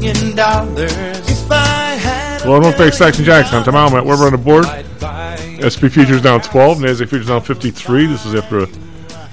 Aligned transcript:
million 0.00 0.36
dollars, 0.36 0.92
if 1.30 1.50
I 1.50 1.96
had 1.96 2.44
Well, 2.46 2.60
North 2.60 2.78
Bay 2.78 2.90
Stocks 2.90 3.18
and 3.18 3.26
Jocks. 3.26 3.52
I'm 3.52 3.64
Tom 3.64 3.74
Almatt. 3.74 4.04
Weber 4.04 4.24
on 4.24 4.32
the 4.32 4.38
board. 4.38 4.64
SP 5.58 5.90
Futures 5.90 6.22
down 6.22 6.40
12. 6.40 6.78
NASDAQ 6.78 7.08
Futures 7.08 7.26
down 7.26 7.40
53. 7.40 8.06
This 8.06 8.24
is 8.24 8.34
after 8.34 8.60
a 8.60 8.66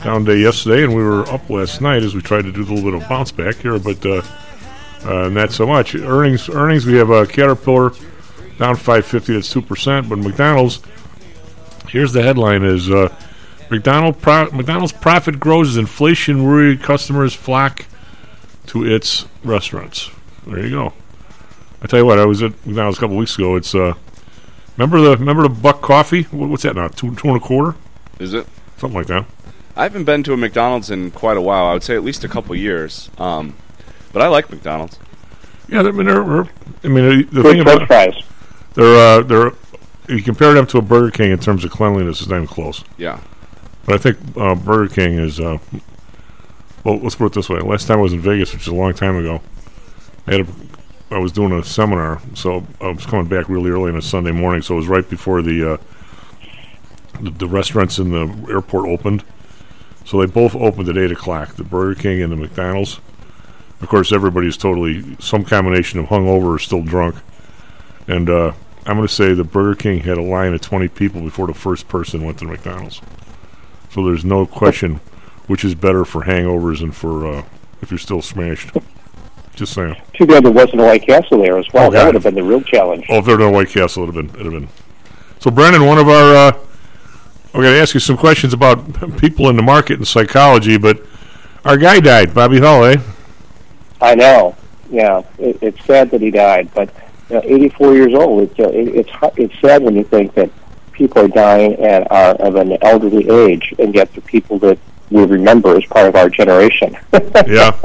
down 0.04 0.24
day 0.24 0.38
yesterday, 0.38 0.84
and 0.84 0.96
we 0.96 1.04
were 1.04 1.28
up 1.30 1.50
last 1.50 1.82
night 1.82 2.04
as 2.04 2.16
we 2.16 2.22
tried 2.22 2.44
to 2.44 2.52
do 2.52 2.62
a 2.62 2.66
little 2.66 2.82
bit 2.82 2.94
of 2.94 3.08
bounce 3.08 3.32
back 3.32 3.56
here, 3.58 3.78
but 3.78 4.04
uh, 4.06 4.22
uh, 5.04 5.30
not 5.30 5.52
so 5.52 5.68
much. 5.68 5.94
Earnings, 5.96 6.50
earnings. 6.50 6.86
We 6.86 6.96
have 6.96 7.12
uh, 7.12 7.26
Caterpillar 7.26 7.92
down 8.58 8.76
550. 8.76 9.34
That's 9.34 9.52
two 9.52 9.62
percent. 9.62 10.10
But 10.10 10.18
McDonald's. 10.20 10.82
Here's 11.90 12.12
the 12.14 12.24
headline: 12.24 12.64
Is 12.64 12.90
uh, 12.90 13.14
McDonald 13.70 14.20
pro- 14.20 14.50
McDonald's 14.52 14.94
profit 14.94 15.40
grows 15.40 15.70
as 15.70 15.78
inflation 15.78 16.44
worried 16.44 16.82
customers 16.82 17.34
flock 17.36 17.86
to 18.68 18.84
its 18.84 19.26
restaurants. 19.44 20.10
There 20.46 20.64
you 20.64 20.70
go. 20.70 20.94
I 21.82 21.88
tell 21.88 22.00
you 22.00 22.06
what, 22.06 22.20
I 22.20 22.26
was 22.26 22.42
at 22.44 22.52
McDonald's 22.66 22.98
a 22.98 23.02
couple 23.02 23.18
weeks 23.18 23.36
ago. 23.36 23.56
It's 23.56 23.74
uh, 23.76 23.94
remember 24.78 25.02
the 25.02 25.18
remember 25.18 25.44
the 25.44 25.50
buck 25.50 25.82
coffee? 25.82 26.24
What, 26.24 26.50
what's 26.50 26.64
that 26.64 26.76
now? 26.76 26.88
Two 26.88 27.16
two 27.16 27.28
and 27.30 27.38
a 27.38 27.40
quarter, 27.40 27.76
Is 28.20 28.34
it? 28.34 28.48
something 28.78 28.98
like 28.98 29.08
that. 29.08 29.26
I 29.76 29.84
haven't 29.84 30.06
been 30.06 30.24
to 30.24 30.34
a 30.34 30.38
McDonald's 30.38 30.90
in 30.90 31.12
quite 31.12 31.36
a 31.38 31.42
while. 31.42 31.66
I 31.66 31.74
would 31.74 31.84
say 31.84 31.96
at 31.96 32.04
least 32.04 32.24
a 32.24 32.30
couple 32.30 32.56
years. 32.56 33.10
Um, 33.18 33.56
but 34.14 34.22
I 34.22 34.28
like 34.28 34.50
McDonald's. 34.50 34.98
Yeah, 35.68 35.80
I 35.82 35.92
mean, 35.92 36.06
they're, 36.06 36.24
they're- 36.24 36.50
I 36.84 36.88
mean, 36.88 37.28
the 37.32 37.42
Good 37.42 37.44
thing 37.44 37.60
about 37.60 37.88
fries. 37.88 38.16
they're 38.76 38.96
uh, 39.20 39.22
they're 39.24 39.48
if 40.08 40.12
you 40.12 40.22
compare 40.22 40.54
them 40.54 40.68
to 40.68 40.78
a 40.78 40.82
Burger 40.82 41.10
King 41.12 41.32
in 41.32 41.40
terms 41.40 41.66
of 41.66 41.72
cleanliness, 41.72 42.22
it's 42.22 42.30
not 42.30 42.36
even 42.38 42.48
close. 42.48 42.84
Yeah. 42.98 43.20
But 43.86 43.96
I 43.96 43.98
think 43.98 44.18
uh, 44.38 44.56
Burger 44.56 44.94
King 44.94 45.18
is. 45.18 45.40
Uh, 45.40 45.58
well, 46.84 46.98
let's 47.00 47.16
put 47.16 47.26
it 47.28 47.34
this 47.34 47.50
way. 47.50 47.60
Last 47.60 47.88
time 47.88 47.98
I 47.98 48.02
was 48.02 48.14
in 48.14 48.20
Vegas, 48.20 48.54
which 48.54 48.62
is 48.64 48.68
a 48.68 48.76
long 48.76 48.94
time 48.94 49.18
ago, 49.18 49.42
I 50.28 50.32
had 50.32 50.42
a, 50.42 50.48
I 51.12 51.20
was 51.20 51.32
doing 51.32 51.52
a 51.52 51.64
seminar, 51.64 52.22
so 52.34 52.66
I 52.82 52.90
was 52.90 53.06
coming 53.06 53.28
back 53.28 53.48
really 53.48 53.70
early 53.70 53.92
on 53.92 53.98
a 53.98 54.02
Sunday 54.02 54.32
morning. 54.32 54.62
So 54.62 54.76
it 54.76 54.78
was 54.78 54.88
right 54.88 55.08
before 55.08 55.42
the 55.42 55.74
uh, 55.74 55.78
the, 57.22 57.30
the 57.32 57.48
restaurants 57.48 58.00
in 58.00 58.12
the 58.12 58.52
airport 58.52 58.88
opened. 58.88 59.24
So 60.06 60.20
they 60.20 60.26
both 60.26 60.56
opened 60.56 60.90
at 60.90 60.98
eight 60.98 61.12
o'clock. 61.12 61.56
The 61.56 61.64
Burger 61.64 62.00
King 62.00 62.22
and 62.22 62.32
the 62.32 62.36
McDonald's. 62.36 63.00
Of 63.82 63.90
course, 63.90 64.12
everybody's 64.12 64.58
totally 64.58 65.18
some 65.20 65.44
combination 65.44 66.00
of 66.00 66.08
hungover 66.08 66.56
or 66.56 66.60
still 66.60 66.84
drunk. 66.84 67.16
And 68.08 68.30
uh, 68.30 68.54
I'm 68.86 68.98
going 68.98 69.08
to 69.08 69.14
say 69.14 69.34
the 69.34 69.44
Burger 69.44 69.76
King 69.76 70.00
had 70.00 70.18
a 70.18 70.22
line 70.22 70.54
of 70.54 70.62
20 70.62 70.88
people 70.90 71.22
before 71.22 71.48
the 71.48 71.54
first 71.54 71.88
person 71.88 72.24
went 72.24 72.40
to 72.40 72.46
the 72.46 72.52
McDonald's. 72.52 73.02
So 73.92 74.06
there's 74.06 74.26
no 74.26 74.46
question 74.46 75.00
which 75.48 75.64
is 75.64 75.76
better 75.76 76.06
for 76.06 76.24
hangovers 76.24 76.82
and 76.82 76.96
for 76.96 77.28
uh, 77.28 77.44
if 77.82 77.92
you're 77.92 77.98
still 77.98 78.22
smashed. 78.22 78.72
Just 79.56 79.74
saying. 79.74 79.96
Too 80.14 80.26
bad 80.26 80.44
there 80.44 80.52
wasn't 80.52 80.82
a 80.82 80.84
White 80.84 81.06
Castle 81.06 81.42
there 81.42 81.58
as 81.58 81.66
well. 81.72 81.88
Oh, 81.88 81.92
that 81.92 82.06
would 82.06 82.16
have 82.16 82.24
been 82.24 82.36
the 82.36 82.44
real 82.44 82.62
challenge. 82.62 83.06
Oh, 83.10 83.20
if 83.20 83.26
there 83.26 83.38
were 83.38 83.44
no 83.44 83.52
White 83.52 83.70
Castle, 83.70 84.04
it'd 84.04 84.16
have 84.16 84.26
been. 84.28 84.40
It'd 84.40 84.54
have 84.54 84.62
been. 84.62 84.70
So, 85.40 85.50
Brandon, 85.50 85.86
one 85.86 85.98
of 85.98 86.10
our, 86.10 86.36
uh, 86.36 86.52
we're 87.54 87.64
going 87.64 87.76
to 87.76 87.80
ask 87.80 87.94
you 87.94 88.00
some 88.02 88.18
questions 88.18 88.54
about 88.54 89.18
people 89.18 89.50
in 89.50 89.56
the 89.56 89.62
market 89.64 89.98
and 89.98 90.08
psychology, 90.08 90.78
but 90.78 91.02
our 91.64 91.78
guy 91.78 92.00
died, 92.02 92.34
Bobby 92.34 92.60
Hull, 92.60 92.84
eh? 92.86 92.98
I 94.02 94.16
know. 94.16 94.56
Yeah, 94.90 95.24
it, 95.40 95.58
it's 95.62 95.84
sad 95.86 96.12
that 96.12 96.22
he 96.22 96.32
died, 96.32 96.70
but 96.74 96.94
you 97.30 97.36
know, 97.36 97.42
84 97.44 97.94
years 97.96 98.14
old. 98.14 98.44
It's 98.44 98.60
uh, 98.60 98.70
it, 98.70 98.96
it's 98.96 99.10
it's 99.38 99.60
sad 99.62 99.82
when 99.82 99.96
you 99.96 100.04
think 100.04 100.36
that 100.36 100.52
people 100.92 101.24
are 101.24 101.28
dying 101.28 101.74
at 101.76 102.12
are 102.12 102.36
of 102.36 102.56
an 102.56 102.78
elderly 102.84 103.28
age, 103.30 103.74
and 103.80 103.96
yet 103.96 104.14
the 104.14 104.22
people 104.22 104.60
that 104.60 104.78
we 105.10 105.24
remember 105.24 105.76
as 105.76 105.86
part 105.86 106.08
of 106.08 106.16
our 106.16 106.30
generation. 106.30 106.98
Yeah. 107.48 107.78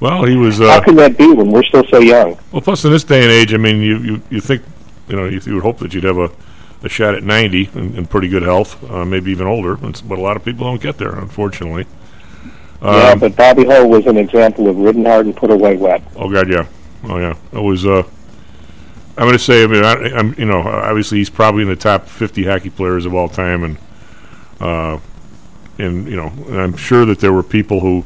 Well, 0.00 0.24
he 0.24 0.36
was. 0.36 0.60
Uh, 0.60 0.66
How 0.68 0.80
can 0.80 0.96
that 0.96 1.16
be 1.16 1.32
when 1.32 1.50
we're 1.50 1.62
still 1.64 1.84
so 1.86 1.98
young? 1.98 2.38
Well, 2.52 2.60
plus 2.60 2.84
in 2.84 2.90
this 2.92 3.04
day 3.04 3.22
and 3.22 3.30
age, 3.30 3.54
I 3.54 3.56
mean, 3.56 3.80
you, 3.80 3.98
you, 3.98 4.22
you 4.30 4.40
think, 4.40 4.62
you 5.08 5.16
know, 5.16 5.24
you, 5.26 5.40
you 5.44 5.54
would 5.54 5.62
hope 5.62 5.78
that 5.78 5.94
you'd 5.94 6.04
have 6.04 6.18
a, 6.18 6.30
a 6.82 6.88
shot 6.88 7.14
at 7.14 7.22
90 7.22 7.70
in, 7.74 7.96
in 7.96 8.06
pretty 8.06 8.28
good 8.28 8.42
health, 8.42 8.82
uh, 8.90 9.04
maybe 9.04 9.30
even 9.30 9.46
older, 9.46 9.76
but 9.76 10.02
a 10.02 10.20
lot 10.20 10.36
of 10.36 10.44
people 10.44 10.66
don't 10.66 10.82
get 10.82 10.98
there, 10.98 11.14
unfortunately. 11.14 11.86
yeah, 12.82 13.10
Um, 13.12 13.18
but 13.20 13.36
Bobby 13.36 13.64
Hull 13.64 13.88
was 13.88 14.06
an 14.06 14.16
example 14.18 14.68
of 14.68 14.76
ridden 14.76 15.04
hard 15.06 15.26
and 15.26 15.36
put 15.36 15.50
away 15.50 15.76
wet. 15.76 16.02
Oh 16.16 16.28
God, 16.30 16.50
yeah, 16.50 16.66
oh 17.04 17.18
yeah. 17.18 17.36
It 17.52 17.62
was. 17.62 17.86
Uh, 17.86 18.02
I'm 19.16 19.26
going 19.26 19.32
to 19.32 19.38
say. 19.38 19.62
I 19.62 19.66
mean, 19.68 19.84
I, 19.84 19.92
I'm. 20.18 20.34
You 20.36 20.44
know, 20.46 20.60
obviously 20.60 21.18
he's 21.18 21.30
probably 21.30 21.62
in 21.62 21.68
the 21.68 21.76
top 21.76 22.08
50 22.08 22.44
hockey 22.44 22.68
players 22.68 23.06
of 23.06 23.14
all 23.14 23.28
time, 23.28 23.62
and 23.62 23.78
uh, 24.60 24.98
and 25.78 26.06
you 26.08 26.16
know, 26.16 26.26
and 26.48 26.60
I'm 26.60 26.76
sure 26.76 27.06
that 27.06 27.20
there 27.20 27.32
were 27.32 27.44
people 27.44 27.80
who 27.80 28.04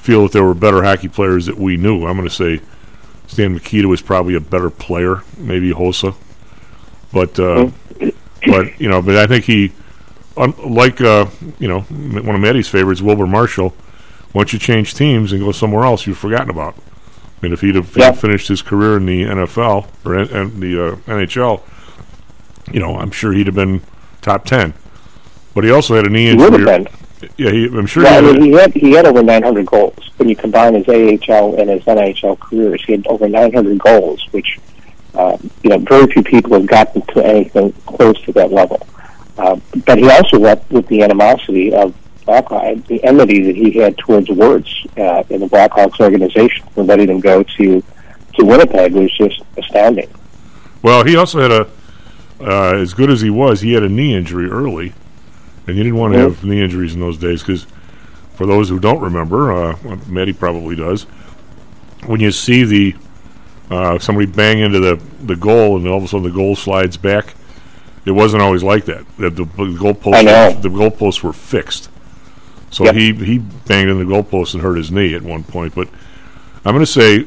feel 0.00 0.22
that 0.24 0.32
there 0.32 0.44
were 0.44 0.54
better 0.54 0.82
hockey 0.82 1.08
players 1.08 1.46
that 1.46 1.58
we 1.58 1.76
knew. 1.76 2.06
I'm 2.06 2.16
going 2.16 2.28
to 2.28 2.34
say 2.34 2.60
Stan 3.26 3.52
Mikita 3.54 3.86
was 3.88 4.00
probably 4.02 4.34
a 4.34 4.40
better 4.40 4.70
player, 4.70 5.22
maybe 5.36 5.72
Hossa, 5.72 6.14
but 7.12 7.38
uh, 7.38 7.70
but 8.46 8.80
you 8.80 8.88
know, 8.88 9.02
but 9.02 9.16
I 9.16 9.26
think 9.26 9.44
he, 9.44 9.72
like 10.36 11.00
uh, 11.00 11.26
you 11.58 11.68
know, 11.68 11.80
one 11.82 12.34
of 12.34 12.40
Maddie's 12.40 12.68
favorites, 12.68 13.02
Wilbur 13.02 13.26
Marshall. 13.26 13.74
Once 14.34 14.52
you 14.52 14.58
change 14.58 14.94
teams 14.94 15.32
and 15.32 15.40
go 15.42 15.52
somewhere 15.52 15.84
else, 15.84 16.06
you've 16.06 16.18
forgotten 16.18 16.50
about. 16.50 16.74
I 16.76 16.80
mean, 17.46 17.52
if 17.52 17.60
he'd 17.62 17.76
have, 17.76 17.96
Yeah. 17.96 18.12
finished 18.12 18.48
his 18.48 18.60
career 18.62 18.96
in 18.98 19.06
the 19.06 19.22
NFL 19.24 19.86
or 20.04 20.16
in, 20.18 20.28
in 20.28 20.60
the 20.60 20.86
uh, 20.92 20.96
NHL, 21.06 21.62
you 22.70 22.78
know, 22.80 22.96
I'm 22.98 23.10
sure 23.10 23.32
he'd 23.32 23.46
have 23.46 23.54
been 23.56 23.80
top 24.20 24.44
ten. 24.44 24.74
But 25.54 25.64
he 25.64 25.70
also 25.70 25.96
had 25.96 26.04
a 26.04 26.10
knee 26.10 26.24
He 26.26 26.30
injury. 26.32 26.86
Would 27.20 27.28
have 27.28 27.36
been. 27.36 27.46
Yeah, 27.46 27.52
he, 27.52 27.78
I'm 27.78 27.86
sure. 27.86 28.06
I 28.06 28.08
he 28.08 28.14
had 28.14 28.24
mean, 28.24 28.42
he 28.42 28.52
had 28.52 28.72
he 28.74 28.92
had 28.92 29.06
over 29.06 29.22
900 29.22 29.66
goals. 29.66 30.10
When 30.16 30.28
you 30.28 30.36
combine 30.36 30.74
his 30.74 30.88
AHL 30.88 31.60
and 31.60 31.70
his 31.70 31.82
NHL 31.84 32.38
careers, 32.38 32.84
he 32.84 32.92
had 32.92 33.06
over 33.06 33.28
900 33.28 33.78
goals, 33.78 34.26
which 34.32 34.58
uh, 35.14 35.36
you 35.62 35.70
know 35.70 35.78
very 35.78 36.06
few 36.08 36.22
people 36.22 36.52
have 36.52 36.66
gotten 36.66 37.02
to 37.02 37.24
anything 37.24 37.72
close 37.86 38.20
to 38.22 38.32
that 38.32 38.52
level. 38.52 38.86
Uh, 39.36 39.58
but 39.86 39.98
he 39.98 40.10
also 40.10 40.38
left 40.38 40.70
with 40.70 40.86
the 40.88 41.02
animosity 41.02 41.72
of 41.72 41.94
Blackhawks, 42.26 42.86
the 42.86 43.02
enmity 43.04 43.42
that 43.44 43.56
he 43.56 43.72
had 43.78 43.96
towards 43.96 44.28
Wirtz 44.28 44.84
uh, 44.96 45.22
in 45.30 45.40
the 45.40 45.46
Blackhawks 45.46 46.00
organization 46.00 46.66
for 46.74 46.82
letting 46.82 47.06
them 47.06 47.20
go 47.20 47.42
to 47.42 47.82
to 48.34 48.44
Winnipeg 48.44 48.92
was 48.92 49.10
just 49.16 49.42
astounding. 49.56 50.08
Well, 50.82 51.04
he 51.04 51.16
also 51.16 51.40
had 51.40 51.50
a, 51.50 51.70
uh, 52.40 52.76
as 52.76 52.94
good 52.94 53.10
as 53.10 53.20
he 53.20 53.30
was, 53.30 53.60
he 53.60 53.72
had 53.72 53.82
a 53.82 53.88
knee 53.88 54.14
injury 54.14 54.48
early, 54.48 54.94
and 55.68 55.76
you 55.76 55.84
didn't 55.84 55.98
want 55.98 56.14
to 56.14 56.20
have 56.20 56.44
knee 56.44 56.62
injuries 56.62 56.94
in 56.94 57.00
those 57.00 57.18
days 57.18 57.42
because, 57.42 57.66
for 58.34 58.46
those 58.46 58.68
who 58.68 58.78
don't 58.80 59.00
remember, 59.00 59.52
uh, 59.52 59.76
Maddie 60.06 60.32
probably 60.32 60.74
does. 60.74 61.04
When 62.06 62.20
you 62.20 62.32
see 62.32 62.64
the 62.64 62.94
uh, 63.70 63.98
somebody 63.98 64.26
bang 64.26 64.60
into 64.60 64.80
the 64.80 64.96
the 65.22 65.36
goal 65.36 65.76
and 65.76 65.86
all 65.86 65.98
of 65.98 66.04
a 66.04 66.08
sudden 66.08 66.24
the 66.24 66.34
goal 66.34 66.56
slides 66.56 66.96
back, 66.96 67.34
it 68.06 68.12
wasn't 68.12 68.42
always 68.42 68.62
like 68.62 68.86
that. 68.86 69.04
The, 69.18 69.28
the, 69.30 69.44
the 69.44 69.76
goalposts, 69.78 70.24
know. 70.24 70.52
the 70.52 70.68
goalposts 70.70 71.22
were 71.22 71.32
fixed. 71.34 71.90
So 72.70 72.84
Yep. 72.84 72.94
he 72.94 73.12
he 73.12 73.38
banged 73.38 73.90
in 73.90 73.98
the 73.98 74.04
goalpost 74.04 74.54
and 74.54 74.62
hurt 74.62 74.76
his 74.76 74.90
knee 74.90 75.14
at 75.14 75.22
one 75.22 75.42
point. 75.44 75.74
But 75.74 75.88
I'm 76.64 76.74
going 76.74 76.84
to 76.84 76.86
say, 76.86 77.14
you 77.16 77.26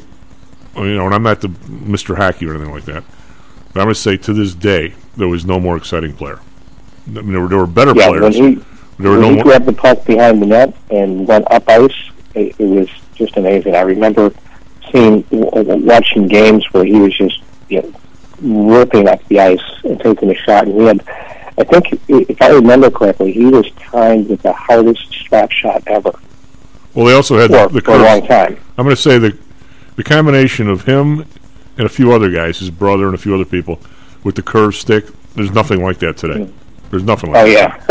know, 0.75 1.05
and 1.05 1.13
I'm 1.13 1.23
not 1.23 1.41
the 1.41 1.49
Mr. 1.49 2.15
Hockey 2.15 2.47
or 2.47 2.55
anything 2.55 2.73
like 2.73 2.85
that. 2.85 3.03
But 3.73 3.81
I'm 3.81 3.85
going 3.85 3.93
to 3.95 3.99
say 4.01 4.17
to 4.17 4.33
this 4.33 4.53
day, 4.53 4.93
there 5.17 5.27
was 5.27 5.45
no 5.45 5.59
more 5.59 5.77
exciting 5.77 6.13
player. 6.13 6.39
I 7.07 7.09
mean, 7.21 7.31
there 7.31 7.41
were, 7.41 7.47
there 7.47 7.57
were 7.57 7.67
better 7.67 7.93
Yeah, 7.95 8.07
players. 8.09 8.37
when 8.39 8.57
he 8.57 8.63
there 8.99 9.11
when 9.11 9.21
no 9.21 9.29
he 9.29 9.35
more. 9.35 9.43
grabbed 9.43 9.65
the 9.65 9.73
puck 9.73 10.05
behind 10.05 10.41
the 10.41 10.45
net 10.45 10.75
and 10.89 11.27
went 11.27 11.49
up 11.51 11.67
ice, 11.67 11.91
it, 12.35 12.55
it 12.59 12.65
was 12.65 12.87
just 13.15 13.35
amazing. 13.37 13.75
I 13.75 13.81
remember 13.81 14.31
w- 14.91 15.85
watching 15.85 16.27
games 16.27 16.65
where 16.73 16.85
he 16.85 16.99
was 16.99 17.15
just 17.17 17.41
you 17.69 17.81
know 17.81 17.93
ripping 18.73 19.07
up 19.07 19.25
the 19.27 19.39
ice 19.39 19.59
and 19.83 19.99
taking 19.99 20.29
a 20.31 20.35
shot, 20.35 20.67
and 20.67 20.79
he 20.79 20.85
had. 20.87 21.03
I 21.57 21.63
think, 21.63 22.01
if 22.07 22.41
I 22.41 22.49
remember 22.49 22.89
correctly, 22.89 23.33
he 23.33 23.45
was 23.45 23.69
timed 23.71 24.29
with 24.29 24.41
the 24.41 24.53
hardest 24.53 25.13
slap 25.27 25.51
shot 25.51 25.83
ever 25.85 26.11
Well, 26.95 27.05
they 27.05 27.13
also 27.13 27.37
had 27.37 27.51
for, 27.51 27.67
the, 27.67 27.73
the 27.73 27.81
for 27.81 27.91
a 27.95 27.97
long 28.03 28.25
time. 28.25 28.57
I'm 28.77 28.85
going 28.85 28.95
to 28.95 29.01
say 29.01 29.19
the 29.19 29.37
the 29.97 30.03
combination 30.03 30.69
of 30.69 30.83
him 30.85 31.25
and 31.77 31.85
a 31.85 31.89
few 31.89 32.13
other 32.13 32.31
guys, 32.31 32.59
his 32.59 32.69
brother 32.71 33.05
and 33.05 33.13
a 33.13 33.17
few 33.17 33.35
other 33.35 33.45
people, 33.45 33.79
with 34.23 34.35
the 34.35 34.41
curve 34.41 34.75
stick. 34.75 35.05
There's 35.35 35.51
nothing 35.51 35.83
like 35.83 35.99
that 35.99 36.17
today. 36.17 36.45
Hmm. 36.45 36.57
There's 36.91 37.03
nothing 37.03 37.31
like 37.31 37.45
Oh 37.45 37.49
that. 37.49 37.83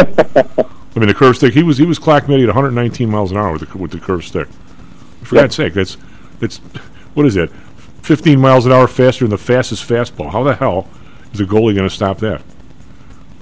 yeah, 0.47 0.65
I 0.97 0.99
mean, 0.99 1.09
the 1.09 1.15
curve 1.15 1.37
stick. 1.37 1.55
He 1.55 1.63
was 1.63 1.79
he 1.79 1.87
was 1.87 1.99
clock 1.99 2.25
at 2.25 2.29
119 2.29 3.09
miles 3.11 3.31
an 3.33 3.37
hour 3.39 3.53
with 3.53 3.69
the 3.71 3.79
with 3.79 3.91
the 3.91 3.99
curve 3.99 4.25
stick. 4.25 4.47
For 5.23 5.35
Yeah. 5.37 5.43
God's 5.43 5.57
sake, 5.57 5.75
that's 5.75 5.97
it's 6.41 6.59
what 7.15 7.27
is 7.27 7.35
that? 7.35 7.51
15 8.03 8.39
miles 8.41 8.67
an 8.67 8.73
hour 8.73 8.87
faster 8.87 9.25
than 9.25 9.31
the 9.31 9.39
fastest 9.39 9.87
fastball. 9.89 10.31
How 10.33 10.43
the 10.43 10.55
hell 10.55 10.89
is 11.33 11.41
a 11.41 11.45
goalie 11.45 11.75
going 11.75 11.89
to 11.89 11.91
stop 11.91 12.19
that? 12.19 12.43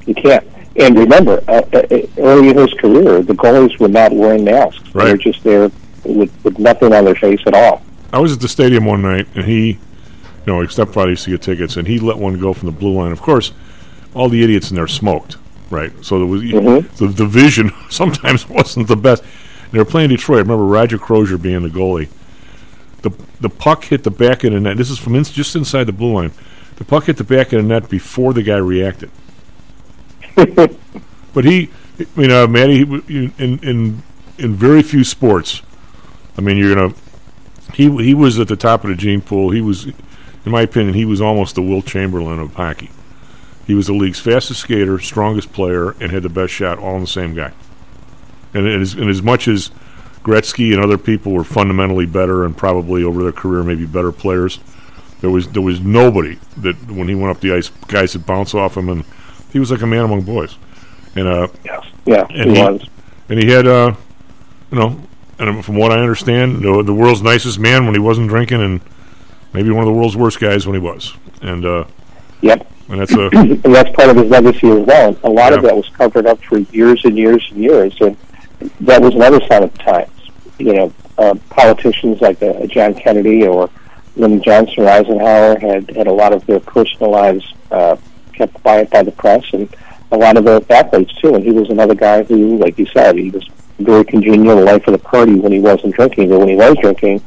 you 0.07 0.15
can't. 0.15 0.47
And 0.77 0.97
remember, 0.97 1.43
uh, 1.49 1.61
uh, 1.73 1.83
early 2.19 2.51
in 2.51 2.57
his 2.57 2.73
career, 2.75 3.21
the 3.23 3.35
goalies 3.35 3.79
were 3.79 3.89
not 3.89 4.13
wearing 4.13 4.45
masks. 4.45 4.95
Right. 4.95 5.05
They 5.07 5.11
were 5.13 5.17
just 5.19 5.43
there 5.45 5.71
with, 6.05 6.33
with 6.45 6.59
nothing 6.59 6.93
on 6.95 7.05
their 7.05 7.15
face 7.17 7.41
at 7.47 7.53
all. 7.55 7.83
I 8.13 8.19
was 8.21 8.33
at 8.33 8.41
the 8.41 8.49
stadium 8.49 8.85
one 8.87 9.03
night, 9.03 9.27
and 9.35 9.45
he, 9.45 9.67
you 9.73 9.79
know, 10.47 10.59
like 10.61 10.71
stepfather 10.71 11.11
used 11.11 11.25
to 11.25 11.31
get 11.31 11.43
tickets, 11.43 11.77
and 11.77 11.87
he 11.87 11.99
let 11.99 12.17
one 12.17 12.39
go 12.41 12.55
from 12.55 12.67
the 12.67 12.73
blue 12.73 12.93
line. 12.95 13.13
Of 13.13 13.21
course, 13.21 13.53
all 14.15 14.29
the 14.29 14.43
idiots 14.43 14.71
in 14.71 14.77
there 14.77 14.87
smoked, 14.89 15.37
right? 15.71 15.93
So 16.05 16.19
there 16.19 16.27
was 16.27 16.43
Mhm. 16.43 16.89
the, 16.97 17.07
the 17.09 17.27
vision 17.27 17.71
sometimes 17.91 18.49
wasn't 18.49 18.89
the 18.89 18.97
best. 18.97 19.23
They 19.71 19.79
were 19.79 19.85
playing 19.85 20.09
Detroit. 20.11 20.39
I 20.39 20.41
remember 20.43 20.65
Roger 20.65 20.99
Crozier 20.99 21.37
being 21.39 21.63
the 21.63 21.69
goalie. 21.69 22.09
The 23.03 23.11
the 23.41 23.49
puck 23.51 23.85
hit 23.85 24.03
the 24.05 24.11
back 24.11 24.43
of 24.45 24.53
the 24.53 24.61
net. 24.61 24.77
This 24.77 24.91
is 24.91 24.99
from 24.99 25.15
in, 25.15 25.25
just 25.25 25.55
inside 25.55 25.85
the 25.85 25.93
blue 25.93 26.15
line. 26.15 26.33
The 26.77 26.85
puck 26.85 27.05
hit 27.05 27.17
the 27.17 27.25
back 27.25 27.53
of 27.53 27.63
the 27.63 27.69
net 27.69 27.89
before 27.89 28.33
the 28.33 28.43
guy 28.43 28.57
reacted. 28.57 29.11
But 31.35 31.45
he, 31.45 31.69
I 32.01 32.07
mean, 32.21 32.31
uh, 32.33 32.47
Matty, 32.49 32.79
he 32.85 33.25
in 33.39 33.59
in 33.63 34.03
in 34.39 34.55
very 34.55 34.83
few 34.83 35.05
sports, 35.05 35.63
I 36.37 36.41
mean, 36.41 36.57
you're 36.57 36.75
gonna. 36.75 36.95
He 37.75 37.91
he 38.03 38.15
was 38.15 38.39
at 38.41 38.49
the 38.49 38.57
top 38.57 38.83
of 38.83 38.91
the 38.91 38.97
gene 38.97 39.21
pool. 39.21 39.51
He 39.51 39.61
was, 39.61 39.87
in 39.87 39.95
my 40.47 40.63
opinion, 40.63 40.95
he 40.95 41.05
was 41.05 41.21
almost 41.21 41.55
the 41.55 41.63
Wilt 41.63 41.87
Chamberlain 41.87 42.41
of 42.41 42.55
hockey. 42.55 42.91
He 43.69 43.75
was 43.75 43.87
the 43.87 43.93
league's 43.93 44.19
fastest 44.19 44.61
skater, 44.61 44.99
strongest 44.99 45.53
player, 45.53 45.91
and 46.01 46.11
had 46.11 46.23
the 46.23 46.31
best 46.31 46.53
shot, 46.55 46.79
all 46.79 46.95
in 46.97 47.03
the 47.03 47.07
same 47.07 47.35
guy. 47.35 47.53
And, 48.55 48.67
and, 48.67 48.81
as, 48.83 48.95
and 48.95 49.11
as 49.11 49.23
much 49.23 49.47
as 49.47 49.71
Gretzky 50.23 50.73
and 50.73 50.83
other 50.83 50.97
people 50.97 51.33
were 51.33 51.45
fundamentally 51.45 52.07
better 52.07 52.45
and 52.45 52.57
probably 52.57 53.05
over 53.05 53.23
their 53.23 53.31
career 53.31 53.63
maybe 53.63 53.85
better 53.85 54.11
players, 54.11 54.59
there 55.21 55.29
was 55.29 55.49
there 55.49 55.61
was 55.61 55.81
nobody 55.81 56.39
that 56.57 56.77
when 56.91 57.09
he 57.09 57.15
went 57.15 57.31
up 57.31 57.43
the 57.43 57.53
ice, 57.53 57.69
guys 57.89 58.15
would 58.17 58.25
bounce 58.25 58.55
off 58.55 58.75
him, 58.75 58.89
and 58.89 59.05
he 59.53 59.59
was 59.59 59.71
like 59.71 59.83
a 59.83 59.87
man 59.87 60.05
among 60.07 60.23
boys. 60.23 60.57
And 61.15 61.29
uh, 61.29 61.49
Yes. 61.63 61.87
Yeah, 62.07 62.27
and 62.31 62.51
he 62.51 62.57
he, 62.57 62.63
was. 62.63 62.89
and 63.29 63.43
he 63.43 63.51
had, 63.51 63.67
uh, 63.67 63.95
you 64.73 64.79
know, 64.79 64.99
and 65.39 65.63
from 65.63 65.77
what 65.77 65.93
I 65.93 65.99
understand, 66.01 66.63
the, 66.63 66.83
the 66.83 66.95
world's 66.95 67.21
nicest 67.21 67.59
man 67.59 67.85
when 67.85 67.95
he 67.95 68.01
wasn't 68.01 68.29
drinking, 68.29 68.63
and 68.63 68.81
maybe 69.53 69.71
one 69.71 69.81
of 69.81 69.87
the 69.87 69.93
world's 69.93 70.17
worst 70.17 70.41
guys 70.41 70.67
when 70.67 70.75
he 70.75 70.81
was. 70.81 71.13
And 71.43 71.67
uh, 71.67 71.85
Yep. 72.41 72.67
And 72.89 73.01
that's 73.01 73.13
a 73.13 73.29
and 73.33 73.63
that's 73.63 73.91
part 73.95 74.09
of 74.09 74.17
his 74.17 74.31
legacy 74.31 74.69
as 74.69 74.87
well. 74.87 75.17
A 75.25 75.31
lot 75.31 75.53
of 75.53 75.63
that 75.63 75.77
was 75.77 75.89
covered 75.91 76.27
up 76.27 76.43
for 76.43 76.59
years 76.59 77.05
and 77.05 77.17
years 77.17 77.47
and 77.51 77.63
years, 77.63 77.97
and 78.01 78.17
that 78.81 79.01
was 79.01 79.15
another 79.15 79.41
sign 79.47 79.65
of 79.65 79.73
the 79.73 79.79
times. 79.79 80.11
You 80.59 80.75
know, 80.75 80.93
uh, 81.19 81.35
politicians 81.51 82.21
like 82.21 82.43
uh, 82.43 82.67
John 82.67 82.95
Kennedy 82.95 83.47
or 83.47 83.71
Lyndon 84.17 84.43
Johnson 84.43 84.85
or 84.85 84.89
Eisenhower 84.89 85.59
had 85.59 85.91
had 85.91 86.07
a 86.07 86.13
lot 86.13 86.33
of 86.33 86.45
their 86.47 86.61
personal 86.61 87.11
lives 87.11 87.55
uh, 87.71 87.97
kept 88.33 88.55
quiet 88.55 88.91
by 88.91 89.03
the 89.03 89.13
press, 89.13 89.45
and 89.53 89.69
a 90.11 90.17
lot 90.17 90.37
of 90.37 90.45
the 90.45 90.65
athletes 90.71 91.15
too. 91.21 91.35
And 91.35 91.45
he 91.45 91.53
was 91.53 91.71
another 91.71 91.95
guy 91.95 92.23
who, 92.25 92.59
like 92.59 92.79
you 92.79 92.87
said, 92.87 93.17
he 93.17 93.31
was 93.31 93.49
very 93.79 94.05
congenial, 94.05 94.57
the 94.57 94.63
life 94.63 94.87
of 94.89 94.93
the 94.93 94.99
party 94.99 95.35
when 95.35 95.53
he 95.53 95.61
wasn't 95.61 95.95
drinking, 95.95 96.31
but 96.31 96.39
when 96.39 96.49
he 96.49 96.57
was 96.57 96.77
drinking, 96.79 97.23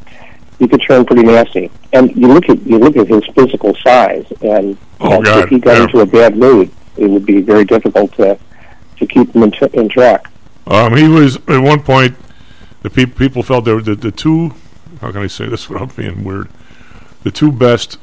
he 0.61 0.67
could 0.67 0.83
turn 0.87 1.03
pretty 1.03 1.23
nasty. 1.23 1.71
And 1.91 2.15
you 2.15 2.27
look 2.27 2.47
at 2.47 2.61
you 2.67 2.77
look 2.77 2.95
at 2.95 3.07
his 3.07 3.25
physical 3.33 3.75
size, 3.83 4.31
and 4.41 4.77
Oh, 4.99 5.17
and 5.17 5.27
if 5.27 5.49
he 5.49 5.57
got 5.59 5.77
yeah. 5.77 5.83
into 5.85 6.01
a 6.01 6.05
bad 6.05 6.37
mood, 6.37 6.69
it 6.97 7.07
would 7.09 7.25
be 7.25 7.41
very 7.41 7.65
difficult 7.65 8.13
to 8.17 8.37
to 8.97 9.07
keep 9.07 9.33
him 9.35 9.41
in, 9.41 9.51
in 9.73 9.89
track. 9.89 10.27
Um, 10.67 10.95
he 10.95 11.07
was 11.07 11.37
at 11.47 11.59
one 11.59 11.81
point. 11.81 12.15
The 12.83 12.91
peop 12.91 13.17
people 13.17 13.41
felt 13.41 13.65
there 13.65 13.73
were 13.73 13.81
the, 13.81 13.95
the 13.95 14.11
two. 14.11 14.53
How 15.01 15.11
can 15.11 15.23
I 15.23 15.27
say 15.27 15.47
this 15.47 15.67
without 15.69 15.95
being 15.95 16.23
weird? 16.23 16.47
The 17.23 17.31
two 17.31 17.51
best 17.51 17.97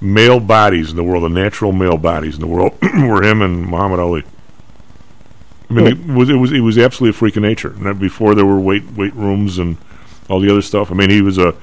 male 0.00 0.40
bodies 0.40 0.88
in 0.88 0.96
the 0.96 1.04
world, 1.04 1.24
the 1.24 1.28
natural 1.28 1.72
male 1.72 1.98
bodies 1.98 2.34
in 2.34 2.40
the 2.40 2.46
world, 2.46 2.78
were 2.82 3.22
him 3.22 3.42
and 3.42 3.66
Muhammad 3.66 4.00
Ali. 4.00 4.22
I 5.68 5.72
mean, 5.74 5.86
it 5.86 6.06
was 6.06 6.30
it 6.30 6.36
was 6.36 6.50
it 6.50 6.60
was 6.60 6.78
absolutely 6.78 7.10
a 7.10 7.18
freak 7.18 7.36
of 7.36 7.42
nature. 7.42 7.74
And 7.76 8.00
before 8.00 8.34
there 8.34 8.46
were 8.46 8.58
weight 8.58 8.90
weight 8.92 9.14
rooms 9.14 9.58
and 9.58 9.76
all 10.28 10.40
the 10.40 10.50
other 10.50 10.62
stuff. 10.62 10.90
I 10.90 10.94
mean, 10.94 11.10
he 11.10 11.20
was 11.20 11.38
a 11.38 11.54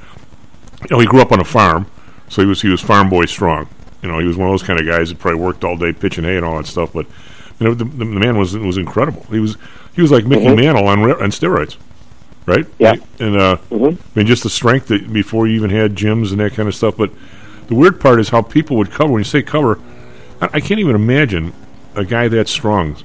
you 0.82 0.88
know 0.96 1.00
he 1.00 1.06
grew 1.06 1.22
up 1.22 1.32
on 1.32 1.40
a 1.40 1.44
farm, 1.46 1.86
so 2.30 2.42
he 2.42 2.48
was 2.48 2.62
he 2.62 2.70
was 2.70 2.82
farm 2.82 3.10
boy 3.10 3.26
strong. 3.26 3.68
You 4.02 4.10
know, 4.10 4.18
he 4.20 4.26
was 4.26 4.36
one 4.36 4.48
of 4.50 4.54
those 4.54 4.64
kind 4.64 4.80
of 4.80 4.88
guys 4.88 5.10
that 5.10 5.20
probably 5.20 5.40
worked 5.40 5.64
all 5.64 5.78
day 5.78 5.94
pitching 5.94 6.24
hay 6.24 6.36
and 6.38 6.46
all 6.46 6.58
that 6.58 6.66
stuff. 6.66 6.92
But 6.94 7.06
you 7.60 7.68
know, 7.68 7.74
the, 7.74 7.86
the 7.86 8.06
man 8.06 8.38
was 8.38 8.58
was 8.58 8.78
incredible. 8.78 9.24
He 9.30 9.40
was 9.40 9.58
he 9.96 10.02
was 10.02 10.12
like 10.12 10.26
Mickey 10.26 10.46
Mhm. 10.46 10.58
Mantle 10.58 10.88
on 10.88 11.00
on 11.04 11.30
steroids, 11.32 11.78
right? 12.46 12.66
Yeah. 12.80 12.96
And 13.20 13.38
uh, 13.38 13.58
Mhm. 13.70 13.94
I 13.98 14.20
mean, 14.20 14.28
just 14.28 14.44
the 14.44 14.50
strength 14.50 14.88
that 14.88 15.12
before 15.14 15.48
you 15.48 15.56
even 15.56 15.70
had 15.70 15.96
gyms 15.96 16.32
and 16.32 16.40
that 16.40 16.54
kind 16.54 16.68
of 16.68 16.74
stuff. 16.76 16.98
But 16.98 17.12
the 17.68 17.76
weird 17.76 18.00
part 18.02 18.20
is 18.20 18.30
how 18.30 18.42
people 18.42 18.76
would 18.78 18.90
cover. 18.92 19.12
When 19.14 19.20
you 19.20 19.26
say 19.26 19.44
cover, 19.44 19.80
I, 20.42 20.50
I 20.54 20.60
can't 20.62 20.80
even 20.80 20.96
imagine 20.96 21.54
a 21.96 22.04
guy 22.04 22.28
that 22.30 22.48
strong 22.48 22.96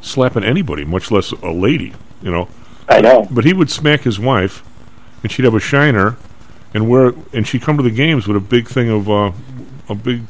slapping 0.00 0.44
anybody, 0.44 0.84
much 0.84 1.10
less 1.10 1.30
a 1.30 1.50
lady. 1.50 1.92
You 2.22 2.30
know. 2.32 2.48
I 2.88 3.00
know. 3.00 3.28
But 3.30 3.44
he 3.44 3.52
would 3.52 3.70
smack 3.70 4.00
his 4.00 4.18
wife, 4.18 4.64
and 5.22 5.30
she'd 5.30 5.44
have 5.44 5.54
a 5.54 5.60
shiner, 5.60 6.16
and 6.74 6.88
wear, 6.88 7.12
and 7.32 7.46
she'd 7.46 7.62
come 7.62 7.76
to 7.76 7.82
the 7.82 7.90
games 7.90 8.26
with 8.26 8.36
a 8.36 8.40
big 8.40 8.68
thing 8.68 8.88
of 8.90 9.08
uh, 9.10 9.32
a 9.88 9.94
big 9.94 10.22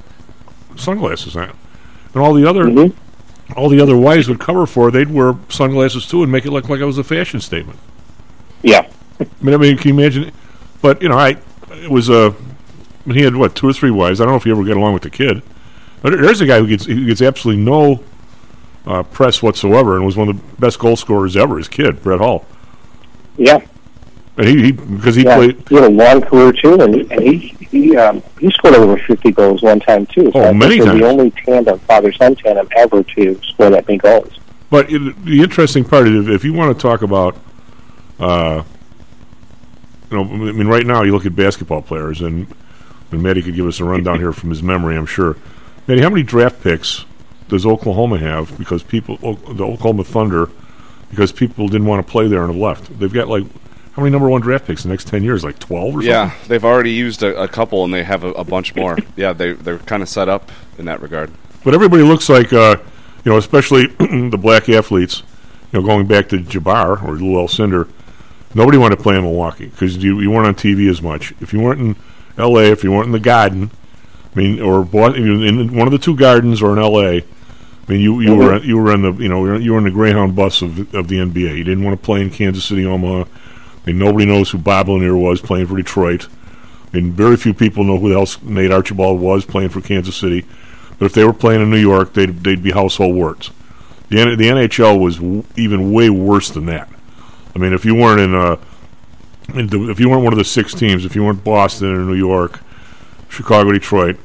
sunglasses 0.76 1.37
on, 1.37 1.52
and 2.14 2.23
all 2.23 2.32
the 2.35 2.49
other 2.49 2.64
Mhm. 2.64 2.93
all 3.56 3.69
the 3.69 3.81
other 3.81 3.96
wives 3.96 4.29
would 4.29 4.38
cover 4.38 4.67
for 4.67 4.85
her. 4.87 4.90
They'd 4.90 5.11
wear 5.11 5.35
sunglasses 5.49 6.06
too 6.06 6.23
and 6.23 6.31
make 6.31 6.44
it 6.44 6.50
look 6.50 6.69
like 6.69 6.81
it 6.81 6.85
was 6.85 6.99
a 6.99 7.05
fashion 7.05 7.40
statement. 7.40 7.79
Yeah. 8.62 8.87
I 9.20 9.26
mean, 9.40 9.55
I 9.55 9.58
mean, 9.58 9.76
can 9.79 9.88
you 9.96 10.00
imagine? 10.00 10.31
But 10.82 11.02
you 11.02 11.08
know, 11.08 11.19
I 11.19 11.37
it 11.82 11.90
was 11.90 12.08
uh, 12.11 12.31
I 12.31 13.08
mean, 13.08 13.19
he 13.19 13.25
had 13.25 13.35
what 13.37 13.55
two 13.55 13.69
or 13.69 13.73
three 13.73 13.90
wives. 13.90 14.20
I 14.20 14.25
don't 14.25 14.32
know 14.32 14.37
if 14.37 14.44
he 14.44 14.50
ever 14.50 14.64
got 14.64 14.76
along 14.76 14.94
with 14.94 15.02
the 15.02 15.11
kid. 15.11 15.43
But 16.02 16.12
there's 16.12 16.40
a 16.40 16.47
guy 16.47 16.61
who 16.61 16.68
gets 16.68 16.85
who 16.87 17.04
gets 17.07 17.21
absolutely 17.21 17.62
no 17.64 18.00
uh, 18.87 19.02
press 19.02 19.42
whatsoever, 19.42 19.97
and 19.97 20.07
was 20.07 20.16
one 20.16 20.28
of 20.28 20.37
the 20.37 20.57
best 20.61 20.78
goal 20.78 20.95
scorers 20.95 21.37
ever. 21.37 21.59
His 21.59 21.66
kid, 21.68 22.02
Brett 22.02 22.21
Hull, 22.21 22.45
Yeah. 23.37 23.59
He, 24.47 24.62
he 24.62 24.73
because 24.73 25.14
he 25.16 25.25
yeah. 25.25 25.37
played 25.37 25.68
He 25.68 25.75
had 25.75 25.85
a 25.85 25.90
long 25.90 26.21
career 26.23 26.52
too, 26.52 26.80
and 26.80 26.95
he 26.95 27.00
and 27.11 27.23
he 27.23 27.38
he, 27.71 27.97
um, 27.97 28.23
he 28.40 28.50
scored 28.50 28.75
over 28.75 28.97
fifty 28.99 29.30
goals 29.33 29.62
one 29.62 29.80
time 29.80 30.07
too. 30.07 30.30
So 30.33 30.40
Oh, 30.40 30.49
I 30.49 30.52
many 30.52 30.78
times. 30.78 31.00
The 31.00 31.07
only 31.07 31.30
tandem, 31.33 31.78
father 31.80 32.12
son 32.12 32.35
tandem, 32.37 32.68
ever 32.76 33.02
to 33.02 33.40
score 33.42 33.71
that 33.71 33.87
many 33.87 33.99
goals. 33.99 34.38
But 34.71 34.90
it, 34.92 35.25
the 35.25 35.42
interesting 35.42 35.85
part 35.85 36.07
is, 36.09 36.28
if, 36.28 36.45
you 36.45 36.52
want 36.52 36.76
to 36.76 36.80
talk 36.80 37.02
about, 37.02 37.37
uh, 38.21 38.62
you 40.11 40.16
know, 40.16 40.25
I 40.25 40.52
mean, 40.52 40.68
right 40.68 40.85
now 40.85 41.02
you 41.02 41.12
look 41.12 41.26
at 41.26 41.35
basketball 41.35 41.83
players, 41.83 42.21
and, 42.21 42.47
and 43.11 43.23
Matty 43.23 43.42
could 43.42 43.54
give 43.54 43.66
us 43.66 43.80
a 43.80 43.85
rundown 43.85 44.18
here 44.18 44.33
from 44.33 44.50
his 44.50 44.62
memory, 44.62 44.97
I'm 44.97 45.07
sure. 45.07 45.37
Matty, 45.87 46.02
how 46.02 46.11
many 46.11 46.23
draft 46.23 46.62
picks 46.62 47.07
does 47.49 47.64
Oklahoma 47.64 48.18
have 48.18 48.57
because 48.59 48.83
people, 48.83 49.16
the 49.16 49.64
Oklahoma 49.64 50.04
Thunder, 50.04 50.50
because 51.09 51.33
people 51.33 51.66
didn't 51.68 51.87
want 51.87 52.07
to 52.07 52.11
play 52.11 52.28
there 52.28 52.45
and 52.45 52.52
have 52.52 52.61
left? 52.61 52.99
They've 52.99 53.12
got 53.12 53.28
like 53.28 53.45
how 53.99 54.05
many 54.05 54.12
number 54.12 54.28
one 54.28 54.40
draft 54.40 54.64
picks 54.64 54.85
in 54.85 54.90
the 54.90 54.93
next 54.93 55.09
ten 55.09 55.25
years? 55.25 55.43
Like 55.43 55.59
twelve 55.59 55.97
or 55.97 56.02
Yeah, 56.02 56.28
something? 56.28 56.40
Yeah, 56.43 56.49
they've 56.49 56.64
already 56.64 56.93
used 56.93 57.25
a, 57.25 57.43
a 57.43 57.49
couple, 57.49 57.83
and 57.83 57.93
they 57.93 58.05
have 58.05 58.23
a, 58.23 58.28
a 58.31 58.45
bunch 58.45 58.76
more. 58.76 58.97
yeah, 59.17 59.33
they 59.33 59.55
they're 59.55 59.81
kind 59.81 60.05
of 60.05 60.09
set 60.09 60.28
up 60.28 60.52
in 60.78 60.85
that 60.85 61.02
regard. 61.02 61.33
But 61.64 61.75
everybody 61.75 62.05
looks 62.05 62.28
like, 62.28 62.52
uh, 62.52 62.76
you 63.25 63.33
know, 63.33 63.38
especially 63.38 63.87
the 63.99 64.38
black 64.40 64.69
athletes, 64.69 65.25
you 65.73 65.81
know, 65.81 65.85
going 65.85 66.07
back 66.07 66.28
to 66.28 66.38
Jabbar 66.38 67.02
or 67.02 67.14
Lew 67.17 67.33
Alcindor, 67.33 67.90
nobody 68.55 68.78
wanted 68.78 68.99
to 68.99 69.02
play 69.02 69.17
in 69.17 69.23
Milwaukee 69.23 69.67
because 69.67 69.97
you, 69.97 70.21
you 70.21 70.31
weren't 70.31 70.47
on 70.47 70.55
TV 70.55 70.88
as 70.88 71.02
much. 71.02 71.35
If 71.40 71.52
you 71.52 71.59
weren't 71.61 71.81
in 71.81 71.97
L.A., 72.38 72.71
if 72.71 72.85
you 72.85 72.93
weren't 72.93 73.07
in 73.07 73.12
the 73.12 73.19
Garden, 73.19 73.73
I 74.33 74.38
mean, 74.38 74.61
or 74.61 74.83
in 74.83 75.75
one 75.75 75.88
of 75.88 75.93
the 75.93 75.99
two 75.99 76.14
gardens 76.14 76.62
or 76.62 76.73
in 76.73 76.78
L.A., 76.78 77.17
I 77.17 77.25
mean, 77.88 78.00
you, 78.00 78.21
you 78.21 78.37
were 78.37 78.59
you 78.59 78.78
were 78.78 78.95
in 78.95 79.02
the 79.02 79.12
you 79.14 79.28
know 79.28 79.57
you 79.57 79.73
were 79.73 79.78
in 79.78 79.85
the 79.85 79.90
Greyhound 79.90 80.37
bus 80.37 80.62
of 80.62 80.95
of 80.95 81.09
the 81.09 81.17
NBA. 81.17 81.57
You 81.57 81.64
didn't 81.64 81.83
want 81.83 81.99
to 82.00 82.05
play 82.05 82.21
in 82.21 82.31
Kansas 82.31 82.64
City, 82.64 82.85
Omaha. 82.87 83.25
Nobody 83.92 84.26
knows 84.26 84.50
who 84.50 84.59
Bob 84.59 84.88
Lanier 84.88 85.16
was 85.16 85.40
playing 85.40 85.66
for 85.66 85.76
Detroit. 85.76 86.28
I 86.92 86.97
mean, 86.97 87.12
very 87.12 87.37
few 87.37 87.52
people 87.54 87.85
know 87.85 87.99
who 87.99 88.12
else 88.14 88.40
Nate 88.42 88.71
Archibald 88.73 89.21
was 89.21 89.45
playing 89.45 89.68
for 89.71 89.80
Kansas 89.80 90.16
City. 90.16 90.45
But 90.99 91.07
if 91.07 91.12
they 91.12 91.25
were 91.25 91.33
playing 91.33 91.62
in 91.62 91.71
New 91.71 91.78
York, 91.80 92.12
they'd 92.14 92.42
they'd 92.42 92.62
be 92.62 92.73
household 92.73 93.14
words. 93.14 93.50
The 94.09 94.21
N- 94.21 94.38
the 94.38 94.49
NHL 94.49 94.99
was 95.00 95.16
w- 95.16 95.45
even 95.57 95.92
way 95.92 96.11
worse 96.11 96.50
than 96.50 96.66
that. 96.66 96.88
I 97.54 97.59
mean, 97.59 97.73
if 97.73 97.85
you 97.85 97.95
weren't 97.95 98.21
in 98.21 98.35
uh, 98.35 98.57
and 99.54 99.71
the, 99.71 99.90
if 99.90 100.00
you 100.00 100.09
weren't 100.09 100.25
one 100.25 100.33
of 100.33 100.38
the 100.38 100.45
six 100.45 100.75
teams, 100.75 101.04
if 101.04 101.14
you 101.14 101.25
weren't 101.25 101.45
Boston 101.45 101.95
or 101.95 101.99
New 102.00 102.14
York, 102.14 102.61
Chicago, 103.28 103.71
Detroit, 103.73 104.16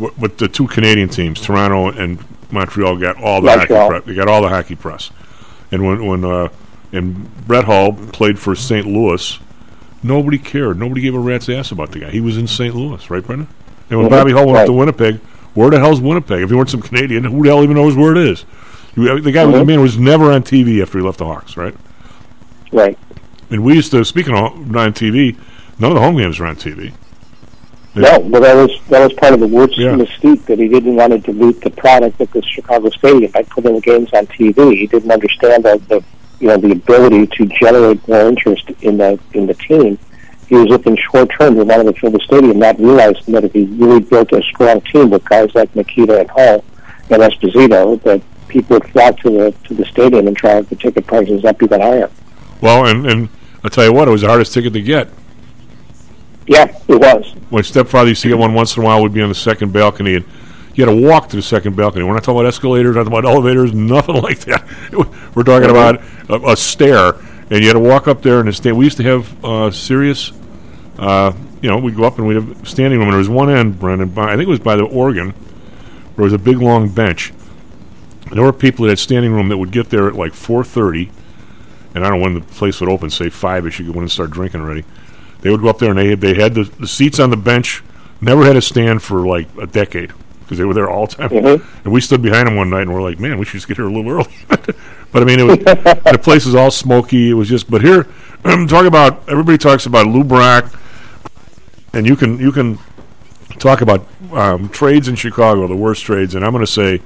wh- 0.00 0.08
but 0.20 0.38
the 0.38 0.48
two 0.48 0.66
Canadian 0.66 1.08
teams, 1.08 1.40
Toronto 1.40 1.88
and 1.90 2.22
Montreal, 2.50 2.96
got 2.96 3.16
all 3.16 3.40
the 3.40 3.46
Montreal. 3.46 3.80
hockey 3.82 3.90
press. 3.90 4.04
They 4.06 4.14
got 4.14 4.28
all 4.28 4.42
the 4.42 4.48
hockey 4.48 4.74
press. 4.74 5.10
And 5.72 5.86
when 5.86 6.04
when 6.06 6.24
uh, 6.24 6.48
and 6.92 7.46
Brett 7.46 7.64
Hull 7.64 7.92
played 7.92 8.38
for 8.38 8.54
St. 8.54 8.86
Louis, 8.86 9.38
nobody 10.02 10.38
cared. 10.38 10.78
Nobody 10.78 11.00
gave 11.02 11.14
a 11.14 11.18
rat's 11.18 11.48
ass 11.48 11.70
about 11.70 11.92
the 11.92 12.00
guy. 12.00 12.10
He 12.10 12.20
was 12.20 12.36
in 12.36 12.46
St. 12.46 12.74
Louis, 12.74 13.08
right, 13.10 13.24
Brendan? 13.24 13.48
And 13.90 13.98
when 13.98 14.08
Mhm, 14.08 14.10
Bobby 14.10 14.32
Hull 14.32 14.46
went 14.46 14.58
up 14.58 14.66
to. 14.66 14.72
Winnipeg, 14.72 15.18
where 15.54 15.70
the 15.70 15.78
hell's 15.80 16.00
Winnipeg? 16.00 16.42
If 16.42 16.50
you 16.50 16.56
weren't 16.56 16.70
some 16.70 16.82
Canadian, 16.82 17.24
who 17.32 17.42
the 17.42 17.48
hell 17.48 17.62
even 17.62 17.76
knows 17.76 17.96
where 17.96 18.12
it 18.12 18.18
is? 18.18 18.44
The 18.96 19.30
guy, 19.32 19.46
the 19.46 19.52
Mhm. 19.52 19.66
man, 19.66 19.80
was 19.80 19.98
never 19.98 20.32
on 20.32 20.42
TV 20.42 20.82
after 20.82 20.98
he 20.98 21.04
left 21.04 21.18
the 21.18 21.24
Hawks, 21.26 21.56
right? 21.56 21.74
Right. 22.72 22.98
And 23.50 23.62
we 23.64 23.74
used 23.74 23.90
to, 23.92 24.04
speaking 24.04 24.34
of 24.34 24.70
not 24.70 24.86
on 24.86 24.92
TV, 24.92 25.36
none 25.78 25.90
of 25.90 25.94
the 25.96 26.00
home 26.00 26.16
games 26.16 26.38
were 26.38 26.46
on 26.46 26.56
TV. 26.56 26.92
No, 27.96 28.20
but 28.20 28.40
that 28.42 28.54
was 28.54 28.70
that 28.88 29.00
was 29.02 29.12
part 29.14 29.34
of 29.34 29.40
the 29.40 29.48
worst 29.48 29.76
Yeah. 29.76 29.94
mystique 29.96 30.44
that 30.46 30.60
he 30.60 30.68
didn't 30.68 30.94
want 30.94 31.12
to 31.12 31.18
dilute 31.18 31.60
the 31.60 31.70
product 31.70 32.20
at 32.20 32.30
the 32.32 32.40
Chicago 32.42 32.88
Stadium 32.90 33.32
by 33.32 33.42
putting 33.42 33.74
the 33.74 33.80
games 33.80 34.08
on 34.12 34.26
TV. 34.26 34.76
He 34.76 34.86
didn't 34.86 35.10
understand 35.10 35.64
the, 35.64 35.80
the 35.88 36.04
you 36.40 36.48
know 36.48 36.56
the 36.56 36.72
ability 36.72 37.26
to 37.26 37.46
generate 37.46 38.06
more 38.08 38.28
interest 38.28 38.68
in 38.80 38.96
the 38.96 39.18
in 39.34 39.46
the 39.46 39.54
team. 39.54 39.98
He 40.48 40.56
was 40.56 40.66
looking 40.66 40.96
short 40.96 41.30
term. 41.38 41.54
He 41.54 41.62
wanted 41.62 41.94
to 41.94 42.00
fill 42.00 42.10
the 42.10 42.18
stadium, 42.20 42.58
not 42.58 42.78
realizing 42.80 43.34
that 43.34 43.44
if 43.44 43.52
he 43.52 43.66
really 43.66 44.00
built 44.00 44.32
a 44.32 44.42
strong 44.42 44.80
team 44.80 45.10
with 45.10 45.24
guys 45.26 45.54
like 45.54 45.74
Mikita 45.76 46.18
and 46.18 46.30
Hull 46.30 46.64
and 47.10 47.22
Esposito, 47.22 48.02
that 48.02 48.20
people 48.48 48.74
would 48.74 48.90
flock 48.90 49.18
to 49.20 49.30
the 49.30 49.54
to 49.68 49.74
the 49.74 49.84
stadium 49.84 50.26
and 50.26 50.34
drive 50.34 50.68
the 50.68 50.76
ticket 50.76 51.06
prices 51.06 51.44
up 51.44 51.62
even 51.62 51.80
higher. 51.80 52.10
Well, 52.60 52.86
and, 52.86 53.06
and 53.06 53.28
I'll 53.62 53.70
tell 53.70 53.84
you 53.84 53.92
what, 53.92 54.08
it 54.08 54.10
was 54.10 54.22
the 54.22 54.28
hardest 54.28 54.52
ticket 54.52 54.72
to 54.72 54.82
get. 54.82 55.08
Yeah, 56.46 56.76
it 56.88 57.00
was. 57.00 57.34
My 57.50 57.60
stepfather 57.62 58.08
used 58.08 58.22
to 58.22 58.28
get 58.28 58.38
one 58.38 58.54
once 58.54 58.76
in 58.76 58.82
a 58.82 58.86
while. 58.86 59.02
We'd 59.02 59.14
be 59.14 59.22
on 59.22 59.28
the 59.28 59.34
second 59.34 59.72
balcony, 59.72 60.16
and 60.16 60.24
you 60.74 60.86
had 60.86 60.92
to 60.92 61.06
walk 61.06 61.28
to 61.30 61.36
the 61.36 61.42
second 61.42 61.76
balcony. 61.76 62.04
We're 62.04 62.14
not 62.14 62.24
talking 62.24 62.40
about 62.40 62.48
escalators, 62.48 62.94
not 62.94 63.04
talking 63.04 63.18
about 63.18 63.30
elevators, 63.30 63.72
nothing 63.72 64.14
like 64.22 64.40
that. 64.40 64.64
We're 65.34 65.42
talking 65.42 65.70
about 65.70 66.02
a, 66.28 66.52
a 66.52 66.56
stair, 66.56 67.14
and 67.50 67.60
you 67.60 67.66
had 67.66 67.74
to 67.74 67.80
walk 67.80 68.08
up 68.08 68.22
there 68.22 68.40
and 68.40 68.54
stand. 68.54 68.76
We 68.76 68.84
used 68.84 68.96
to 68.98 69.02
have 69.04 69.44
uh, 69.44 69.70
serious, 69.70 70.32
uh, 70.98 71.32
you 71.60 71.68
know, 71.68 71.78
we'd 71.78 71.96
go 71.96 72.04
up 72.04 72.18
and 72.18 72.26
we'd 72.26 72.34
have 72.34 72.68
standing 72.68 72.98
room, 72.98 73.08
and 73.08 73.14
there 73.14 73.18
was 73.18 73.28
one 73.28 73.50
end, 73.50 73.78
Brendan, 73.78 74.10
by, 74.10 74.32
I 74.32 74.36
think 74.36 74.42
it 74.42 74.48
was 74.48 74.60
by 74.60 74.76
the 74.76 74.84
organ, 74.84 75.30
where 75.30 76.16
there 76.16 76.24
was 76.24 76.32
a 76.32 76.38
big 76.38 76.58
long 76.58 76.88
bench. 76.88 77.32
And 78.26 78.38
there 78.38 78.44
were 78.44 78.52
people 78.52 78.84
that 78.84 78.90
had 78.90 78.98
standing 79.00 79.32
room 79.32 79.48
that 79.48 79.58
would 79.58 79.72
get 79.72 79.90
there 79.90 80.06
at 80.06 80.14
like 80.14 80.32
4.30, 80.32 81.10
and 81.94 82.04
I 82.04 82.08
don't 82.08 82.18
know 82.18 82.24
when 82.24 82.34
the 82.34 82.40
place 82.42 82.80
would 82.80 82.88
open, 82.88 83.10
say 83.10 83.26
5ish, 83.26 83.80
you 83.80 83.86
could 83.86 83.94
go 83.94 83.98
in 83.98 84.04
and 84.04 84.10
start 84.10 84.30
drinking 84.30 84.60
already. 84.60 84.84
They 85.40 85.50
would 85.50 85.62
go 85.62 85.68
up 85.68 85.78
there 85.78 85.90
and 85.90 85.98
they 85.98 86.14
they 86.14 86.34
had 86.34 86.54
the, 86.54 86.64
the 86.64 86.86
seats 86.86 87.18
on 87.18 87.30
the 87.30 87.36
bench, 87.36 87.82
never 88.20 88.44
had 88.44 88.56
a 88.56 88.62
stand 88.62 89.02
for 89.02 89.26
like 89.26 89.48
a 89.58 89.66
decade 89.66 90.12
because 90.50 90.58
they 90.58 90.64
were 90.64 90.74
there 90.74 90.90
all 90.90 91.06
the 91.06 91.14
time. 91.14 91.30
Mhm. 91.30 91.62
And 91.84 91.92
we 91.92 92.00
stood 92.00 92.22
behind 92.22 92.48
them 92.48 92.56
one 92.56 92.70
night 92.70 92.82
and 92.82 92.92
we're 92.92 93.02
like, 93.02 93.20
man, 93.20 93.38
we 93.38 93.44
should 93.44 93.58
just 93.58 93.68
get 93.68 93.76
here 93.76 93.86
a 93.86 93.92
little 93.92 94.10
early. 94.18 94.34
but 95.12 95.22
I 95.22 95.24
mean, 95.24 95.38
it 95.38 95.44
was, 95.44 95.58
the 95.58 96.18
place 96.20 96.44
was 96.44 96.56
all 96.56 96.72
smoky. 96.72 97.30
It 97.30 97.34
was 97.34 97.48
just, 97.48 97.70
but 97.70 97.82
here, 97.82 98.08
talk 98.66 98.84
about, 98.84 99.28
everybody 99.28 99.58
talks 99.58 99.86
about 99.86 100.06
Lou 100.06 100.24
Brock, 100.24 100.74
and 101.92 102.04
you 102.04 102.16
can, 102.16 102.40
you 102.40 102.50
can 102.50 102.80
talk 103.60 103.80
about 103.80 104.04
um, 104.32 104.68
trades 104.70 105.06
in 105.06 105.14
Chicago, 105.14 105.68
the 105.68 105.76
worst 105.76 106.02
trades, 106.02 106.34
and 106.34 106.44
I'm 106.44 106.50
going 106.50 106.66
to 106.66 106.72
say, 106.72 107.00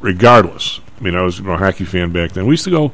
regardless. 0.00 0.80
I 0.98 1.04
mean, 1.04 1.14
I 1.14 1.22
was 1.22 1.38
you 1.38 1.44
know, 1.44 1.52
a 1.52 1.58
hockey 1.58 1.84
fan 1.84 2.10
back 2.10 2.32
then. 2.32 2.44
We 2.46 2.54
used 2.54 2.64
to 2.64 2.70
go 2.70 2.90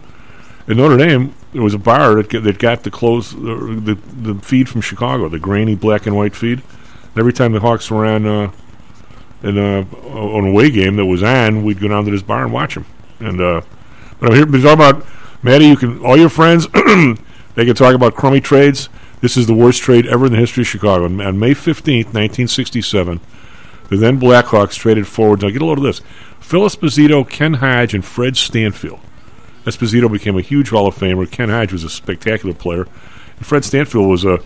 in 0.69 0.77
Notre 0.77 0.99
Dame. 0.99 1.35
There 1.55 1.63
was 1.63 1.73
a 1.73 1.79
bar 1.79 2.17
that, 2.17 2.29
get, 2.29 2.45
that 2.45 2.59
got 2.59 2.83
the 2.83 2.91
close 2.91 3.33
the, 3.33 3.81
the 3.83 4.35
the 4.35 4.41
feed 4.43 4.69
from 4.69 4.83
Chicago, 4.83 5.29
the 5.29 5.39
grainy 5.39 5.75
black 5.75 6.07
and 6.07 6.15
white 6.15 6.37
feed. 6.37 6.59
And 6.61 7.19
every 7.19 7.33
time 7.33 7.53
the 7.53 7.61
Hawks 7.61 7.91
were 7.91 8.05
on 8.05 8.27
uh, 8.27 8.53
in 9.43 9.59
uh, 9.59 9.85
on 10.09 10.45
a 10.45 10.51
away 10.51 10.71
game 10.71 10.97
that 10.97 11.07
was 11.07 11.23
on, 11.23 11.65
we'd 11.65 11.81
go 11.81 11.89
down 11.89 12.05
to 12.05 12.11
this 12.11 12.23
bar 12.23 12.45
and 12.45 12.53
watch 12.53 12.75
them. 12.75 12.87
And 13.19 13.41
uh, 13.41 13.63
but 14.19 14.31
I'm 14.31 14.37
here 14.37 14.47
to 14.47 14.63
talk 14.63 14.75
about 14.75 15.07
Maddie. 15.43 15.67
You 15.67 15.77
can 15.77 16.05
all 16.05 16.17
your 16.17 16.29
friends 16.29 16.67
they 17.55 17.65
can 17.65 17.75
talk 17.75 17.95
about 17.95 18.15
crummy 18.15 18.41
trades. 18.41 18.89
This 19.21 19.37
is 19.37 19.47
the 19.47 19.55
worst 19.55 19.83
trade 19.83 20.07
ever 20.07 20.27
in 20.27 20.33
the 20.33 20.39
history 20.39 20.63
of 20.63 20.69
Chicago. 20.69 21.05
On 21.05 21.21
on 21.21 21.39
May 21.39 21.55
fifteenth, 21.55 22.13
nineteen 22.15 22.49
sixty-seven, 22.49 23.21
the 23.89 23.97
then 23.97 24.21
Blackhawks 24.21 24.75
traded 24.75 25.07
forwards. 25.07 25.43
Now 25.43 25.51
get 25.51 25.63
a 25.63 25.65
load 25.65 25.79
of 25.79 25.85
this: 25.85 26.01
Phil 26.41 26.63
Esposito, 26.63 27.29
Ken 27.29 27.55
Hodge, 27.55 27.95
and 27.95 28.05
Fred 28.05 28.37
Stanfield. 28.37 29.01
Esposito 29.65 30.11
became 30.11 30.39
a 30.39 30.43
huge 30.43 30.71
Hall 30.71 30.87
of 30.87 30.95
Famer. 30.97 31.31
Ken 31.31 31.51
Hodge 31.51 31.73
was 31.73 31.85
a 31.85 31.91
spectacular 31.91 32.55
player. 32.55 32.87
And 33.37 33.47
Fred 33.47 33.65
Stanfield 33.65 34.09
was 34.09 34.25
a, 34.25 34.41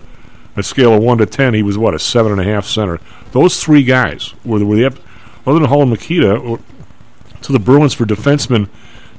a 0.57 0.63
scale 0.63 0.95
of 0.95 1.03
1 1.03 1.19
to 1.19 1.27
10, 1.27 1.55
he 1.55 1.63
was, 1.63 1.77
what, 1.77 1.95
a 1.95 1.99
7.5 1.99 2.65
center. 2.65 3.01
Those 3.33 3.63
three 3.63 3.83
guys 3.83 4.35
were 4.45 4.59
the, 4.59 4.67
were 4.67 4.77
the 4.77 4.99
other 5.47 5.59
than 5.59 5.69
Hull 5.69 5.83
and 5.83 5.91
Mikita, 5.91 6.37
or, 6.37 6.61
to 7.43 7.53
the 7.53 7.59
Bruins 7.59 7.93
for 7.93 8.07
defenseman 8.07 8.69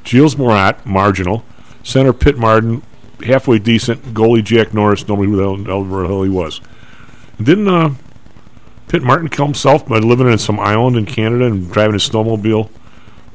Gilles 0.03 0.37
Morat, 0.37 0.85
marginal, 0.85 1.43
center 1.83 2.13
Pitt 2.13 2.37
Martin, 2.37 2.81
halfway 3.23 3.59
decent, 3.59 4.01
goalie 4.13 4.43
Jack 4.43 4.73
Norris, 4.73 5.07
nobody 5.07 5.29
who 5.29 5.37
the 5.37 5.43
hell, 5.43 5.57
hell, 5.63 5.83
the 5.83 6.07
hell 6.07 6.23
he 6.23 6.29
was. 6.29 6.61
Didn't 7.41 7.67
uh, 7.67 7.93
Pitt 8.87 9.03
Martin 9.03 9.29
kill 9.29 9.45
himself 9.45 9.87
by 9.87 9.97
living 9.97 10.31
in 10.31 10.37
some 10.37 10.59
island 10.59 10.95
in 10.95 11.05
Canada 11.05 11.45
and 11.45 11.71
driving 11.71 11.93
his 11.93 12.09
snowmobile 12.09 12.69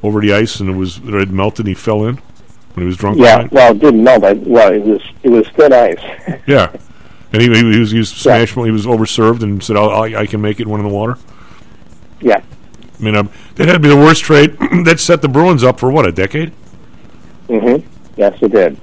over 0.03 0.19
the 0.19 0.33
ice 0.33 0.59
and 0.59 0.69
it 0.69 0.75
was 0.75 0.97
it 0.97 1.13
had 1.13 1.31
melted 1.31 1.65
and 1.65 1.69
he 1.69 1.73
fell 1.73 2.05
in 2.05 2.15
when 2.15 2.83
he 2.83 2.85
was 2.85 2.97
drunk? 2.97 3.19
Yeah, 3.19 3.47
well, 3.51 3.71
it 3.71 3.79
didn't 3.79 4.03
melt. 4.03 4.21
that. 4.21 4.37
Well, 4.37 4.73
it 4.73 4.83
was 4.83 5.01
it 5.23 5.29
was 5.29 5.47
thin 5.49 5.73
ice. 5.73 6.39
Yeah. 6.47 6.75
And 7.33 7.41
he, 7.41 7.47
he, 7.53 7.79
was, 7.79 7.91
he 7.91 7.99
was 7.99 8.09
smashed, 8.09 8.55
he 8.55 8.71
was 8.71 8.85
overserved 8.85 9.41
and 9.41 9.63
said, 9.63 9.77
I'll, 9.77 9.89
I, 9.89 10.07
I 10.21 10.25
can 10.25 10.41
make 10.41 10.59
it 10.59 10.67
one 10.67 10.79
in 10.81 10.87
the 10.87 10.93
water. 10.93 11.17
yeah. 12.19 12.41
I 12.99 13.03
mean, 13.03 13.15
um, 13.15 13.31
that 13.55 13.67
had 13.67 13.73
to 13.73 13.79
be 13.79 13.89
the 13.89 13.95
worst 13.95 14.23
trade. 14.23 14.55
that 14.85 14.99
set 14.99 15.21
the 15.23 15.27
Bruins 15.27 15.63
up 15.63 15.79
for 15.79 15.89
what, 15.91 16.05
a 16.05 16.11
decade? 16.11 16.49
hmm 17.47 17.77
Yes, 18.15 18.37
it 18.41 18.51
did. 18.51 18.77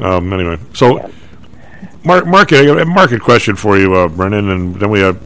Um, 0.00 0.32
anyway, 0.32 0.58
so 0.72 1.10
mar- 2.04 2.24
market, 2.24 2.60
I 2.60 2.64
got 2.66 2.80
a 2.80 2.86
market 2.86 3.20
question 3.20 3.56
for 3.56 3.76
you, 3.76 3.94
uh, 3.94 4.08
Brennan, 4.08 4.48
and 4.48 4.74
then 4.76 4.88
we 4.90 5.00
have 5.00 5.20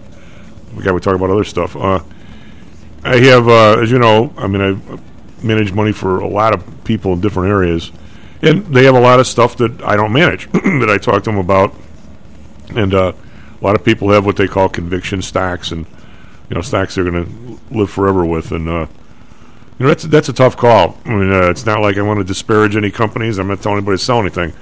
we 0.74 0.82
got 0.82 0.92
to 0.92 1.00
talk 1.00 1.14
about 1.14 1.30
other 1.30 1.44
stuff. 1.44 1.76
Uh, 1.76 2.00
I 3.04 3.18
have, 3.18 3.46
uh, 3.46 3.78
as 3.80 3.90
you 3.92 3.98
know, 4.00 4.32
I 4.36 4.48
mean, 4.48 4.60
I 4.60 5.44
manage 5.44 5.72
money 5.72 5.92
for 5.92 6.18
a 6.18 6.26
lot 6.26 6.52
of 6.54 6.84
people 6.84 7.12
in 7.12 7.20
different 7.20 7.50
areas, 7.50 7.92
and 8.42 8.64
they 8.74 8.84
have 8.84 8.96
a 8.96 9.00
lot 9.00 9.20
of 9.20 9.26
stuff 9.28 9.56
that 9.58 9.80
I 9.82 9.94
don't 9.94 10.12
manage 10.12 10.50
that 10.52 10.88
I 10.90 10.98
talk 10.98 11.22
to 11.24 11.30
them 11.30 11.38
about, 11.38 11.72
and 12.74 12.94
uh, 12.94 13.12
a 13.60 13.64
lot 13.64 13.74
of 13.76 13.84
people 13.84 14.10
have 14.10 14.24
what 14.26 14.36
they 14.36 14.48
call 14.48 14.68
conviction 14.68 15.22
stocks, 15.22 15.70
and 15.72 15.86
you 16.48 16.54
know, 16.54 16.60
stocks 16.60 16.94
they're 16.94 17.10
going 17.10 17.24
to 17.24 17.76
live 17.76 17.90
forever 17.90 18.24
with, 18.24 18.52
and 18.52 18.68
uh, 18.68 18.86
you 19.78 19.84
know, 19.84 19.88
that's 19.88 20.04
that's 20.04 20.28
a 20.28 20.32
tough 20.32 20.56
call. 20.56 20.98
I 21.04 21.10
mean, 21.10 21.32
uh, 21.32 21.50
it's 21.50 21.66
not 21.66 21.80
like 21.80 21.96
I 21.98 22.02
want 22.02 22.18
to 22.20 22.24
disparage 22.24 22.76
any 22.76 22.90
companies. 22.90 23.38
I'm 23.38 23.48
not 23.48 23.62
telling 23.62 23.78
anybody 23.78 23.98
to 23.98 24.04
sell 24.04 24.20
anything. 24.20 24.52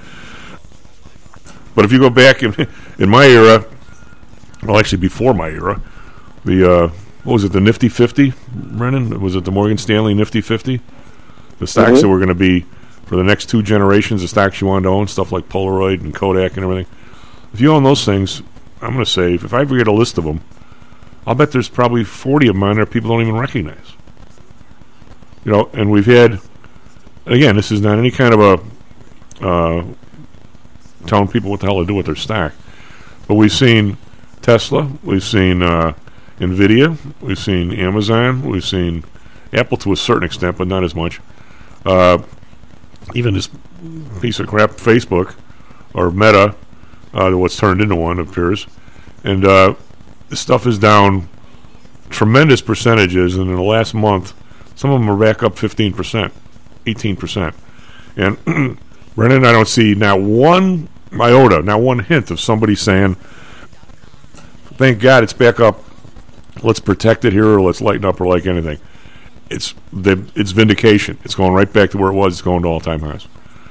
But 1.75 1.85
if 1.85 1.91
you 1.91 1.99
go 1.99 2.09
back 2.09 2.43
in 2.43 2.55
in 2.99 3.09
my 3.09 3.25
era, 3.25 3.65
well, 4.63 4.77
actually 4.77 4.99
before 4.99 5.33
my 5.33 5.49
era, 5.49 5.81
the 6.45 6.71
uh, 6.71 6.87
what 7.23 7.33
was 7.33 7.43
it? 7.43 7.51
The 7.51 7.61
Nifty 7.61 7.89
Fifty, 7.89 8.33
Brennan? 8.53 9.19
Was 9.21 9.35
it 9.35 9.43
the 9.45 9.51
Morgan 9.51 9.77
Stanley 9.77 10.13
Nifty 10.13 10.41
Fifty? 10.41 10.81
The 11.59 11.67
stocks 11.67 11.91
Mhm. 11.99 12.01
that 12.01 12.09
were 12.09 12.17
going 12.17 12.29
to 12.29 12.35
be 12.35 12.65
for 13.05 13.15
the 13.15 13.23
next 13.23 13.47
two 13.47 13.61
generations, 13.61 14.21
the 14.21 14.27
stocks 14.27 14.59
you 14.61 14.67
wanted 14.67 14.83
to 14.83 14.89
own, 14.89 15.07
stuff 15.07 15.31
like 15.31 15.47
Polaroid 15.49 16.01
and 16.01 16.13
Kodak 16.15 16.55
and 16.57 16.63
everything. 16.63 16.87
If 17.53 17.61
you 17.61 17.71
own 17.71 17.83
those 17.83 18.03
things, 18.03 18.41
I'm 18.81 18.93
going 18.93 19.05
to 19.05 19.09
say 19.09 19.35
if 19.35 19.53
I 19.53 19.61
ever 19.61 19.77
get 19.77 19.87
a 19.87 19.93
list 19.93 20.17
of 20.17 20.23
them, 20.23 20.41
I'll 21.25 21.35
bet 21.35 21.51
there's 21.51 21.69
probably 21.69 22.03
40 22.03 22.49
of 22.49 22.55
mine 22.55 22.77
that 22.77 22.91
people 22.91 23.09
don't 23.09 23.21
even 23.21 23.35
recognize. 23.35 23.93
You 25.45 25.51
know, 25.51 25.69
and 25.73 25.91
we've 25.91 26.05
had, 26.05 26.39
again, 27.25 27.55
this 27.55 27.71
is 27.71 27.81
not 27.81 27.97
any 27.97 28.11
kind 28.11 28.33
of 28.33 28.39
a 29.41 29.45
uh, 29.45 29.85
telling 31.05 31.27
people 31.27 31.51
what 31.51 31.59
the 31.59 31.65
hell 31.65 31.79
to 31.79 31.85
do 31.85 31.93
with 31.93 32.05
their 32.05 32.15
stock, 32.15 32.53
but 33.27 33.35
we've 33.35 33.51
seen 33.51 33.97
Tesla, 34.41 34.91
we've 35.03 35.23
seen 35.23 35.61
uh, 35.61 35.93
Nvidia, 36.39 36.97
we've 37.21 37.39
seen 37.39 37.71
Amazon, 37.71 38.41
we've 38.43 38.65
seen 38.65 39.03
Apple 39.51 39.77
to 39.77 39.91
a 39.91 39.95
certain 39.95 40.23
extent, 40.23 40.57
but 40.57 40.67
not 40.67 40.83
as 40.83 40.95
much. 40.95 41.19
Uh, 41.85 42.21
even 43.13 43.33
this 43.33 43.49
piece 44.21 44.39
of 44.39 44.47
crap, 44.47 44.71
Facebook 44.71 45.35
or 45.93 46.09
Meta, 46.09 46.55
uh, 47.13 47.31
what's 47.31 47.57
turned 47.57 47.81
into 47.81 47.95
one 47.95 48.19
appears, 48.19 48.67
and 49.23 49.45
uh, 49.45 49.75
stuff 50.31 50.65
is 50.65 50.79
down 50.79 51.29
tremendous 52.09 52.61
percentages, 52.61 53.35
and 53.35 53.49
in 53.49 53.55
the 53.55 53.61
last 53.61 53.93
month, 53.93 54.33
some 54.75 54.91
of 54.91 54.99
them 54.99 55.09
are 55.09 55.17
back 55.17 55.43
up 55.43 55.55
15%, 55.55 56.31
18%. 56.85 57.53
And 58.15 58.79
Brennan, 59.15 59.45
I 59.45 59.51
don't 59.51 59.67
see 59.67 59.95
not 59.95 60.21
one 60.21 60.89
iota, 61.19 61.61
not 61.61 61.81
one 61.81 61.99
hint 61.99 62.31
of 62.31 62.39
somebody 62.39 62.75
saying, 62.75 63.15
thank 64.75 64.99
God 64.99 65.23
it's 65.23 65.33
back 65.33 65.59
up, 65.59 65.83
let's 66.63 66.79
protect 66.79 67.25
it 67.25 67.33
here, 67.33 67.47
or 67.47 67.61
let's 67.61 67.81
lighten 67.81 68.05
up, 68.05 68.19
or 68.19 68.27
like 68.27 68.45
anything. 68.45 68.79
It's 69.49 69.75
the 69.91 70.25
it's 70.35 70.51
vindication. 70.51 71.19
It's 71.23 71.35
going 71.35 71.53
right 71.53 71.71
back 71.71 71.91
to 71.91 71.97
where 71.97 72.09
it 72.09 72.15
was. 72.15 72.33
It's 72.33 72.41
going 72.41 72.63
to 72.63 72.67
all 72.69 72.79
time 72.79 73.01
highs. 73.01 73.27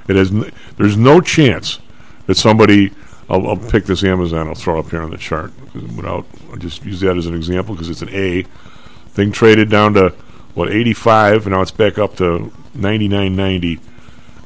It 0.07 0.15
has. 0.15 0.31
N- 0.31 0.53
there's 0.77 0.97
no 0.97 1.21
chance 1.21 1.81
that 2.27 2.37
somebody 2.37 2.93
I'll, 3.29 3.47
I'll 3.49 3.57
pick 3.57 3.85
this 3.85 4.05
Amazon. 4.05 4.49
I'll 4.49 4.55
throw 4.55 4.77
it 4.77 4.87
up 4.87 4.91
here 4.91 5.03
on 5.03 5.11
the 5.11 5.17
chart 5.17 5.53
without. 5.75 6.27
I'll 6.51 6.57
just 6.57 6.85
use 6.85 7.01
that 7.01 7.17
as 7.17 7.27
an 7.27 7.35
example 7.35 7.75
because 7.75 7.89
it's 7.89 8.03
an 8.03 8.11
A. 8.11 8.45
Thing 9.11 9.31
traded 9.31 9.69
down 9.69 9.95
to 9.95 10.11
what 10.55 10.71
85, 10.71 11.47
and 11.47 11.55
now 11.55 11.61
it's 11.61 11.71
back 11.71 11.99
up 11.99 12.17
to 12.17 12.53
99.90. 12.77 13.81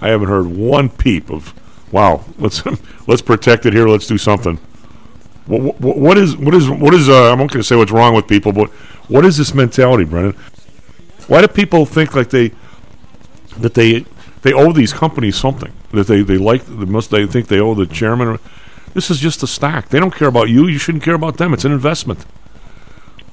I 0.01 0.09
haven't 0.09 0.29
heard 0.29 0.47
one 0.47 0.89
peep 0.89 1.31
of. 1.31 1.55
Wow, 1.93 2.25
let's 2.39 2.63
let's 3.07 3.23
protect 3.23 3.67
it 3.67 3.73
here. 3.73 3.89
Let's 3.89 4.07
do 4.07 4.19
something. 4.19 4.59
What, 5.47 5.81
what, 5.81 5.97
what 5.97 6.19
is 6.19 6.37
what 6.37 6.55
is 6.55 6.69
what 6.69 6.95
is? 6.95 7.09
Uh, 7.09 7.33
I'm 7.33 7.39
not 7.39 7.51
going 7.51 7.61
to 7.61 7.65
say 7.65 7.77
what's 7.77 7.93
wrong 7.93 8.15
with 8.15 8.27
people, 8.27 8.53
but 8.53 8.71
what 9.09 9.25
is 9.25 9.37
this 9.37 9.55
mentality, 9.55 10.05
Brennan? 10.05 10.33
Why 11.29 11.41
do 11.41 11.49
people 11.49 11.87
think 11.87 12.15
like 12.15 12.31
they 12.31 12.53
that 13.59 13.75
they 13.75 14.05
they 14.43 14.53
owe 14.53 14.73
these 14.73 14.93
companies 14.93 15.37
something 15.37 15.73
that 15.93 16.09
they 16.09 16.23
they 16.23 16.39
like? 16.39 16.65
the 16.67 16.87
most? 16.87 17.11
they 17.11 17.27
think 17.27 17.47
they 17.47 17.61
owe 17.61 17.75
the 17.75 17.87
chairman? 17.87 18.39
This 18.97 19.11
is 19.11 19.19
just 19.19 19.43
a 19.43 19.47
stock. 19.47 19.91
They 19.91 20.01
don't 20.01 20.15
care 20.15 20.27
about 20.27 20.49
you. 20.49 20.69
You 20.69 20.79
shouldn't 20.79 21.05
care 21.05 21.13
about 21.13 21.37
them. 21.37 21.53
It's 21.53 21.67
an 21.67 21.73
investment. 21.73 22.25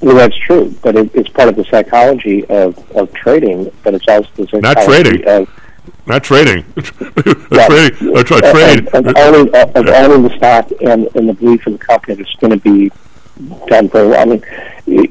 Well, 0.01 0.13
that's 0.17 0.35
true, 0.35 0.75
but 0.83 0.97
it, 0.97 1.09
it's 1.15 1.29
part 1.29 1.47
of 1.47 1.55
the 1.55 1.63
psychology 1.63 2.43
of, 2.47 2.77
of 2.91 3.13
trading, 3.13 3.71
but 3.81 3.93
it's 3.93 4.05
also 4.09 4.27
the 4.35 4.45
psychology 4.47 4.61
Not 4.61 4.83
trading. 4.83 5.25
of 5.25 5.49
Not 6.05 6.21
trading. 6.25 6.65
Yeah. 7.49 7.67
trading. 7.67 8.17
I 8.17 8.23
try 8.23 8.39
trade. 8.51 8.87
of, 8.89 9.07
of, 9.07 9.13
owning, 9.15 9.55
of 9.55 9.87
owning 9.87 10.23
the 10.27 10.35
stock 10.35 10.69
and, 10.81 11.07
and 11.15 11.29
the 11.29 11.33
belief 11.33 11.65
in 11.65 11.73
the 11.73 11.79
company 11.79 12.15
that's 12.15 12.35
going 12.35 12.51
to 12.51 12.57
be 12.57 12.91
done 13.67 13.87
very 13.87 14.09
well. 14.09 14.21
I 14.21 14.25
mean, 14.25 14.43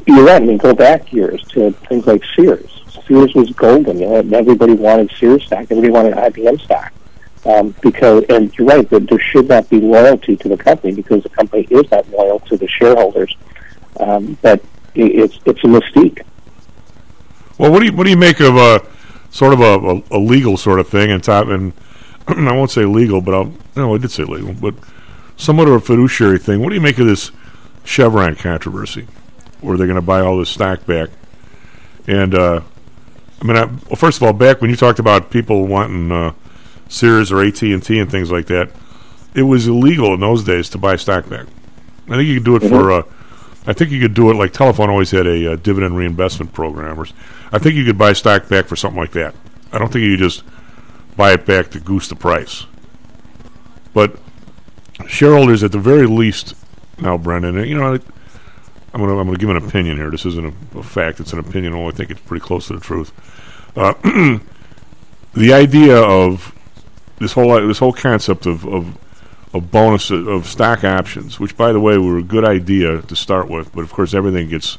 you're 0.06 0.26
right. 0.26 0.42
I 0.42 0.44
mean, 0.44 0.58
go 0.58 0.74
back 0.74 1.14
years 1.14 1.42
to 1.52 1.70
things 1.88 2.06
like 2.06 2.22
Sears. 2.36 2.82
Sears 3.08 3.32
was 3.34 3.48
golden. 3.52 4.00
You 4.00 4.06
know, 4.06 4.16
and 4.16 4.34
everybody 4.34 4.74
wanted 4.74 5.10
Sears 5.18 5.46
stock. 5.46 5.60
Everybody 5.60 5.88
wanted 5.88 6.12
IBM 6.12 6.60
stock. 6.60 6.92
Um, 7.44 7.74
because, 7.82 8.24
and 8.28 8.56
you're 8.56 8.68
right, 8.68 8.88
that 8.90 9.08
there 9.08 9.18
should 9.18 9.48
not 9.48 9.68
be 9.68 9.80
loyalty 9.80 10.36
to 10.36 10.48
the 10.48 10.56
company 10.56 10.94
because 10.94 11.24
the 11.24 11.28
company 11.28 11.66
is 11.70 11.90
not 11.90 12.08
loyal 12.10 12.38
to 12.40 12.56
the 12.56 12.68
shareholders. 12.68 13.36
Um, 13.98 14.38
but 14.42 14.62
it's 14.94 15.38
it's 15.44 15.64
a 15.64 15.66
mystique. 15.66 16.22
Well, 17.58 17.72
what 17.72 17.80
do 17.80 17.86
you 17.86 17.92
what 17.92 18.04
do 18.04 18.10
you 18.10 18.16
make 18.16 18.40
of 18.40 18.56
a 18.56 18.86
sort 19.30 19.52
of 19.52 19.60
a, 19.60 20.14
a, 20.14 20.18
a 20.18 20.20
legal 20.20 20.56
sort 20.56 20.78
of 20.78 20.88
thing 20.88 21.10
and 21.10 21.22
top 21.22 21.48
and 21.48 21.72
I 22.28 22.52
won't 22.52 22.70
say 22.70 22.84
legal, 22.84 23.20
but 23.20 23.34
I'll 23.34 23.52
no, 23.76 23.94
I 23.94 23.98
did 23.98 24.10
say 24.10 24.24
legal, 24.24 24.54
but 24.54 24.74
somewhat 25.36 25.68
of 25.68 25.74
a 25.74 25.80
fiduciary 25.80 26.38
thing. 26.38 26.60
What 26.60 26.68
do 26.68 26.74
you 26.74 26.80
make 26.80 26.98
of 26.98 27.06
this 27.06 27.30
Chevron 27.84 28.36
controversy, 28.36 29.06
where 29.60 29.76
they're 29.76 29.86
going 29.86 29.96
to 29.96 30.02
buy 30.02 30.20
all 30.20 30.38
this 30.38 30.50
stock 30.50 30.86
back? 30.86 31.08
And 32.06 32.34
uh, 32.34 32.60
I 33.40 33.44
mean, 33.44 33.56
I, 33.56 33.64
well, 33.64 33.96
first 33.96 34.18
of 34.18 34.22
all, 34.22 34.32
back 34.32 34.60
when 34.60 34.70
you 34.70 34.76
talked 34.76 34.98
about 34.98 35.30
people 35.30 35.66
wanting 35.66 36.12
uh, 36.12 36.32
Sears 36.92 37.32
or 37.32 37.42
AT 37.42 37.62
and 37.62 37.82
T 37.82 37.98
and 37.98 38.10
things 38.10 38.30
like 38.30 38.46
that, 38.46 38.70
it 39.34 39.42
was 39.42 39.66
illegal 39.66 40.12
in 40.12 40.20
those 40.20 40.44
days 40.44 40.68
to 40.70 40.78
buy 40.78 40.96
stock 40.96 41.28
back. 41.28 41.46
I 42.08 42.16
think 42.16 42.28
you 42.28 42.34
could 42.34 42.44
do 42.44 42.56
it 42.56 42.68
for. 42.68 42.92
Uh, 42.92 43.02
I 43.66 43.72
think 43.72 43.90
you 43.90 44.00
could 44.00 44.14
do 44.14 44.30
it 44.30 44.34
like 44.34 44.52
Telephone 44.52 44.90
always 44.90 45.12
had 45.12 45.26
a 45.26 45.52
uh, 45.52 45.56
dividend 45.56 45.96
reinvestment 45.96 46.52
program. 46.52 47.00
Or 47.00 47.06
I 47.52 47.58
think 47.58 47.76
you 47.76 47.84
could 47.84 47.96
buy 47.96 48.12
stock 48.12 48.48
back 48.48 48.66
for 48.66 48.76
something 48.76 49.00
like 49.00 49.12
that. 49.12 49.34
I 49.72 49.78
don't 49.78 49.90
think 49.90 50.04
you 50.04 50.16
just 50.16 50.42
buy 51.16 51.32
it 51.32 51.46
back 51.46 51.70
to 51.70 51.80
goose 51.80 52.08
the 52.08 52.16
price. 52.16 52.66
But 53.94 54.18
shareholders, 55.06 55.62
at 55.62 55.72
the 55.72 55.78
very 55.78 56.06
least, 56.06 56.54
now 56.98 57.16
Brendan, 57.16 57.54
you 57.66 57.76
know, 57.76 57.94
I, 57.94 58.00
I'm 58.92 59.00
going 59.00 59.08
to 59.08 59.18
I'm 59.18 59.26
going 59.26 59.32
to 59.32 59.38
give 59.38 59.48
an 59.48 59.56
opinion 59.56 59.96
here. 59.96 60.10
This 60.10 60.26
isn't 60.26 60.54
a, 60.74 60.78
a 60.78 60.82
fact; 60.82 61.20
it's 61.20 61.32
an 61.32 61.38
opinion. 61.38 61.72
Although 61.72 61.88
I 61.88 61.92
think 61.92 62.10
it's 62.10 62.20
pretty 62.20 62.44
close 62.44 62.66
to 62.66 62.74
the 62.74 62.80
truth. 62.80 63.12
Uh, 63.76 63.94
the 65.34 65.52
idea 65.54 65.96
of 65.96 66.54
this 67.22 67.32
whole 67.32 67.66
this 67.66 67.78
whole 67.78 67.92
concept 67.92 68.46
of 68.46 68.66
of 68.66 68.98
of 69.54 69.70
bonus 69.70 70.10
of 70.10 70.46
stock 70.46 70.84
options, 70.84 71.38
which 71.38 71.56
by 71.56 71.72
the 71.72 71.80
way 71.80 71.98
were 71.98 72.18
a 72.18 72.22
good 72.22 72.44
idea 72.44 73.02
to 73.02 73.16
start 73.16 73.48
with, 73.48 73.72
but 73.72 73.82
of 73.82 73.92
course 73.92 74.14
everything 74.14 74.48
gets 74.48 74.78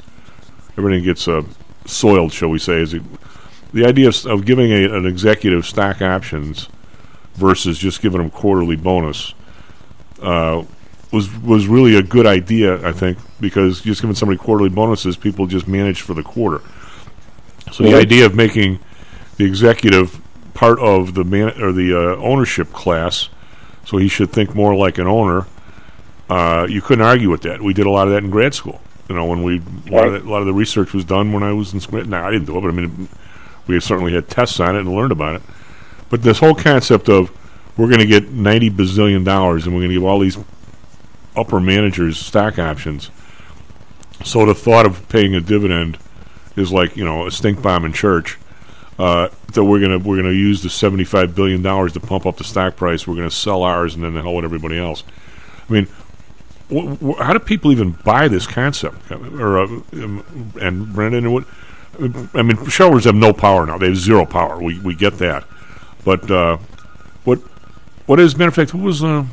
everything 0.76 1.04
gets 1.04 1.28
uh, 1.28 1.42
soiled, 1.86 2.32
shall 2.32 2.48
we 2.48 2.58
say? 2.58 2.80
Is 2.80 2.94
it, 2.94 3.02
the 3.72 3.84
idea 3.84 4.08
of, 4.08 4.26
of 4.26 4.44
giving 4.44 4.70
a, 4.72 4.96
an 4.96 5.06
executive 5.06 5.64
stock 5.66 6.02
options 6.02 6.68
versus 7.34 7.78
just 7.78 8.00
giving 8.00 8.18
them 8.18 8.30
quarterly 8.30 8.76
bonus 8.76 9.34
uh, 10.22 10.64
was 11.12 11.32
was 11.40 11.66
really 11.66 11.96
a 11.96 12.02
good 12.02 12.26
idea, 12.26 12.86
I 12.86 12.92
think, 12.92 13.18
because 13.40 13.80
just 13.80 14.00
giving 14.00 14.16
somebody 14.16 14.38
quarterly 14.38 14.70
bonuses, 14.70 15.16
people 15.16 15.46
just 15.46 15.68
manage 15.68 16.02
for 16.02 16.14
the 16.14 16.22
quarter. 16.22 16.60
So 17.72 17.84
the 17.84 17.94
idea 17.94 18.26
of 18.26 18.34
making 18.34 18.78
the 19.36 19.44
executive 19.44 20.20
part 20.54 20.78
of 20.78 21.14
the 21.14 21.24
man 21.24 21.60
or 21.62 21.72
the 21.72 21.94
uh, 21.94 22.16
ownership 22.16 22.72
class, 22.72 23.28
so 23.84 23.98
he 23.98 24.08
should 24.08 24.30
think 24.30 24.54
more 24.54 24.74
like 24.74 24.98
an 24.98 25.06
owner. 25.06 25.46
Uh, 26.30 26.66
you 26.68 26.80
couldn't 26.80 27.04
argue 27.04 27.28
with 27.28 27.42
that. 27.42 27.60
We 27.60 27.74
did 27.74 27.86
a 27.86 27.90
lot 27.90 28.06
of 28.06 28.14
that 28.14 28.24
in 28.24 28.30
grad 28.30 28.54
school. 28.54 28.80
You 29.08 29.14
know, 29.14 29.26
when 29.26 29.42
we 29.42 29.58
a 29.58 29.90
lot, 29.90 30.06
of 30.06 30.12
that, 30.14 30.22
a 30.22 30.30
lot 30.30 30.40
of 30.40 30.46
the 30.46 30.54
research 30.54 30.94
was 30.94 31.04
done 31.04 31.32
when 31.32 31.42
I 31.42 31.52
was 31.52 31.74
in 31.74 31.80
school. 31.80 32.02
No, 32.04 32.24
I 32.24 32.30
didn't 32.30 32.46
do 32.46 32.56
it, 32.56 32.60
but 32.62 32.68
I 32.68 32.72
mean, 32.72 33.08
we 33.66 33.78
certainly 33.80 34.14
had 34.14 34.28
tests 34.28 34.58
on 34.60 34.76
it 34.76 34.80
and 34.80 34.94
learned 34.94 35.12
about 35.12 35.36
it. 35.36 35.42
But 36.08 36.22
this 36.22 36.38
whole 36.38 36.54
concept 36.54 37.08
of 37.08 37.30
we're 37.76 37.88
going 37.88 38.00
to 38.00 38.06
get 38.06 38.30
ninety 38.30 38.70
bazillion 38.70 39.24
dollars 39.24 39.66
and 39.66 39.74
we're 39.74 39.82
going 39.82 39.90
to 39.90 39.96
give 39.96 40.04
all 40.04 40.20
these 40.20 40.38
upper 41.36 41.60
managers 41.60 42.18
stock 42.18 42.58
options. 42.58 43.10
So 44.24 44.46
the 44.46 44.54
thought 44.54 44.86
of 44.86 45.08
paying 45.08 45.34
a 45.34 45.40
dividend 45.40 45.98
is 46.56 46.72
like 46.72 46.96
you 46.96 47.04
know 47.04 47.26
a 47.26 47.30
stink 47.30 47.60
bomb 47.60 47.84
in 47.84 47.92
church. 47.92 48.38
Uh, 48.98 49.28
that 49.54 49.64
we're 49.64 49.80
gonna 49.80 49.98
we're 49.98 50.16
gonna 50.16 50.30
use 50.30 50.62
the 50.62 50.70
seventy 50.70 51.04
five 51.04 51.34
billion 51.34 51.62
dollars 51.62 51.92
to 51.92 52.00
pump 52.00 52.26
up 52.26 52.36
the 52.36 52.44
stock 52.44 52.76
price. 52.76 53.06
We're 53.06 53.16
gonna 53.16 53.30
sell 53.30 53.62
ours 53.64 53.94
and 53.94 54.04
then 54.04 54.14
the 54.14 54.22
hell 54.22 54.34
with 54.34 54.44
everybody 54.44 54.78
else. 54.78 55.02
I 55.68 55.72
mean, 55.72 55.86
wh- 56.72 56.96
wh- 57.04 57.18
how 57.20 57.32
do 57.32 57.40
people 57.40 57.72
even 57.72 57.92
buy 58.04 58.28
this 58.28 58.46
concept? 58.46 59.10
Or 59.10 59.58
uh, 59.58 59.66
um, 59.94 60.52
and 60.60 60.92
Brendan? 60.92 61.44
I 62.34 62.42
mean, 62.42 62.66
shareholders 62.68 63.04
have 63.04 63.14
no 63.16 63.32
power 63.32 63.66
now. 63.66 63.78
They 63.78 63.86
have 63.88 63.96
zero 63.96 64.24
power. 64.24 64.62
We 64.62 64.78
we 64.78 64.94
get 64.94 65.18
that, 65.18 65.44
but 66.04 66.30
uh, 66.30 66.58
what 67.24 67.38
what 68.06 68.20
is 68.20 68.36
matter 68.36 68.48
of 68.48 68.54
fact? 68.54 68.70
Who 68.70 68.78
was 68.78 69.02
uh, 69.02 69.24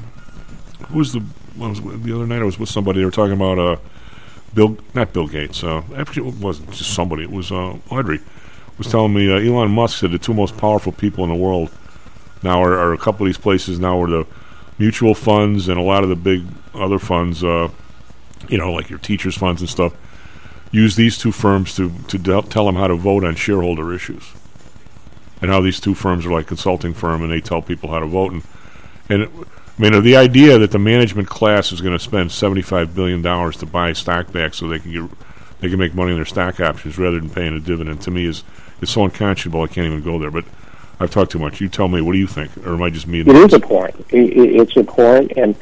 who 0.89 0.97
was 0.97 1.13
the 1.13 1.23
was 1.55 1.81
the 1.81 2.15
other 2.15 2.25
night? 2.25 2.41
I 2.41 2.45
was 2.45 2.57
with 2.57 2.69
somebody. 2.69 2.99
They 2.99 3.05
were 3.05 3.11
talking 3.11 3.33
about 3.33 3.59
uh, 3.59 3.75
Bill, 4.55 4.77
not 4.95 5.13
Bill 5.13 5.27
Gates. 5.27 5.63
Uh, 5.63 5.83
actually, 5.95 6.29
it 6.29 6.35
wasn't 6.35 6.71
just 6.71 6.93
somebody. 6.93 7.23
It 7.23 7.31
was 7.31 7.51
uh, 7.51 7.77
Audrey 7.89 8.21
was 8.77 8.87
telling 8.87 9.13
me 9.13 9.31
uh, 9.31 9.37
Elon 9.37 9.71
Musk 9.71 9.99
said 9.99 10.11
the 10.11 10.17
two 10.17 10.33
most 10.33 10.57
powerful 10.57 10.91
people 10.91 11.23
in 11.23 11.29
the 11.29 11.35
world 11.35 11.69
now 12.43 12.61
are, 12.63 12.77
are 12.77 12.93
a 12.93 12.97
couple 12.97 13.25
of 13.25 13.29
these 13.29 13.37
places 13.37 13.79
now 13.79 13.97
where 13.97 14.09
the 14.09 14.27
mutual 14.79 15.13
funds 15.13 15.67
and 15.67 15.79
a 15.79 15.83
lot 15.83 16.03
of 16.03 16.09
the 16.09 16.15
big 16.15 16.43
other 16.73 16.97
funds, 16.97 17.43
uh, 17.43 17.69
you 18.49 18.57
know, 18.57 18.71
like 18.73 18.89
your 18.89 18.99
teachers 18.99 19.37
funds 19.37 19.61
and 19.61 19.69
stuff, 19.69 19.93
use 20.71 20.95
these 20.95 21.17
two 21.17 21.31
firms 21.31 21.75
to 21.75 21.91
to 22.07 22.17
del- 22.17 22.43
tell 22.43 22.65
them 22.65 22.75
how 22.75 22.87
to 22.87 22.95
vote 22.95 23.23
on 23.23 23.35
shareholder 23.35 23.93
issues, 23.93 24.31
and 25.41 25.51
how 25.51 25.61
these 25.61 25.79
two 25.79 25.93
firms 25.93 26.25
are 26.25 26.31
like 26.31 26.47
consulting 26.47 26.93
firm 26.93 27.21
and 27.21 27.31
they 27.31 27.41
tell 27.41 27.61
people 27.61 27.89
how 27.89 27.99
to 27.99 28.07
vote 28.07 28.31
and 28.31 28.43
and. 29.09 29.45
I 29.79 29.89
mean, 29.89 30.03
the 30.03 30.17
idea 30.17 30.59
that 30.59 30.69
the 30.69 30.77
management 30.77 31.27
class 31.27 31.71
is 31.71 31.81
going 31.81 31.97
to 31.97 32.03
spend 32.03 32.31
seventy-five 32.31 32.93
billion 32.93 33.23
dollars 33.23 33.57
to 33.57 33.65
buy 33.65 33.93
stock 33.93 34.31
back 34.31 34.53
so 34.53 34.67
they 34.67 34.77
can 34.77 34.91
get, 34.91 35.09
they 35.59 35.69
can 35.69 35.79
make 35.79 35.95
money 35.95 36.11
on 36.11 36.17
their 36.17 36.25
stock 36.25 36.59
options 36.59 36.99
rather 36.99 37.19
than 37.19 37.31
paying 37.31 37.55
a 37.55 37.59
dividend, 37.59 37.99
to 38.01 38.11
me 38.11 38.25
is 38.25 38.43
is 38.81 38.89
so 38.89 39.03
unconscionable. 39.05 39.61
I 39.61 39.67
can't 39.67 39.87
even 39.87 40.01
go 40.03 40.19
there. 40.19 40.31
But 40.31 40.45
I've 40.99 41.11
talked 41.11 41.31
too 41.31 41.39
much. 41.39 41.61
You 41.61 41.69
tell 41.69 41.87
me. 41.87 42.01
What 42.01 42.13
do 42.13 42.19
you 42.19 42.27
think, 42.27 42.55
or 42.65 42.73
am 42.73 42.83
I 42.83 42.89
just 42.89 43.07
me? 43.07 43.21
It 43.21 43.27
is 43.27 43.53
abhorrent. 43.53 43.95
I- 44.13 44.17
I- 44.17 44.61
It's 44.61 44.75
abhorrent, 44.77 45.33
and 45.37 45.55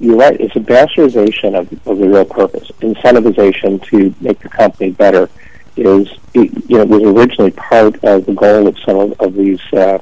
you're 0.00 0.16
right. 0.16 0.38
It's 0.40 0.56
a 0.56 0.60
bastardization 0.60 1.58
of, 1.58 1.70
of 1.86 1.98
the 1.98 2.08
real 2.08 2.24
purpose. 2.24 2.70
Incentivization 2.80 3.82
to 3.84 4.14
make 4.20 4.38
the 4.40 4.48
company 4.48 4.90
better 4.92 5.28
is, 5.76 6.08
it, 6.34 6.50
you 6.70 6.78
know, 6.78 6.84
was 6.84 7.02
originally 7.02 7.50
part 7.52 8.02
of 8.04 8.26
the 8.26 8.32
goal 8.32 8.66
of 8.66 8.76
some 8.80 8.96
of, 8.96 9.20
of 9.20 9.34
these 9.34 9.60
uh, 9.72 9.98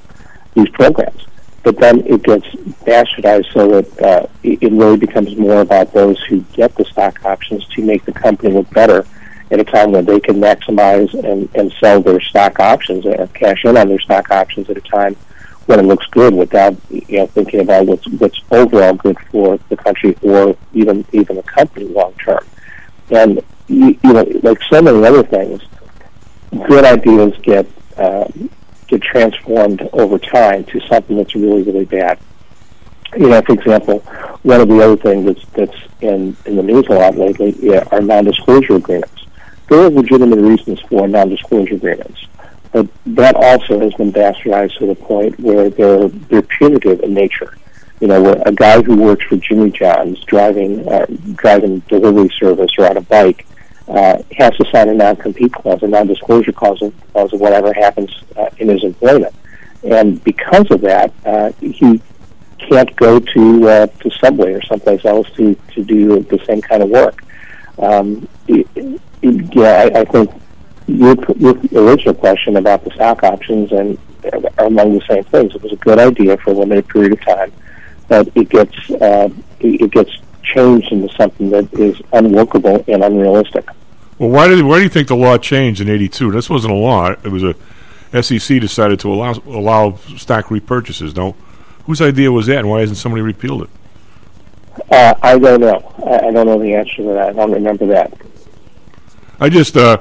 these 0.55 0.69
programs. 0.71 1.27
But 1.63 1.79
then 1.79 2.07
it 2.07 2.23
gets 2.23 2.47
bastardized 2.87 3.53
so 3.53 3.81
that 3.81 4.03
uh, 4.03 4.27
it, 4.45 4.63
it 4.63 4.73
really 4.73 4.97
becomes 4.97 5.35
more 5.37 5.61
about 5.63 5.93
those 5.93 6.23
who 6.29 6.41
get 6.55 6.75
the 6.77 6.85
stock 6.85 7.25
options 7.25 7.67
to 7.71 7.83
make 7.83 8.05
the 8.05 8.13
company 8.13 8.53
look 8.53 8.71
better 8.71 9.05
at 9.51 9.61
a 9.61 9.65
time 9.65 9.93
when 9.93 10.05
they 10.05 10.21
can 10.21 10.37
maximize 10.37 11.13
and, 11.15 11.49
and 11.55 11.73
sell 11.81 12.01
their 12.01 12.21
stock 12.21 12.59
options 12.59 13.07
or 13.07 13.27
cash 13.29 13.65
in 13.65 13.77
on 13.77 13.89
their 13.89 14.01
stock 14.01 14.31
options 14.31 14.69
at 14.69 14.77
a 14.77 14.81
time 14.81 15.17
when 15.67 15.81
it 15.81 15.83
looks 15.83 16.07
good 16.07 16.35
without 16.35 16.77
you 16.91 17.19
know 17.19 17.27
thinking 17.27 17.61
about 17.61 17.87
what's 17.87 18.09
what's 18.09 18.41
overall 18.51 18.95
good 18.95 19.19
for 19.31 19.59
the 19.69 19.77
country 19.77 20.17
or 20.23 20.57
even 20.73 21.05
even 21.13 21.37
the 21.37 21.43
company 21.43 21.87
long 21.87 22.13
term. 22.15 22.45
And 23.11 23.41
you, 23.69 23.99
you 24.03 24.13
know, 24.13 24.25
like 24.43 24.59
so 24.71 24.81
many 24.81 25.05
other 25.05 25.23
things, 25.23 25.63
good 26.69 26.85
ideas 26.85 27.35
get 27.43 27.67
um, 27.97 28.51
get 28.87 29.03
transformed 29.03 29.83
over 29.93 30.19
time 30.19 30.65
to 30.65 30.81
something 30.81 31.17
that's 31.17 31.35
really 31.35 31.63
really 31.63 31.85
bad. 31.85 32.19
You 33.17 33.29
know, 33.29 33.41
for 33.43 33.55
example, 33.55 34.01
one 34.43 34.61
of 34.61 34.69
the 34.69 34.81
other 34.83 34.97
things 34.97 35.27
that's 35.27 35.47
that's 35.53 35.93
in 36.01 36.37
in 36.47 36.57
the 36.57 36.63
news 36.63 36.87
a 36.89 36.93
lot 36.93 37.17
lately 37.17 37.77
are 37.77 38.01
non-disclosure 38.01 38.77
agreements. 38.77 39.16
There 39.69 39.81
are 39.81 39.91
legitimate 39.91 40.41
reasons 40.41 40.81
for 40.83 41.09
non-disclosure 41.09 41.75
agreements, 41.75 42.27
but 42.73 42.87
that 43.07 43.35
also 43.35 43.81
has 43.81 43.93
been 43.95 44.13
bastardized 44.13 44.79
to 44.79 44.87
the 44.87 44.95
point 44.95 45.39
where 45.41 45.71
they're 45.71 46.09
they're 46.09 46.43
punitive 46.43 47.01
in 47.01 47.15
nature. 47.15 47.57
You 48.01 48.09
know, 48.09 48.23
where 48.23 48.43
a 48.45 48.53
guy 48.53 48.83
who 48.83 48.97
works 48.97 49.25
for 49.25 49.37
Jimmy 49.37 49.71
John's 49.71 50.23
driving 50.25 50.87
uh, 50.89 51.07
driving 51.35 51.81
delivery 51.89 52.31
service 52.39 52.71
or 52.79 52.89
on 52.89 52.97
a 52.97 53.01
bike 53.01 53.47
uh, 53.89 54.23
has 54.33 54.55
to 54.57 54.65
sign 54.71 54.89
a 54.89 54.95
non-compete 54.95 55.53
clause, 55.53 55.83
a 55.83 55.89
non-disclosure 55.89 56.53
clause 56.53 56.81
of, 56.83 56.93
clause 57.13 57.33
of 57.33 57.41
whatever 57.41 57.73
happens 57.73 58.11
uh, 58.37 58.51
in 58.59 58.69
his 58.69 58.85
employment. 58.85 59.35
And 59.83 60.23
because 60.25 60.71
of 60.71 60.81
that, 60.83 61.13
uh, 61.25 61.53
he 61.61 62.01
can't 62.59 62.95
go 62.97 63.21
to 63.21 63.69
uh, 63.69 63.87
to 63.87 64.11
Subway 64.11 64.53
or 64.53 64.63
someplace 64.63 65.05
else 65.05 65.29
to, 65.37 65.55
to 65.75 65.85
do 65.85 66.21
the 66.21 66.39
same 66.47 66.61
kind 66.61 66.83
of 66.83 66.91
work. 66.91 67.23
Um, 67.79 68.29
it, 68.49 68.67
yeah, 69.31 69.91
I, 69.95 70.01
I 70.01 70.05
think 70.05 70.31
your, 70.87 71.17
your 71.37 71.55
original 71.75 72.15
question 72.15 72.57
about 72.57 72.85
the 72.85 72.91
stock 72.91 73.23
options 73.23 73.73
and 73.73 73.99
are 74.59 74.67
among 74.67 74.95
the 74.95 75.05
same 75.09 75.25
things. 75.25 75.55
It 75.55 75.63
was 75.63 75.73
a 75.73 75.77
good 75.77 75.99
idea 75.99 76.37
for 76.39 76.51
a 76.51 76.55
limited 76.55 76.89
period 76.89 77.13
of 77.13 77.21
time, 77.23 77.53
but 78.09 78.29
it 78.35 78.49
gets 78.49 78.91
uh, 78.91 79.29
it 79.61 79.91
gets 79.91 80.11
changed 80.43 80.93
into 80.93 81.13
something 81.15 81.51
that 81.51 81.73
is 81.75 82.01
unworkable 82.13 82.85
and 82.89 83.03
unrealistic. 83.03 83.67
Well, 84.19 84.31
why 84.31 84.49
did 84.49 84.65
why 84.65 84.79
do 84.79 84.85
you 84.85 84.89
think 84.89 85.09
the 85.09 85.17
law 85.17 85.39
changed 85.39 85.81
in 85.81 85.89
'82? 85.89 86.33
This 86.33 86.49
wasn't 86.49 86.73
a 86.73 86.77
law; 86.77 87.11
it 87.11 87.29
was 87.29 87.43
a 87.43 87.55
SEC 88.23 88.61
decided 88.61 89.01
to 89.01 89.13
allow 89.13 89.33
allow 89.47 89.97
stock 90.17 90.47
repurchases. 90.47 91.15
No, 91.17 91.37
whose 91.85 92.01
idea 92.01 92.33
was 92.33 92.47
that, 92.47 92.59
and 92.59 92.71
why 92.71 92.81
hasn't 92.81 92.99
somebody 92.99 93.23
repealed 93.23 93.63
it? 93.63 93.71
Uh, 94.91 95.15
I 95.23 95.39
don't 95.39 95.61
know. 95.61 95.95
I, 96.07 96.29
I 96.29 96.31
don't 96.31 96.47
know 96.47 96.59
the 96.59 96.75
answer 96.75 96.97
to 96.97 97.03
that. 97.15 97.29
I 97.31 97.33
don't 97.33 97.53
remember 97.53 97.87
that. 97.87 98.13
I 99.41 99.49
just, 99.49 99.77
uh, 99.77 99.99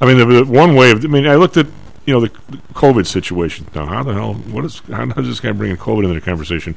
I 0.00 0.06
mean, 0.06 0.18
the, 0.18 0.24
the 0.24 0.44
one 0.44 0.74
way 0.74 0.90
of, 0.90 1.04
I 1.04 1.08
mean, 1.08 1.26
I 1.26 1.34
looked 1.34 1.56
at, 1.56 1.66
you 2.06 2.14
know, 2.14 2.20
the, 2.20 2.28
COVID 2.74 3.06
situation. 3.06 3.66
Now, 3.74 3.86
how 3.86 4.02
the 4.02 4.14
hell, 4.14 4.34
what 4.34 4.64
is, 4.64 4.78
how 4.90 5.04
does 5.06 5.26
this 5.26 5.40
guy 5.40 5.52
bring 5.52 5.76
COVID 5.76 6.04
into 6.04 6.14
the 6.14 6.20
conversation? 6.20 6.74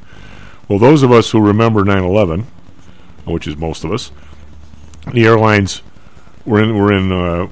Well, 0.67 0.79
those 0.79 1.03
of 1.03 1.11
us 1.11 1.29
who 1.31 1.39
remember 1.39 1.83
9/11, 1.83 2.45
which 3.25 3.47
is 3.47 3.55
most 3.57 3.83
of 3.83 3.91
us, 3.93 4.11
the 5.13 5.25
airlines 5.25 5.81
were 6.45 6.61
in, 6.61 6.75
were 6.77 6.91
in, 6.91 7.11
uh, 7.11 7.47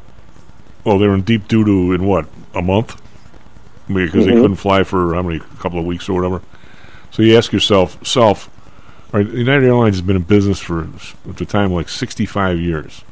well, 0.83 0.97
they 0.97 1.07
were 1.07 1.13
in 1.13 1.21
deep 1.21 1.47
doo 1.47 1.63
doo 1.63 1.91
in 1.93 2.05
what 2.05 2.25
a 2.55 2.61
month 2.61 2.99
because 3.87 4.25
they 4.25 4.31
Mhm. 4.31 4.41
couldn't 4.41 4.55
fly 4.55 4.83
for 4.83 5.13
how 5.13 5.21
many, 5.21 5.37
a 5.37 5.61
couple 5.61 5.79
of 5.79 5.85
weeks 5.85 6.07
or 6.09 6.13
whatever. 6.13 6.41
So 7.11 7.21
you 7.23 7.37
ask 7.37 7.51
yourself, 7.51 7.97
self, 8.05 8.49
all 9.13 9.19
right, 9.19 9.29
United 9.29 9.65
Airlines 9.65 9.95
has 9.95 10.01
been 10.01 10.15
in 10.15 10.21
business 10.23 10.59
for 10.59 10.87
at 11.27 11.37
the 11.37 11.45
time 11.45 11.71
like 11.71 11.89
65 11.89 12.59
years, 12.59 13.03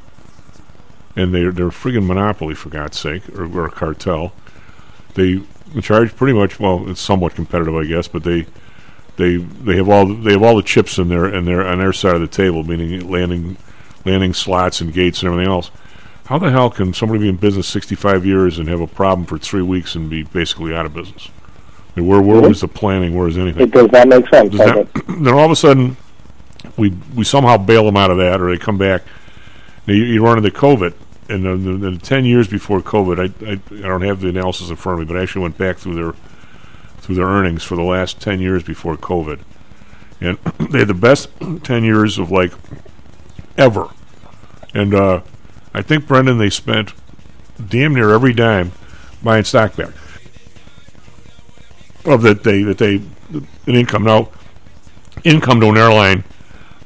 and 1.18 1.34
they're 1.34 1.52
they're 1.52 1.68
a 1.68 1.70
friggin' 1.70 2.06
monopoly 2.06 2.54
for 2.54 2.68
God's 2.68 2.98
sake, 2.98 3.28
or, 3.30 3.44
or 3.44 3.66
a 3.66 3.70
cartel. 3.70 4.32
They 5.14 5.40
charge 5.82 6.14
pretty 6.16 6.38
much 6.38 6.58
well, 6.60 6.88
it's 6.88 7.00
somewhat 7.00 7.34
competitive, 7.34 7.74
I 7.74 7.84
guess, 7.84 8.08
but 8.08 8.24
they 8.24 8.46
they 9.16 9.36
they 9.36 9.76
have 9.76 9.88
all 9.88 10.06
they 10.06 10.32
have 10.32 10.42
all 10.42 10.56
the 10.56 10.62
chips 10.62 10.98
in 10.98 11.08
their 11.08 11.26
in 11.32 11.44
their 11.44 11.66
on 11.66 11.78
their 11.78 11.92
side 11.92 12.14
of 12.14 12.20
the 12.20 12.28
table, 12.28 12.62
meaning 12.64 13.08
landing 13.10 13.56
landing 14.04 14.32
slots 14.32 14.80
and 14.80 14.92
gates 14.92 15.22
and 15.22 15.30
everything 15.32 15.50
else. 15.52 15.70
How 16.26 16.38
the 16.38 16.50
hell 16.50 16.68
can 16.70 16.92
somebody 16.92 17.20
be 17.20 17.28
in 17.30 17.36
business 17.36 17.66
65 17.68 18.24
years 18.26 18.58
and 18.58 18.68
have 18.68 18.82
a 18.82 18.86
problem 18.86 19.26
for 19.26 19.38
three 19.38 19.62
weeks 19.62 19.94
and 19.94 20.10
be 20.10 20.22
basically 20.24 20.74
out 20.74 20.84
of 20.86 20.92
business? 20.94 21.30
I 21.96 22.00
mean, 22.00 22.08
where 22.08 22.20
where 22.20 22.40
Mhm. 22.42 22.48
was 22.48 22.60
the 22.60 22.68
planning? 22.68 23.16
Where 23.16 23.26
is 23.28 23.38
anything? 23.38 23.62
It 23.62 23.70
does 23.72 23.90
not 23.90 24.08
make 24.08 24.28
sense. 24.28 24.56
That- 24.56 24.88
then 25.08 25.34
all 25.34 25.46
of 25.46 25.50
a 25.50 25.56
sudden, 25.56 25.96
we 26.76 26.90
we 27.14 27.24
somehow 27.24 27.56
bail 27.56 27.84
them 27.86 27.96
out 27.96 28.10
of 28.10 28.18
that, 28.18 28.40
or 28.40 28.50
they 28.50 28.58
come 28.58 28.78
back. 28.78 29.02
Now, 29.86 29.94
you, 29.94 30.04
you 30.04 30.22
run 30.22 30.36
into 30.36 30.50
COVID, 30.50 30.92
and 31.28 31.44
the, 31.44 31.56
the, 31.56 31.90
the 31.90 31.98
ten 31.98 32.24
years 32.24 32.48
before 32.48 32.80
COVID, 32.80 33.18
I, 33.18 33.50
I 33.50 33.52
I 33.52 33.88
don't 33.88 34.02
have 34.02 34.20
the 34.20 34.28
analysis 34.28 34.70
in 34.70 34.76
front 34.76 35.00
of 35.00 35.06
me, 35.06 35.12
but 35.12 35.18
I 35.18 35.22
actually 35.22 35.42
went 35.42 35.58
back 35.58 35.78
through 35.78 35.94
their 35.94 36.14
through 36.98 37.16
their 37.16 37.26
earnings 37.26 37.64
for 37.64 37.76
the 37.76 37.82
last 37.82 38.20
ten 38.20 38.40
years 38.40 38.62
before 38.62 38.96
COVID, 38.96 39.40
and 40.20 40.38
they 40.70 40.80
had 40.80 40.88
the 40.88 40.94
best 40.94 41.28
ten 41.62 41.84
years 41.84 42.18
of 42.18 42.30
like 42.30 42.52
ever, 43.56 43.88
and 44.74 44.94
uh, 44.94 45.20
I 45.74 45.82
think 45.82 46.06
Brendan 46.06 46.38
they 46.38 46.50
spent 46.50 46.92
damn 47.64 47.94
near 47.94 48.10
every 48.10 48.32
dime 48.32 48.72
buying 49.22 49.44
stock 49.44 49.76
back. 49.76 49.92
Of 52.04 52.22
that 52.22 52.42
they 52.44 52.62
that 52.62 52.78
they 52.78 53.02
an 53.34 53.46
income. 53.74 54.04
Now 54.04 54.30
income 55.24 55.60
to 55.60 55.68
an 55.68 55.76
airline 55.76 56.24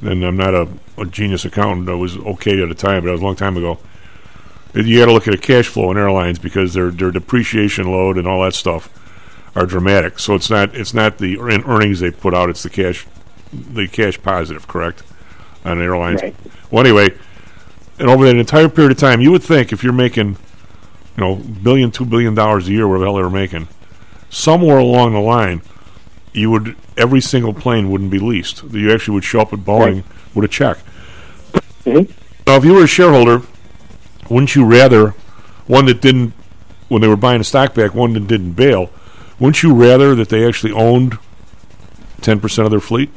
and 0.00 0.24
I'm 0.24 0.36
not 0.36 0.54
a, 0.54 0.68
a 0.98 1.04
genius 1.06 1.44
accountant 1.44 1.88
I 1.88 1.94
was 1.94 2.16
okay 2.16 2.60
at 2.62 2.68
the 2.68 2.74
time 2.74 3.02
but 3.02 3.06
that 3.06 3.12
was 3.12 3.20
a 3.20 3.24
long 3.24 3.36
time 3.36 3.56
ago 3.56 3.78
you 4.74 4.98
got 4.98 5.06
to 5.06 5.12
look 5.12 5.28
at 5.28 5.34
a 5.34 5.38
cash 5.38 5.68
flow 5.68 5.90
in 5.90 5.96
airlines 5.98 6.38
because 6.38 6.74
their 6.74 6.90
their 6.90 7.10
depreciation 7.10 7.90
load 7.90 8.16
and 8.18 8.26
all 8.26 8.42
that 8.42 8.54
stuff 8.54 8.88
are 9.54 9.66
dramatic 9.66 10.18
so 10.18 10.34
it's 10.34 10.48
not 10.48 10.74
it's 10.74 10.94
not 10.94 11.18
the 11.18 11.38
earn- 11.38 11.64
earnings 11.66 12.00
they 12.00 12.10
put 12.10 12.32
out 12.34 12.48
it's 12.48 12.62
the 12.62 12.70
cash 12.70 13.06
the 13.52 13.86
cash 13.86 14.20
positive 14.22 14.66
correct 14.66 15.02
on 15.64 15.80
airlines 15.80 16.22
Right. 16.22 16.34
well 16.70 16.84
anyway 16.84 17.10
and 17.98 18.08
over 18.08 18.24
that 18.24 18.36
entire 18.36 18.68
period 18.70 18.92
of 18.92 18.98
time 18.98 19.20
you 19.20 19.30
would 19.30 19.42
think 19.42 19.72
if 19.72 19.84
you're 19.84 19.92
making 19.92 20.38
you 21.16 21.18
know 21.24 21.34
billion 21.36 21.90
two 21.90 22.06
billion 22.06 22.34
dollars 22.34 22.66
a 22.68 22.72
year 22.72 22.88
whatever 22.88 23.00
the 23.00 23.06
hell 23.10 23.16
they 23.16 23.22
were 23.22 23.28
making 23.30 23.68
somewhere 24.30 24.78
along 24.78 25.12
the 25.12 25.20
line, 25.20 25.60
you 26.32 26.50
would 26.50 26.74
every 26.96 27.20
single 27.20 27.52
plane 27.52 27.90
wouldn't 27.90 28.10
be 28.10 28.18
leased. 28.18 28.62
You 28.70 28.90
actually 28.90 29.12
would 29.16 29.24
show 29.24 29.40
up 29.42 29.52
at 29.52 29.58
Boeing 29.58 29.94
Right. 29.96 30.04
with 30.34 30.46
a 30.46 30.48
check. 30.48 30.78
Mhm. 31.84 32.08
Now, 32.46 32.56
if 32.56 32.64
you 32.64 32.72
were 32.72 32.84
a 32.84 32.86
shareholder, 32.86 33.42
wouldn't 34.28 34.54
you 34.54 34.64
rather 34.64 35.10
one 35.66 35.86
that 35.86 36.00
didn't, 36.00 36.32
when 36.88 37.02
they 37.02 37.08
were 37.08 37.16
buying 37.16 37.40
a 37.40 37.44
stock 37.44 37.74
back, 37.74 37.94
one 37.94 38.12
that 38.14 38.26
didn't 38.26 38.52
bail? 38.52 38.90
Wouldn't 39.38 39.62
you 39.62 39.74
rather 39.74 40.14
that 40.14 40.28
they 40.28 40.46
actually 40.46 40.72
owned 40.72 41.18
ten 42.20 42.38
percent 42.40 42.66
of 42.66 42.70
their 42.70 42.80
fleet? 42.80 43.10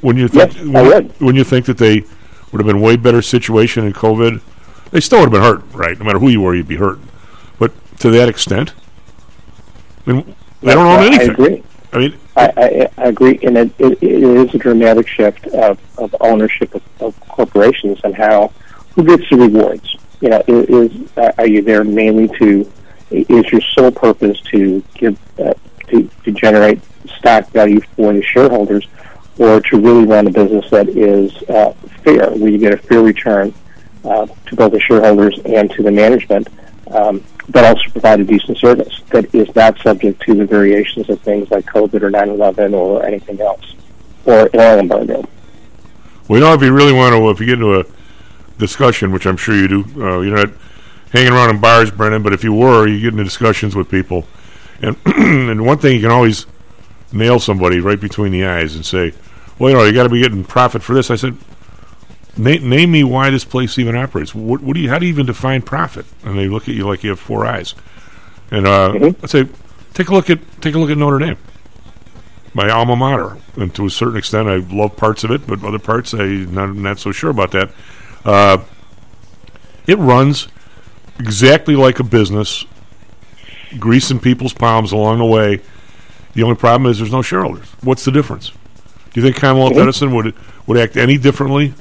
When 0.00 0.16
you 0.16 0.28
think? 0.28 0.54
Yes, 0.54 0.64
would. 0.64 1.20
Wouldn't 1.20 1.38
you 1.38 1.44
think 1.44 1.66
that 1.66 1.78
they 1.78 2.04
would 2.52 2.60
have 2.60 2.66
been 2.66 2.80
way 2.80 2.96
better 2.96 3.22
situation 3.22 3.84
in 3.84 3.92
COVID? 3.92 4.40
They 4.90 5.00
still 5.00 5.20
would 5.20 5.32
have 5.32 5.32
been 5.32 5.42
hurt, 5.42 5.64
right? 5.74 5.98
No 5.98 6.04
matter 6.04 6.18
who 6.18 6.28
you 6.28 6.40
were, 6.40 6.54
you'd 6.54 6.68
be 6.68 6.76
hurt. 6.76 6.98
But 7.58 7.72
to 8.00 8.10
that 8.10 8.28
extent, 8.28 8.74
I 10.06 10.12
mean, 10.12 10.36
they 10.60 10.74
don't 10.74 10.86
own 10.86 11.04
anything. 11.04 11.30
I 11.30 11.32
agree. 11.32 11.62
I 11.92 11.98
mean, 11.98 12.18
I, 12.36 12.52
I, 12.56 12.88
I 12.98 13.08
agree, 13.08 13.38
and 13.42 13.58
it, 13.58 13.72
it, 13.78 14.02
it 14.02 14.22
is 14.22 14.54
a 14.54 14.58
dramatic 14.58 15.08
shift 15.08 15.46
of, 15.48 15.78
of 15.98 16.14
ownership 16.20 16.72
of, 16.74 16.82
of 17.00 17.20
corporations 17.28 18.00
and 18.04 18.14
how 18.14 18.52
who 18.94 19.04
gets 19.04 19.28
the 19.28 19.36
rewards. 19.36 19.96
You 20.20 20.28
know, 20.30 20.42
i- 20.46 20.52
is 20.68 20.92
uh, 21.16 21.32
are 21.38 21.46
you 21.46 21.62
there 21.62 21.84
mainly 21.84 22.28
to 22.38 22.70
is 23.10 23.50
your 23.52 23.60
sole 23.74 23.90
purpose 23.90 24.40
to 24.52 24.82
give 24.94 25.18
uh, 25.38 25.54
to 25.88 26.08
to 26.24 26.30
generate 26.32 26.80
stock 27.18 27.48
value 27.50 27.80
for 27.96 28.12
the 28.12 28.22
shareholders, 28.22 28.86
or 29.38 29.60
to 29.60 29.78
really 29.80 30.04
run 30.04 30.26
a 30.26 30.30
business 30.30 30.68
that 30.70 30.88
is 30.88 31.32
uh, 31.48 31.72
fair, 32.04 32.30
where 32.30 32.50
you 32.50 32.58
get 32.58 32.72
a 32.74 32.76
fair 32.76 33.02
return 33.02 33.52
uh, 34.04 34.26
to 34.46 34.56
both 34.56 34.72
the 34.72 34.80
shareholders 34.80 35.38
and 35.44 35.70
to 35.72 35.82
the 35.82 35.90
management, 35.90 36.48
um, 36.92 37.22
but 37.48 37.64
also 37.64 37.82
provide 37.90 38.20
a 38.20 38.24
decent 38.24 38.56
service 38.58 39.00
that 39.10 39.34
is 39.34 39.52
not 39.56 39.76
subject 39.80 40.20
to 40.22 40.34
the 40.34 40.44
variations 40.44 41.08
of 41.10 41.18
things 41.22 41.50
like 41.50 41.64
COVID 41.66 42.02
or 42.02 42.10
9/11 42.10 42.74
or 42.74 43.04
anything 43.04 43.40
else, 43.40 43.74
or 44.26 44.48
an 44.52 44.60
oil 44.60 44.78
embargo. 44.78 45.24
we 46.28 46.38
know 46.38 46.52
if 46.54 46.62
you 46.62 46.72
really 46.72 46.92
want 46.92 47.12
to, 47.14 47.28
if 47.30 47.40
you 47.40 47.46
get 47.46 47.54
into 47.54 47.80
a 47.80 47.84
discussion, 48.60 49.10
which 49.12 49.26
I'm 49.26 49.36
sure 49.36 49.54
you 49.56 49.66
do, 49.68 49.84
uh, 49.96 50.20
you're 50.20 50.36
not 50.36 50.50
hanging 51.12 51.32
around 51.32 51.50
in 51.50 51.60
bars, 51.60 51.90
Brennan, 51.90 52.22
but 52.22 52.32
if 52.32 52.44
you 52.44 52.52
were, 52.52 52.86
you 52.86 53.00
get 53.00 53.12
into 53.12 53.24
discussions 53.24 53.74
with 53.74 53.90
people. 53.90 54.26
And, 54.80 54.96
and 55.06 55.66
one 55.66 55.78
thing 55.78 55.96
you 55.96 56.02
can 56.02 56.10
always 56.12 56.46
nail 57.12 57.40
somebody 57.40 57.80
right 57.80 58.00
between 58.00 58.30
the 58.32 58.44
eyes 58.46 58.76
and 58.76 58.86
say, 58.86 59.12
well, 59.58 59.70
you 59.70 59.76
know, 59.76 59.84
you 59.84 59.92
got 59.92 60.04
to 60.04 60.08
be 60.08 60.20
getting 60.22 60.44
profit 60.44 60.82
for 60.82 60.94
this. 60.94 61.10
I 61.10 61.16
said, 61.16 61.36
Na- 62.36 62.54
name 62.62 62.92
me 62.92 63.02
why 63.02 63.28
this 63.30 63.44
place 63.44 63.76
even 63.78 63.96
operates. 63.96 64.34
What, 64.34 64.60
what 64.62 64.74
do 64.74 64.80
you? 64.80 64.88
How 64.88 64.98
do 65.00 65.04
you 65.06 65.12
even 65.12 65.26
define 65.26 65.62
profit? 65.62 66.06
And 66.24 66.38
they 66.38 66.46
look 66.48 66.68
at 66.68 66.74
you 66.76 66.86
like 66.86 67.02
you 67.02 67.10
have 67.10 67.18
four 67.20 67.44
eyes. 67.44 67.74
And 68.52 68.66
uh, 68.68 68.92
Mhm. 68.94 69.16
I 69.22 69.26
say, 69.26 69.48
take 69.94 70.08
a 70.08 70.14
look 70.14 70.30
at 70.30 70.38
take 70.62 70.74
a 70.76 70.78
look 70.78 70.90
at 70.90 70.96
Notre 70.96 71.18
Dame, 71.18 71.36
my 72.54 72.70
alma 72.70 72.94
mater. 72.94 73.36
And 73.56 73.74
to 73.74 73.84
a 73.86 73.90
certain 73.90 74.16
extent, 74.16 74.48
I 74.48 74.56
love 74.74 74.96
parts 74.96 75.24
of 75.24 75.32
it, 75.32 75.44
but 75.46 75.62
other 75.64 75.80
parts 75.80 76.14
I'm 76.14 76.54
not 76.54 76.74
not 76.76 76.98
so 77.00 77.10
sure 77.12 77.30
about 77.30 77.50
that. 77.50 77.70
Uh, 78.24 78.58
it 79.86 79.98
runs 79.98 80.48
exactly 81.18 81.76
like 81.76 82.00
a 82.00 82.04
business, 82.04 82.64
greasing 83.78 84.20
people's 84.20 84.52
palms 84.52 84.92
along 84.92 85.18
the 85.18 85.24
way. 85.24 85.60
The 86.34 86.42
only 86.42 86.56
problem 86.56 86.90
is 86.90 86.98
there's 86.98 87.12
no 87.12 87.22
shareholders. 87.22 87.66
What's 87.82 88.04
the 88.04 88.12
difference? 88.12 88.50
Do 89.12 89.20
you 89.20 89.22
think 89.22 89.36
Commonwealth 89.36 89.72
Mhm. 89.74 89.82
Edison 89.82 90.14
would 90.14 90.34
would 90.66 90.76
act 90.78 90.96
any 90.96 91.18
differently 91.18 91.74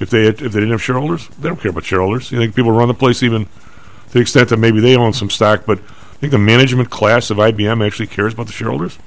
if 0.00 0.10
they 0.10 0.24
had, 0.24 0.34
if 0.42 0.52
they 0.52 0.58
didn't 0.60 0.70
have 0.72 0.82
shareholders? 0.82 1.28
They 1.40 1.48
don't 1.48 1.60
care 1.60 1.70
about 1.70 1.84
shareholders. 1.84 2.32
You 2.32 2.38
think 2.38 2.54
people 2.56 2.72
run 2.72 2.88
the 2.88 2.94
place 2.94 3.22
even 3.22 3.44
to 3.44 4.12
the 4.12 4.18
extent 4.20 4.48
that 4.48 4.56
maybe 4.58 4.80
they 4.80 4.96
own 4.96 5.12
some 5.12 5.30
stock, 5.30 5.62
but 5.66 5.78
I 5.78 6.16
think 6.18 6.32
the 6.32 6.38
management 6.38 6.90
class 6.90 7.30
of 7.30 7.38
IBM 7.38 7.80
actually 7.86 8.08
cares 8.08 8.32
about 8.32 8.46
the 8.46 8.52
shareholders. 8.52 8.98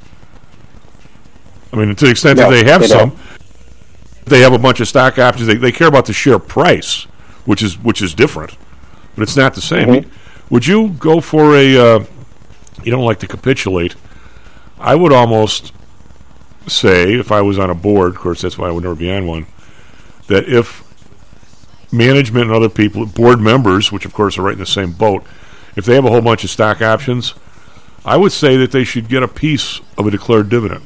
I 1.74 1.76
mean, 1.76 1.94
to 1.96 2.06
the 2.06 2.12
extent 2.12 2.38
No, 2.40 2.50
that 2.50 2.52
they 2.64 2.70
have 2.72 2.82
they 2.82 2.88
some, 2.88 3.10
don't. 3.10 3.20
They 4.30 4.42
have 4.42 4.54
a 4.54 4.60
bunch 4.60 4.80
of 4.80 4.88
stock 4.88 5.18
options. 5.20 5.48
They, 5.48 5.56
they 5.56 5.72
care 5.72 5.88
about 5.88 6.06
the 6.06 6.14
share 6.14 6.40
price, 6.40 7.04
which 7.46 7.62
is 7.62 7.78
which 7.80 8.02
is 8.02 8.14
different, 8.14 8.56
but 9.16 9.24
it's 9.24 9.36
not 9.36 9.54
the 9.54 9.62
same. 9.62 9.88
Mhm. 9.88 10.10
Would 10.50 10.66
you 10.68 10.90
go 11.00 11.20
for 11.22 11.56
a? 11.56 11.78
Uh, 11.78 12.06
you 12.84 12.92
don't 12.92 13.06
like 13.06 13.20
to 13.20 13.28
capitulate. 13.28 13.96
I 14.80 14.96
would 14.96 15.12
almost 15.12 15.74
say, 16.68 17.14
if 17.14 17.32
I 17.32 17.42
was 17.42 17.58
on 17.58 17.70
a 17.70 17.76
board, 17.76 18.12
of 18.16 18.18
course, 18.20 18.42
that's 18.42 18.58
why 18.58 18.68
I 18.68 18.72
would 18.72 18.84
never 18.84 18.96
be 18.96 19.12
on 19.12 19.26
one, 19.26 19.48
that 20.28 20.48
if 20.48 20.84
management 21.92 22.46
and 22.46 22.54
other 22.54 22.70
people, 22.70 23.06
board 23.06 23.40
members, 23.40 23.92
which 23.92 24.06
of 24.06 24.14
course 24.14 24.38
are 24.38 24.44
right 24.44 24.54
in 24.54 24.60
the 24.60 24.66
same 24.66 24.92
boat, 24.92 25.24
if 25.76 25.86
they 25.86 25.96
have 25.96 26.06
a 26.06 26.10
whole 26.10 26.22
bunch 26.22 26.44
of 26.44 26.50
stock 26.50 26.82
options, 26.82 27.34
I 28.06 28.18
would 28.18 28.32
say 28.32 28.58
that 28.58 28.72
they 28.72 28.84
should 28.84 29.10
get 29.10 29.24
a 29.24 29.28
piece 29.28 29.82
of 29.98 30.06
a 30.06 30.12
declared 30.12 30.50
dividend. 30.50 30.86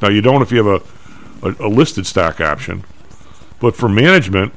Now, 0.00 0.08
you 0.08 0.20
don't 0.20 0.42
if 0.42 0.50
you 0.52 0.62
have 0.64 0.82
a, 1.42 1.54
a, 1.60 1.68
listed 1.68 2.06
stock 2.06 2.40
option, 2.40 2.84
but 3.60 3.76
for 3.76 3.88
management, 3.88 4.52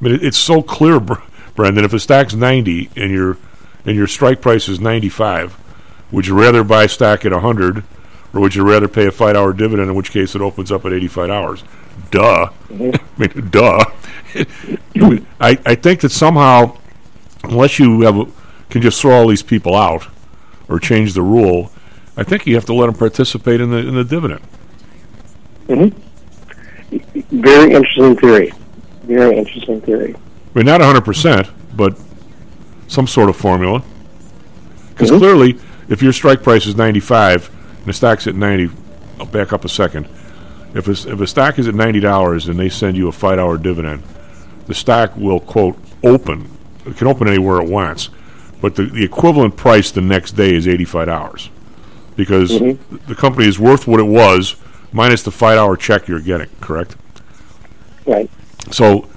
I 0.00 0.04
mean, 0.04 0.14
it, 0.14 0.24
it's 0.24 0.38
so 0.38 0.62
clear, 0.62 1.00
Br- 1.00 1.14
Brendan. 1.54 1.84
If 1.84 1.92
a 1.92 2.00
stock's 2.00 2.34
ninety 2.34 2.90
and 2.96 3.10
your 3.10 3.36
and 3.84 3.96
your 3.96 4.06
strike 4.06 4.40
price 4.40 4.68
is 4.68 4.80
ninety 4.80 5.08
five, 5.08 5.58
would 6.10 6.26
you 6.26 6.38
rather 6.38 6.64
buy 6.64 6.86
stock 6.86 7.24
at 7.24 7.32
hundred, 7.32 7.84
or 8.32 8.40
would 8.40 8.54
you 8.54 8.68
rather 8.68 8.88
pay 8.88 9.06
a 9.06 9.12
five 9.12 9.36
hour 9.36 9.52
dividend? 9.52 9.90
In 9.90 9.96
which 9.96 10.10
case, 10.10 10.34
it 10.34 10.40
opens 10.40 10.70
up 10.72 10.84
at 10.84 10.92
eighty 10.92 11.08
five 11.08 11.30
hours. 11.30 11.64
Duh. 12.10 12.50
I 12.70 13.00
mean, 13.18 13.48
duh. 13.50 13.84
I 15.40 15.58
I 15.66 15.74
think 15.74 16.00
that 16.00 16.10
somehow, 16.10 16.76
unless 17.44 17.78
you 17.78 18.02
have 18.02 18.16
a, 18.18 18.26
can 18.70 18.82
just 18.82 19.00
throw 19.00 19.12
all 19.12 19.28
these 19.28 19.42
people 19.42 19.74
out 19.74 20.08
or 20.68 20.78
change 20.78 21.14
the 21.14 21.22
rule, 21.22 21.70
I 22.16 22.22
think 22.22 22.46
you 22.46 22.54
have 22.54 22.64
to 22.66 22.74
let 22.74 22.86
them 22.86 22.94
participate 22.94 23.60
in 23.60 23.70
the 23.70 23.78
in 23.78 23.94
the 23.94 24.04
dividend. 24.04 24.40
Mm-hmm. 25.68 26.11
Very 27.30 27.72
interesting 27.74 28.16
theory. 28.16 28.52
Very 29.04 29.36
interesting 29.36 29.80
theory. 29.80 30.14
I 30.14 30.58
mean, 30.58 30.66
not 30.66 30.80
100%, 30.80 31.48
but 31.76 31.98
some 32.88 33.06
sort 33.06 33.28
of 33.30 33.36
formula. 33.36 33.82
Because 34.90 35.10
Mhm. 35.10 35.18
clearly, 35.18 35.58
if 35.88 36.02
your 36.02 36.12
strike 36.12 36.42
price 36.42 36.66
is 36.66 36.76
95 36.76 37.50
and 37.78 37.86
the 37.86 37.92
stock's 37.92 38.26
at 38.26 38.34
90, 38.36 38.70
I'll 39.18 39.26
back 39.26 39.52
up 39.52 39.64
a 39.64 39.68
second. 39.68 40.06
If 40.74 40.88
a, 40.88 40.92
if 41.12 41.20
a 41.20 41.26
stock 41.26 41.58
is 41.58 41.68
at 41.68 41.74
$90 41.74 42.48
and 42.48 42.58
they 42.58 42.68
send 42.68 42.96
you 42.96 43.08
a 43.08 43.12
five 43.12 43.38
hour 43.38 43.56
dividend, 43.58 44.02
the 44.66 44.74
stock 44.74 45.12
will, 45.16 45.40
quote, 45.40 45.76
open. 46.04 46.48
It 46.86 46.96
can 46.96 47.06
open 47.06 47.28
anywhere 47.28 47.60
it 47.60 47.68
wants, 47.68 48.08
but 48.60 48.74
the, 48.74 48.84
the 48.84 49.04
equivalent 49.04 49.56
price 49.56 49.90
the 49.90 50.00
next 50.00 50.32
day 50.32 50.54
is 50.54 50.66
$85 50.66 51.48
because 52.16 52.52
Mhm. 52.52 52.78
the 53.06 53.14
company 53.14 53.46
is 53.48 53.58
worth 53.58 53.86
what 53.86 54.00
it 54.00 54.06
was 54.06 54.56
minus 54.92 55.22
the 55.22 55.30
five 55.30 55.58
hour 55.58 55.76
check 55.76 56.08
you're 56.08 56.20
getting, 56.20 56.48
correct? 56.60 56.96
Right. 58.06 58.30
So, 58.70 59.08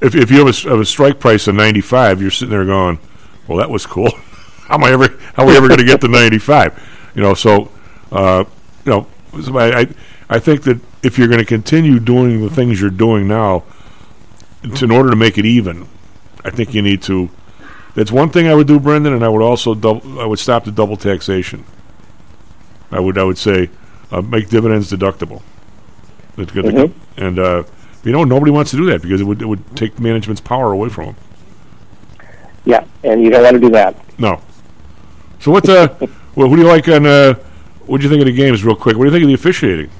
if, 0.00 0.14
if 0.14 0.30
you 0.30 0.44
have 0.44 0.48
a, 0.48 0.68
have 0.68 0.80
a 0.80 0.84
strike 0.84 1.18
price 1.20 1.46
of 1.46 1.54
95, 1.54 2.20
you're 2.20 2.30
sitting 2.30 2.50
there 2.50 2.64
going, 2.64 2.98
"Well, 3.46 3.58
that 3.58 3.70
was 3.70 3.86
cool. 3.86 4.10
how 4.68 4.74
am 4.74 4.84
I 4.84 4.92
ever? 4.92 5.08
How 5.34 5.44
are 5.44 5.46
we 5.46 5.56
ever 5.56 5.68
going 5.68 5.80
to 5.80 5.86
get 5.86 6.00
to 6.02 6.08
95?" 6.08 7.12
You 7.14 7.22
know. 7.22 7.34
So, 7.34 7.70
uh, 8.12 8.44
you 8.84 8.90
know, 8.90 9.06
I, 9.58 9.88
I 10.28 10.38
think 10.38 10.62
that 10.64 10.80
if 11.02 11.18
you're 11.18 11.28
going 11.28 11.40
to 11.40 11.44
continue 11.44 11.98
doing 11.98 12.40
the 12.42 12.50
things 12.50 12.80
you're 12.80 12.90
doing 12.90 13.28
now, 13.28 13.64
in 14.62 14.90
order 14.90 15.10
to 15.10 15.16
make 15.16 15.38
it 15.38 15.44
even, 15.44 15.86
I 16.44 16.50
think 16.50 16.74
you 16.74 16.82
need 16.82 17.02
to. 17.02 17.30
That's 17.94 18.10
one 18.10 18.30
thing 18.30 18.48
I 18.48 18.54
would 18.54 18.66
do, 18.66 18.80
Brendan, 18.80 19.12
and 19.12 19.24
I 19.24 19.28
would 19.28 19.42
also 19.42 19.74
double. 19.74 20.20
I 20.20 20.26
would 20.26 20.38
stop 20.38 20.64
the 20.64 20.72
double 20.72 20.96
taxation. 20.96 21.64
I 22.90 23.00
would 23.00 23.18
I 23.18 23.24
would 23.24 23.38
say 23.38 23.70
uh, 24.14 24.22
make 24.22 24.48
dividends 24.48 24.90
deductible. 24.92 25.42
That's 26.36 26.50
good. 26.52 26.64
Mhm. 26.66 26.92
And 27.16 27.38
uh, 27.38 27.62
you 28.04 28.12
know 28.12 28.24
nobody 28.24 28.50
wants 28.50 28.70
to 28.72 28.76
do 28.76 28.86
that 28.86 29.02
because 29.02 29.20
it 29.20 29.24
would 29.24 29.42
it 29.42 29.46
would 29.46 29.76
take 29.76 29.98
management's 29.98 30.40
power 30.40 30.72
away 30.72 30.88
from 30.88 31.06
them. 31.06 31.16
Yeah, 32.64 32.84
and 33.02 33.22
you 33.22 33.30
don't 33.30 33.42
want 33.42 33.54
to 33.54 33.60
do 33.60 33.70
that. 33.70 33.96
No. 34.18 34.40
So 35.40 35.50
what? 35.50 35.68
Uh, 35.68 35.88
well, 36.34 36.48
who 36.48 36.56
do 36.56 36.62
you 36.62 36.68
like 36.68 36.88
on? 36.88 37.06
Uh, 37.06 37.34
what 37.86 37.98
do 37.98 38.04
you 38.04 38.10
think 38.10 38.20
of 38.20 38.26
the 38.26 38.32
games, 38.32 38.64
real 38.64 38.76
quick? 38.76 38.96
What 38.96 39.04
do 39.04 39.10
you 39.10 39.12
think 39.12 39.24
of 39.24 39.28
the 39.28 39.34
officiating? 39.34 39.90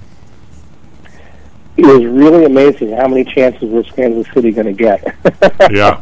It 1.77 1.85
was 1.87 2.05
really 2.07 2.45
amazing 2.45 2.93
how 2.93 3.09
many 3.09 3.25
chances 3.25 3.63
was 3.65 3.91
Kansas 3.91 4.33
City 4.33 4.53
going 4.53 4.67
to 4.67 4.73
get. 4.73 5.03
Yeah. 5.71 6.01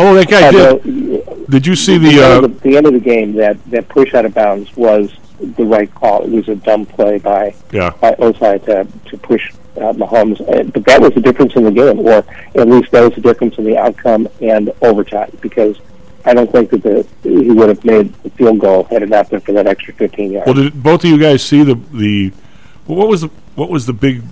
Oh, 0.00 0.14
that 0.14 0.28
guy 0.30 0.50
did. 0.52 1.46
Did 1.50 1.66
you 1.66 1.74
see 1.74 1.98
the, 1.98 2.08
the? 2.10 2.22
end 2.22 2.32
Uh, 2.32 2.46
of 2.46 2.62
the, 2.62 2.68
the 2.70 2.76
end 2.76 2.86
of 2.86 2.92
the 2.92 3.00
game, 3.00 3.32
that, 3.34 3.56
that 3.70 3.88
push 3.88 4.14
out 4.14 4.24
of 4.24 4.32
bounds 4.34 4.74
was 4.76 5.12
the 5.40 5.64
right 5.64 5.92
call. 5.94 6.24
It 6.24 6.30
was 6.30 6.48
a 6.48 6.56
dumb 6.56 6.86
play 6.86 7.18
by 7.18 7.54
yeah. 7.72 7.90
by 8.00 8.12
Ossai 8.12 8.64
to 8.64 8.86
to 9.10 9.18
push 9.18 9.52
uh, 9.76 9.92
Mahomes, 9.92 10.38
but 10.72 10.84
that 10.84 11.00
was 11.00 11.14
the 11.14 11.20
difference 11.20 11.54
in 11.56 11.64
the 11.64 11.70
game, 11.70 12.00
or 12.00 12.24
at 12.54 12.68
least 12.68 12.90
that 12.92 13.02
was 13.02 13.14
the 13.14 13.20
difference 13.20 13.56
in 13.58 13.64
the 13.64 13.78
outcome 13.78 14.28
and 14.40 14.72
overtime. 14.82 15.30
Because 15.40 15.78
I 16.24 16.34
don't 16.34 16.50
think 16.50 16.70
that 16.70 16.82
the 16.82 17.06
he 17.22 17.50
would 17.50 17.68
have 17.68 17.84
made 17.84 18.12
the 18.22 18.30
field 18.30 18.58
goal 18.58 18.84
had 18.84 19.02
it 19.02 19.08
not 19.08 19.30
been 19.30 19.40
for 19.40 19.52
that 19.52 19.66
extra 19.66 19.94
15 19.94 20.32
yards. 20.32 20.46
Well, 20.46 20.54
did 20.54 20.82
both 20.82 21.04
of 21.04 21.10
you 21.10 21.18
guys 21.18 21.42
see 21.42 21.62
the 21.62 21.74
the? 21.74 22.32
What 22.86 23.08
was 23.08 23.22
the 23.22 23.30
what 23.54 23.70
was 23.70 23.86
the 23.86 23.92
big 23.92 24.22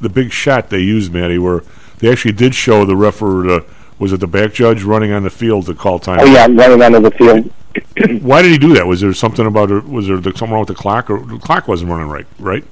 the 0.00 0.08
big 0.08 0.32
shot 0.32 0.70
they 0.70 0.80
used, 0.80 1.12
Matty? 1.12 1.38
Where 1.38 1.62
they 1.98 2.10
actually 2.10 2.32
did 2.32 2.54
show 2.54 2.84
the 2.84 2.96
referee. 2.96 3.54
Uh, 3.54 3.60
was 4.00 4.12
it 4.12 4.18
the 4.18 4.26
back 4.26 4.52
judge 4.52 4.82
running 4.82 5.12
on 5.12 5.22
the 5.22 5.30
field 5.30 5.66
to 5.66 5.74
call 5.74 6.00
time? 6.00 6.18
oh 6.20 6.24
yeah, 6.24 6.46
running 6.50 6.82
onto 6.82 7.00
the 7.00 7.10
field. 7.12 7.52
Why 8.22 8.42
did 8.42 8.50
he 8.50 8.58
do 8.58 8.74
that? 8.74 8.86
Was 8.86 9.00
there 9.00 9.12
something 9.12 9.46
about 9.46 9.70
it? 9.70 9.86
Was 9.86 10.08
there 10.08 10.20
something 10.20 10.50
wrong 10.50 10.60
with 10.60 10.68
the 10.68 10.74
clock, 10.74 11.08
or 11.08 11.20
the 11.20 11.38
clock 11.38 11.68
wasn't 11.68 11.90
running 11.90 12.08
right? 12.08 12.26
Right? 12.40 12.64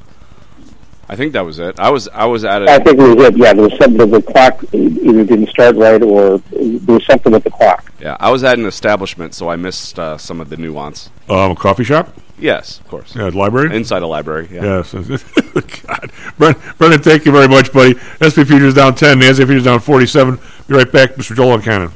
I 1.10 1.16
think 1.16 1.32
that 1.34 1.44
was 1.44 1.58
it. 1.58 1.78
I 1.78 1.90
was 1.90 2.08
I 2.08 2.24
was 2.24 2.44
at 2.44 2.68
I 2.68 2.78
think 2.78 2.98
it 2.98 3.16
was 3.16 3.26
it. 3.26 3.36
Yeah, 3.36 3.52
there 3.52 3.62
was 3.62 3.76
something. 3.78 4.10
The 4.10 4.22
clock 4.22 4.62
either 4.72 5.24
didn't 5.24 5.48
start 5.48 5.76
right, 5.76 6.02
or 6.02 6.38
there 6.38 6.94
was 6.94 7.06
something 7.06 7.32
with 7.32 7.44
the 7.44 7.50
clock. 7.50 7.92
Yeah, 8.00 8.16
I 8.18 8.30
was 8.30 8.42
at 8.42 8.58
an 8.58 8.66
establishment, 8.66 9.34
so 9.34 9.48
I 9.48 9.56
missed 9.56 9.98
uh, 9.98 10.18
some 10.18 10.40
of 10.40 10.50
the 10.50 10.56
nuance. 10.56 11.10
Um, 11.28 11.52
a 11.52 11.56
coffee 11.56 11.84
shop? 11.84 12.14
Yes, 12.40 12.78
of 12.80 12.88
course. 12.88 13.16
Yeah, 13.16 13.28
library. 13.28 13.74
Inside 13.74 14.02
a 14.02 14.06
library. 14.06 14.48
Yeah. 14.50 14.62
Yes. 14.62 14.92
God. 15.86 16.12
Brendan, 16.36 16.62
Brendan, 16.78 17.02
thank 17.02 17.24
you 17.24 17.32
very 17.32 17.48
much, 17.48 17.72
buddy. 17.72 17.94
SP 18.22 18.46
Futures 18.46 18.74
down 18.74 18.94
10, 18.94 19.18
Nancy 19.18 19.44
Futures 19.44 19.64
down 19.64 19.80
47. 19.80 20.38
Be 20.68 20.76
right 20.76 20.92
back, 20.92 21.16
Mr. 21.16 21.32
Joel 21.32 21.64
Cannon. 21.64 21.88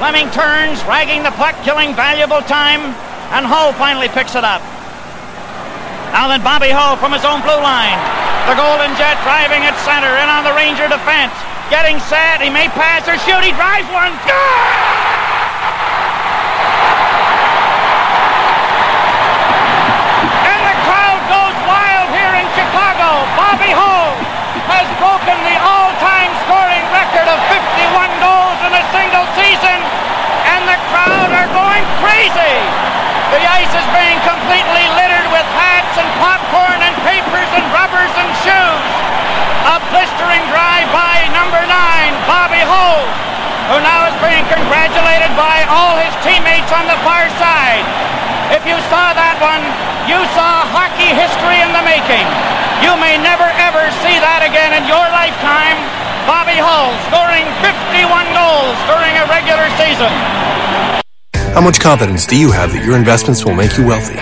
Fleming 0.00 0.24
turns, 0.32 0.80
ragging 0.88 1.20
the 1.20 1.30
puck, 1.36 1.52
killing 1.60 1.92
valuable 1.92 2.40
time, 2.48 2.80
and 3.36 3.44
Hull 3.44 3.76
finally 3.76 4.08
picks 4.08 4.32
it 4.32 4.48
up. 4.48 4.64
Now 6.16 6.24
then, 6.24 6.40
Bobby 6.40 6.72
Hull 6.72 6.96
from 6.96 7.12
his 7.12 7.20
own 7.20 7.44
blue 7.44 7.60
line. 7.60 8.00
The 8.48 8.56
Golden 8.56 8.96
Jet 8.96 9.20
driving 9.28 9.68
at 9.68 9.76
center, 9.84 10.08
in 10.08 10.24
on 10.24 10.40
the 10.40 10.56
Ranger 10.56 10.88
defense. 10.88 11.36
Getting 11.68 12.00
set, 12.08 12.40
he 12.40 12.48
may 12.48 12.72
pass 12.72 13.04
or 13.04 13.20
shoot, 13.28 13.44
he 13.44 13.52
drives 13.60 13.84
one. 13.92 14.16
Good! 14.24 14.40
And 20.48 20.60
the 20.64 20.76
crowd 20.88 21.20
goes 21.28 21.56
wild 21.68 22.08
here 22.08 22.34
in 22.40 22.48
Chicago. 22.56 23.08
Bobby 23.36 23.68
Hull 23.76 24.16
has 24.72 24.88
broken 24.96 25.36
the 25.44 25.56
all-time 25.60 26.32
scoring 26.48 26.84
record 26.88 27.28
of 27.28 27.36
51 27.52 27.71
single 28.90 29.26
season, 29.38 29.78
and 30.50 30.62
the 30.66 30.78
crowd 30.90 31.30
are 31.30 31.50
going 31.54 31.84
crazy. 32.02 32.56
The 33.32 33.40
ice 33.48 33.72
is 33.72 33.88
being 33.94 34.18
completely 34.26 34.84
littered 34.98 35.28
with 35.32 35.46
hats 35.56 35.94
and 35.96 36.08
popcorn 36.20 36.82
and 36.82 36.94
papers 37.06 37.50
and 37.54 37.64
rubbers 37.72 38.12
and 38.18 38.30
shoes. 38.44 38.84
A 39.72 39.78
blistering 39.94 40.44
drive 40.50 40.90
by 40.90 41.30
number 41.32 41.62
nine, 41.64 42.12
Bobby 42.26 42.60
Hull, 42.60 43.06
who 43.72 43.78
now 43.80 44.10
is 44.10 44.16
being 44.20 44.44
congratulated 44.50 45.32
by 45.38 45.64
all 45.70 45.96
his 45.96 46.12
teammates 46.26 46.68
on 46.74 46.84
the 46.90 46.98
far 47.06 47.30
side. 47.38 47.86
If 48.52 48.66
you 48.68 48.76
saw 48.92 49.14
that 49.16 49.40
one, 49.40 49.64
you 50.10 50.18
saw 50.34 50.66
hockey 50.68 51.08
history 51.14 51.62
in 51.62 51.70
the 51.72 51.84
making. 51.86 52.26
You 52.82 52.98
may 52.98 53.14
never 53.16 53.46
ever 53.62 53.86
see 54.02 54.18
that 54.18 54.42
again 54.42 54.74
in 54.74 54.84
your 54.90 55.06
lifetime. 55.14 55.78
Bobby 56.26 56.58
Hull 56.58 56.90
scoring 57.06 57.46
51 57.62 58.02
goals 58.34 58.74
during 58.90 59.14
a 59.18 59.24
regular 59.30 59.61
season. 59.78 60.10
How 61.52 61.60
much 61.60 61.80
confidence 61.80 62.24
do 62.26 62.36
you 62.38 62.50
have 62.50 62.72
that 62.72 62.82
your 62.84 62.96
investments 62.96 63.44
will 63.44 63.54
make 63.54 63.76
you 63.76 63.84
wealthy? 63.86 64.18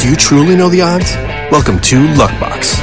Do 0.00 0.08
you 0.08 0.14
truly 0.16 0.54
know 0.54 0.68
the 0.68 0.82
odds? 0.82 1.16
Welcome 1.50 1.80
to 1.90 2.06
Luckbox, 2.14 2.78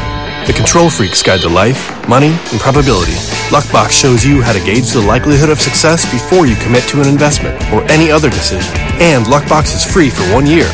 the 0.45 0.53
control 0.53 0.89
freak's 0.89 1.23
guide 1.23 1.41
to 1.41 1.49
life, 1.49 1.89
money, 2.07 2.35
and 2.51 2.59
probability. 2.59 3.15
Luckbox 3.49 3.91
shows 3.91 4.25
you 4.25 4.41
how 4.41 4.53
to 4.53 4.59
gauge 4.59 4.91
the 4.91 5.01
likelihood 5.01 5.49
of 5.49 5.59
success 5.59 6.05
before 6.11 6.45
you 6.45 6.55
commit 6.57 6.83
to 6.89 7.01
an 7.01 7.07
investment 7.07 7.55
or 7.73 7.83
any 7.89 8.11
other 8.11 8.29
decision. 8.29 8.71
And 8.99 9.25
Luckbox 9.25 9.73
is 9.73 9.83
free 9.83 10.09
for 10.09 10.23
one 10.33 10.45
year 10.45 10.67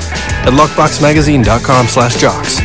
at 0.44 0.54
luckboxmagazine.com/jocks. 0.54 2.65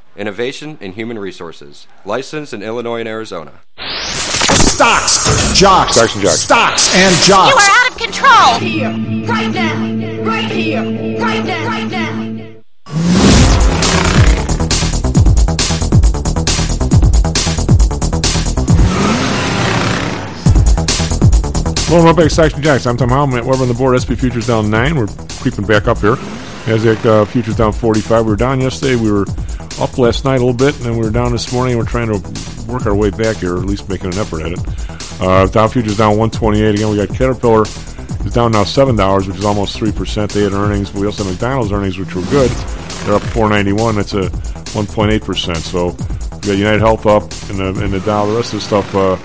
Innovation 0.17 0.77
in 0.81 0.91
Human 0.93 1.17
Resources, 1.17 1.87
licensed 2.03 2.53
in 2.53 2.61
Illinois 2.61 2.99
and 2.99 3.07
Arizona. 3.07 3.61
Stocks, 3.77 5.57
jocks, 5.57 5.95
Stocks 5.95 6.13
and 6.15 6.21
jocks. 6.21 6.39
stocks 6.39 6.89
and 6.93 7.27
You 7.29 7.33
are 7.35 7.61
out 7.61 7.89
of 7.89 7.97
control. 7.97 8.59
Here, 8.59 8.89
right 9.25 9.49
now, 9.53 10.23
right 10.23 10.51
here, 10.51 10.83
right 11.17 11.45
now, 11.45 11.65
right 11.65 11.89
now. 11.89 13.21
Well, 21.89 22.05
we're 22.05 22.13
back 22.13 22.23
to 22.23 22.29
Stocks 22.29 22.53
and 22.53 22.63
Jocks. 22.63 22.85
I'm 22.85 22.95
Tom 22.95 23.09
Howell. 23.09 23.27
We're 23.45 23.53
on 23.53 23.67
the 23.67 23.73
board. 23.73 23.99
SP 23.99 24.15
futures 24.15 24.47
down 24.47 24.69
nine. 24.69 24.95
We're 24.95 25.07
creeping 25.41 25.65
back 25.65 25.89
up 25.89 25.97
here. 25.97 26.15
Nasdaq 26.63 27.05
uh, 27.05 27.25
futures 27.25 27.57
down 27.57 27.73
45. 27.73 28.23
We 28.25 28.31
were 28.31 28.37
down 28.37 28.61
yesterday. 28.61 28.95
We 28.95 29.11
were 29.11 29.25
up 29.81 29.97
last 29.97 30.25
night 30.25 30.39
a 30.39 30.45
little 30.45 30.53
bit, 30.53 30.75
and 30.75 30.85
then 30.85 30.93
we 30.93 31.03
were 31.03 31.11
down 31.11 31.31
this 31.31 31.51
morning. 31.51 31.77
We're 31.77 31.85
trying 31.85 32.07
to 32.07 32.71
work 32.71 32.85
our 32.85 32.95
way 32.95 33.09
back 33.09 33.37
here, 33.37 33.55
or 33.55 33.59
at 33.59 33.65
least 33.65 33.89
making 33.89 34.13
an 34.13 34.19
effort 34.19 34.41
at 34.43 34.51
it. 34.51 35.21
Uh, 35.21 35.47
Dow 35.47 35.67
futures 35.67 35.97
down 35.97 36.17
128. 36.17 36.75
Again, 36.75 36.89
we 36.89 36.97
got 36.97 37.09
Caterpillar 37.09 37.63
is 38.25 38.33
down 38.33 38.51
now 38.51 38.63
seven 38.63 38.95
dollars, 38.95 39.27
which 39.27 39.37
is 39.37 39.45
almost 39.45 39.75
three 39.75 39.91
percent. 39.91 40.31
They 40.31 40.43
had 40.43 40.53
earnings. 40.53 40.93
We 40.93 41.05
also 41.05 41.23
had 41.23 41.31
McDonald's 41.31 41.71
earnings, 41.71 41.97
which 41.97 42.13
were 42.13 42.21
good. 42.23 42.51
They're 42.51 43.15
up 43.15 43.23
491. 43.23 43.95
That's 43.95 44.13
a 44.13 44.29
1.8 44.73 45.25
percent. 45.25 45.57
So 45.57 45.87
we 45.87 46.47
got 46.47 46.57
United 46.57 46.79
Health 46.79 47.05
up, 47.05 47.23
and 47.49 47.59
the 47.59 47.83
and 47.83 47.93
the 47.93 47.99
Dow. 48.01 48.27
The 48.27 48.35
rest 48.35 48.53
of 48.53 48.59
the 48.59 48.65
stuff. 48.65 48.95
Uh, 48.95 49.17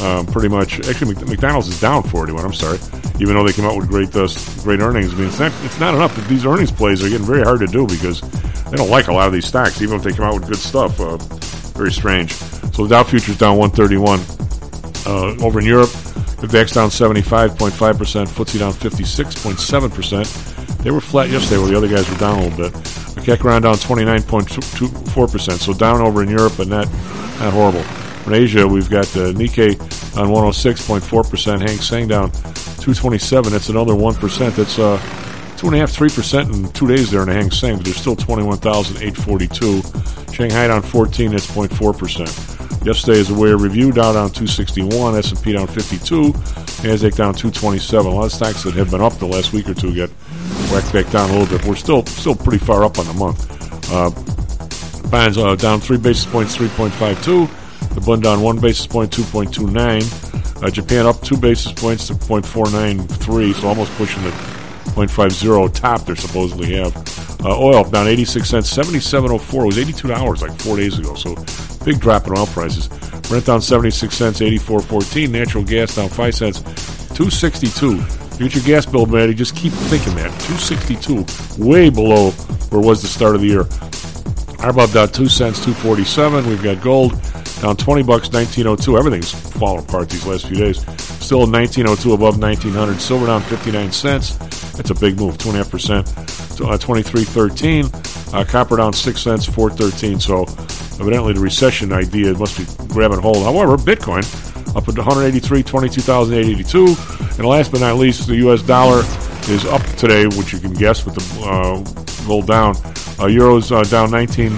um, 0.00 0.26
pretty 0.26 0.48
much. 0.48 0.86
Actually, 0.88 1.14
McDonald's 1.26 1.68
is 1.68 1.80
down 1.80 2.02
41. 2.02 2.44
I'm 2.44 2.52
sorry, 2.52 2.78
even 3.20 3.34
though 3.34 3.44
they 3.44 3.52
came 3.52 3.64
out 3.64 3.76
with 3.76 3.88
great 3.88 4.14
uh, 4.16 4.28
great 4.62 4.80
earnings. 4.80 5.12
I 5.12 5.16
mean, 5.16 5.28
it's 5.28 5.38
not 5.38 5.52
it's 5.62 5.80
not 5.80 5.94
enough. 5.94 6.16
These 6.28 6.46
earnings 6.46 6.70
plays 6.70 7.04
are 7.04 7.08
getting 7.08 7.26
very 7.26 7.42
hard 7.42 7.60
to 7.60 7.66
do 7.66 7.86
because 7.86 8.20
they 8.70 8.76
don't 8.76 8.90
like 8.90 9.08
a 9.08 9.12
lot 9.12 9.26
of 9.26 9.32
these 9.32 9.46
stocks, 9.46 9.82
even 9.82 9.96
if 9.96 10.02
they 10.02 10.12
come 10.12 10.24
out 10.24 10.34
with 10.34 10.46
good 10.46 10.56
stuff. 10.56 10.98
Uh, 11.00 11.16
very 11.76 11.92
strange. 11.92 12.32
So 12.32 12.84
the 12.84 12.88
Dow 12.88 13.04
futures 13.04 13.38
down 13.38 13.58
131. 13.58 14.20
Uh, 15.06 15.34
over 15.42 15.60
in 15.60 15.64
Europe, 15.64 15.90
the 16.40 16.46
DAX 16.46 16.72
down 16.72 16.90
75.5 16.90 17.98
percent, 17.98 18.28
FTSE 18.28 18.58
down 18.58 18.72
56.7 18.72 19.94
percent. 19.94 20.28
They 20.82 20.90
were 20.90 21.00
flat 21.00 21.30
yesterday, 21.30 21.58
while 21.58 21.68
the 21.68 21.76
other 21.76 21.88
guys 21.88 22.08
were 22.08 22.16
down 22.16 22.38
a 22.38 22.42
little 22.48 22.56
bit. 22.56 22.72
The 23.14 23.20
CAC 23.22 23.42
down 23.62 23.74
29.4 23.74 25.32
percent, 25.32 25.60
so 25.60 25.72
down 25.72 26.00
over 26.00 26.22
in 26.22 26.28
Europe, 26.28 26.54
but 26.56 26.68
not 26.68 26.86
not 27.40 27.52
horrible. 27.52 28.09
In 28.26 28.34
Asia, 28.34 28.66
we've 28.66 28.90
got 28.90 29.06
the 29.06 29.32
Nikkei 29.32 29.80
on 30.16 30.28
106.4%, 30.28 31.60
Hang 31.60 31.78
Seng 31.78 32.08
down 32.08 32.30
227. 32.30 33.52
That's 33.52 33.68
another 33.68 33.94
1%. 33.94 34.56
That's 34.56 34.78
uh, 34.78 34.98
2.5%, 35.56 36.08
3% 36.08 36.54
in 36.54 36.72
two 36.72 36.86
days 36.86 37.10
there 37.10 37.22
in 37.22 37.28
the 37.28 37.34
Hang 37.34 37.50
Seng, 37.50 37.76
but 37.76 37.84
there's 37.84 37.96
still 37.96 38.16
21,842. 38.16 39.82
Shanghai 40.32 40.68
down 40.68 40.82
14, 40.82 41.32
that's 41.32 41.46
0.4%. 41.46 42.84
Yesterday 42.86 43.18
is 43.18 43.28
a 43.28 43.34
way 43.34 43.50
of 43.50 43.60
review, 43.60 43.92
Dow 43.92 44.12
down 44.12 44.30
261, 44.30 45.16
S&P 45.16 45.52
down 45.52 45.66
52, 45.66 46.32
Nasdaq 46.32 47.14
down 47.14 47.34
227. 47.34 48.06
A 48.06 48.14
lot 48.14 48.24
of 48.24 48.32
stocks 48.32 48.62
that 48.62 48.72
have 48.74 48.90
been 48.90 49.02
up 49.02 49.12
the 49.18 49.26
last 49.26 49.52
week 49.52 49.68
or 49.68 49.74
two 49.74 49.94
get 49.94 50.08
whacked 50.72 50.92
back 50.92 51.10
down 51.10 51.28
a 51.28 51.38
little 51.38 51.58
bit. 51.58 51.66
We're 51.66 51.76
still 51.76 52.06
still 52.06 52.34
pretty 52.34 52.64
far 52.64 52.84
up 52.84 52.98
on 52.98 53.06
the 53.06 53.12
month. 53.12 53.46
Uh, 53.92 54.08
bonds 55.10 55.36
uh, 55.36 55.56
down 55.56 55.80
three 55.80 55.98
basis 55.98 56.24
points, 56.24 56.56
3.52. 56.56 57.59
The 58.00 58.06
bund 58.06 58.22
down 58.22 58.40
one 58.40 58.58
basis 58.58 58.86
point, 58.86 59.12
2.29. 59.12 60.62
Uh, 60.62 60.70
Japan 60.70 61.06
up 61.06 61.20
two 61.20 61.36
basis 61.36 61.72
points 61.72 62.06
to 62.06 62.14
0.493, 62.14 63.54
so 63.54 63.68
almost 63.68 63.92
pushing 63.96 64.22
the 64.22 64.30
0.50 64.30 65.74
top 65.74 66.06
they're 66.06 66.16
supposedly 66.16 66.76
have. 66.76 66.96
Uh, 67.44 67.58
oil 67.58 67.84
down 67.84 68.08
86 68.08 68.48
cents, 68.48 68.74
77.04. 68.74 69.62
It 69.62 69.66
was 69.66 69.78
82 69.78 70.08
dollars 70.08 70.40
like 70.40 70.58
four 70.60 70.78
days 70.78 70.98
ago, 70.98 71.14
so 71.14 71.34
big 71.84 72.00
drop 72.00 72.26
in 72.26 72.38
oil 72.38 72.46
prices. 72.46 72.88
Brent 73.28 73.44
down 73.44 73.60
76 73.60 74.14
cents, 74.14 74.40
84.14. 74.40 75.30
Natural 75.30 75.64
gas 75.64 75.96
down 75.96 76.08
5 76.08 76.34
cents, 76.34 76.60
262. 77.14 77.96
You 77.96 78.48
get 78.48 78.54
your 78.54 78.64
gas 78.64 78.86
bill, 78.86 79.04
Maddie, 79.04 79.34
just 79.34 79.54
keep 79.54 79.72
thinking 79.72 80.14
that. 80.14 80.30
262, 80.40 81.62
way 81.62 81.90
below 81.90 82.30
where 82.30 82.80
it 82.80 82.84
was 82.84 83.02
the 83.02 83.08
start 83.08 83.34
of 83.34 83.42
the 83.42 83.48
year. 83.48 83.64
RBOB 84.60 84.94
down 84.94 85.08
2 85.08 85.28
cents, 85.28 85.58
247. 85.64 86.46
We've 86.48 86.62
got 86.62 86.80
gold 86.82 87.12
down 87.60 87.76
20 87.76 88.02
bucks, 88.02 88.30
1902. 88.30 88.98
Everything's 88.98 89.32
fallen 89.32 89.84
apart 89.84 90.08
these 90.08 90.26
last 90.26 90.46
few 90.46 90.56
days. 90.56 90.80
Still 91.22 91.40
1902 91.40 92.12
above 92.12 92.38
1900. 92.38 93.00
Silver 93.00 93.26
down 93.26 93.42
59 93.42 93.92
cents. 93.92 94.36
That's 94.72 94.90
a 94.90 94.94
big 94.94 95.18
move, 95.18 95.36
2.5%. 95.38 96.56
To, 96.56 96.66
uh, 96.66 96.78
23.13. 96.78 98.34
Uh, 98.34 98.44
copper 98.44 98.76
down 98.76 98.92
6 98.92 99.20
cents, 99.20 99.46
4.13. 99.46 100.20
So 100.20 100.42
evidently 101.00 101.34
the 101.34 101.40
recession 101.40 101.92
idea 101.92 102.32
must 102.34 102.58
be 102.58 102.86
grabbing 102.88 103.20
hold. 103.20 103.44
However, 103.44 103.76
Bitcoin 103.76 104.24
up 104.76 104.88
at 104.88 104.96
183, 104.96 105.62
22,882. 105.62 106.96
And 107.38 107.46
last 107.46 107.72
but 107.72 107.80
not 107.80 107.96
least, 107.96 108.26
the 108.26 108.36
U.S. 108.36 108.62
dollar 108.62 109.00
is 109.48 109.64
up 109.66 109.82
today, 109.96 110.26
which 110.26 110.52
you 110.52 110.58
can 110.60 110.72
guess 110.72 111.04
with 111.04 111.14
the 111.14 111.44
uh, 111.44 112.26
gold 112.26 112.46
down. 112.46 112.70
Uh, 113.18 113.28
Euros 113.28 113.72
uh, 113.72 113.82
down 113.84 114.10
19 114.10 114.50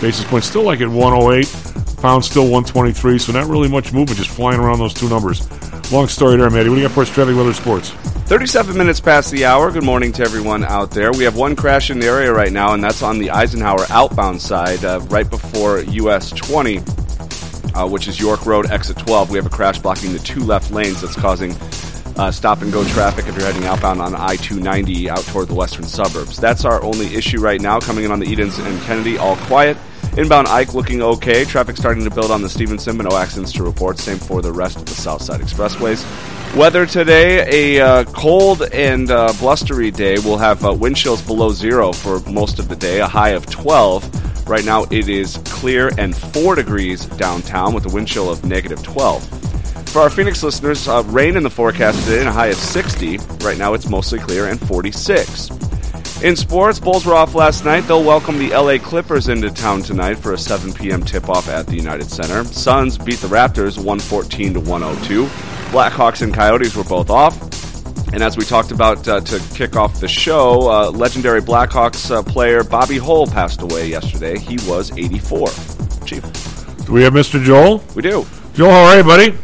basis 0.00 0.24
points, 0.26 0.46
still 0.46 0.62
like 0.62 0.80
at 0.80 0.88
108. 0.88 1.63
Pound 2.04 2.22
still 2.22 2.42
123, 2.42 3.18
so 3.18 3.32
not 3.32 3.46
really 3.46 3.66
much 3.66 3.94
movement, 3.94 4.18
just 4.18 4.28
flying 4.28 4.60
around 4.60 4.78
those 4.78 4.92
two 4.92 5.08
numbers. 5.08 5.50
Long 5.90 6.06
story 6.06 6.36
there, 6.36 6.50
Matty. 6.50 6.68
What 6.68 6.74
do 6.74 6.82
you 6.82 6.86
got 6.86 6.94
for 6.94 7.00
us, 7.00 7.08
traffic, 7.08 7.34
weather, 7.34 7.54
sports? 7.54 7.92
37 8.28 8.76
minutes 8.76 9.00
past 9.00 9.30
the 9.30 9.46
hour. 9.46 9.70
Good 9.70 9.84
morning 9.84 10.12
to 10.12 10.22
everyone 10.22 10.64
out 10.64 10.90
there. 10.90 11.12
We 11.12 11.24
have 11.24 11.34
one 11.34 11.56
crash 11.56 11.88
in 11.88 12.00
the 12.00 12.06
area 12.06 12.30
right 12.30 12.52
now, 12.52 12.74
and 12.74 12.84
that's 12.84 13.02
on 13.02 13.18
the 13.20 13.30
Eisenhower 13.30 13.86
outbound 13.88 14.42
side, 14.42 14.84
uh, 14.84 15.00
right 15.08 15.30
before 15.30 15.80
US 15.80 16.28
20, 16.28 16.80
uh, 17.74 17.88
which 17.88 18.06
is 18.06 18.20
York 18.20 18.44
Road, 18.44 18.70
exit 18.70 18.98
12. 18.98 19.30
We 19.30 19.38
have 19.38 19.46
a 19.46 19.48
crash 19.48 19.78
blocking 19.78 20.12
the 20.12 20.18
two 20.18 20.40
left 20.40 20.72
lanes 20.72 21.00
that's 21.00 21.16
causing 21.16 21.52
uh, 22.16 22.30
stop 22.30 22.60
and 22.60 22.70
go 22.70 22.84
traffic 22.84 23.26
if 23.28 23.34
you're 23.34 23.46
heading 23.46 23.64
outbound 23.64 24.02
on 24.02 24.14
I 24.14 24.36
290 24.36 25.08
out 25.08 25.24
toward 25.28 25.48
the 25.48 25.54
western 25.54 25.84
suburbs. 25.84 26.36
That's 26.36 26.66
our 26.66 26.82
only 26.84 27.14
issue 27.14 27.40
right 27.40 27.62
now. 27.62 27.80
Coming 27.80 28.04
in 28.04 28.12
on 28.12 28.20
the 28.20 28.26
Edens 28.26 28.58
and 28.58 28.82
Kennedy, 28.82 29.16
all 29.16 29.36
quiet. 29.36 29.78
Inbound 30.16 30.46
Ike 30.46 30.74
looking 30.74 31.02
okay. 31.02 31.44
Traffic 31.44 31.76
starting 31.76 32.04
to 32.04 32.10
build 32.10 32.30
on 32.30 32.40
the 32.40 32.48
Stevenson, 32.48 32.96
but 32.96 33.10
no 33.10 33.16
accidents 33.16 33.52
to 33.52 33.64
report. 33.64 33.98
Same 33.98 34.18
for 34.18 34.42
the 34.42 34.52
rest 34.52 34.76
of 34.76 34.86
the 34.86 34.92
South 34.94 35.22
Side 35.22 35.40
Expressways. 35.40 36.04
Weather 36.56 36.86
today, 36.86 37.76
a 37.78 37.84
uh, 37.84 38.04
cold 38.04 38.62
and 38.72 39.10
uh, 39.10 39.32
blustery 39.40 39.90
day. 39.90 40.14
We'll 40.18 40.36
have 40.36 40.64
uh, 40.64 40.72
wind 40.72 40.96
chills 40.96 41.20
below 41.20 41.50
zero 41.50 41.92
for 41.92 42.20
most 42.30 42.60
of 42.60 42.68
the 42.68 42.76
day, 42.76 43.00
a 43.00 43.08
high 43.08 43.30
of 43.30 43.46
12. 43.46 44.48
Right 44.48 44.64
now 44.64 44.84
it 44.84 45.08
is 45.08 45.38
clear 45.46 45.90
and 45.98 46.14
4 46.16 46.54
degrees 46.54 47.06
downtown 47.06 47.74
with 47.74 47.86
a 47.86 47.92
wind 47.92 48.06
chill 48.06 48.30
of 48.30 48.44
negative 48.44 48.82
12. 48.84 49.24
For 49.88 50.00
our 50.00 50.10
Phoenix 50.10 50.44
listeners, 50.44 50.86
uh, 50.86 51.02
rain 51.06 51.36
in 51.36 51.42
the 51.42 51.50
forecast 51.50 52.04
today 52.04 52.20
and 52.20 52.28
a 52.28 52.32
high 52.32 52.48
of 52.48 52.56
60. 52.56 53.18
Right 53.44 53.58
now 53.58 53.74
it's 53.74 53.88
mostly 53.88 54.20
clear 54.20 54.46
and 54.46 54.60
46. 54.60 55.50
In 56.24 56.36
sports, 56.36 56.80
Bulls 56.80 57.04
were 57.04 57.12
off 57.12 57.34
last 57.34 57.66
night. 57.66 57.82
They'll 57.82 58.02
welcome 58.02 58.38
the 58.38 58.48
LA 58.48 58.78
Clippers 58.78 59.28
into 59.28 59.50
town 59.50 59.82
tonight 59.82 60.14
for 60.14 60.32
a 60.32 60.38
7 60.38 60.72
p.m. 60.72 61.02
tip-off 61.02 61.50
at 61.50 61.66
the 61.66 61.76
United 61.76 62.08
Center. 62.08 62.44
Suns 62.44 62.96
beat 62.96 63.18
the 63.18 63.26
Raptors 63.26 63.76
114 63.76 64.54
to 64.54 64.60
102. 64.60 65.26
Blackhawks 65.70 66.22
and 66.22 66.32
Coyotes 66.32 66.74
were 66.74 66.84
both 66.84 67.10
off. 67.10 67.38
And 68.14 68.22
as 68.22 68.38
we 68.38 68.46
talked 68.46 68.70
about 68.70 69.06
uh, 69.06 69.20
to 69.20 69.38
kick 69.54 69.76
off 69.76 70.00
the 70.00 70.08
show, 70.08 70.70
uh, 70.70 70.90
legendary 70.92 71.42
Blackhawks 71.42 72.10
uh, 72.10 72.22
player 72.22 72.64
Bobby 72.64 72.96
Hull 72.96 73.26
passed 73.26 73.60
away 73.60 73.90
yesterday. 73.90 74.38
He 74.38 74.56
was 74.66 74.96
84. 74.96 75.48
Chief. 76.06 76.22
Do 76.86 76.92
we 76.94 77.02
have 77.02 77.12
Mr. 77.12 77.44
Joel? 77.44 77.84
We 77.94 78.00
do. 78.00 78.24
Joel, 78.54 78.70
how 78.70 78.84
are 78.84 78.96
you, 78.96 79.04
buddy? 79.04 79.36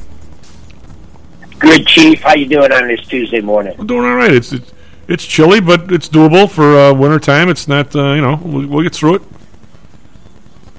Good, 1.59 1.87
Chief. 1.87 2.22
How 2.22 2.35
you 2.35 2.47
doing 2.47 2.72
on 2.72 2.89
this 2.89 3.07
Tuesday 3.07 3.43
morning? 3.43 3.74
I'm 3.78 3.87
doing 3.87 4.07
all 4.07 4.16
right. 4.16 4.33
It's 4.33 4.55
it's, 4.55 4.72
it's 5.11 5.27
chilly, 5.27 5.61
but 5.61 5.93
it's 5.93 6.09
doable 6.09 6.49
for 6.49 6.79
uh, 6.79 6.95
winter 6.95 7.19
time. 7.19 7.49
It's 7.49 7.67
not, 7.67 7.95
uh, 7.95 8.13
you 8.13 8.21
know, 8.21 8.41
we'll, 8.43 8.67
we'll 8.69 8.83
get 8.83 8.95
through 8.95 9.17
it. 9.17 9.23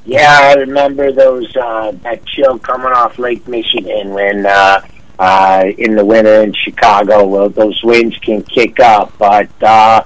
Yeah, 0.05 0.39
I 0.41 0.53
remember 0.53 1.11
those 1.11 1.55
uh, 1.55 1.91
that 2.03 2.25
chill 2.25 2.57
coming 2.57 2.87
off 2.87 3.19
Lake 3.19 3.47
Michigan 3.47 4.11
when 4.11 4.45
uh, 4.45 4.81
uh, 5.19 5.65
in 5.77 5.95
the 5.95 6.03
winter 6.03 6.41
in 6.41 6.53
Chicago, 6.53 7.27
well, 7.27 7.49
those 7.49 7.79
winds 7.83 8.17
can 8.19 8.41
kick 8.43 8.79
up. 8.79 9.15
But 9.19 9.49
uh, 9.61 10.03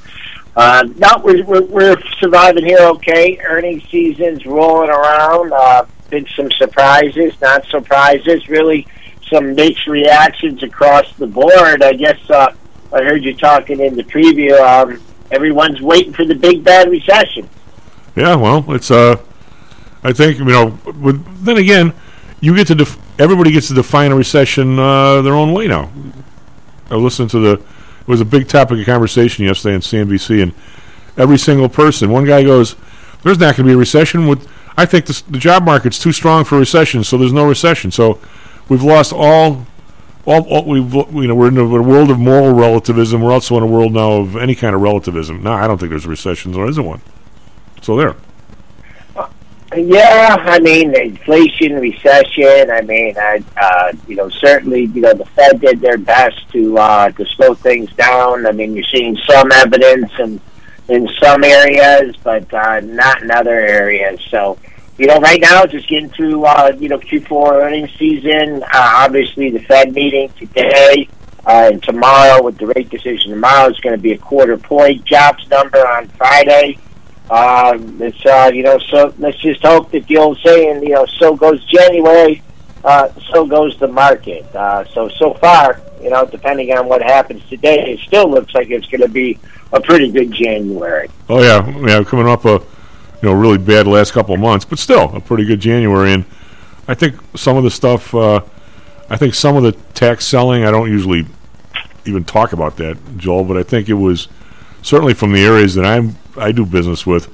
uh, 0.55 0.87
no, 0.97 1.21
we're, 1.23 1.61
we're 1.63 2.01
surviving 2.19 2.65
here. 2.65 2.79
Okay, 2.79 3.39
earnings 3.45 3.83
season's 3.89 4.45
rolling 4.45 4.89
around. 4.89 5.53
Uh, 5.53 5.85
been 6.09 6.27
some 6.35 6.51
surprises, 6.51 7.33
not 7.41 7.65
surprises. 7.67 8.49
Really, 8.49 8.87
some 9.29 9.55
mixed 9.55 9.87
reactions 9.87 10.61
across 10.63 11.11
the 11.15 11.27
board. 11.27 11.81
I 11.81 11.93
guess 11.93 12.19
uh, 12.29 12.53
I 12.95 13.03
heard 13.03 13.25
you 13.25 13.35
talking 13.35 13.81
in 13.81 13.95
the 13.95 14.03
preview. 14.03 14.57
Um, 14.57 15.01
everyone's 15.29 15.81
waiting 15.81 16.13
for 16.13 16.23
the 16.23 16.33
big 16.33 16.63
bad 16.63 16.89
recession. 16.89 17.49
Yeah, 18.15 18.35
well, 18.35 18.63
it's 18.71 18.89
uh, 18.89 19.17
I 20.01 20.13
think 20.13 20.39
you 20.39 20.45
know. 20.45 20.79
With, 21.01 21.43
then 21.43 21.57
again, 21.57 21.93
you 22.39 22.55
get 22.55 22.67
to 22.67 22.75
def- 22.75 22.97
everybody 23.19 23.51
gets 23.51 23.67
to 23.67 23.73
define 23.73 24.13
a 24.13 24.15
recession 24.15 24.79
uh, 24.79 25.21
their 25.21 25.33
own 25.33 25.51
way 25.51 25.67
now. 25.67 25.91
I 26.89 26.95
listened 26.95 27.31
to 27.31 27.39
the 27.39 27.53
it 27.53 28.07
was 28.07 28.21
a 28.21 28.25
big 28.25 28.47
topic 28.47 28.79
of 28.79 28.85
conversation 28.85 29.43
yesterday 29.43 29.75
on 29.75 29.81
CNBC, 29.81 30.41
and 30.41 30.53
every 31.17 31.37
single 31.37 31.67
person. 31.67 32.11
One 32.11 32.23
guy 32.23 32.43
goes, 32.43 32.77
"There's 33.23 33.39
not 33.39 33.57
going 33.57 33.65
to 33.67 33.71
be 33.71 33.73
a 33.73 33.77
recession." 33.77 34.25
With 34.25 34.47
I 34.77 34.85
think 34.85 35.07
the, 35.07 35.21
the 35.29 35.37
job 35.37 35.65
market's 35.65 35.99
too 35.99 36.13
strong 36.13 36.45
for 36.45 36.57
recession, 36.57 37.03
so 37.03 37.17
there's 37.17 37.33
no 37.33 37.45
recession. 37.45 37.91
So 37.91 38.21
we've 38.69 38.83
lost 38.83 39.11
all. 39.11 39.67
All, 40.25 40.41
all 40.49 40.65
we've 40.65 40.91
you 40.93 41.27
know 41.27 41.35
we're 41.35 41.49
in 41.49 41.57
a, 41.57 41.65
world 41.65 42.09
of 42.09 42.19
moral 42.19 42.53
relativism. 42.53 43.21
We're 43.21 43.31
also 43.31 43.57
in 43.57 43.63
a 43.63 43.67
world 43.67 43.93
now 43.93 44.13
of 44.13 44.35
any 44.35 44.55
kind 44.55 44.73
of 44.73 44.81
relativism. 44.81 45.43
No, 45.43 45.53
I 45.53 45.67
don't 45.67 45.77
think 45.77 45.91
there's 45.91 46.05
a 46.05 46.09
recession. 46.09 46.53
Isn't 46.59 46.83
one. 46.83 47.01
So 47.81 47.95
there. 47.95 48.15
Yeah, 49.75 50.37
I 50.39 50.59
mean, 50.59 50.95
inflation, 50.95 51.73
recession. 51.73 52.71
I 52.71 52.81
mean, 52.81 53.17
I, 53.17 53.43
uh, 53.57 53.91
you 54.07 54.15
know, 54.15 54.29
certainly, 54.29 54.85
you 54.85 55.01
know, 55.01 55.13
the 55.13 55.25
Fed 55.25 55.59
did 55.59 55.81
their 55.81 55.97
best 55.97 56.49
to 56.51 56.77
uh, 56.77 57.09
to 57.11 57.25
slow 57.25 57.55
things 57.55 57.91
down. 57.93 58.45
I 58.45 58.51
mean, 58.51 58.73
you're 58.73 58.85
seeing 58.85 59.17
some 59.27 59.51
evidence 59.51 60.11
in 60.19 60.39
in 60.87 61.09
some 61.21 61.43
areas, 61.43 62.15
but 62.23 62.51
uh, 62.53 62.79
not 62.81 63.21
in 63.21 63.31
other 63.31 63.59
areas. 63.59 64.21
So, 64.29 64.57
you 64.97 65.07
know, 65.07 65.19
right 65.19 65.41
now, 65.41 65.65
just 65.65 65.89
getting 65.89 66.09
through, 66.09 66.45
uh, 66.45 66.71
you 66.79 66.87
know, 66.87 66.97
Q4 66.97 67.63
earnings 67.63 67.91
season. 67.99 68.63
Uh, 68.63 68.67
obviously, 68.73 69.49
the 69.49 69.59
Fed 69.59 69.93
meeting 69.93 70.29
today 70.39 71.09
uh, 71.45 71.69
and 71.71 71.83
tomorrow 71.83 72.41
with 72.41 72.57
the 72.57 72.67
rate 72.67 72.89
decision 72.89 73.31
tomorrow 73.31 73.69
is 73.69 73.79
going 73.79 73.95
to 73.95 74.01
be 74.01 74.13
a 74.13 74.17
quarter 74.17 74.57
point 74.57 75.03
jobs 75.05 75.47
number 75.49 75.85
on 75.85 76.07
Friday. 76.09 76.77
Um, 77.29 78.01
it's 78.01 78.25
uh, 78.25 78.51
you 78.53 78.63
know, 78.63 78.77
so 78.79 79.13
let's 79.17 79.37
just 79.39 79.61
hope 79.63 79.91
that 79.91 80.05
the 80.07 80.17
old 80.17 80.39
saying, 80.43 80.83
you 80.83 80.89
know, 80.89 81.05
so 81.17 81.35
goes 81.35 81.63
January, 81.65 82.41
uh, 82.83 83.09
so 83.31 83.45
goes 83.45 83.77
the 83.79 83.87
market. 83.87 84.43
Uh, 84.55 84.85
so 84.85 85.09
so 85.09 85.33
far, 85.35 85.81
you 86.01 86.09
know, 86.09 86.25
depending 86.25 86.71
on 86.71 86.87
what 86.87 87.01
happens 87.01 87.43
today, 87.49 87.93
it 87.93 87.99
still 87.99 88.29
looks 88.29 88.53
like 88.53 88.69
it's 88.69 88.85
going 88.87 89.01
to 89.01 89.09
be 89.09 89.39
a 89.73 89.81
pretty 89.81 90.11
good 90.11 90.31
January. 90.31 91.09
Oh 91.27 91.41
yeah, 91.41 91.67
yeah, 91.85 92.03
coming 92.03 92.27
up 92.27 92.45
a 92.45 92.61
you 93.21 93.29
know 93.29 93.33
really 93.33 93.57
bad 93.57 93.87
last 93.87 94.11
couple 94.11 94.33
of 94.33 94.39
months, 94.39 94.65
but 94.65 94.79
still 94.79 95.15
a 95.15 95.21
pretty 95.21 95.45
good 95.45 95.59
January. 95.59 96.13
And 96.13 96.25
I 96.87 96.93
think 96.93 97.15
some 97.35 97.57
of 97.57 97.63
the 97.63 97.71
stuff, 97.71 98.13
uh, 98.13 98.41
I 99.09 99.17
think 99.17 99.33
some 99.33 99.55
of 99.55 99.63
the 99.63 99.71
tax 99.93 100.25
selling, 100.25 100.65
I 100.65 100.71
don't 100.71 100.89
usually 100.89 101.25
even 102.05 102.23
talk 102.23 102.53
about 102.53 102.77
that, 102.77 102.97
Joel, 103.17 103.43
but 103.43 103.57
I 103.57 103.63
think 103.63 103.89
it 103.89 103.93
was 103.93 104.27
certainly 104.81 105.13
from 105.13 105.33
the 105.33 105.43
areas 105.43 105.75
that 105.75 105.85
I'm 105.85 106.15
I 106.37 106.51
do 106.51 106.65
business 106.65 107.05
with. 107.05 107.33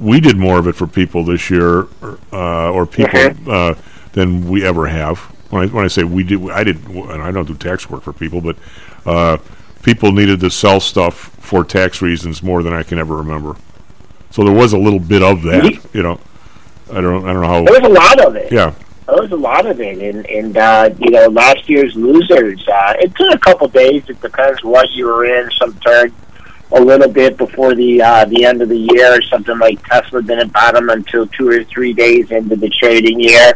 We 0.00 0.20
did 0.20 0.36
more 0.36 0.58
of 0.58 0.66
it 0.66 0.74
for 0.74 0.86
people 0.86 1.24
this 1.24 1.48
year, 1.48 1.86
uh, 2.32 2.70
or 2.72 2.86
people 2.86 3.50
uh, 3.50 3.74
than 4.12 4.48
we 4.48 4.64
ever 4.64 4.86
have. 4.86 5.18
When 5.50 5.62
I 5.62 5.66
when 5.72 5.84
I 5.84 5.88
say 5.88 6.02
we 6.02 6.24
did, 6.24 6.50
I 6.50 6.64
did, 6.64 6.84
and 6.88 7.22
I 7.22 7.30
don't 7.30 7.46
do 7.46 7.54
tax 7.54 7.88
work 7.88 8.02
for 8.02 8.12
people, 8.12 8.40
but 8.40 8.56
uh, 9.06 9.38
people 9.82 10.12
needed 10.12 10.40
to 10.40 10.50
sell 10.50 10.80
stuff 10.80 11.14
for 11.40 11.64
tax 11.64 12.02
reasons 12.02 12.42
more 12.42 12.62
than 12.62 12.72
I 12.72 12.82
can 12.82 12.98
ever 12.98 13.16
remember. 13.16 13.56
So 14.32 14.44
there 14.44 14.54
was 14.54 14.72
a 14.72 14.78
little 14.78 14.98
bit 14.98 15.22
of 15.22 15.42
that, 15.42 15.78
you 15.92 16.02
know. 16.02 16.18
I 16.90 17.00
don't 17.00 17.24
I 17.24 17.32
don't 17.32 17.42
know 17.42 17.48
how. 17.48 17.64
There 17.64 17.80
was 17.80 17.90
a 17.90 17.92
lot 17.92 18.26
of 18.26 18.36
it. 18.36 18.52
Yeah. 18.52 18.74
There 19.06 19.16
was 19.16 19.32
a 19.32 19.36
lot 19.36 19.66
of 19.66 19.80
it, 19.80 19.98
and 19.98 20.26
and 20.26 20.56
uh, 20.56 20.90
you 20.98 21.10
know 21.10 21.26
last 21.28 21.68
year's 21.68 21.94
losers. 21.96 22.66
Uh, 22.68 22.94
it 22.98 23.14
took 23.14 23.34
a 23.34 23.38
couple 23.38 23.68
days. 23.68 24.04
It 24.08 24.20
depends 24.20 24.62
what 24.62 24.90
you 24.90 25.06
were 25.06 25.24
in. 25.24 25.50
Some 25.52 25.74
turned 25.80 26.12
a 26.72 26.80
little 26.80 27.08
bit 27.08 27.36
before 27.36 27.74
the 27.74 28.02
uh, 28.02 28.24
the 28.26 28.44
end 28.44 28.62
of 28.62 28.68
the 28.68 28.78
year. 28.78 29.18
Or 29.18 29.22
something 29.22 29.58
like 29.58 29.84
Tesla 29.86 30.22
didn't 30.22 30.52
bottom 30.52 30.88
until 30.88 31.26
two 31.26 31.48
or 31.48 31.64
three 31.64 31.92
days 31.92 32.30
into 32.30 32.56
the 32.56 32.70
trading 32.70 33.20
year. 33.20 33.52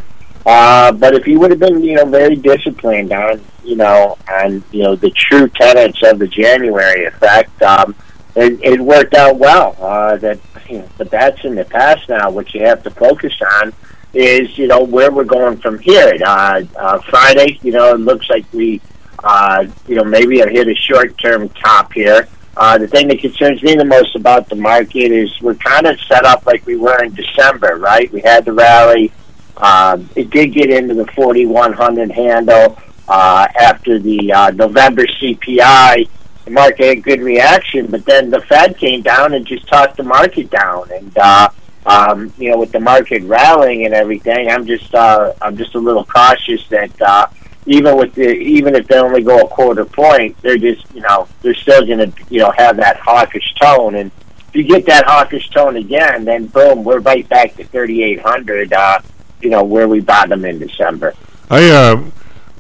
Uh, 0.47 0.93
but 0.93 1.15
if 1.15 1.27
you 1.27 1.41
would 1.41 1.51
have 1.51 1.61
been, 1.61 1.83
you 1.83 1.95
know, 1.95 2.05
very 2.05 2.37
disciplined 2.37 3.13
on, 3.13 3.43
you 3.65 3.77
know, 3.77 4.17
on 4.31 4.63
you 4.71 4.83
know 4.83 4.95
the 4.95 5.11
true 5.11 5.49
tenets 5.49 6.03
of 6.05 6.19
the 6.19 6.29
January 6.29 7.05
effect, 7.05 7.63
um, 7.63 7.95
it, 8.35 8.61
it 8.63 8.81
worked 8.81 9.15
out 9.15 9.39
well. 9.39 9.77
Uh, 9.81 10.17
that 10.17 10.39
you 10.71 10.89
but 10.99 11.11
that's 11.11 11.45
in 11.45 11.55
the 11.55 11.65
past 11.65 12.09
now. 12.09 12.31
What 12.31 12.53
you 12.55 12.63
have 12.65 12.83
to 12.85 12.91
focus 12.91 13.35
on 13.63 13.73
is, 14.15 14.57
you 14.57 14.67
know, 14.67 14.83
where 14.83 15.13
we're 15.13 15.25
going 15.25 15.59
from 15.59 15.79
here. 15.79 16.13
Uh, 16.25 16.63
uh, 16.77 16.99
Friday, 17.03 17.59
you 17.63 17.73
know, 17.73 17.95
it 17.95 18.01
looks 18.01 18.29
like 18.31 18.45
we, 18.53 18.81
uh, 19.23 19.67
you 19.87 19.95
know, 19.95 20.05
maybe 20.05 20.39
have 20.39 20.49
hit 20.49 20.69
a 20.69 20.75
short-term 20.75 21.49
top 21.51 21.93
here. 21.93 22.29
Uh, 22.57 22.79
the 22.79 22.89
thing 22.89 23.09
that 23.09 23.21
concerns 23.21 23.63
me 23.63 23.75
the 23.75 23.85
most 23.85 24.17
about 24.17 24.49
the 24.49 24.57
market 24.57 25.13
is 25.13 25.31
we're 25.43 25.55
kind 25.57 25.87
of 25.87 26.01
set 26.09 26.25
up 26.25 26.47
like 26.47 26.65
we 26.65 26.77
were 26.77 27.03
in 27.05 27.13
December, 27.13 27.77
right? 27.77 28.11
We 28.13 28.23
had 28.23 28.47
the 28.47 28.55
rally. 28.55 29.13
Um, 29.59 30.09
it 30.17 30.31
did 30.31 30.55
get 30.55 30.71
into 30.71 30.95
the 30.95 31.07
4,100 31.09 32.11
handle 32.11 32.79
uh, 33.09 33.47
after 33.61 33.99
the 33.99 34.33
uh, 34.33 34.51
November 34.53 35.05
CPI. 35.07 36.09
The 36.47 36.53
market 36.53 36.87
had 36.87 36.99
a 36.99 37.01
good 37.01 37.21
reaction, 37.21 37.89
but 37.89 38.05
then 38.07 38.31
the 38.31 38.41
Fed 38.41 38.79
came 38.79 39.03
down 39.03 39.35
and 39.35 39.45
just 39.45 39.67
talked 39.69 39.97
the 39.97 40.05
market 40.05 40.49
down. 40.49 40.91
And 40.93 41.19
uh, 41.19 41.49
um, 41.85 42.33
you 42.39 42.51
know, 42.51 42.59
with 42.59 42.73
the 42.73 42.81
market 42.81 43.23
rallying 43.25 43.85
and 43.85 43.93
everything, 43.93 44.49
I'm 44.49 44.65
just 44.65 44.95
uh, 44.95 45.35
I'm 45.43 45.57
just 45.57 45.75
a 45.75 45.79
little 45.79 46.05
cautious 46.05 46.67
that. 46.69 47.03
Uh, 47.03 47.27
even 47.67 47.97
with 47.97 48.15
the 48.15 48.31
even 48.31 48.75
if 48.77 48.87
they 48.87 48.97
only 48.97 49.23
go 49.23 49.41
a 49.41 49.49
quarter 49.49 49.85
point, 49.85 50.41
they're 50.41 50.57
just 50.57 50.87
you 50.95 51.01
know 51.01 51.27
they're 51.43 51.55
still 51.55 51.85
going 51.85 51.99
to 51.99 52.25
you 52.31 52.39
know 52.39 52.53
have 52.53 52.77
that 52.77 52.97
hawkish 52.97 53.55
tone, 53.61 53.97
and 53.97 54.11
if 54.49 54.55
you 54.55 54.63
get 54.63 54.87
that 54.87 55.05
hawkish 55.05 55.51
tone 55.51 55.77
again, 55.77 56.25
then 56.25 56.47
boom, 56.47 56.85
we're 56.85 57.01
right 57.01 57.29
back 57.29 57.57
to 57.57 57.65
thirty 57.65 58.05
eight 58.05 58.21
hundred. 58.21 58.73
Uh, 58.73 59.01
you 59.43 59.51
know 59.51 59.65
where 59.65 59.89
we 59.89 60.01
bottom 60.01 60.45
in 60.45 60.61
December. 60.61 61.15
I 61.51 61.69
uh, 61.69 62.05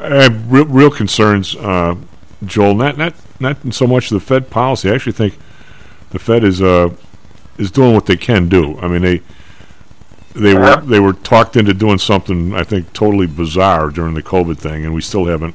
I 0.01 0.23
have 0.25 0.51
real, 0.51 0.67
real 0.67 0.91
concerns, 0.91 1.55
uh, 1.55 1.95
Joel. 2.45 2.75
Not 2.75 2.99
not 2.99 3.15
not 3.41 3.57
so 3.75 3.87
much 3.87 4.11
the 4.11 4.21
Fed 4.21 4.51
policy. 4.51 4.91
I 4.91 4.95
actually 4.95 5.13
think 5.13 5.39
the 6.11 6.19
Fed 6.19 6.45
is 6.45 6.61
uh 6.63 6.91
is 7.59 7.71
doing 7.71 7.95
what 7.95 8.07
they 8.07 8.17
can 8.17 8.49
do. 8.49 8.79
I 8.81 8.89
mean 8.89 9.03
they 9.03 9.21
they 10.35 10.55
Uh-huh. 10.57 10.81
were 10.81 10.87
they 10.87 11.01
were 11.01 11.13
talked 11.13 11.57
into 11.57 11.73
doing 11.75 11.99
something 11.99 12.55
I 12.55 12.63
think 12.65 12.93
totally 12.93 13.27
bizarre 13.27 13.91
during 13.91 14.15
the 14.15 14.23
COVID 14.23 14.59
thing, 14.59 14.85
and 14.85 14.95
we 14.95 15.01
still 15.01 15.27
haven't 15.27 15.55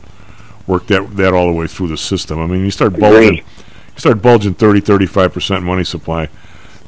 worked 0.68 0.88
that 0.88 1.16
that 1.18 1.34
all 1.34 1.48
the 1.48 1.54
way 1.54 1.68
through 1.68 1.88
the 1.90 1.98
system. 1.98 2.40
I 2.40 2.48
mean, 2.48 2.64
you 2.66 2.72
start 2.72 2.98
bulging, 3.00 3.38
you 3.38 3.98
start 3.98 4.22
bulging 4.22 4.54
30, 4.54 4.80
35 4.82 5.34
percent 5.34 5.64
money 5.64 5.84
supply, 5.84 6.30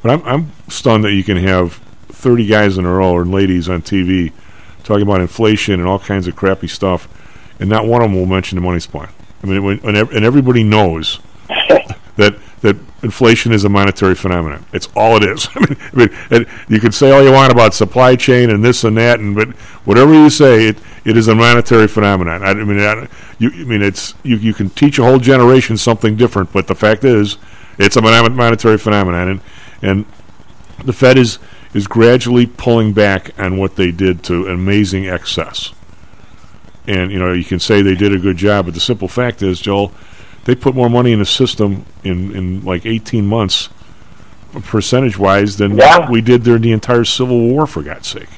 but 0.02 0.10
I'm 0.12 0.22
I'm 0.26 0.52
stunned 0.68 1.04
that 1.04 1.12
you 1.12 1.24
can 1.24 1.36
have 1.38 1.74
thirty 2.08 2.46
guys 2.46 2.78
in 2.78 2.84
a 2.84 2.92
row 2.92 3.12
or 3.12 3.24
ladies 3.24 3.68
on 3.68 3.82
TV 3.82 4.32
talking 4.82 5.02
about 5.02 5.20
inflation 5.20 5.74
and 5.80 5.88
all 5.88 5.98
kinds 5.98 6.26
of 6.28 6.36
crappy 6.36 6.66
stuff, 6.68 7.08
and 7.60 7.68
not 7.70 7.86
one 7.86 8.02
of 8.02 8.10
them 8.10 8.18
will 8.18 8.26
mention 8.26 8.56
the 8.56 8.62
money 8.62 8.80
supply. 8.80 9.08
I 9.44 9.46
mean, 9.46 9.62
when, 9.62 9.80
and 9.84 9.96
ev- 9.96 10.12
and 10.12 10.24
everybody 10.24 10.64
knows 10.64 11.20
that 12.16 12.38
that 12.62 12.76
inflation 13.02 13.52
is 13.52 13.64
a 13.64 13.68
monetary 13.68 14.14
phenomenon. 14.14 14.64
It's 14.72 14.88
all 14.96 15.16
it 15.16 15.22
is. 15.22 15.46
I 15.54 15.60
mean, 15.60 15.76
I 15.92 15.96
mean 15.96 16.08
and 16.30 16.46
you 16.68 16.80
can 16.80 16.92
say 16.92 17.10
all 17.10 17.22
you 17.22 17.30
want 17.30 17.52
about 17.52 17.74
supply 17.74 18.16
chain 18.16 18.48
and 18.48 18.64
this 18.64 18.84
and 18.84 18.96
that, 18.96 19.20
and 19.20 19.36
but 19.36 19.50
whatever 19.84 20.14
you 20.14 20.30
say, 20.30 20.68
it 20.68 20.78
it 21.04 21.18
is 21.18 21.28
a 21.28 21.34
monetary 21.34 21.86
phenomenon. 21.86 22.42
I, 22.42 22.50
I 22.50 22.54
mean, 22.54 22.80
I, 22.80 23.06
you 23.38 23.50
I 23.50 23.64
mean 23.64 23.82
it's 23.82 24.14
you 24.22 24.36
you 24.36 24.54
can 24.54 24.70
teach 24.70 24.98
a 24.98 25.04
whole 25.04 25.18
generation 25.18 25.76
something 25.76 26.16
different, 26.16 26.52
but 26.52 26.66
the 26.66 26.74
fact 26.74 27.04
is, 27.04 27.36
It's 27.78 27.96
a 27.96 28.02
monetary 28.02 28.78
phenomenon, 28.78 29.28
and 29.28 29.40
and 29.82 30.06
the 30.86 30.94
Fed 30.94 31.18
is 31.18 31.38
is 31.74 31.86
gradually 31.86 32.46
pulling 32.46 32.94
back 32.94 33.38
on 33.38 33.58
what 33.58 33.76
they 33.76 33.90
did 33.90 34.22
to 34.24 34.46
amazing 34.46 35.06
excess. 35.06 35.74
And 36.86 37.10
you 37.10 37.18
know, 37.18 37.32
you 37.32 37.44
can 37.44 37.58
say 37.60 37.80
they 37.82 37.94
did 37.94 38.12
a 38.12 38.18
good 38.18 38.36
job, 38.36 38.66
but 38.66 38.74
the 38.74 38.80
simple 38.80 39.08
fact 39.08 39.42
is, 39.42 39.60
Joel, 39.60 39.92
they 40.44 40.54
put 40.54 40.74
more 40.74 40.90
money 40.90 41.12
in 41.12 41.18
the 41.18 41.24
system 41.26 41.84
in 42.02 42.34
in 42.36 42.64
like 42.64 42.84
18 42.84 43.26
months, 43.26 43.70
percentage 44.64 45.18
wise, 45.18 45.56
than 45.56 45.76
Yeah. 45.76 46.10
we 46.10 46.20
did 46.20 46.42
during 46.42 46.62
the 46.62 46.72
entire 46.72 47.04
Civil 47.04 47.40
War. 47.48 47.66
For 47.66 47.82
God's 47.82 48.08
sake. 48.08 48.28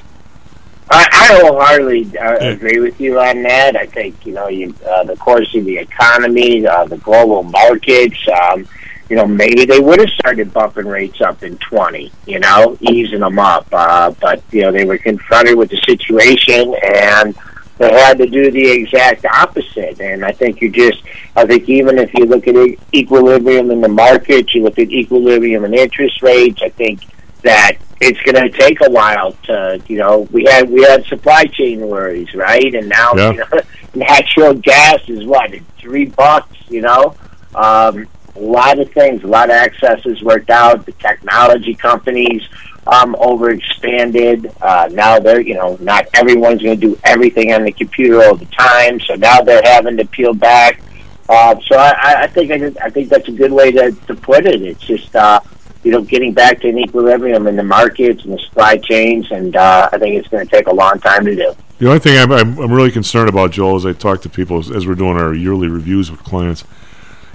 I, 0.89 1.05
I 1.11 1.41
wholeheartedly 1.41 2.17
uh, 2.17 2.37
agree 2.39 2.79
with 2.79 3.01
you 3.01 3.19
on 3.19 3.43
that. 3.43 3.75
I 3.75 3.85
think 3.87 4.25
you 4.25 4.33
know, 4.33 4.47
you, 4.47 4.73
uh, 4.89 5.03
the 5.03 5.17
course 5.17 5.53
of 5.53 5.65
the 5.65 5.77
economy, 5.77 6.65
uh, 6.65 6.85
the 6.85 6.97
global 6.97 7.43
markets. 7.43 8.17
Um, 8.29 8.65
you 9.09 9.15
know, 9.15 9.25
maybe 9.25 9.63
they 9.65 9.79
would 9.79 9.99
have 9.99 10.09
started 10.09 10.53
bumping 10.53 10.85
rates 10.87 11.19
up 11.21 11.43
in 11.43 11.57
twenty. 11.57 12.11
You 12.25 12.39
know, 12.39 12.77
easing 12.79 13.19
them 13.19 13.37
up. 13.39 13.67
Uh, 13.73 14.11
but 14.21 14.41
you 14.51 14.61
know, 14.61 14.71
they 14.71 14.85
were 14.85 14.97
confronted 14.97 15.57
with 15.57 15.69
the 15.69 15.77
situation 15.85 16.73
and 16.81 17.35
they 17.77 17.91
had 17.91 18.17
to 18.17 18.25
do 18.25 18.49
the 18.51 18.69
exact 18.71 19.25
opposite. 19.25 19.99
And 20.01 20.25
I 20.25 20.31
think 20.31 20.61
you 20.61 20.69
just, 20.69 21.03
I 21.35 21.45
think 21.45 21.69
even 21.69 21.97
if 21.99 22.13
you 22.13 22.25
look 22.25 22.47
at 22.47 22.55
equilibrium 22.93 23.71
in 23.71 23.81
the 23.81 23.87
market, 23.87 24.53
you 24.53 24.63
look 24.63 24.79
at 24.79 24.89
equilibrium 24.89 25.65
in 25.65 25.73
interest 25.73 26.21
rates. 26.21 26.61
I 26.63 26.69
think 26.69 27.01
that 27.43 27.73
it's 28.01 28.19
going 28.21 28.35
to 28.35 28.49
take 28.57 28.79
a 28.81 28.89
while 28.89 29.31
to, 29.43 29.81
you 29.87 29.97
know, 29.97 30.21
we 30.31 30.45
had 30.45 30.69
we 30.69 30.81
had 30.83 31.05
supply 31.05 31.45
chain 31.45 31.81
worries, 31.87 32.33
right? 32.33 32.73
And 32.73 32.89
now 32.89 33.13
Yeah. 33.15 33.31
you 33.31 33.37
know, 33.37 33.61
natural 33.95 34.53
gas 34.55 34.99
is 35.07 35.25
what 35.25 35.51
three 35.77 36.05
bucks, 36.05 36.55
you 36.69 36.81
know. 36.81 37.15
Um, 37.55 38.07
a 38.35 38.39
lot 38.39 38.77
of 38.79 38.91
things, 38.91 39.23
a 39.23 39.27
lot 39.27 39.49
of 39.49 39.55
excesses 39.55 40.21
worked 40.21 40.51
out. 40.51 40.85
The 40.85 40.91
technology 40.93 41.73
companies 41.73 42.43
um, 42.87 43.15
overexpanded. 43.15 44.53
Uh, 44.61 44.87
now 44.91 45.19
they're, 45.19 45.41
you 45.41 45.55
know, 45.55 45.77
not 45.81 46.07
everyone's 46.13 46.61
going 46.61 46.79
to 46.79 46.87
do 46.87 46.99
everything 47.03 47.53
on 47.53 47.63
the 47.63 47.71
computer 47.71 48.23
all 48.23 48.35
the 48.35 48.45
time. 48.47 48.99
So 49.01 49.15
now 49.15 49.41
they're 49.41 49.61
having 49.63 49.97
to 49.97 50.05
peel 50.05 50.33
back. 50.33 50.81
Uh, 51.29 51.55
so 51.65 51.75
I, 51.77 52.23
I- 52.23 52.27
think 52.27 52.51
I, 52.51 52.85
I 52.85 52.89
think 52.89 53.09
that's 53.09 53.27
a 53.27 53.31
good 53.31 53.51
way 53.51 53.71
to, 53.71 53.91
to 53.91 54.15
put 54.15 54.45
it. 54.45 54.61
It's 54.61 54.81
just 54.81 55.15
uh, 55.15 55.39
you 55.83 55.91
know 55.91 56.01
getting 56.01 56.33
back 56.33 56.61
to 56.61 56.69
an 56.69 56.77
equilibrium 56.79 57.47
in 57.47 57.55
the 57.55 57.63
markets 57.63 58.23
and 58.23 58.33
the 58.33 58.39
supply 58.39 58.77
chains, 58.77 59.29
and 59.31 59.55
uh, 59.55 59.89
I 59.91 59.97
think 59.97 60.15
it's 60.15 60.27
going 60.29 60.45
to 60.47 60.51
take 60.51 60.67
a 60.67 60.73
long 60.73 60.99
time 60.99 61.25
to 61.25 61.35
do. 61.35 61.53
The 61.79 61.87
only 61.87 61.99
thing 61.99 62.17
I'm, 62.17 62.31
I'm, 62.31 62.57
I'm 62.57 62.71
really 62.71 62.89
concerned 62.91 63.29
about, 63.29 63.51
Joel, 63.51 63.75
as 63.75 63.85
I 63.85 63.93
talk 63.93 64.21
to 64.23 64.29
people 64.29 64.57
as, 64.57 64.71
as 64.71 64.87
we're 64.87 64.95
doing 64.95 65.15
our 65.17 65.33
yearly 65.33 65.67
reviews 65.67 66.09
with 66.09 66.23
clients, 66.23 66.63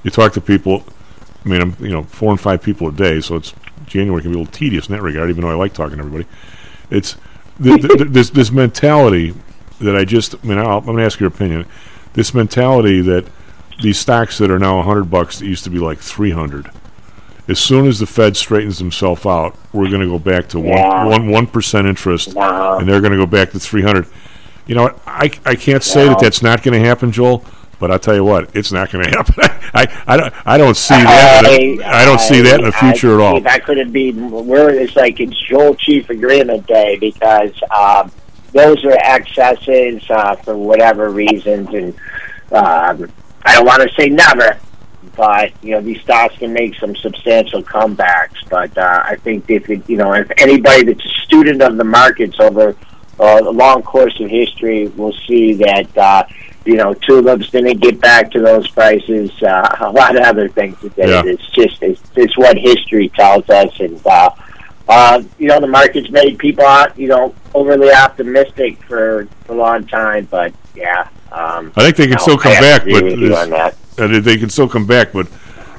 you 0.03 0.11
talk 0.11 0.33
to 0.33 0.41
people. 0.41 0.85
I 1.45 1.49
mean, 1.49 1.61
I'm 1.61 1.77
you 1.79 1.91
know 1.91 2.03
four 2.05 2.31
and 2.31 2.41
five 2.41 2.63
people 2.63 2.89
a 2.89 2.93
day, 2.93 3.21
so 3.21 3.37
it's 3.37 3.53
January 3.93 4.23
can 4.23 4.31
be 4.33 4.37
a 4.37 4.41
little 4.41 4.53
tedious 4.53 4.89
in 4.89 4.95
that 4.95 5.03
regard. 5.03 5.29
Even 5.31 5.43
though 5.43 5.51
I 5.51 5.55
like 5.55 5.75
talking 5.75 5.99
to 5.99 6.05
everybody, 6.05 6.27
it's 6.91 7.17
th- 7.63 7.81
th- 7.83 7.99
th- 7.99 8.09
this 8.11 8.31
this 8.31 8.51
mentality 8.51 9.35
that 9.81 9.95
I 9.97 10.05
just. 10.05 10.35
I 10.35 10.47
mean, 10.47 10.59
I'll, 10.59 10.79
I'm 10.79 10.85
going 10.85 10.97
to 10.99 11.05
ask 11.05 11.21
your 11.21 11.29
opinion. 11.29 11.67
This 12.15 12.33
mentality 12.35 13.01
that 13.03 13.27
these 13.83 13.99
stocks 13.99 14.39
that 14.39 14.51
are 14.51 14.59
now 14.59 14.77
100 14.79 15.05
bucks 15.05 15.39
that 15.39 15.47
used 15.47 15.65
to 15.65 15.71
be 15.71 15.79
like 15.79 15.99
300. 15.99 16.71
As 17.49 17.59
soon 17.59 17.87
as 17.87 17.99
the 17.99 18.07
Fed 18.07 18.37
straightens 18.37 18.79
himself 18.79 19.27
out, 19.27 19.57
we're 19.73 19.89
going 19.89 20.01
to 20.01 20.07
go 20.07 20.19
back 20.19 20.49
to 20.51 20.61
Yeah. 20.61 21.05
one 21.07 21.29
one 21.29 21.47
percent 21.47 21.87
interest, 21.87 22.35
No. 22.35 22.79
and 22.79 22.89
they're 22.89 23.01
going 23.01 23.13
to 23.13 23.19
go 23.19 23.27
back 23.27 23.51
to 23.51 23.59
300. 23.61 24.07
You 24.67 24.75
know. 24.77 24.95
I 25.07 25.31
I 25.45 25.55
can't 25.57 25.83
say 25.83 26.07
that 26.09 26.19
that's 26.21 26.43
not 26.43 26.63
going 26.63 26.81
to 26.81 26.87
happen, 26.89 27.13
Joel. 27.13 27.45
But 27.83 27.91
I'll 27.91 27.99
tell 27.99 28.15
you 28.15 28.23
what, 28.23 28.55
it's 28.55 28.71
not 28.71 28.93
going 28.93 29.05
to 29.11 29.11
happen. 29.11 29.35
I, 29.75 30.05
I 30.07 30.17
don't 30.17 30.33
I 30.47 30.57
don't 30.57 30.77
see 30.77 30.95
that. 30.95 31.45
in 31.47 31.83
I, 31.83 32.05
don't 32.05 32.21
see 32.21 32.41
that 32.41 32.61
in 32.61 32.67
the 32.67 32.71
future 32.71 33.11
I, 33.11 33.15
at 33.15 33.21
all. 33.21 33.41
That 33.41 33.65
couldn't 33.65 33.91
be. 33.91 34.13
We're 34.13 34.71
it's 34.71 34.95
like 34.95 35.19
it's 35.19 35.37
Joel 35.49 35.75
Chief 35.75 36.09
Agreement 36.09 36.65
Day 36.69 36.97
because 37.01 37.61
um, 37.77 38.13
those 38.53 38.85
are 38.85 38.93
excesses 38.93 40.01
uh, 40.09 40.37
for 40.37 40.57
whatever 40.57 41.11
reasons, 41.11 41.71
and 41.71 41.93
um, 42.53 43.11
I 43.43 43.57
don't 43.57 43.67
want 43.67 43.83
to 43.83 43.93
say 43.99 44.09
never, 44.09 44.57
but 45.17 45.51
you 45.61 45.73
know 45.73 45.81
these 45.81 46.01
stocks 46.03 46.39
can 46.39 46.53
make 46.53 46.77
some 46.77 46.95
substantial 46.95 47.65
comebacks. 47.65 48.49
But 48.49 48.79
uh, 48.79 49.03
I 49.05 49.17
think 49.17 49.51
if 49.51 49.69
it, 49.69 49.91
you 49.91 49.97
know 49.97 50.13
if 50.13 50.31
anybody 50.39 50.85
that's 50.85 51.05
a 51.05 51.25
student 51.25 51.61
of 51.63 51.77
the 51.77 51.85
markets 51.85 52.39
over 52.39 52.77
uh, 53.21 53.41
a 53.43 53.51
long 53.51 53.83
course 53.83 54.19
of 54.21 54.29
history 54.31 54.89
we'll 54.89 55.13
see 55.27 55.53
that. 55.55 55.97
Uh, 55.97 56.25
you 56.65 56.77
know, 56.77 56.95
tulips 56.95 57.51
didn't 57.51 57.81
get 57.81 58.01
back 58.01 58.31
to 58.31 58.41
those 58.41 58.69
prices. 58.71 59.31
Uh, 59.43 59.69
a 59.81 59.91
lot 59.91 60.15
of 60.17 60.23
other 60.23 60.49
things 60.49 60.79
that 60.81 60.95
did. 60.95 61.09
Yeah. 61.09 61.23
It's 61.27 61.49
just 61.51 61.83
it's, 61.83 62.01
it's 62.15 62.37
what 62.39 62.57
history 62.57 63.09
tells 63.09 63.49
us, 63.51 63.81
and 63.81 64.01
uh, 64.07 64.31
uh, 64.89 65.23
you 65.39 65.49
know 65.49 65.59
the 65.61 65.67
market's 65.67 66.09
made 66.11 66.39
people 66.39 66.65
out, 66.65 66.97
you 66.97 67.09
know 67.09 67.35
overly 67.55 67.93
optimistic 67.93 68.81
for, 68.85 69.29
a 69.49 69.53
long 69.53 69.87
time. 69.87 70.27
But 70.31 70.53
yeah, 70.77 71.09
um, 71.33 71.73
I 71.77 71.83
think 71.83 71.97
they 71.97 72.05
can 72.07 72.13
no, 72.13 72.23
still 72.23 72.39
come 72.39 72.53
I 72.53 72.61
back, 72.61 72.85
but 72.85 73.03
with 73.05 73.19
you 73.19 73.29
this- 73.31 73.39
on 73.39 73.51
that. 73.51 73.77
uh, 73.99 74.07
they- 74.07 74.21
they 74.21 74.37
can 74.37 74.49
still 74.49 74.69
come 74.69 74.87
back, 74.87 75.13
but 75.13 75.27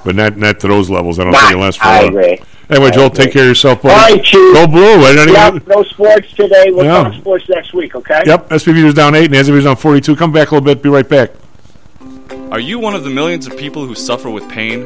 but 0.04 0.16
not 0.16 0.36
not 0.38 0.60
to 0.60 0.68
those 0.68 0.90
levels. 0.90 1.18
I 1.18 1.24
don't 1.24 1.32
Not- 1.32 1.40
think 1.44 1.52
it'll 1.52 1.64
last 1.64 1.80
for 1.80 1.86
I 1.86 2.00
while. 2.00 2.08
agree. 2.10 2.42
Anyway, 2.76 2.92
Joel, 2.92 3.08
agree. 3.08 3.24
take 3.26 3.34
care 3.34 3.44
of 3.44 3.48
yourself, 3.50 3.84
All 3.86 3.92
buddy. 3.92 4.14
right, 4.16 4.24
Chief. 4.24 4.54
Go 4.54 4.68
blue. 4.68 4.82
I 5.04 5.14
don't 5.16 5.30
even- 5.30 5.62
no 5.68 5.84
sports 5.84 6.28
today. 6.34 6.66
We'll 6.72 6.86
Yeah. 6.86 7.04
talk 7.04 7.14
sports 7.16 7.46
next 7.50 7.74
week. 7.74 7.96
Okay. 7.96 8.22
Yep, 8.26 8.52
SPV 8.52 8.84
was 8.84 8.94
down 8.94 9.16
eight, 9.16 9.26
and 9.26 9.36
SPV 9.36 9.56
was 9.58 9.66
down 9.66 9.76
forty-two. 9.76 10.16
Come 10.16 10.32
back 10.32 10.52
a 10.52 10.56
little 10.56 10.66
bit. 10.66 10.82
Be 10.82 10.90
right 10.90 11.08
back. 11.08 11.32
Are 12.52 12.60
you 12.60 12.80
one 12.80 12.94
of 12.96 13.04
the 13.04 13.10
millions 13.10 13.48
of 13.48 13.58
people 13.58 13.86
who 13.86 13.96
suffer 13.96 14.30
with 14.30 14.48
pain? 14.50 14.86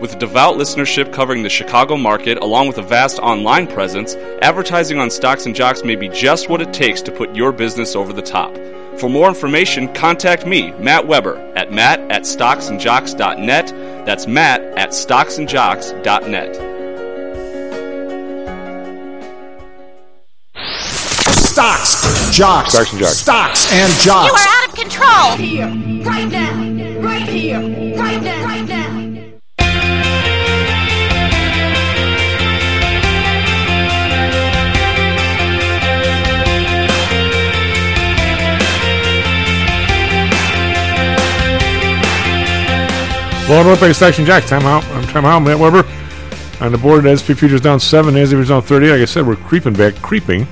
With 0.00 0.18
devout 0.18 0.56
listenership 0.56 1.12
covering 1.12 1.42
the 1.42 1.48
Chicago 1.48 1.96
market 1.96 2.38
along 2.38 2.68
with 2.68 2.78
a 2.78 2.82
vast 2.82 3.18
online 3.18 3.66
presence, 3.66 4.14
advertising 4.42 4.98
on 4.98 5.10
Stocks 5.10 5.46
and 5.46 5.54
Jocks 5.54 5.82
may 5.84 5.96
be 5.96 6.08
just 6.08 6.48
what 6.48 6.60
it 6.60 6.72
takes 6.72 7.00
to 7.02 7.12
put 7.12 7.34
your 7.34 7.52
business 7.52 7.96
over 7.96 8.12
the 8.12 8.22
top. 8.22 8.54
For 8.98 9.08
more 9.08 9.28
information, 9.28 9.92
contact 9.94 10.46
me, 10.46 10.72
Matt 10.72 11.06
Weber, 11.06 11.36
at 11.56 11.72
matt 11.72 12.00
at 12.10 12.22
stocksandjocks.net. 12.22 13.66
That's 14.06 14.26
matt 14.26 14.60
at 14.78 14.90
stocksandjocks.net. 14.90 16.74
jocks, 22.34 22.72
Stocks 22.72 22.90
and 22.92 23.00
jocks. 23.00 23.16
stocks 23.16 23.72
and 23.72 23.92
jocks. 24.00 24.28
You 24.28 24.34
are 24.34 24.48
out 24.48 24.68
of 24.68 24.74
control. 24.74 25.06
Right 25.06 25.38
Here, 25.38 25.68
right 26.04 26.28
now, 26.28 27.00
right 27.00 27.28
here, 27.28 27.60
right 27.96 28.22
now, 28.22 28.44
right 28.44 28.68
now. 28.68 28.93
Well, 43.46 43.62
Winnipeg 43.62 43.94
Section 43.94 44.24
Jack, 44.24 44.46
time 44.46 44.62
out. 44.62 44.82
I'm 44.86 45.06
time 45.08 45.26
out, 45.26 45.40
Matt 45.40 45.58
Weber. 45.58 45.86
On 46.64 46.72
the 46.72 46.78
board, 46.78 47.04
SP 47.04 47.36
Futures 47.36 47.60
down 47.60 47.78
seven, 47.78 48.14
NASDAQ 48.14 48.38
was 48.38 48.48
down 48.48 48.62
30. 48.62 48.88
Like 48.88 49.00
I 49.02 49.04
said, 49.04 49.26
we're 49.26 49.36
creeping 49.36 49.74
back, 49.74 49.94
creeping. 49.96 50.46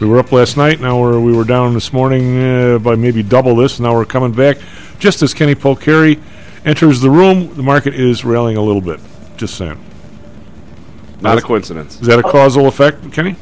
We 0.00 0.06
were 0.06 0.20
up 0.20 0.30
last 0.30 0.56
night. 0.56 0.80
Now 0.80 1.00
we're, 1.00 1.18
we 1.18 1.36
were 1.36 1.42
down 1.42 1.74
this 1.74 1.92
morning 1.92 2.40
uh, 2.40 2.78
by 2.78 2.94
maybe 2.94 3.24
double 3.24 3.56
this. 3.56 3.80
Now 3.80 3.94
we're 3.94 4.04
coming 4.04 4.30
back. 4.30 4.58
Just 5.00 5.22
as 5.22 5.34
Kenny 5.34 5.56
Polcari 5.56 6.22
enters 6.64 7.00
the 7.00 7.10
room, 7.10 7.52
the 7.56 7.64
market 7.64 7.94
is 7.94 8.24
railing 8.24 8.56
a 8.56 8.62
little 8.62 8.80
bit. 8.80 9.00
Just 9.36 9.56
saying. 9.56 9.84
Not 11.20 11.38
a 11.38 11.40
coincidence. 11.40 12.00
Is 12.00 12.06
that 12.06 12.20
a 12.20 12.22
causal 12.22 12.68
effect, 12.68 13.12
Kenny? 13.12 13.34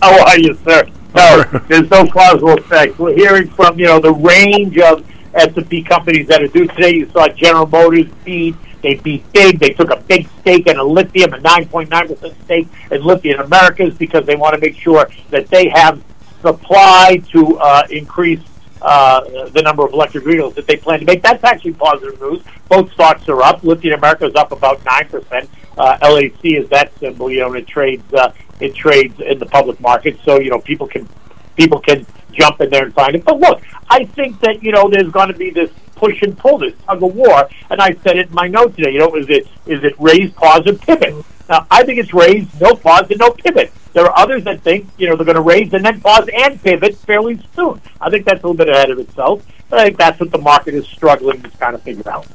How 0.00 0.24
are 0.24 0.38
you, 0.38 0.56
sir? 0.64 0.84
No, 1.16 1.42
there's 1.68 1.90
no 1.90 2.06
causal 2.06 2.52
effect. 2.58 3.00
We're 3.00 3.16
hearing 3.16 3.50
from 3.50 3.76
you 3.76 3.86
know 3.86 3.98
the 3.98 4.12
range 4.12 4.78
of 4.78 5.04
S&P 5.34 5.82
companies 5.82 6.28
that 6.28 6.42
are 6.42 6.48
due 6.48 6.66
today. 6.66 6.94
You 6.96 7.10
saw 7.10 7.28
General 7.28 7.66
Motors 7.66 8.06
beat. 8.24 8.54
They 8.82 8.94
beat 8.94 9.30
big. 9.32 9.60
They 9.60 9.70
took 9.70 9.90
a 9.90 10.00
big 10.00 10.28
stake 10.40 10.66
in 10.66 10.76
a 10.76 10.82
lithium, 10.82 11.32
a 11.34 11.38
9.9% 11.38 12.44
stake 12.44 12.68
in 12.90 13.04
Lithium 13.04 13.40
Americas 13.40 13.94
because 13.96 14.26
they 14.26 14.34
want 14.34 14.54
to 14.54 14.60
make 14.60 14.76
sure 14.76 15.08
that 15.30 15.48
they 15.48 15.68
have 15.68 16.02
supply 16.40 17.22
to 17.30 17.58
uh, 17.58 17.86
increase 17.90 18.40
uh, 18.82 19.48
the 19.50 19.62
number 19.62 19.84
of 19.84 19.92
electric 19.92 20.24
vehicles 20.24 20.54
that 20.54 20.66
they 20.66 20.76
plan 20.76 20.98
to 20.98 21.04
make. 21.04 21.22
That's 21.22 21.44
actually 21.44 21.74
positive 21.74 22.20
news. 22.20 22.42
Both 22.68 22.92
stocks 22.92 23.28
are 23.28 23.40
up. 23.42 23.62
Lithium 23.62 23.98
America 23.98 24.26
is 24.26 24.34
up 24.34 24.50
about 24.50 24.80
9%. 24.80 25.48
Uh, 25.78 25.98
LAC 26.02 26.44
is 26.44 26.68
that 26.70 26.92
symbol, 26.98 27.30
you 27.30 27.40
know, 27.40 27.54
it 27.54 27.66
trades, 27.66 28.12
uh, 28.12 28.32
it 28.60 28.74
trades 28.74 29.18
in 29.20 29.38
the 29.38 29.46
public 29.46 29.80
market. 29.80 30.18
So, 30.24 30.40
you 30.40 30.50
know, 30.50 30.58
people 30.58 30.88
can, 30.88 31.08
people 31.56 31.78
can 31.78 32.04
jump 32.32 32.60
in 32.60 32.70
there 32.70 32.84
and 32.84 32.94
find 32.94 33.14
it. 33.14 33.24
But 33.24 33.40
look, 33.40 33.62
I 33.88 34.04
think 34.04 34.40
that, 34.40 34.62
you 34.62 34.72
know, 34.72 34.88
there's 34.88 35.10
going 35.10 35.28
to 35.28 35.34
be 35.34 35.50
this 35.50 35.70
push 35.94 36.20
and 36.22 36.36
pull, 36.36 36.58
this 36.58 36.74
tug 36.86 37.02
of 37.02 37.14
war. 37.14 37.48
And 37.70 37.80
I 37.80 37.94
said 38.02 38.16
it 38.16 38.28
in 38.28 38.34
my 38.34 38.48
note 38.48 38.76
today, 38.76 38.92
you 38.92 38.98
know, 38.98 39.14
is 39.16 39.28
it, 39.28 39.46
is 39.66 39.84
it 39.84 39.94
raise, 39.98 40.32
pause, 40.32 40.66
and 40.66 40.80
pivot? 40.80 41.24
Now, 41.48 41.66
I 41.70 41.84
think 41.84 41.98
it's 41.98 42.14
raise, 42.14 42.48
no 42.60 42.74
pause, 42.74 43.10
and 43.10 43.18
no 43.18 43.30
pivot. 43.30 43.72
There 43.92 44.04
are 44.04 44.18
others 44.18 44.44
that 44.44 44.62
think, 44.62 44.88
you 44.96 45.08
know, 45.08 45.16
they're 45.16 45.26
going 45.26 45.36
to 45.36 45.42
raise 45.42 45.72
and 45.74 45.84
then 45.84 46.00
pause 46.00 46.28
and 46.34 46.60
pivot 46.62 46.96
fairly 46.96 47.40
soon. 47.54 47.80
I 48.00 48.10
think 48.10 48.24
that's 48.24 48.42
a 48.42 48.46
little 48.46 48.56
bit 48.56 48.68
ahead 48.68 48.90
of 48.90 48.98
itself. 48.98 49.46
But 49.68 49.80
I 49.80 49.84
think 49.84 49.98
that's 49.98 50.18
what 50.18 50.30
the 50.30 50.38
market 50.38 50.74
is 50.74 50.86
struggling 50.86 51.42
to 51.42 51.50
kind 51.50 51.74
of 51.74 51.82
figure 51.82 52.08
out. 52.10 52.26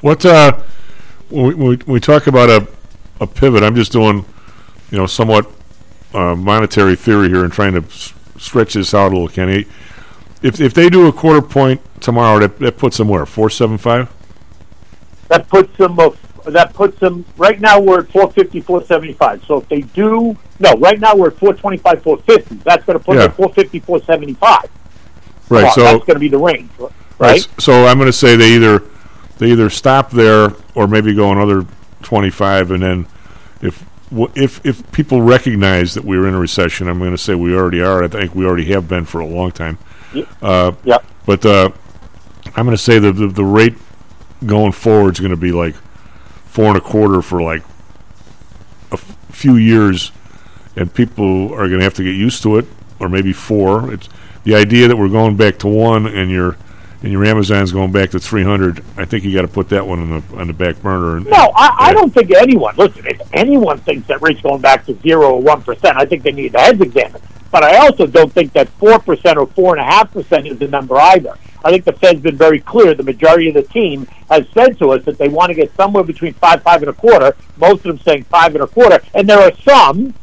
What 0.00 0.24
uh, 0.24 0.58
we, 1.30 1.54
we, 1.54 1.76
we 1.86 2.00
talk 2.00 2.26
about 2.26 2.50
a, 2.50 2.68
a 3.20 3.26
pivot. 3.26 3.62
I'm 3.62 3.74
just 3.74 3.92
doing, 3.92 4.24
you 4.90 4.98
know, 4.98 5.06
somewhat 5.06 5.50
uh, 6.14 6.34
monetary 6.34 6.96
theory 6.96 7.28
here 7.28 7.44
and 7.44 7.52
trying 7.52 7.74
to 7.74 7.82
stretch 8.42 8.74
this 8.74 8.92
out 8.94 9.12
a 9.12 9.14
little, 9.14 9.28
Kenny. 9.28 9.66
If 10.42 10.60
if 10.60 10.74
they 10.74 10.88
do 10.90 11.06
a 11.06 11.12
quarter 11.12 11.40
point 11.42 11.80
tomorrow, 12.00 12.40
that, 12.40 12.58
that 12.58 12.76
puts 12.76 12.96
them 12.96 13.08
where 13.08 13.24
four 13.26 13.48
seven 13.50 13.78
five. 13.78 14.10
that 15.28 15.48
puts 15.48 15.76
them 15.78 15.98
uh, 15.98 16.10
that 16.46 16.74
puts 16.74 16.98
them 16.98 17.24
right 17.36 17.60
now 17.60 17.80
we're 17.80 18.00
at 18.00 18.08
450 18.10 18.60
475 18.62 19.44
so 19.46 19.58
if 19.58 19.68
they 19.68 19.82
do 19.82 20.36
no 20.58 20.72
right 20.74 20.98
now 20.98 21.14
we're 21.14 21.28
at 21.28 21.38
425 21.38 22.02
450 22.02 22.56
that's 22.64 22.84
going 22.84 22.98
to 22.98 23.04
put 23.04 23.14
Yeah. 23.14 23.22
them 23.22 23.30
at 23.30 23.36
450 23.36 23.78
475 23.80 24.70
Right. 25.48 25.62
Well, 25.64 25.72
so 25.72 25.82
that's 25.82 25.98
going 26.04 26.14
to 26.14 26.18
be 26.18 26.28
the 26.28 26.38
range 26.38 26.70
right 27.18 27.38
s- 27.38 27.48
So 27.58 27.86
I'm 27.86 27.96
going 27.98 28.08
to 28.08 28.12
say 28.12 28.34
they 28.36 28.54
either 28.56 28.82
they 29.38 29.52
either 29.52 29.70
stop 29.70 30.10
there 30.10 30.50
or 30.74 30.88
maybe 30.88 31.14
go 31.14 31.30
another 31.32 31.64
25, 32.02 32.70
and 32.72 32.82
then 32.82 33.06
if 33.60 33.84
if 34.34 34.64
if 34.64 34.90
people 34.92 35.22
recognize 35.22 35.94
that 35.94 36.04
we're 36.04 36.26
in 36.28 36.34
a 36.34 36.38
recession, 36.38 36.88
I'm 36.88 36.98
going 36.98 37.12
to 37.12 37.18
say 37.18 37.34
we 37.34 37.54
already 37.54 37.80
are. 37.80 38.04
I 38.04 38.08
think 38.08 38.34
we 38.34 38.44
already 38.44 38.66
have 38.72 38.88
been 38.88 39.04
for 39.04 39.20
a 39.20 39.26
long 39.26 39.50
time. 39.52 39.78
Uh, 40.42 40.72
Yep. 40.84 41.04
But 41.24 41.46
uh, 41.46 41.70
I'm 42.54 42.64
going 42.66 42.76
to 42.76 42.82
say 42.82 42.98
that 42.98 43.12
the, 43.12 43.28
the 43.28 43.44
rate 43.44 43.74
going 44.44 44.72
forward 44.72 45.14
is 45.14 45.20
going 45.20 45.30
to 45.30 45.36
be 45.36 45.52
like 45.52 45.74
four 46.44 46.66
and 46.66 46.76
a 46.76 46.80
quarter 46.80 47.22
for 47.22 47.40
like 47.40 47.62
a 48.90 48.94
f- 48.94 49.16
few 49.30 49.56
years, 49.56 50.12
and 50.76 50.92
people 50.92 51.52
are 51.54 51.66
going 51.68 51.78
to 51.78 51.84
have 51.84 51.94
to 51.94 52.02
get 52.04 52.14
used 52.16 52.42
to 52.42 52.58
it, 52.58 52.66
or 53.00 53.08
maybe 53.08 53.32
four. 53.32 53.92
It's 53.94 54.08
the 54.44 54.54
idea 54.56 54.88
that 54.88 54.96
we're 54.96 55.08
going 55.08 55.36
back 55.36 55.58
to 55.60 55.68
one, 55.68 56.06
and 56.06 56.30
your 56.30 56.56
and 57.02 57.10
your 57.10 57.24
Amazon's 57.24 57.72
going 57.72 57.92
back 57.92 58.10
to 58.10 58.20
300. 58.20 58.84
I 58.96 59.04
think 59.04 59.24
you 59.24 59.34
got 59.34 59.42
to 59.42 59.48
put 59.48 59.68
that 59.70 59.86
one 59.86 60.00
on 60.00 60.10
the 60.10 60.36
on 60.36 60.46
the 60.46 60.52
back 60.52 60.80
burner. 60.82 61.16
And, 61.16 61.26
no 61.26 61.52
I, 61.54 61.76
I 61.78 61.92
don't 61.92 62.12
think 62.12 62.30
anyone 62.32 62.76
listen 62.76 63.06
if 63.06 63.20
anyone 63.32 63.78
thinks 63.78 64.06
that 64.08 64.22
rates 64.22 64.40
going 64.40 64.60
back 64.60 64.86
to 64.86 64.94
zero 65.00 65.32
or 65.34 65.42
one 65.42 65.62
percent 65.62 65.96
i 65.96 66.04
think 66.04 66.22
they 66.22 66.32
need 66.32 66.52
their 66.52 66.62
heads 66.62 66.80
examined 66.80 67.22
but 67.50 67.62
i 67.64 67.76
also 67.78 68.06
don't 68.06 68.32
think 68.32 68.52
that 68.52 68.68
four 68.68 68.98
percent 68.98 69.38
or 69.38 69.46
four 69.48 69.76
and 69.76 69.80
a 69.80 69.84
half 69.84 70.12
percent 70.12 70.46
is 70.46 70.58
the 70.58 70.68
number 70.68 70.96
either 70.96 71.36
I 71.64 71.70
think 71.70 71.84
the 71.84 71.92
Fed's 71.92 72.20
been 72.20 72.36
very 72.36 72.60
clear. 72.60 72.94
The 72.94 73.02
majority 73.02 73.48
of 73.48 73.54
the 73.54 73.62
team 73.62 74.06
has 74.28 74.46
said 74.52 74.78
to 74.78 74.90
us 74.90 75.04
that 75.04 75.18
they 75.18 75.28
want 75.28 75.50
to 75.50 75.54
get 75.54 75.74
somewhere 75.76 76.02
between 76.02 76.34
five, 76.34 76.62
five 76.62 76.82
and 76.82 76.90
a 76.90 76.92
quarter. 76.92 77.36
Most 77.56 77.86
of 77.86 77.96
them 77.96 77.98
saying 77.98 78.24
five 78.24 78.54
and 78.54 78.64
a 78.64 78.66
quarter, 78.66 79.00
and 79.14 79.28
there 79.28 79.38
are 79.38 79.52
some, 79.58 80.14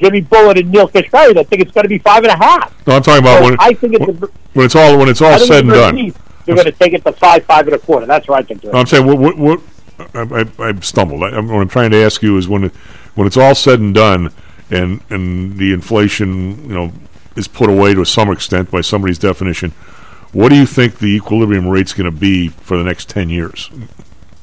Jimmy 0.00 0.22
Bullard 0.22 0.58
and 0.58 0.70
Neel 0.70 0.88
Kashkari, 0.88 1.34
that 1.34 1.48
think 1.48 1.62
it's 1.62 1.72
going 1.72 1.84
to 1.84 1.88
be 1.88 1.98
five 1.98 2.24
and 2.24 2.32
a 2.32 2.36
half. 2.36 2.86
No, 2.86 2.94
I'm 2.94 3.02
talking 3.02 3.22
about 3.22 3.38
So 3.38 3.44
when, 3.44 3.56
I 3.60 3.74
think 3.74 3.94
it's 3.94 4.22
a, 4.22 4.26
when 4.54 4.66
it's 4.66 4.74
all 4.74 4.98
when 4.98 5.08
it's 5.08 5.20
all 5.20 5.38
said 5.38 5.64
and 5.64 5.72
done. 5.72 5.98
East, 5.98 6.18
They're 6.46 6.54
going 6.54 6.64
to 6.66 6.72
take 6.72 6.94
it 6.94 7.04
to 7.04 7.12
five, 7.12 7.44
five 7.44 7.66
and 7.66 7.76
a 7.76 7.78
quarter. 7.78 8.06
That's 8.06 8.26
where 8.26 8.38
I 8.38 8.42
think. 8.42 8.64
No, 8.64 8.72
I'm 8.72 8.86
saying 8.86 9.06
what 9.06 9.18
what, 9.18 9.36
what 9.36 9.60
I, 10.14 10.46
I, 10.58 10.68
I 10.68 10.80
stumbled. 10.80 11.22
I, 11.22 11.28
I'm, 11.28 11.48
what 11.48 11.60
I'm 11.60 11.68
trying 11.68 11.90
to 11.90 11.98
ask 11.98 12.22
you 12.22 12.38
is 12.38 12.48
when 12.48 12.70
when 13.14 13.26
it's 13.26 13.36
all 13.36 13.54
said 13.54 13.80
and 13.80 13.94
done, 13.94 14.32
and 14.70 15.02
and 15.10 15.58
the 15.58 15.72
inflation 15.72 16.62
you 16.68 16.74
know 16.74 16.92
is 17.36 17.46
put 17.46 17.68
away 17.68 17.94
to 17.94 18.04
some 18.04 18.30
extent 18.30 18.70
by 18.70 18.80
somebody's 18.80 19.18
definition. 19.18 19.70
What 20.32 20.48
do 20.48 20.56
you 20.56 20.66
think 20.66 20.98
the 20.98 21.14
equilibrium 21.16 21.68
rate's 21.68 21.92
going 21.92 22.10
to 22.10 22.16
be 22.16 22.48
for 22.48 22.76
the 22.76 22.84
next 22.84 23.08
ten 23.08 23.28
years? 23.28 23.70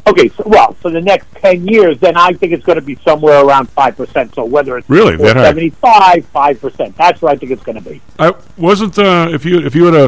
Okay, 0.07 0.29
so, 0.29 0.43
well, 0.45 0.73
for 0.73 0.89
the 0.89 1.01
next 1.01 1.27
10 1.35 1.67
years, 1.67 1.99
then 1.99 2.15
I 2.15 2.31
think 2.33 2.53
it's 2.53 2.63
going 2.65 2.77
to 2.77 2.81
be 2.85 2.95
somewhere 3.03 3.43
around 3.43 3.67
5%. 3.75 4.33
So 4.35 4.45
whether 4.45 4.77
it's 4.77 4.89
Really? 4.89 5.17
That 5.17 5.35
high? 5.35 5.43
75, 5.45 6.31
5%. 6.33 6.95
That's 6.95 7.21
what 7.21 7.31
I 7.33 7.35
think 7.35 7.51
it's 7.51 7.63
going 7.63 7.81
to 7.81 7.89
be. 7.89 8.01
I 8.17 8.33
wasn't 8.57 8.97
uh, 8.97 9.27
if 9.31 9.43
you 9.45 9.59
if 9.59 9.75
you 9.75 9.85
had 9.85 9.95
a 9.95 10.05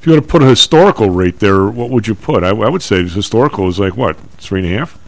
if 0.00 0.06
you 0.06 0.12
had 0.14 0.22
to 0.22 0.26
put 0.28 0.42
a 0.42 0.46
historical 0.46 1.10
rate 1.10 1.38
there, 1.38 1.66
what 1.66 1.90
would 1.90 2.06
you 2.06 2.14
put? 2.14 2.44
I, 2.44 2.48
I 2.50 2.68
would 2.70 2.82
say 2.82 3.06
historical 3.06 3.68
is 3.68 3.78
like 3.78 3.96
what 3.96 4.16
three 4.38 4.64
and 4.64 4.74
a 4.74 4.78
half. 4.78 4.98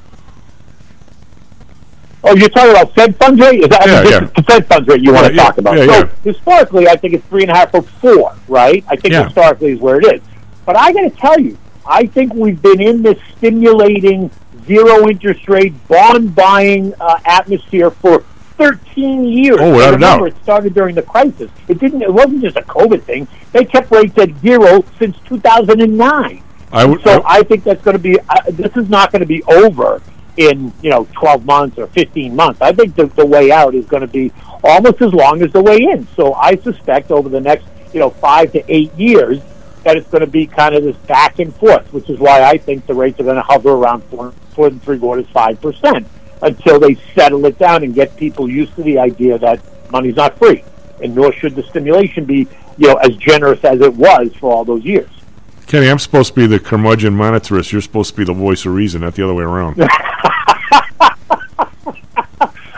Oh, 2.24 2.34
you're 2.34 2.48
talking 2.48 2.70
about 2.72 2.94
Fed 2.94 3.16
funds 3.16 3.40
rate? 3.40 3.60
Is 3.60 3.68
that, 3.68 3.86
Yeah, 3.86 3.94
I 3.94 4.02
mean, 4.02 4.12
yeah. 4.12 4.20
the 4.36 4.42
Fed 4.42 4.66
funds 4.66 4.88
rate 4.88 5.02
you 5.02 5.12
want 5.12 5.24
Yeah, 5.26 5.28
to 5.30 5.34
yeah, 5.36 5.42
talk 5.44 5.58
about. 5.58 5.78
yeah, 5.78 5.86
so 5.86 5.92
yeah. 5.92 6.08
historically, 6.24 6.88
I 6.88 6.96
think 6.96 7.14
it's 7.14 7.24
three 7.26 7.42
and 7.42 7.50
a 7.52 7.54
half 7.54 7.72
or 7.74 7.82
four, 7.82 8.34
right? 8.48 8.84
I 8.88 8.96
think 8.96 9.14
historically 9.14 9.72
is 9.72 9.80
where 9.80 10.00
it 10.00 10.14
is. 10.16 10.20
But 10.66 10.76
I 10.76 10.92
got 10.92 11.02
to 11.02 11.10
tell 11.10 11.38
you, 11.40 11.56
I 11.88 12.06
think 12.06 12.34
we've 12.34 12.60
been 12.60 12.80
in 12.80 13.02
this 13.02 13.18
stimulating 13.36 14.30
zero 14.66 15.08
interest 15.08 15.48
rate 15.48 15.72
bond 15.88 16.34
buying 16.34 16.92
uh, 17.00 17.18
atmosphere 17.24 17.90
for 17.90 18.20
13 18.58 19.24
years. 19.24 19.56
Oh, 19.58 19.72
without 19.72 19.88
a 19.88 19.92
remember, 19.92 20.28
doubt. 20.28 20.36
it 20.38 20.42
started 20.42 20.74
during 20.74 20.94
the 20.94 21.02
crisis. 21.02 21.50
It 21.66 21.78
didn't. 21.78 22.02
It 22.02 22.12
wasn't 22.12 22.42
just 22.42 22.56
a 22.56 22.62
COVID 22.62 23.02
thing. 23.02 23.26
They 23.52 23.64
kept 23.64 23.90
rates 23.90 24.18
at 24.18 24.36
zero 24.40 24.84
since 24.98 25.16
2009. 25.26 26.42
I 26.70 26.84
would. 26.84 27.02
So 27.02 27.22
I 27.24 27.42
think 27.44 27.64
that's 27.64 27.82
going 27.82 27.96
to 27.96 28.02
be. 28.02 28.20
Uh, 28.20 28.42
this 28.50 28.76
is 28.76 28.90
not 28.90 29.10
going 29.10 29.20
to 29.20 29.26
be 29.26 29.42
over 29.44 30.02
in 30.36 30.72
you 30.82 30.90
know 30.90 31.08
12 31.14 31.46
months 31.46 31.78
or 31.78 31.86
15 31.86 32.36
months. 32.36 32.60
I 32.60 32.72
think 32.72 32.96
the, 32.96 33.06
the 33.06 33.24
way 33.24 33.50
out 33.50 33.74
is 33.74 33.86
going 33.86 34.02
to 34.02 34.06
be 34.06 34.30
almost 34.62 35.00
as 35.00 35.14
long 35.14 35.42
as 35.42 35.52
the 35.52 35.62
way 35.62 35.78
in. 35.78 36.06
So 36.16 36.34
I 36.34 36.56
suspect 36.56 37.10
over 37.10 37.28
the 37.28 37.40
next 37.40 37.66
you 37.94 38.00
know 38.00 38.10
five 38.10 38.52
to 38.52 38.62
eight 38.72 38.92
years 38.94 39.40
that 39.84 39.96
it's 39.96 40.08
going 40.08 40.20
to 40.20 40.26
be 40.26 40.46
kind 40.46 40.74
of 40.74 40.82
this 40.84 40.96
back 40.96 41.38
and 41.38 41.54
forth, 41.54 41.92
which 41.92 42.08
is 42.10 42.18
why 42.18 42.42
I 42.42 42.58
think 42.58 42.86
the 42.86 42.94
rates 42.94 43.18
are 43.20 43.24
going 43.24 43.36
to 43.36 43.42
hover 43.42 43.70
around 43.70 44.02
four, 44.04 44.32
four 44.54 44.68
and 44.68 44.82
three 44.82 44.98
quarters, 44.98 45.26
five 45.32 45.60
percent 45.60 46.06
until 46.42 46.78
they 46.78 46.94
settle 47.14 47.44
it 47.46 47.58
down 47.58 47.82
and 47.82 47.94
get 47.94 48.16
people 48.16 48.48
used 48.48 48.74
to 48.76 48.82
the 48.82 48.98
idea 48.98 49.38
that 49.38 49.60
money's 49.90 50.16
not 50.16 50.38
free, 50.38 50.62
and 51.02 51.14
nor 51.14 51.32
should 51.32 51.54
the 51.54 51.62
stimulation 51.64 52.24
be 52.24 52.46
you 52.76 52.88
know 52.88 52.94
as 52.96 53.16
generous 53.16 53.62
as 53.64 53.80
it 53.80 53.94
was 53.94 54.32
for 54.36 54.52
all 54.52 54.64
those 54.64 54.84
years. 54.84 55.10
Kenny, 55.66 55.90
I'm 55.90 55.98
supposed 55.98 56.34
to 56.34 56.34
be 56.34 56.46
the 56.46 56.58
curmudgeon 56.58 57.14
monetarist. 57.14 57.72
You're 57.72 57.82
supposed 57.82 58.10
to 58.10 58.16
be 58.16 58.24
the 58.24 58.32
voice 58.32 58.64
of 58.64 58.72
reason, 58.72 59.02
not 59.02 59.14
the 59.14 59.24
other 59.24 59.34
way 59.34 59.44
around. 59.44 59.76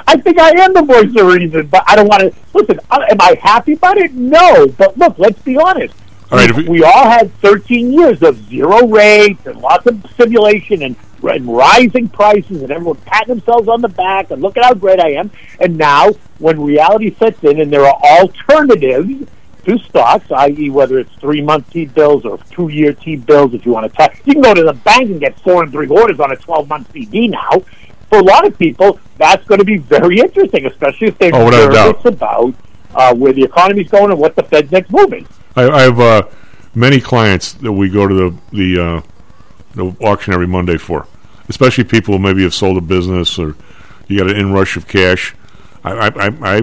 I 0.08 0.16
think 0.16 0.40
I 0.40 0.50
am 0.64 0.74
the 0.74 0.82
voice 0.82 1.14
of 1.20 1.26
reason, 1.28 1.68
but 1.68 1.84
I 1.86 1.94
don't 1.94 2.08
want 2.08 2.22
to 2.22 2.34
listen. 2.52 2.80
Am 2.90 3.20
I 3.20 3.38
happy 3.40 3.74
about 3.74 3.96
it? 3.96 4.12
No, 4.12 4.66
but 4.66 4.98
look, 4.98 5.16
let's 5.20 5.40
be 5.42 5.56
honest. 5.56 5.94
All 6.30 6.38
right, 6.38 6.54
we, 6.54 6.68
we- 6.68 6.82
all 6.84 7.08
had 7.10 7.32
13 7.40 7.92
years 7.92 8.22
of 8.22 8.36
zero 8.48 8.86
rates 8.86 9.44
and 9.46 9.60
lots 9.60 9.86
of 9.86 10.04
stimulation 10.14 10.82
and, 10.82 10.96
and 11.28 11.46
rising 11.46 12.08
prices, 12.08 12.62
and 12.62 12.70
everyone 12.70 12.96
patting 12.98 13.34
themselves 13.34 13.68
on 13.68 13.80
the 13.80 13.88
back 13.88 14.30
and 14.30 14.40
look 14.40 14.56
at 14.56 14.64
how 14.64 14.74
great 14.74 15.00
I 15.00 15.10
am. 15.12 15.30
And 15.58 15.76
now, 15.76 16.10
when 16.38 16.60
reality 16.60 17.14
sets 17.16 17.42
in 17.42 17.60
and 17.60 17.72
there 17.72 17.84
are 17.84 17.94
alternatives, 18.02 19.28
do 19.64 19.76
stocks, 19.78 20.30
i.e., 20.30 20.70
whether 20.70 20.98
it's 20.98 21.12
three 21.16 21.42
month 21.42 21.68
T 21.70 21.84
bills 21.86 22.24
or 22.24 22.38
two 22.50 22.68
year 22.68 22.92
T 22.94 23.16
bills. 23.16 23.52
If 23.52 23.66
you 23.66 23.72
want 23.72 23.90
to 23.90 23.96
test, 23.96 24.22
you 24.24 24.32
can 24.34 24.42
go 24.42 24.54
to 24.54 24.62
the 24.62 24.72
bank 24.72 25.10
and 25.10 25.20
get 25.20 25.38
four 25.40 25.62
and 25.62 25.70
three 25.72 25.86
quarters 25.86 26.18
on 26.20 26.32
a 26.32 26.36
twelve 26.36 26.68
month 26.68 26.90
CD 26.92 27.28
now. 27.28 27.50
For 28.08 28.18
a 28.20 28.22
lot 28.22 28.46
of 28.46 28.58
people, 28.58 28.98
that's 29.18 29.44
going 29.46 29.58
to 29.58 29.64
be 29.64 29.76
very 29.76 30.18
interesting, 30.18 30.64
especially 30.66 31.08
if 31.08 31.18
they're 31.18 31.30
Oh, 31.34 31.50
nervous 31.50 32.04
about 32.06 32.54
uh, 32.94 33.14
where 33.14 33.32
the 33.34 33.42
economy's 33.44 33.88
going 33.90 34.10
and 34.10 34.18
what 34.18 34.34
the 34.34 34.42
Fed's 34.44 34.72
next 34.72 34.90
move 34.90 35.12
is. 35.12 35.26
I, 35.56 35.68
I 35.68 35.82
have 35.82 36.00
uh, 36.00 36.28
many 36.74 37.00
clients 37.00 37.54
that 37.54 37.72
we 37.72 37.88
go 37.88 38.06
to 38.06 38.14
the 38.14 38.36
the, 38.52 38.82
uh, 38.82 39.02
the 39.74 39.96
auction 40.04 40.32
every 40.32 40.46
Monday 40.46 40.76
for, 40.76 41.06
especially 41.48 41.84
people 41.84 42.14
who 42.14 42.20
maybe 42.20 42.42
have 42.42 42.54
sold 42.54 42.76
a 42.76 42.80
business 42.80 43.38
or 43.38 43.56
you 44.08 44.18
got 44.18 44.30
an 44.30 44.36
inrush 44.36 44.76
of 44.76 44.88
cash. 44.88 45.34
I, 45.84 45.92
I, 45.92 46.08
I, 46.08 46.56
I 46.56 46.62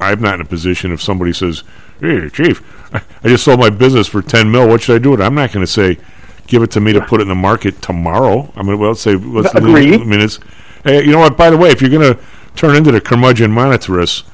I'm 0.00 0.20
not 0.20 0.34
in 0.34 0.40
a 0.40 0.44
position 0.44 0.92
if 0.92 1.02
somebody 1.02 1.32
says, 1.32 1.62
"Hey, 2.00 2.28
chief, 2.28 2.62
I, 2.94 3.02
I 3.24 3.28
just 3.28 3.44
sold 3.44 3.60
my 3.60 3.70
business 3.70 4.06
for 4.06 4.22
ten 4.22 4.50
mil. 4.50 4.68
What 4.68 4.82
should 4.82 4.96
I 4.96 4.98
do 4.98 5.10
with 5.10 5.20
it?" 5.20 5.24
I'm 5.24 5.34
not 5.34 5.52
going 5.52 5.64
to 5.64 5.70
say, 5.70 5.98
"Give 6.46 6.62
it 6.62 6.70
to 6.72 6.80
me 6.80 6.92
to 6.92 7.00
put 7.00 7.20
it 7.20 7.22
in 7.22 7.28
the 7.28 7.34
market 7.34 7.80
tomorrow." 7.80 8.52
I 8.56 8.62
mean, 8.62 8.78
well, 8.78 8.90
let's 8.90 9.00
say, 9.00 9.14
let's 9.14 9.54
Agreed. 9.54 10.00
I 10.00 10.04
mean, 10.04 10.20
it's, 10.20 10.38
hey, 10.84 11.04
you 11.04 11.12
know 11.12 11.20
what? 11.20 11.36
By 11.36 11.50
the 11.50 11.56
way, 11.56 11.70
if 11.70 11.80
you're 11.80 11.90
going 11.90 12.14
to 12.14 12.20
turn 12.54 12.76
into 12.76 12.92
the 12.92 13.00
curmudgeon 13.00 13.50
monetarist, 13.50 14.24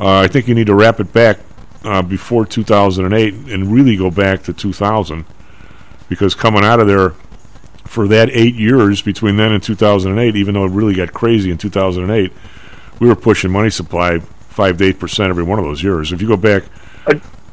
uh, 0.00 0.18
I 0.18 0.28
think 0.28 0.48
you 0.48 0.54
need 0.54 0.66
to 0.66 0.74
wrap 0.74 0.98
it 0.98 1.12
back 1.12 1.38
uh, 1.84 2.02
before 2.02 2.46
2008 2.46 3.34
and 3.52 3.72
really 3.72 3.96
go 3.96 4.10
back 4.10 4.42
to 4.44 4.52
2000 4.52 5.24
because 6.08 6.34
coming 6.34 6.64
out 6.64 6.80
of 6.80 6.86
there 6.86 7.10
for 7.84 8.08
that 8.08 8.30
eight 8.30 8.54
years 8.54 9.02
between 9.02 9.36
then 9.36 9.52
and 9.52 9.62
2008, 9.62 10.36
even 10.36 10.54
though 10.54 10.64
it 10.64 10.70
really 10.70 10.94
got 10.94 11.12
crazy 11.12 11.50
in 11.50 11.58
2008, 11.58 12.32
we 12.98 13.08
were 13.08 13.16
pushing 13.16 13.50
money 13.50 13.70
supply 13.70 14.18
five 14.18 14.78
to 14.78 14.84
eight 14.84 14.98
percent 14.98 15.30
every 15.30 15.42
one 15.42 15.58
of 15.58 15.64
those 15.64 15.82
years. 15.82 16.12
If 16.12 16.22
you 16.22 16.28
go 16.28 16.36
back 16.36 16.64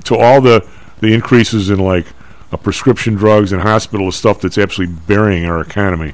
to 0.06 0.18
all 0.18 0.42
the 0.42 0.68
the 1.00 1.14
increases 1.14 1.70
in 1.70 1.80
like 1.80 2.06
uh, 2.52 2.58
prescription 2.58 3.16
drugs 3.16 3.52
and 3.52 3.62
hospital 3.62 4.12
stuff 4.12 4.42
that's 4.42 4.58
absolutely 4.58 4.96
burying 5.08 5.46
our 5.46 5.62
economy 5.62 6.14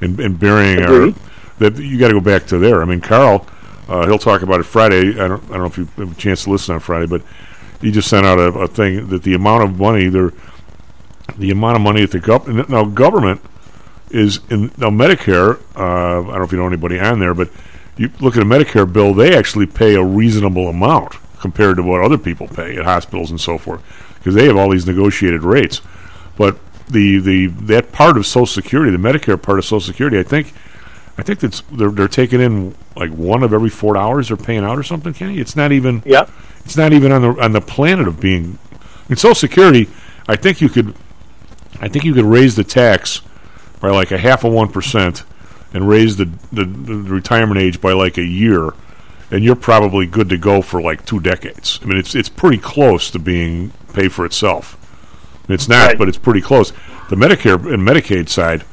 and, 0.00 0.18
and 0.18 0.38
burying 0.38 0.82
Agreed. 0.82 1.14
our 1.14 1.20
that 1.58 1.76
you 1.76 1.98
got 1.98 2.08
to 2.08 2.14
go 2.14 2.20
back 2.20 2.46
to 2.46 2.58
there. 2.58 2.82
I 2.82 2.84
mean, 2.84 3.00
Carl, 3.00 3.46
uh, 3.88 4.06
he'll 4.06 4.18
talk 4.18 4.42
about 4.42 4.58
it 4.58 4.64
Friday. 4.64 5.10
I 5.10 5.28
don't 5.28 5.44
I 5.44 5.56
don't 5.56 5.58
know 5.58 5.66
if 5.66 5.78
you 5.78 5.84
have 5.96 6.12
a 6.12 6.20
chance 6.20 6.44
to 6.44 6.50
listen 6.50 6.74
on 6.74 6.80
Friday, 6.80 7.06
but 7.06 7.22
he 7.80 7.90
just 7.90 8.08
sent 8.08 8.26
out 8.26 8.38
a, 8.38 8.48
a 8.58 8.68
thing 8.68 9.08
that 9.08 9.22
the 9.22 9.34
amount 9.34 9.64
of 9.64 9.78
money 9.78 10.08
there, 10.08 10.32
the 11.36 11.50
amount 11.50 11.76
of 11.76 11.82
money 11.82 12.00
that 12.02 12.10
the 12.10 12.20
gov- 12.20 12.68
now 12.68 12.84
government 12.84 13.40
is 14.10 14.40
in 14.50 14.72
now 14.78 14.90
Medicare. 14.90 15.60
Uh, 15.76 16.20
I 16.20 16.22
don't 16.22 16.38
know 16.38 16.42
if 16.42 16.52
you 16.52 16.58
know 16.58 16.66
anybody 16.66 16.98
on 17.00 17.18
there, 17.18 17.34
but 17.34 17.50
you 17.96 18.10
look 18.20 18.36
at 18.36 18.42
a 18.42 18.46
Medicare 18.46 18.90
bill, 18.90 19.14
they 19.14 19.36
actually 19.36 19.66
pay 19.66 19.94
a 19.94 20.02
reasonable 20.04 20.68
amount 20.68 21.14
compared 21.38 21.76
to 21.76 21.82
what 21.82 22.00
other 22.00 22.18
people 22.18 22.48
pay 22.48 22.76
at 22.76 22.84
hospitals 22.84 23.30
and 23.30 23.40
so 23.40 23.58
forth, 23.58 23.82
because 24.18 24.34
they 24.34 24.46
have 24.46 24.56
all 24.56 24.70
these 24.70 24.86
negotiated 24.86 25.42
rates. 25.42 25.80
But 26.36 26.58
the 26.88 27.18
the 27.18 27.46
that 27.46 27.92
part 27.92 28.16
of 28.16 28.26
Social 28.26 28.46
Security, 28.46 28.90
the 28.90 28.98
Medicare 28.98 29.40
part 29.40 29.58
of 29.58 29.64
Social 29.64 29.80
Security, 29.80 30.18
I 30.18 30.22
think, 30.22 30.52
I 31.18 31.22
think 31.22 31.40
that's 31.40 31.62
they're 31.72 31.90
they're 31.90 32.08
taking 32.08 32.40
in 32.40 32.74
like 32.96 33.10
one 33.10 33.42
of 33.42 33.52
every 33.52 33.70
four 33.70 33.94
dollars 33.94 34.28
they're 34.28 34.36
paying 34.36 34.64
out 34.64 34.78
or 34.78 34.82
something. 34.82 35.12
Kenny, 35.12 35.38
it's 35.38 35.56
not 35.56 35.72
even. 35.72 36.02
Yeah. 36.04 36.28
It's 36.64 36.76
not 36.76 36.92
even 36.92 37.12
on 37.12 37.22
the 37.22 37.42
on 37.42 37.52
the 37.52 37.60
planet 37.60 38.08
of 38.08 38.20
being. 38.20 38.58
In 39.08 39.16
Social 39.16 39.34
Security, 39.34 39.88
I 40.26 40.36
think 40.36 40.60
you 40.60 40.68
could, 40.68 40.94
I 41.80 41.88
think 41.88 42.04
you 42.04 42.14
could 42.14 42.24
raise 42.24 42.56
the 42.56 42.64
tax 42.64 43.20
by 43.80 43.90
like 43.90 44.10
a 44.10 44.18
half 44.18 44.44
of 44.44 44.52
one 44.52 44.68
percent, 44.68 45.24
and 45.74 45.86
raise 45.88 46.16
the, 46.16 46.24
the 46.52 46.64
the 46.64 46.94
retirement 46.94 47.60
age 47.60 47.80
by 47.80 47.92
like 47.92 48.16
a 48.16 48.24
year, 48.24 48.70
and 49.30 49.44
you're 49.44 49.56
probably 49.56 50.06
good 50.06 50.30
to 50.30 50.38
go 50.38 50.62
for 50.62 50.80
like 50.80 51.04
two 51.04 51.20
decades. 51.20 51.80
I 51.82 51.86
mean, 51.86 51.98
it's 51.98 52.14
it's 52.14 52.30
pretty 52.30 52.58
close 52.58 53.10
to 53.10 53.18
being 53.18 53.72
paid 53.92 54.12
for 54.12 54.24
itself. 54.24 54.78
It's 55.48 55.68
not, 55.68 55.98
but 55.98 56.08
it's 56.08 56.16
pretty 56.16 56.40
close. 56.40 56.72
The 57.10 57.16
Medicare 57.16 57.72
and 57.72 57.86
Medicaid 57.86 58.30
side, 58.30 58.64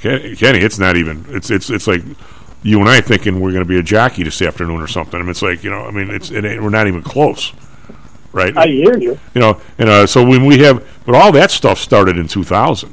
Kenny, 0.00 0.60
it's 0.60 0.78
not 0.78 0.96
even. 0.96 1.24
It's 1.28 1.50
it's 1.50 1.70
it's 1.70 1.88
like 1.88 2.02
you 2.62 2.80
and 2.80 2.88
I 2.88 3.00
thinking 3.00 3.40
we're 3.40 3.52
going 3.52 3.64
to 3.64 3.68
be 3.68 3.78
a 3.78 3.82
jockey 3.82 4.24
this 4.24 4.42
afternoon 4.42 4.80
or 4.80 4.86
something. 4.86 5.18
I 5.18 5.22
mean, 5.22 5.30
it's 5.30 5.42
like 5.42 5.62
you 5.62 5.70
know, 5.70 5.86
I 5.86 5.90
mean, 5.90 6.10
it's 6.10 6.30
it 6.30 6.44
ain't, 6.44 6.62
we're 6.62 6.70
not 6.70 6.86
even 6.86 7.02
close, 7.02 7.52
right? 8.32 8.56
I 8.56 8.66
hear 8.66 8.96
you. 8.98 9.18
You 9.34 9.40
know, 9.40 9.60
and 9.78 9.88
uh, 9.88 10.06
so 10.06 10.24
when 10.24 10.44
we 10.44 10.58
have, 10.58 10.86
but 11.04 11.14
all 11.14 11.32
that 11.32 11.50
stuff 11.50 11.78
started 11.78 12.18
in 12.18 12.28
2000. 12.28 12.92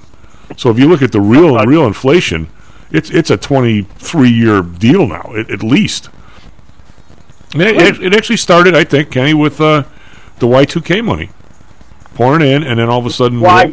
So 0.58 0.70
if 0.70 0.78
you 0.78 0.88
look 0.88 1.02
at 1.02 1.12
the 1.12 1.22
real 1.22 1.58
real 1.66 1.86
inflation, 1.86 2.50
it's 2.92 3.10
it's 3.10 3.30
a 3.30 3.38
23 3.38 4.30
year 4.30 4.62
deal 4.62 5.08
now, 5.08 5.34
at, 5.36 5.50
at 5.50 5.64
least. 5.64 6.10
And 7.54 7.62
it, 7.62 7.76
it, 7.78 8.04
it 8.04 8.16
actually 8.16 8.38
started, 8.38 8.76
I 8.76 8.84
think, 8.84 9.12
Kenny, 9.12 9.36
with 9.36 9.62
uh, 9.62 9.84
the 10.40 10.48
Y2K 10.48 11.06
money 11.06 11.30
pouring 12.16 12.42
in, 12.42 12.64
and 12.64 12.80
then 12.80 12.90
all 12.90 13.00
of 13.00 13.06
a 13.06 13.12
sudden, 13.12 13.40
Why? 13.40 13.66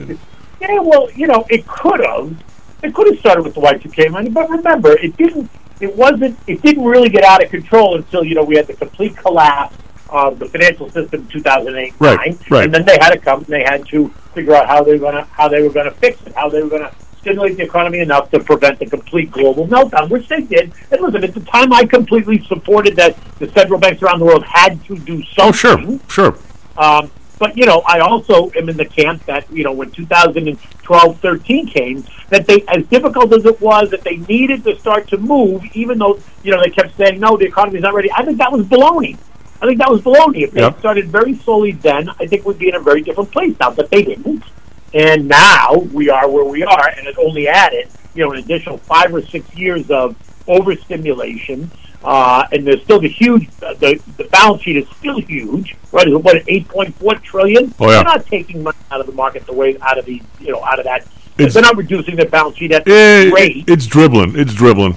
Yeah, 0.60 0.80
well, 0.80 1.10
you 1.12 1.26
know, 1.26 1.46
it 1.48 1.66
could 1.66 2.00
have. 2.00 2.36
It 2.82 2.94
could 2.94 3.08
have 3.08 3.18
started 3.18 3.44
with 3.44 3.54
the 3.54 3.60
Y2K 3.60 4.10
money, 4.10 4.30
but 4.30 4.48
remember, 4.48 4.92
it 4.92 5.16
didn't. 5.16 5.50
It 5.80 5.94
wasn't. 5.96 6.38
It 6.46 6.62
didn't 6.62 6.84
really 6.84 7.08
get 7.08 7.24
out 7.24 7.42
of 7.42 7.50
control 7.50 7.96
until 7.96 8.24
you 8.24 8.34
know 8.34 8.44
we 8.44 8.56
had 8.56 8.66
the 8.66 8.74
complete 8.74 9.16
collapse 9.16 9.76
of 10.10 10.38
the 10.38 10.46
financial 10.46 10.90
system 10.90 11.20
in 11.22 11.28
2008 11.28 11.94
Right, 12.00 12.16
nine, 12.18 12.38
right. 12.50 12.64
and 12.64 12.74
then 12.74 12.84
they 12.84 12.98
had 13.00 13.10
to 13.10 13.18
come 13.18 13.38
and 13.38 13.46
they 13.46 13.62
had 13.62 13.86
to 13.88 14.08
figure 14.34 14.54
out 14.54 14.66
how 14.66 14.82
they 14.82 14.92
were 14.92 14.98
going 14.98 15.14
to 15.14 15.22
how 15.32 15.48
they 15.48 15.62
were 15.62 15.70
going 15.70 15.86
to 15.86 15.92
fix 15.92 16.20
it, 16.26 16.34
how 16.34 16.48
they 16.48 16.62
were 16.62 16.68
going 16.68 16.82
to 16.82 16.92
stimulate 17.20 17.56
the 17.56 17.62
economy 17.62 17.98
enough 18.00 18.30
to 18.30 18.40
prevent 18.40 18.78
the 18.78 18.86
complete 18.86 19.30
global 19.30 19.66
meltdown, 19.68 20.08
which 20.08 20.26
they 20.28 20.40
did. 20.40 20.72
And 20.90 21.00
listen, 21.02 21.22
at 21.22 21.34
the 21.34 21.40
time, 21.40 21.72
I 21.72 21.84
completely 21.84 22.42
supported 22.46 22.96
that 22.96 23.14
the 23.38 23.48
central 23.52 23.78
banks 23.78 24.02
around 24.02 24.20
the 24.20 24.24
world 24.24 24.42
had 24.44 24.82
to 24.86 24.96
do 24.98 25.22
something. 25.24 25.38
Oh, 25.38 25.52
sure, 25.52 26.32
sure. 26.32 26.38
Um, 26.78 27.10
but 27.40 27.56
you 27.56 27.64
know, 27.64 27.82
I 27.86 28.00
also 28.00 28.50
am 28.50 28.68
in 28.68 28.76
the 28.76 28.84
camp 28.84 29.24
that 29.24 29.50
you 29.50 29.64
know 29.64 29.72
when 29.72 29.90
2012, 29.90 31.20
13 31.20 31.66
came, 31.66 32.04
that 32.28 32.46
they, 32.46 32.62
as 32.68 32.86
difficult 32.86 33.32
as 33.32 33.44
it 33.46 33.58
was, 33.60 33.90
that 33.90 34.02
they 34.04 34.18
needed 34.18 34.62
to 34.64 34.78
start 34.78 35.08
to 35.08 35.16
move, 35.16 35.64
even 35.72 35.98
though 35.98 36.20
you 36.44 36.52
know 36.52 36.62
they 36.62 36.70
kept 36.70 36.96
saying 36.98 37.18
no, 37.18 37.36
the 37.38 37.46
economy's 37.46 37.80
not 37.82 37.94
ready. 37.94 38.12
I 38.12 38.24
think 38.24 38.36
that 38.38 38.52
was 38.52 38.66
baloney. 38.66 39.16
I 39.62 39.66
think 39.66 39.78
that 39.78 39.90
was 39.90 40.02
baloney. 40.02 40.42
If 40.42 40.52
they 40.52 40.60
Yep. 40.60 40.78
started 40.80 41.06
very 41.08 41.34
slowly, 41.34 41.72
then 41.72 42.10
I 42.20 42.26
think 42.26 42.44
we'd 42.44 42.58
be 42.58 42.68
in 42.68 42.74
a 42.74 42.80
very 42.80 43.00
different 43.00 43.32
place 43.32 43.56
now. 43.58 43.70
But 43.70 43.90
they 43.90 44.02
didn't, 44.02 44.44
and 44.92 45.26
now 45.26 45.72
we 45.92 46.10
are 46.10 46.28
where 46.28 46.44
we 46.44 46.62
are, 46.62 46.88
and 46.96 47.06
it 47.06 47.16
only 47.18 47.48
added 47.48 47.88
you 48.14 48.22
know 48.24 48.32
an 48.32 48.38
additional 48.38 48.76
five 48.76 49.14
or 49.14 49.22
six 49.22 49.52
years 49.56 49.90
of 49.90 50.14
overstimulation. 50.46 51.70
Uh, 52.02 52.46
and 52.52 52.66
there's 52.66 52.82
still 52.82 52.98
the 52.98 53.08
huge, 53.08 53.48
the 53.58 54.00
the 54.16 54.24
balance 54.24 54.62
sheet 54.62 54.76
is 54.78 54.88
still 54.98 55.20
huge, 55.20 55.76
right? 55.92 56.08
It's 56.08 56.24
what 56.24 56.42
eight 56.48 56.66
point 56.68 56.94
four 56.96 57.14
trillion. 57.16 57.74
Oh, 57.78 57.86
yeah. 57.88 57.96
They're 57.96 58.04
not 58.04 58.26
taking 58.26 58.62
money 58.62 58.78
out 58.90 59.00
of 59.00 59.06
the 59.06 59.12
market 59.12 59.44
the 59.46 59.52
way 59.52 59.76
out 59.82 59.98
of 59.98 60.06
the 60.06 60.22
you 60.40 60.52
know 60.52 60.64
out 60.64 60.78
of 60.78 60.86
that. 60.86 61.02
It's- 61.36 61.52
They're 61.54 61.62
not 61.62 61.76
reducing 61.76 62.16
their 62.16 62.28
balance 62.28 62.56
sheet 62.56 62.72
at 62.72 62.86
Eh, 62.88 63.30
rate. 63.30 63.64
it's 63.66 63.86
dribbling. 63.86 64.38
It's 64.38 64.52
dribbling. 64.54 64.96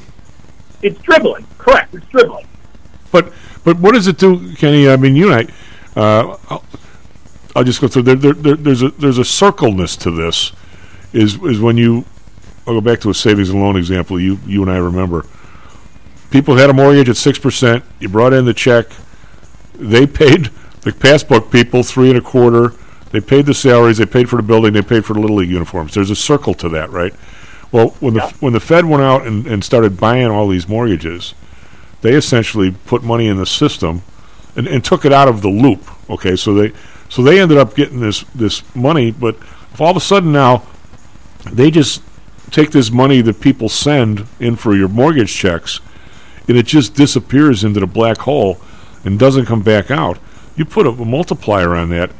It's 0.81 0.99
dribbling. 1.01 1.45
Correct. 1.57 1.93
It's 1.93 2.05
dribbling. 2.07 2.47
But 3.11 3.33
but 3.65 3.79
what 3.79 3.93
does 3.93 4.07
it 4.07 4.17
do, 4.17 4.53
Kenny? 4.55 4.89
I 4.89 4.95
mean, 4.97 5.15
you 5.15 5.31
and 5.31 5.49
I. 5.95 5.99
Uh, 5.99 6.37
I'll, 6.49 6.63
I'll 7.55 7.63
just 7.63 7.79
go 7.81 7.87
through. 7.87 8.03
There, 8.03 8.15
there, 8.15 8.33
there, 8.33 8.55
there's 8.55 8.81
a 8.81 8.89
there's 8.91 9.17
a 9.17 9.25
circleness 9.25 9.95
to 9.97 10.11
this. 10.11 10.51
Is 11.11 11.35
is 11.43 11.59
when 11.59 11.77
you. 11.77 12.05
I'll 12.65 12.73
go 12.75 12.81
back 12.81 13.01
to 13.01 13.09
a 13.09 13.13
savings 13.13 13.49
and 13.49 13.59
loan 13.61 13.75
example. 13.75 14.19
You 14.19 14.39
you 14.47 14.61
and 14.61 14.71
I 14.71 14.77
remember. 14.77 15.25
People 16.33 16.55
had 16.55 16.71
a 16.71 16.73
mortgage 16.73 17.09
at 17.09 17.15
six 17.15 17.37
percent. 17.37 17.85
You 17.99 18.09
brought 18.09 18.33
in 18.33 18.45
the 18.45 18.55
check. 18.55 18.87
They 19.75 20.07
paid 20.07 20.49
the 20.81 20.91
passbook 20.91 21.51
people 21.51 21.83
three 21.83 22.09
and 22.09 22.17
a 22.17 22.21
quarter. 22.21 22.73
They 23.11 23.21
paid 23.21 23.45
the 23.45 23.53
salaries. 23.53 23.99
They 23.99 24.07
paid 24.07 24.27
for 24.31 24.37
the 24.37 24.41
building. 24.41 24.73
They 24.73 24.81
paid 24.81 25.05
for 25.05 25.13
the 25.13 25.19
little 25.19 25.35
league 25.35 25.51
uniforms. 25.51 25.93
There's 25.93 26.09
a 26.09 26.15
circle 26.15 26.55
to 26.55 26.69
that, 26.69 26.89
right? 26.89 27.13
Well, 27.71 27.89
when 27.99 28.15
the 28.15 28.21
when 28.39 28.53
the 28.53 28.59
Fed 28.59 28.85
went 28.85 29.03
out 29.03 29.27
and, 29.27 29.45
and 29.45 29.63
started 29.63 29.99
buying 29.99 30.25
all 30.25 30.47
these 30.47 30.67
mortgages, 30.67 31.35
they 32.01 32.15
essentially 32.15 32.71
put 32.71 33.03
money 33.03 33.27
in 33.27 33.37
the 33.37 33.45
system 33.45 34.01
and, 34.55 34.65
and 34.65 34.83
took 34.83 35.05
it 35.05 35.13
out 35.13 35.27
of 35.27 35.43
the 35.43 35.49
loop. 35.49 35.87
Okay, 36.09 36.35
so 36.35 36.55
they 36.55 36.73
so 37.09 37.21
they 37.21 37.39
ended 37.39 37.59
up 37.59 37.75
getting 37.75 37.99
this 37.99 38.23
this 38.33 38.63
money, 38.75 39.11
but 39.11 39.35
if 39.71 39.79
all 39.79 39.91
of 39.91 39.97
a 39.97 40.01
sudden 40.01 40.31
now 40.31 40.63
they 41.51 41.69
just 41.69 42.01
take 42.49 42.71
this 42.71 42.89
money 42.89 43.21
that 43.21 43.39
people 43.39 43.69
send 43.69 44.25
in 44.39 44.55
for 44.55 44.75
your 44.75 44.89
mortgage 44.89 45.31
checks, 45.31 45.79
and 46.47 46.57
it 46.57 46.65
just 46.65 46.95
disappears 46.95 47.63
into 47.63 47.79
the 47.79 47.87
black 47.87 48.19
hole 48.19 48.57
and 49.03 49.19
doesn't 49.19 49.45
come 49.45 49.61
back 49.61 49.91
out. 49.91 50.17
You 50.55 50.65
put 50.65 50.85
a, 50.85 50.89
a 50.89 51.05
multiplier 51.05 51.75
on 51.75 51.89
that. 51.89 52.11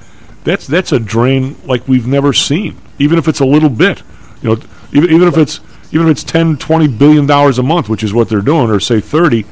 That's 0.44 0.68
that's 0.68 0.92
a 0.92 1.00
drain 1.00 1.56
like 1.66 1.88
we've 1.88 2.08
never 2.08 2.34
seen. 2.34 2.78
Even 3.00 3.18
if 3.18 3.28
it's 3.28 3.40
a 3.40 3.46
little 3.46 3.70
bit, 3.70 4.02
you 4.42 4.50
know, 4.50 4.62
even 4.92 5.12
even 5.12 5.28
if 5.28 5.38
it's 5.38 5.60
even 5.92 6.08
if 6.08 6.12
it's 6.12 6.24
10, 6.24 6.58
20 6.58 6.88
billion 6.88 7.28
dollars 7.28 7.60
a 7.60 7.64
month, 7.64 7.88
which 7.88 8.04
is 8.04 8.14
what 8.14 8.28
they're 8.28 8.42
doing, 8.42 8.70
or 8.70 8.80
say 8.80 9.00
thirty, 9.00 9.46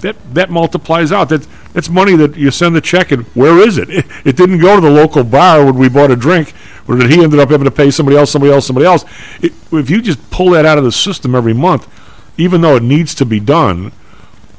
that 0.00 0.16
that 0.34 0.50
multiplies 0.50 1.10
out. 1.10 1.28
That 1.30 1.46
that's 1.72 1.88
money 1.88 2.14
that 2.16 2.36
you 2.36 2.50
send 2.50 2.76
the 2.76 2.80
check 2.80 3.10
and 3.10 3.24
where 3.28 3.58
is 3.58 3.78
it? 3.78 3.90
It, 3.90 4.06
it 4.24 4.36
didn't 4.36 4.58
go 4.58 4.76
to 4.76 4.80
the 4.80 4.90
local 4.90 5.24
bar 5.24 5.64
when 5.64 5.76
we 5.76 5.88
bought 5.88 6.10
a 6.10 6.16
drink, 6.16 6.52
or 6.86 6.96
that 6.96 7.10
he 7.10 7.22
ended 7.22 7.40
up 7.40 7.50
having 7.50 7.64
to 7.64 7.70
pay 7.70 7.90
somebody 7.90 8.16
else, 8.16 8.30
somebody 8.30 8.52
else, 8.52 8.66
somebody 8.66 8.86
else. 8.86 9.04
It, 9.42 9.52
if 9.72 9.90
you 9.90 10.00
just 10.00 10.30
pull 10.30 10.50
that 10.50 10.64
out 10.64 10.78
of 10.78 10.84
the 10.84 10.92
system 10.92 11.34
every 11.34 11.54
month, 11.54 11.88
even 12.36 12.60
though 12.60 12.76
it 12.76 12.82
needs 12.82 13.14
to 13.16 13.26
be 13.26 13.40
done, 13.40 13.92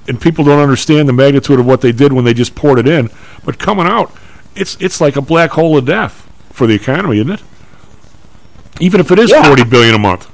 and 0.10 0.20
people 0.20 0.44
don't 0.44 0.60
understand 0.60 1.08
the 1.08 1.14
magnitude 1.14 1.60
of 1.60 1.66
what 1.66 1.80
they 1.82 1.92
did 1.94 2.12
when 2.12 2.26
they 2.26 2.34
just 2.34 2.56
poured 2.56 2.80
it 2.80 2.88
in, 2.88 3.10
but 3.46 3.58
coming 3.60 3.86
out, 3.86 4.12
it's 4.56 4.76
it's 4.82 5.00
like 5.00 5.16
a 5.16 5.22
black 5.22 5.52
hole 5.52 5.78
of 5.78 5.86
death 5.86 6.28
for 6.52 6.68
the 6.68 6.74
economy, 6.74 7.20
isn't 7.20 7.32
it? 7.32 7.44
Even 8.82 9.00
if 9.00 9.12
it 9.12 9.20
is 9.20 9.30
Yeah. 9.32 9.44
forty 9.48 9.64
billion 9.64 9.96
a 9.96 10.00
month. 10.00 10.28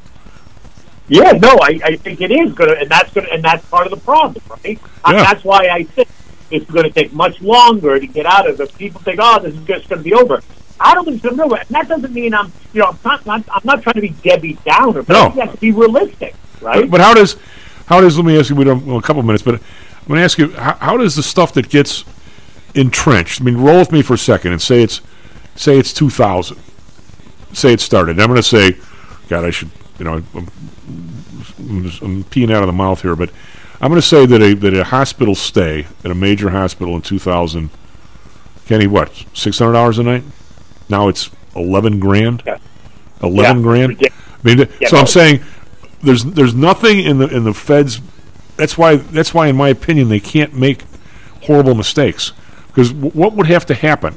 Yeah, 1.07 1.33
no, 1.33 1.49
I, 1.61 1.79
I 1.83 1.95
think 1.97 2.19
it 2.21 2.31
is 2.31 2.51
going 2.53 2.71
to, 2.73 2.79
and 2.81 2.89
that's 2.89 3.13
going 3.13 3.27
to, 3.27 3.33
and 3.33 3.43
that's 3.43 3.63
part 3.67 3.85
of 3.85 3.91
the 3.91 4.03
problem, 4.03 4.43
right? 4.49 4.79
Yeah. 5.07 5.21
that's 5.21 5.43
why 5.43 5.67
I 5.67 5.83
think 5.83 6.07
it's 6.49 6.69
going 6.71 6.85
to 6.85 6.89
take 6.89 7.13
much 7.13 7.39
longer 7.41 7.99
to 7.99 8.07
get 8.07 8.25
out 8.25 8.49
of 8.49 8.59
it. 8.59 8.75
People 8.75 9.01
think, 9.01 9.19
oh, 9.21 9.39
this 9.39 9.53
is 9.53 9.61
just 9.67 9.87
going 9.87 9.99
to 9.99 10.03
be 10.03 10.13
over. 10.15 10.41
I 10.79 10.95
don't 10.95 11.05
think 11.05 11.17
it's 11.17 11.23
going 11.23 11.37
to 11.37 11.43
be 11.43 11.45
over, 11.45 11.57
and 11.57 11.69
that 11.69 11.87
doesn't 11.87 12.11
mean 12.11 12.33
I'm, 12.33 12.51
you 12.73 12.79
know, 12.81 12.87
I'm 12.87 12.97
not, 13.05 13.25
not 13.25 13.43
I'm 13.53 13.61
not 13.65 13.83
trying 13.83 13.95
to 13.95 14.01
be 14.01 14.09
Debbie 14.09 14.57
Downer, 14.65 15.03
but 15.03 15.13
No. 15.13 15.19
I 15.19 15.23
think 15.25 15.35
you 15.35 15.41
have 15.41 15.51
to 15.53 15.57
be 15.59 15.71
realistic, 15.71 16.35
right? 16.61 16.81
But, 16.81 16.89
but 16.91 17.01
how 17.01 17.13
does 17.13 17.35
how 17.87 18.01
does 18.01 18.17
let 18.17 18.25
me 18.25 18.37
ask 18.37 18.49
you? 18.49 18.55
We 18.55 18.63
don't 18.63 18.85
well, 18.85 18.97
a 18.97 19.01
couple 19.01 19.19
of 19.19 19.25
minutes, 19.25 19.43
but 19.43 19.55
I'm 19.55 20.07
going 20.07 20.19
to 20.19 20.23
ask 20.23 20.37
you 20.37 20.51
how, 20.51 20.75
how 20.75 20.97
does 20.97 21.15
the 21.15 21.23
stuff 21.23 21.53
that 21.53 21.69
gets 21.69 22.03
entrenched? 22.73 23.41
I 23.41 23.43
mean, 23.43 23.57
roll 23.57 23.79
with 23.79 23.91
me 23.91 24.01
for 24.01 24.13
a 24.15 24.17
second 24.17 24.51
and 24.53 24.61
say 24.61 24.81
it's 24.83 25.01
say 25.55 25.77
it's 25.77 25.93
2000. 25.93 26.57
Say 27.53 27.73
it 27.73 27.79
started. 27.79 28.19
I'm 28.19 28.27
going 28.27 28.35
to 28.35 28.43
say, 28.43 28.77
God, 29.29 29.45
I 29.45 29.49
should 29.51 29.69
you 29.99 30.05
know 30.05 30.23
I'm, 30.33 30.47
I'm, 31.59 31.83
just- 31.83 32.01
I'm 32.01 32.23
peeing 32.25 32.51
out 32.53 32.63
of 32.63 32.67
the 32.67 32.73
mouth 32.73 33.01
here, 33.01 33.15
but 33.15 33.29
I'm 33.81 33.89
going 33.89 34.01
to 34.01 34.07
say 34.07 34.25
that 34.25 34.41
a 34.41 34.53
that 34.55 34.73
a 34.73 34.83
hospital 34.85 35.35
stay 35.35 35.85
at 36.03 36.11
a 36.11 36.15
major 36.15 36.49
hospital 36.49 36.95
in 36.95 37.01
2000, 37.01 37.69
Kenny, 38.65 38.87
what 38.87 39.25
six 39.33 39.59
hundred 39.59 39.73
dollars 39.73 39.99
a 39.99 40.03
night? 40.03 40.23
Now 40.89 41.07
it's 41.07 41.29
eleven 41.55 41.99
grand. 41.99 42.43
Eleven 43.21 43.57
Yeah, 43.57 43.61
grand. 43.63 44.03
I 44.03 44.09
mean, 44.43 44.67
Yeah, 44.79 44.87
so 44.89 44.97
I'm 44.97 45.07
saying 45.07 45.43
there's 46.05 46.23
there's 46.23 46.55
nothing 46.55 46.99
in 46.99 47.17
the 47.17 47.27
in 47.27 47.43
the 47.43 47.53
Fed's. 47.53 47.99
That's 48.57 48.77
why 48.77 48.95
that's 48.97 49.33
why, 49.33 49.47
in 49.47 49.55
my 49.55 49.69
opinion, 49.69 50.09
they 50.09 50.19
can't 50.19 50.53
make 50.53 50.83
horrible 51.43 51.75
mistakes. 51.75 52.31
Because 52.67 52.91
w- 52.91 53.11
what 53.11 53.33
would 53.33 53.47
have 53.47 53.65
to 53.67 53.73
happen 53.73 54.13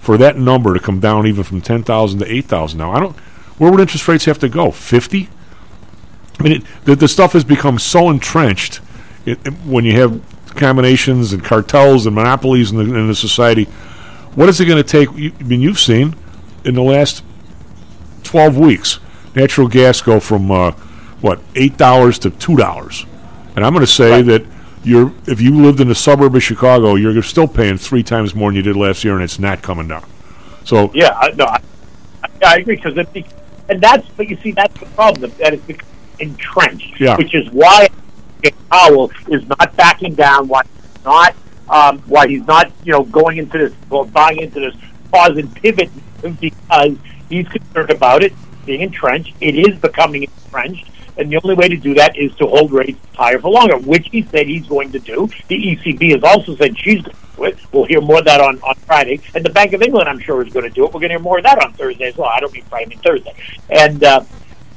for 0.00 0.16
that 0.18 0.36
number 0.36 0.74
to 0.74 0.80
come 0.80 1.00
down 1.00 1.26
even 1.26 1.44
from 1.44 1.60
ten 1.60 1.82
thousand 1.82 2.18
to 2.20 2.30
eight 2.32 2.44
thousand? 2.46 2.78
Now 2.78 2.92
I 2.92 3.00
don't. 3.00 3.16
Where 3.58 3.70
would 3.70 3.80
interest 3.80 4.06
rates 4.08 4.24
have 4.26 4.38
to 4.40 4.48
go? 4.48 4.70
Fifty. 4.70 5.28
I 6.38 6.42
mean, 6.42 6.52
it, 6.52 6.62
the, 6.84 6.96
the 6.96 7.08
stuff 7.08 7.32
has 7.34 7.44
become 7.44 7.78
so 7.78 8.08
entrenched 8.10 8.80
it, 9.26 9.38
it- 9.46 9.52
when 9.64 9.84
you 9.84 9.92
have 10.00 10.20
combinations 10.56 11.32
and 11.32 11.44
cartels 11.44 12.06
and 12.06 12.14
monopolies 12.14 12.70
in 12.72 12.76
the, 12.78 12.82
in 12.98 13.06
the 13.08 13.14
society. 13.14 13.64
What 14.34 14.48
is 14.48 14.60
it 14.60 14.66
going 14.66 14.82
to 14.82 14.88
take? 14.88 15.10
You, 15.16 15.32
I 15.38 15.42
mean, 15.42 15.60
you've 15.60 15.78
seen 15.80 16.14
in 16.64 16.74
the 16.74 16.82
last 16.82 17.22
12 18.24 18.56
weeks, 18.58 18.98
natural 19.34 19.68
gas 19.68 20.00
go 20.00 20.20
from 20.20 20.50
uh, 20.50 20.72
what 21.20 21.40
eight 21.54 21.76
dollars 21.76 22.18
to 22.20 22.30
two 22.30 22.56
dollars, 22.56 23.06
and 23.56 23.64
I'm 23.64 23.72
going 23.72 23.84
to 23.84 23.90
say 23.92 24.22
that 24.22 24.44
you're 24.84 25.12
if 25.26 25.40
you 25.40 25.60
lived 25.62 25.80
in 25.80 25.88
the 25.88 25.94
suburb 25.94 26.34
of 26.34 26.42
Chicago, 26.42 26.94
you're 26.94 27.22
still 27.22 27.48
paying 27.48 27.76
three 27.76 28.02
times 28.02 28.34
more 28.34 28.50
than 28.50 28.56
you 28.56 28.62
did 28.62 28.76
last 28.76 29.04
year, 29.04 29.14
and 29.14 29.22
it's 29.22 29.38
not 29.38 29.62
coming 29.62 29.88
down. 29.88 30.04
So 30.64 30.90
Yeah, 30.94 31.16
I, 31.18 31.30
no, 31.32 31.44
I, 31.44 31.60
I, 32.44 32.56
agree 32.58 32.76
because 32.76 32.96
it, 32.96 33.12
be- 33.12 33.26
and 33.68 33.80
that's 33.80 34.08
but 34.10 34.28
you 34.28 34.36
see 34.36 34.52
that's 34.52 34.78
the 34.78 34.86
problem 34.86 35.32
that 35.38 35.54
it's 35.68 35.84
entrenched, 36.18 37.00
Yeah. 37.00 37.16
which 37.16 37.34
is 37.34 37.50
why 37.50 37.88
Powell 38.70 39.10
is 39.28 39.46
not 39.48 39.76
backing 39.76 40.14
down, 40.14 40.48
why 40.48 40.62
he's 40.64 41.04
not 41.04 41.34
um, 41.68 41.98
why 42.06 42.26
he's 42.28 42.46
not 42.46 42.70
you 42.84 42.92
know 42.92 43.02
going 43.04 43.38
into 43.38 43.58
this 43.58 43.72
well, 43.88 44.04
buying 44.04 44.38
into 44.40 44.60
this 44.60 44.74
pause 45.12 45.36
and 45.36 45.54
pivot 45.56 45.90
because 46.22 46.96
he's 47.28 47.48
concerned 47.48 47.90
about 47.90 48.22
it 48.22 48.32
being 48.64 48.80
entrenched. 48.80 49.34
It 49.40 49.56
is 49.56 49.78
becoming 49.78 50.24
entrenched. 50.24 50.88
And 51.20 51.30
the 51.30 51.38
only 51.44 51.54
way 51.54 51.68
to 51.68 51.76
do 51.76 51.92
that 51.94 52.16
is 52.16 52.34
to 52.36 52.46
hold 52.46 52.72
rates 52.72 52.98
higher 53.14 53.38
for 53.38 53.50
longer, 53.50 53.76
which 53.76 54.08
he 54.10 54.22
said 54.22 54.46
he's 54.46 54.66
going 54.66 54.90
to 54.92 54.98
do. 54.98 55.28
The 55.48 55.76
ECB 55.76 56.12
has 56.12 56.24
also 56.24 56.56
said 56.56 56.78
she's 56.78 57.02
going 57.02 57.14
to 57.14 57.36
do 57.36 57.44
it. 57.44 57.58
We'll 57.72 57.84
hear 57.84 58.00
more 58.00 58.20
of 58.20 58.24
that 58.24 58.40
on, 58.40 58.58
on 58.62 58.74
Friday. 58.76 59.20
And 59.34 59.44
the 59.44 59.50
Bank 59.50 59.74
of 59.74 59.82
England, 59.82 60.08
I'm 60.08 60.18
sure, 60.18 60.42
is 60.44 60.50
going 60.50 60.64
to 60.64 60.74
do 60.74 60.84
it. 60.84 60.94
We're 60.94 61.00
going 61.00 61.10
to 61.10 61.16
hear 61.16 61.18
more 61.18 61.36
of 61.36 61.44
that 61.44 61.62
on 61.62 61.74
Thursday 61.74 62.06
as 62.06 62.16
well. 62.16 62.30
I 62.30 62.40
don't 62.40 62.52
mean 62.54 62.64
Friday, 62.64 62.86
I 62.86 62.88
mean 62.88 62.98
Thursday. 63.00 63.34
And 63.68 64.02
uh, 64.02 64.24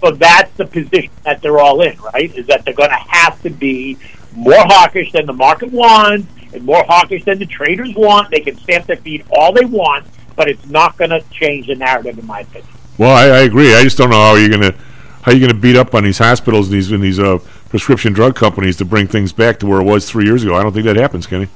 so 0.02 0.12
that's 0.12 0.52
the 0.58 0.66
position 0.66 1.12
that 1.24 1.42
they're 1.42 1.60
all 1.60 1.82
in, 1.82 1.98
right? 2.00 2.36
Is 2.36 2.46
that 2.48 2.66
they're 2.66 2.74
going 2.74 2.90
to 2.90 2.96
have 2.96 3.42
to 3.44 3.50
be 3.50 3.98
more 4.34 4.54
hawkish 4.58 5.14
than 5.14 5.26
the 5.26 5.34
market 5.34 5.72
wants 5.72 6.28
and 6.54 6.66
more 6.66 6.84
hawkish 6.84 7.24
than 7.24 7.40
the 7.40 7.46
traders 7.46 7.96
want. 7.96 8.32
They 8.32 8.42
can 8.42 8.58
stamp 8.58 8.88
their 8.88 8.98
feet 8.98 9.26
all 9.32 9.54
they 9.54 9.64
want, 9.64 10.06
but 10.36 10.50
it's 10.50 10.66
not 10.68 10.98
going 10.98 11.12
to 11.12 11.24
change 11.32 11.68
the 11.68 11.76
narrative, 11.76 12.20
in 12.20 12.28
my 12.28 12.42
opinion. 12.42 12.68
Well, 12.98 13.16
I, 13.16 13.38
I 13.38 13.40
agree. 13.44 13.74
I 13.74 13.84
just 13.84 13.98
don't 13.98 14.10
know 14.10 14.18
how 14.18 14.36
you're 14.36 14.50
gonna 14.50 14.76
how 15.24 15.32
are 15.32 15.36
you're 15.36 15.48
gonna 15.48 15.60
beat 15.60 15.76
up 15.76 15.96
on 15.96 16.04
these 16.04 16.18
hospitals 16.20 16.68
and 16.68 16.76
these 16.76 16.92
and 16.92 17.04
these 17.04 17.20
uh, 17.20 17.40
prescription 17.70 18.14
drug 18.14 18.36
companies 18.36 18.78
to 18.78 18.86
bring 18.86 19.08
things 19.08 19.34
back 19.34 19.60
to 19.60 19.66
where 19.68 19.82
it 19.82 19.86
was 19.86 20.10
three 20.10 20.26
years 20.26 20.44
ago. 20.44 20.56
I 20.56 20.64
don't 20.64 20.74
think 20.74 20.86
that 20.86 20.96
happens, 20.96 21.26
Kenny. 21.26 21.48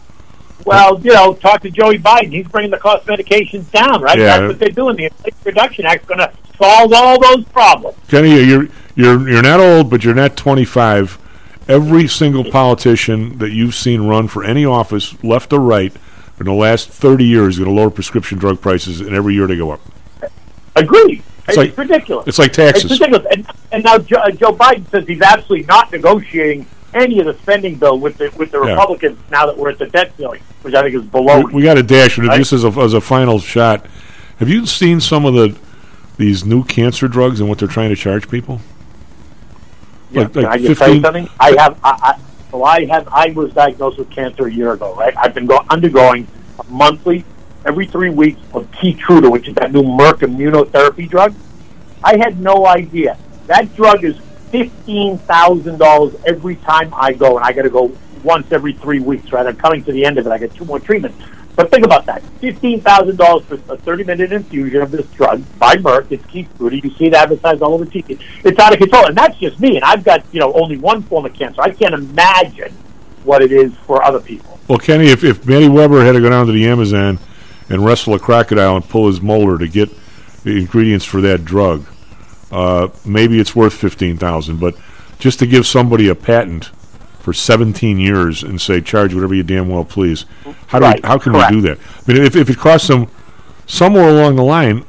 Well, 0.66 1.00
you 1.02 1.14
know, 1.14 1.34
talk 1.34 1.62
to 1.62 1.70
Joey 1.70 1.98
Biden. 1.98 2.32
He's 2.34 2.48
bringing 2.48 2.72
the 2.72 2.78
cost 2.78 3.08
of 3.08 3.18
medications 3.18 3.72
down, 3.72 4.02
right? 4.02 4.18
Yeah. 4.18 4.40
That's 4.40 4.48
what 4.50 4.60
they're 4.60 4.70
doing. 4.70 4.98
The 4.98 5.06
Inflation 5.06 5.40
Reduction 5.46 5.86
Act's 5.86 6.06
going 6.06 6.18
to 6.18 6.34
solve 6.58 6.92
all 6.94 7.22
those 7.22 7.46
problems. 7.46 7.98
Kenny, 8.08 8.44
you're 8.44 8.68
you're 8.96 9.30
you're 9.30 9.44
not 9.44 9.60
old, 9.60 9.90
but 9.90 10.04
you're 10.04 10.16
not 10.16 10.36
25. 10.36 11.20
Every 11.70 12.08
single 12.08 12.50
politician 12.50 13.38
that 13.40 13.52
you've 13.52 13.76
seen 13.76 14.08
run 14.08 14.28
for 14.28 14.44
any 14.44 14.66
office, 14.66 15.22
left 15.24 15.52
or 15.54 15.60
right, 15.60 15.94
in 16.40 16.46
the 16.46 16.54
last 16.54 16.90
30 16.90 17.26
years, 17.26 17.56
is 17.56 17.60
going 17.60 17.70
to 17.70 17.82
lower 17.82 17.90
prescription 17.90 18.38
drug 18.38 18.62
prices, 18.62 19.02
and 19.02 19.14
every 19.14 19.34
year 19.34 19.48
they 19.48 19.58
go 19.58 19.72
up. 19.72 19.82
Agreed. 20.76 21.24
It's 21.48 21.58
like- 21.58 21.78
ridiculous. 21.78 22.28
it's 22.28 22.40
like 22.40 22.52
taxes. 22.54 22.92
It's 22.92 23.00
ridiculous. 23.00 23.26
And, 23.32 23.48
and 23.72 23.84
now 23.84 23.98
Joe, 24.00 24.18
uh, 24.18 24.32
Joe 24.32 24.52
Biden 24.54 24.90
says 24.90 25.08
he's 25.08 25.22
absolutely 25.22 25.66
not 25.66 25.92
negotiating 25.92 26.66
any 26.94 27.20
of 27.20 27.26
the 27.26 27.34
spending 27.36 27.76
bill 27.76 28.00
with 28.00 28.18
the 28.18 28.30
with 28.38 28.52
the 28.52 28.62
Yeah. 28.64 28.72
Republicans 28.72 29.20
now 29.30 29.46
that 29.46 29.58
we're 29.58 29.70
at 29.70 29.78
the 29.80 29.88
debt 29.88 30.12
ceiling, 30.18 30.42
which 30.64 30.74
I 30.74 30.82
think 30.84 30.96
is 30.96 31.04
below. 31.04 31.42
We, 31.42 31.54
we 31.56 31.62
got 31.64 31.76
to 31.76 31.84
dash, 31.84 32.18
and 32.18 32.28
Right? 32.28 32.38
just 32.38 32.54
as 32.54 32.64
a, 32.64 32.70
as 32.80 32.94
a 32.94 33.02
final 33.02 33.40
shot, 33.40 33.86
have 34.40 34.50
you 34.50 34.66
seen 34.66 35.00
some 35.00 35.26
of 35.26 35.34
the 35.34 35.58
these 36.18 36.44
new 36.46 36.64
cancer 36.64 37.08
drugs 37.08 37.40
and 37.40 37.48
what 37.48 37.60
they're 37.60 37.68
trying 37.68 37.90
to 37.90 37.96
charge 37.96 38.28
people? 38.30 38.60
Yeah, 40.12 40.22
Like- 40.22 40.34
can 40.34 40.42
like 40.44 40.52
I 40.52 40.58
just 40.66 40.80
tell 40.80 40.94
you 40.94 41.02
something? 41.02 41.30
I 41.40 41.56
have, 41.62 41.80
I, 41.84 41.90
I, 42.02 42.20
so 42.52 42.64
I 42.64 42.86
have, 42.86 43.08
I 43.10 43.28
was 43.32 43.54
diagnosed 43.54 44.00
with 44.00 44.10
cancer 44.10 44.48
a 44.48 44.52
year 44.52 44.72
ago, 44.74 44.96
right? 44.96 45.14
I've 45.18 45.34
been 45.36 45.46
go- 45.46 45.64
undergoing 45.70 46.28
a 46.60 46.64
monthly, 46.72 47.24
every 47.66 47.86
three 47.86 48.10
weeks 48.10 48.40
of 48.54 48.70
Keytruda, 48.72 49.32
which 49.32 49.48
is 49.48 49.56
that 49.56 49.72
new 49.72 49.84
Merck 49.84 50.20
immunotherapy 50.20 51.10
drug. 51.10 51.34
I 52.04 52.18
had 52.18 52.40
no 52.40 52.66
idea. 52.66 53.18
That 53.48 53.76
drug 53.76 54.04
is 54.04 54.18
fifteen 54.52 55.18
thousand 55.18 55.78
dollars 55.78 56.16
every 56.26 56.56
time 56.58 56.94
I 56.94 57.14
go, 57.14 57.38
and 57.38 57.46
I 57.46 57.54
got 57.54 57.64
to 57.64 57.70
go 57.70 57.92
once 58.24 58.52
every 58.52 58.74
three 58.74 59.00
weeks. 59.00 59.32
Right? 59.32 59.46
I'm 59.46 59.56
coming 59.56 59.84
to 59.84 59.92
the 59.92 60.06
end 60.06 60.18
of 60.18 60.28
it. 60.28 60.32
I 60.32 60.38
got 60.38 60.54
two 60.54 60.66
more 60.66 60.80
treatments. 60.80 61.18
But 61.56 61.72
think 61.72 61.86
about 61.86 62.06
that: 62.06 62.22
fifteen 62.40 62.82
thousand 62.82 63.18
dollars 63.18 63.46
for 63.46 63.56
a 63.56 63.78
thirty-minute 63.78 64.32
infusion 64.32 64.82
of 64.82 64.92
this 64.92 65.08
drug 65.08 65.44
by 65.58 65.76
Merck. 65.76 66.12
It's 66.12 66.24
Keytruda. 66.28 66.84
You 66.84 66.92
see 66.92 67.06
it 67.08 67.14
advertised 67.14 67.62
all 67.62 67.74
over 67.74 67.86
TV. 67.86 68.20
It's 68.44 68.60
out 68.60 68.74
of 68.74 68.80
control, 68.80 69.08
and 69.08 69.18
that's 69.18 69.38
just 69.40 69.60
me. 69.60 69.78
And 69.78 69.84
I've 69.84 70.04
got 70.04 70.24
you 70.32 70.40
know 70.40 70.54
only 70.54 70.78
one 70.78 71.02
form 71.04 71.26
of 71.26 71.34
cancer. 71.34 71.62
I 71.62 71.72
can't 71.72 71.96
imagine 71.96 72.72
what 73.24 73.42
it 73.42 73.52
is 73.52 73.74
for 73.86 74.04
other 74.04 74.20
people. 74.20 74.60
Well, 74.68 74.78
Kenny, 74.78 75.08
if, 75.08 75.24
if 75.24 75.46
Manny 75.46 75.70
Weber 75.70 76.04
had 76.04 76.14
to 76.14 76.22
go 76.22 76.30
down 76.30 76.46
to 76.46 76.52
the 76.52 76.68
Amazon 76.68 77.20
and 77.70 77.86
wrestle 77.86 78.14
a 78.14 78.20
crocodile 78.20 78.76
and 78.76 78.88
pull 78.88 79.08
his 79.08 79.22
molar 79.22 79.58
to 79.58 79.68
get 79.68 79.90
the 80.44 80.58
ingredients 80.58 81.06
for 81.06 81.22
that 81.22 81.44
drug, 81.44 81.86
uh, 82.52 82.88
maybe 83.06 83.40
it's 83.40 83.56
worth 83.56 83.74
fifteen 83.74 84.18
thousand. 84.18 84.60
But 84.60 84.76
just 85.20 85.40
to 85.40 85.48
give 85.48 85.66
somebody 85.66 86.08
a 86.08 86.16
patent 86.16 86.72
for 87.20 87.34
seventeen 87.34 87.98
years 88.00 88.44
and 88.44 88.62
say 88.62 88.80
charge 88.80 89.14
whatever 89.14 89.34
you 89.34 89.44
damn 89.44 89.68
well 89.68 89.84
please, 89.84 90.26
how 90.68 90.80
do 90.80 90.86
Right, 90.86 91.02
we, 91.04 91.08
how 91.08 91.18
can 91.18 91.34
correct. 91.34 91.52
we 91.52 91.62
do 91.62 91.68
that? 91.68 91.78
I 92.08 92.12
mean, 92.14 92.24
if, 92.24 92.36
if 92.36 92.50
it 92.50 92.58
costs 92.58 92.88
them 92.88 93.08
somewhere 93.66 94.08
along 94.08 94.38
the 94.38 94.44
line, 94.44 94.86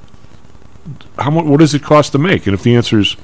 how 1.18 1.30
much? 1.30 1.46
What 1.46 1.58
does 1.60 1.74
it 1.74 1.82
cost 1.82 2.12
to 2.12 2.18
make? 2.18 2.46
And 2.46 2.54
if 2.54 2.62
the 2.62 2.76
answer 2.76 3.00
is 3.00 3.14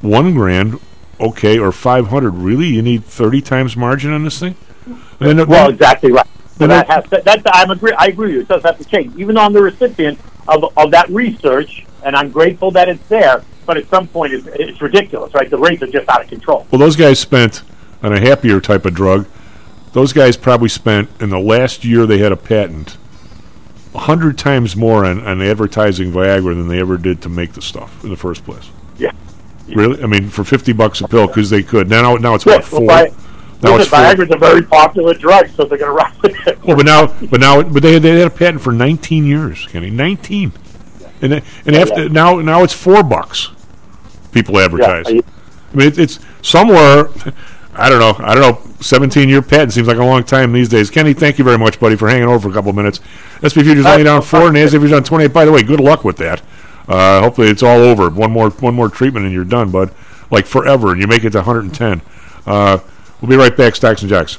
one 0.00 0.32
grand, 0.34 0.78
okay, 1.18 1.58
or 1.58 1.72
five 1.72 2.08
hundred, 2.08 2.34
really, 2.34 2.68
you 2.68 2.82
need 2.82 3.04
thirty 3.04 3.40
times 3.40 3.76
margin 3.76 4.12
on 4.12 4.22
this 4.22 4.38
thing? 4.38 4.54
Well, 5.18 5.70
exactly 5.70 6.12
right. 6.12 6.26
So 6.58 6.66
that 6.66 6.88
has 6.88 7.04
to, 7.10 7.20
that 7.24 7.42
I'm 7.46 7.70
agree. 7.70 7.92
I 7.92 8.06
agree 8.06 8.28
with 8.28 8.34
you. 8.34 8.40
It 8.42 8.48
does 8.48 8.62
have 8.62 8.78
to 8.78 8.84
change. 8.84 9.16
Even 9.18 9.34
though 9.34 9.42
I'm 9.42 9.52
the 9.52 9.62
recipient 9.62 10.18
of 10.48 10.64
of 10.76 10.90
that 10.92 11.08
research, 11.10 11.84
and 12.02 12.16
I'm 12.16 12.30
grateful 12.30 12.70
that 12.72 12.88
it's 12.88 13.06
there. 13.08 13.42
But 13.66 13.76
at 13.76 13.88
some 13.88 14.06
point, 14.06 14.32
it's, 14.32 14.46
it's 14.46 14.80
ridiculous, 14.80 15.34
right? 15.34 15.50
The 15.50 15.58
rates 15.58 15.82
are 15.82 15.88
just 15.88 16.08
out 16.08 16.22
of 16.22 16.28
control. 16.28 16.66
Well, 16.70 16.78
those 16.78 16.94
guys 16.94 17.18
spent 17.18 17.62
on 18.02 18.12
a 18.12 18.20
happier 18.20 18.60
type 18.60 18.84
of 18.86 18.94
drug. 18.94 19.26
Those 19.92 20.12
guys 20.12 20.36
probably 20.36 20.68
spent 20.68 21.10
in 21.20 21.30
the 21.30 21.38
last 21.40 21.84
year 21.84 22.06
they 22.06 22.18
had 22.18 22.30
a 22.30 22.36
patent 22.36 22.96
a 23.94 23.98
hundred 23.98 24.38
times 24.38 24.76
more 24.76 25.04
on, 25.04 25.26
on 25.26 25.42
advertising 25.42 26.12
Viagra 26.12 26.54
than 26.54 26.68
they 26.68 26.78
ever 26.78 26.96
did 26.96 27.22
to 27.22 27.28
make 27.28 27.54
the 27.54 27.62
stuff 27.62 28.04
in 28.04 28.10
the 28.10 28.16
first 28.16 28.44
place. 28.44 28.70
Yeah. 28.98 29.12
Really? 29.68 30.00
I 30.02 30.06
mean, 30.06 30.28
for 30.28 30.44
fifty 30.44 30.72
bucks 30.72 31.00
a 31.00 31.08
pill 31.08 31.26
because 31.26 31.50
they 31.50 31.62
could. 31.62 31.88
Now, 31.90 32.14
now 32.14 32.34
it's 32.34 32.46
Yeah, 32.46 32.56
what 32.56 32.72
well, 32.72 32.80
four. 32.80 32.86
Vi- 32.86 33.25
now 33.62 33.76
it's 33.76 33.90
Listen. 33.90 33.98
Viagra's 34.26 34.30
a 34.34 34.38
very 34.38 34.62
popular 34.62 35.14
drug, 35.14 35.48
so 35.50 35.64
they're 35.64 35.78
going 35.78 35.96
to 36.12 36.18
with 36.22 36.46
it. 36.46 36.62
Well, 36.64 36.76
but 36.76 36.86
now, 36.86 37.06
but 37.30 37.40
now, 37.40 37.62
but 37.62 37.82
they 37.82 37.98
they 37.98 38.18
had 38.18 38.26
a 38.28 38.30
patent 38.30 38.62
for 38.62 38.72
nineteen 38.72 39.24
years, 39.24 39.66
Kenny. 39.68 39.90
Nineteen, 39.90 40.52
and 41.22 41.32
and 41.34 41.42
Yeah, 41.66 41.78
after 41.80 42.02
yeah. 42.04 42.08
now 42.08 42.36
now 42.40 42.62
it's 42.62 42.72
four 42.74 43.02
bucks. 43.02 43.50
People 44.32 44.58
advertise. 44.58 45.06
I- 45.08 45.20
I 45.72 45.76
mean, 45.76 45.88
it, 45.88 45.98
it's 45.98 46.20
somewhere. 46.42 47.08
I 47.74 47.90
don't 47.90 47.98
know. 47.98 48.14
I 48.24 48.34
don't 48.34 48.40
know. 48.40 48.60
17 48.80 49.28
year 49.28 49.42
patent 49.42 49.72
seems 49.72 49.88
like 49.88 49.98
a 49.98 50.04
long 50.04 50.22
time 50.22 50.52
these 50.52 50.68
days. 50.68 50.88
Kenny, 50.90 51.12
thank 51.12 51.38
you 51.38 51.44
very 51.44 51.58
much, 51.58 51.78
buddy, 51.80 51.96
for 51.96 52.08
hanging 52.08 52.28
over 52.28 52.38
for 52.38 52.48
a 52.48 52.52
couple 52.52 52.70
of 52.70 52.76
minutes. 52.76 53.00
SP 53.44 53.60
Futures 53.66 53.84
only 53.84 54.04
down 54.04 54.22
four, 54.22 54.48
and 54.48 54.56
ASA 54.56 54.70
Futures 54.78 54.92
on 54.92 55.02
28. 55.04 55.32
By 55.32 55.44
the 55.44 55.52
way, 55.52 55.62
good 55.62 55.80
luck 55.80 56.04
with 56.04 56.16
that. 56.18 56.40
Uh, 56.88 57.20
hopefully, 57.20 57.48
it's 57.48 57.62
all 57.62 57.78
over. 57.80 58.08
One 58.08 58.30
more, 58.30 58.50
one 58.50 58.74
more 58.74 58.88
treatment, 58.88 59.26
and 59.26 59.34
you're 59.34 59.44
done, 59.44 59.70
bud. 59.70 59.92
Like 60.30 60.46
forever, 60.46 60.92
and 60.92 61.00
you 61.00 61.06
make 61.08 61.24
it 61.24 61.30
to 61.30 61.38
110. 61.38 62.00
Uh, 62.46 62.78
we'll 63.20 63.30
be 63.30 63.36
right 63.36 63.56
back. 63.56 63.76
Stocks 63.76 64.02
and 64.02 64.10
Jocks. 64.10 64.38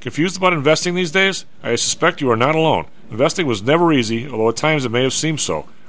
Confused 0.00 0.38
about 0.38 0.54
investing 0.54 0.94
these 0.94 1.10
days? 1.10 1.44
I 1.62 1.76
suspect 1.76 2.22
you 2.22 2.30
are 2.30 2.36
not 2.36 2.54
alone. 2.54 2.86
Investing 3.10 3.46
was 3.46 3.62
never 3.62 3.92
easy, 3.92 4.26
although 4.26 4.48
at 4.48 4.56
times 4.56 4.86
it 4.86 4.90
may 4.90 5.02
have 5.02 5.12
seemed 5.12 5.40
so. 5.40 5.66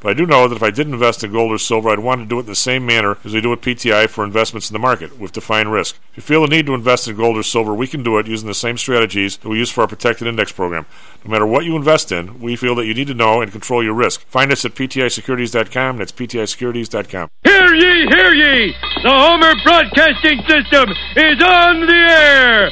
But 0.00 0.10
I 0.10 0.14
do 0.14 0.26
know 0.26 0.46
that 0.46 0.54
if 0.56 0.62
I 0.62 0.70
did 0.70 0.86
invest 0.86 1.24
in 1.24 1.32
gold 1.32 1.50
or 1.52 1.58
silver, 1.58 1.88
I'd 1.90 1.98
want 1.98 2.20
to 2.20 2.26
do 2.26 2.36
it 2.38 2.42
in 2.42 2.46
the 2.46 2.54
same 2.54 2.86
manner 2.86 3.18
as 3.24 3.34
we 3.34 3.40
do 3.40 3.50
with 3.50 3.60
PTI 3.60 4.08
for 4.08 4.22
investments 4.24 4.70
in 4.70 4.72
the 4.74 4.78
market, 4.78 5.18
with 5.18 5.32
defined 5.32 5.72
risk. 5.72 5.96
If 6.12 6.16
you 6.18 6.22
feel 6.22 6.42
the 6.42 6.48
need 6.48 6.66
to 6.66 6.74
invest 6.74 7.08
in 7.08 7.16
gold 7.16 7.36
or 7.36 7.42
silver, 7.42 7.74
we 7.74 7.88
can 7.88 8.02
do 8.02 8.16
it 8.18 8.26
using 8.28 8.46
the 8.48 8.54
same 8.54 8.78
strategies 8.78 9.36
that 9.38 9.48
we 9.48 9.58
use 9.58 9.70
for 9.70 9.80
our 9.82 9.88
protected 9.88 10.28
index 10.28 10.52
program. 10.52 10.86
No 11.24 11.30
matter 11.32 11.46
what 11.46 11.64
you 11.64 11.74
invest 11.74 12.12
in, 12.12 12.40
we 12.40 12.54
feel 12.54 12.74
that 12.76 12.86
you 12.86 12.94
need 12.94 13.08
to 13.08 13.14
know 13.14 13.40
and 13.42 13.50
control 13.50 13.82
your 13.82 13.94
risk. 13.94 14.20
Find 14.28 14.52
us 14.52 14.64
at 14.64 14.74
PTIsecurities.com. 14.74 15.98
That's 15.98 16.12
PTIsecurities.com. 16.12 17.28
Hear 17.44 17.74
ye, 17.74 18.06
hear 18.08 18.32
ye! 18.34 18.74
The 19.02 19.10
Homer 19.10 19.54
Broadcasting 19.64 20.40
System 20.48 20.90
is 21.16 21.42
on 21.42 21.86
the 21.86 21.92
air! 21.92 22.70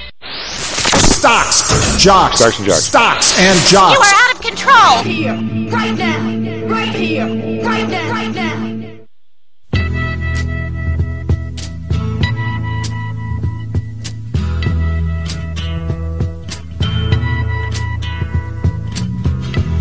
Stocks, 1.01 1.63
jocks, 2.03 2.39
Stocks 2.39 2.59
and 2.59 2.67
jocks. 2.67 2.83
stocks 2.85 3.39
and 3.39 3.59
You 3.67 3.71
jocks. 3.73 4.36
Are 4.67 4.71
out 4.71 4.97
of 4.99 5.05
control! 5.05 5.13
Here, 5.13 5.71
right 5.71 5.97
now, 5.97 6.69
right 6.69 6.95
here, 6.95 7.27
right 7.63 7.89
now, 7.89 8.11
right 8.11 8.35
now. 8.35 8.77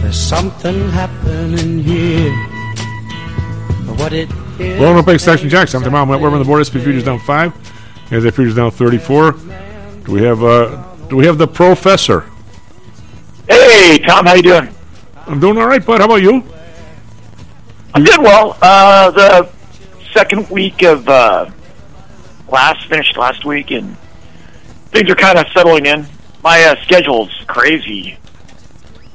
There's 0.01 0.17
something 0.17 0.89
happening 0.91 1.83
here. 1.83 2.31
What 3.95 4.13
it 4.13 4.29
is. 4.59 4.79
Well, 4.79 4.93
welcome 4.93 5.05
back 5.05 5.15
to 5.15 5.19
Stocks 5.19 5.41
and 5.41 5.49
Jocks. 5.49 5.73
I'm 5.73 5.81
Tom 5.81 5.93
Howell. 5.93 6.19
We're 6.19 6.29
on 6.29 6.39
the 6.39 6.45
board. 6.45 6.65
SP 6.67 6.77
Futures 6.77 7.03
down 7.03 7.19
five. 7.19 7.53
As 8.11 8.23
the 8.23 8.31
Futures 8.31 8.55
down 8.55 8.71
34. 8.71 9.31
Do 9.31 10.11
we 10.11 10.21
have 10.21 10.43
uh, 10.43 10.83
do 11.07 11.15
we 11.15 11.25
have 11.25 11.37
the 11.37 11.47
professor? 11.47 12.29
Hey, 13.49 13.99
Tom, 13.99 14.25
how 14.25 14.35
you 14.35 14.43
doing? 14.43 14.74
I'm 15.27 15.39
doing 15.39 15.57
all 15.57 15.67
right, 15.67 15.83
bud. 15.83 15.99
How 15.99 16.05
about 16.05 16.21
you? 16.21 16.43
I'm 17.93 18.03
doing 18.03 18.21
well. 18.21 18.57
Uh, 18.61 19.11
the 19.11 19.49
second 20.13 20.49
week 20.49 20.83
of 20.83 21.07
uh, 21.09 21.49
last 22.49 22.87
finished 22.87 23.17
last 23.17 23.45
week, 23.45 23.71
and 23.71 23.97
things 24.91 25.09
are 25.09 25.15
kind 25.15 25.39
of 25.39 25.47
settling 25.53 25.85
in. 25.85 26.05
My 26.43 26.61
uh, 26.63 26.75
schedule's 26.83 27.31
crazy, 27.47 28.17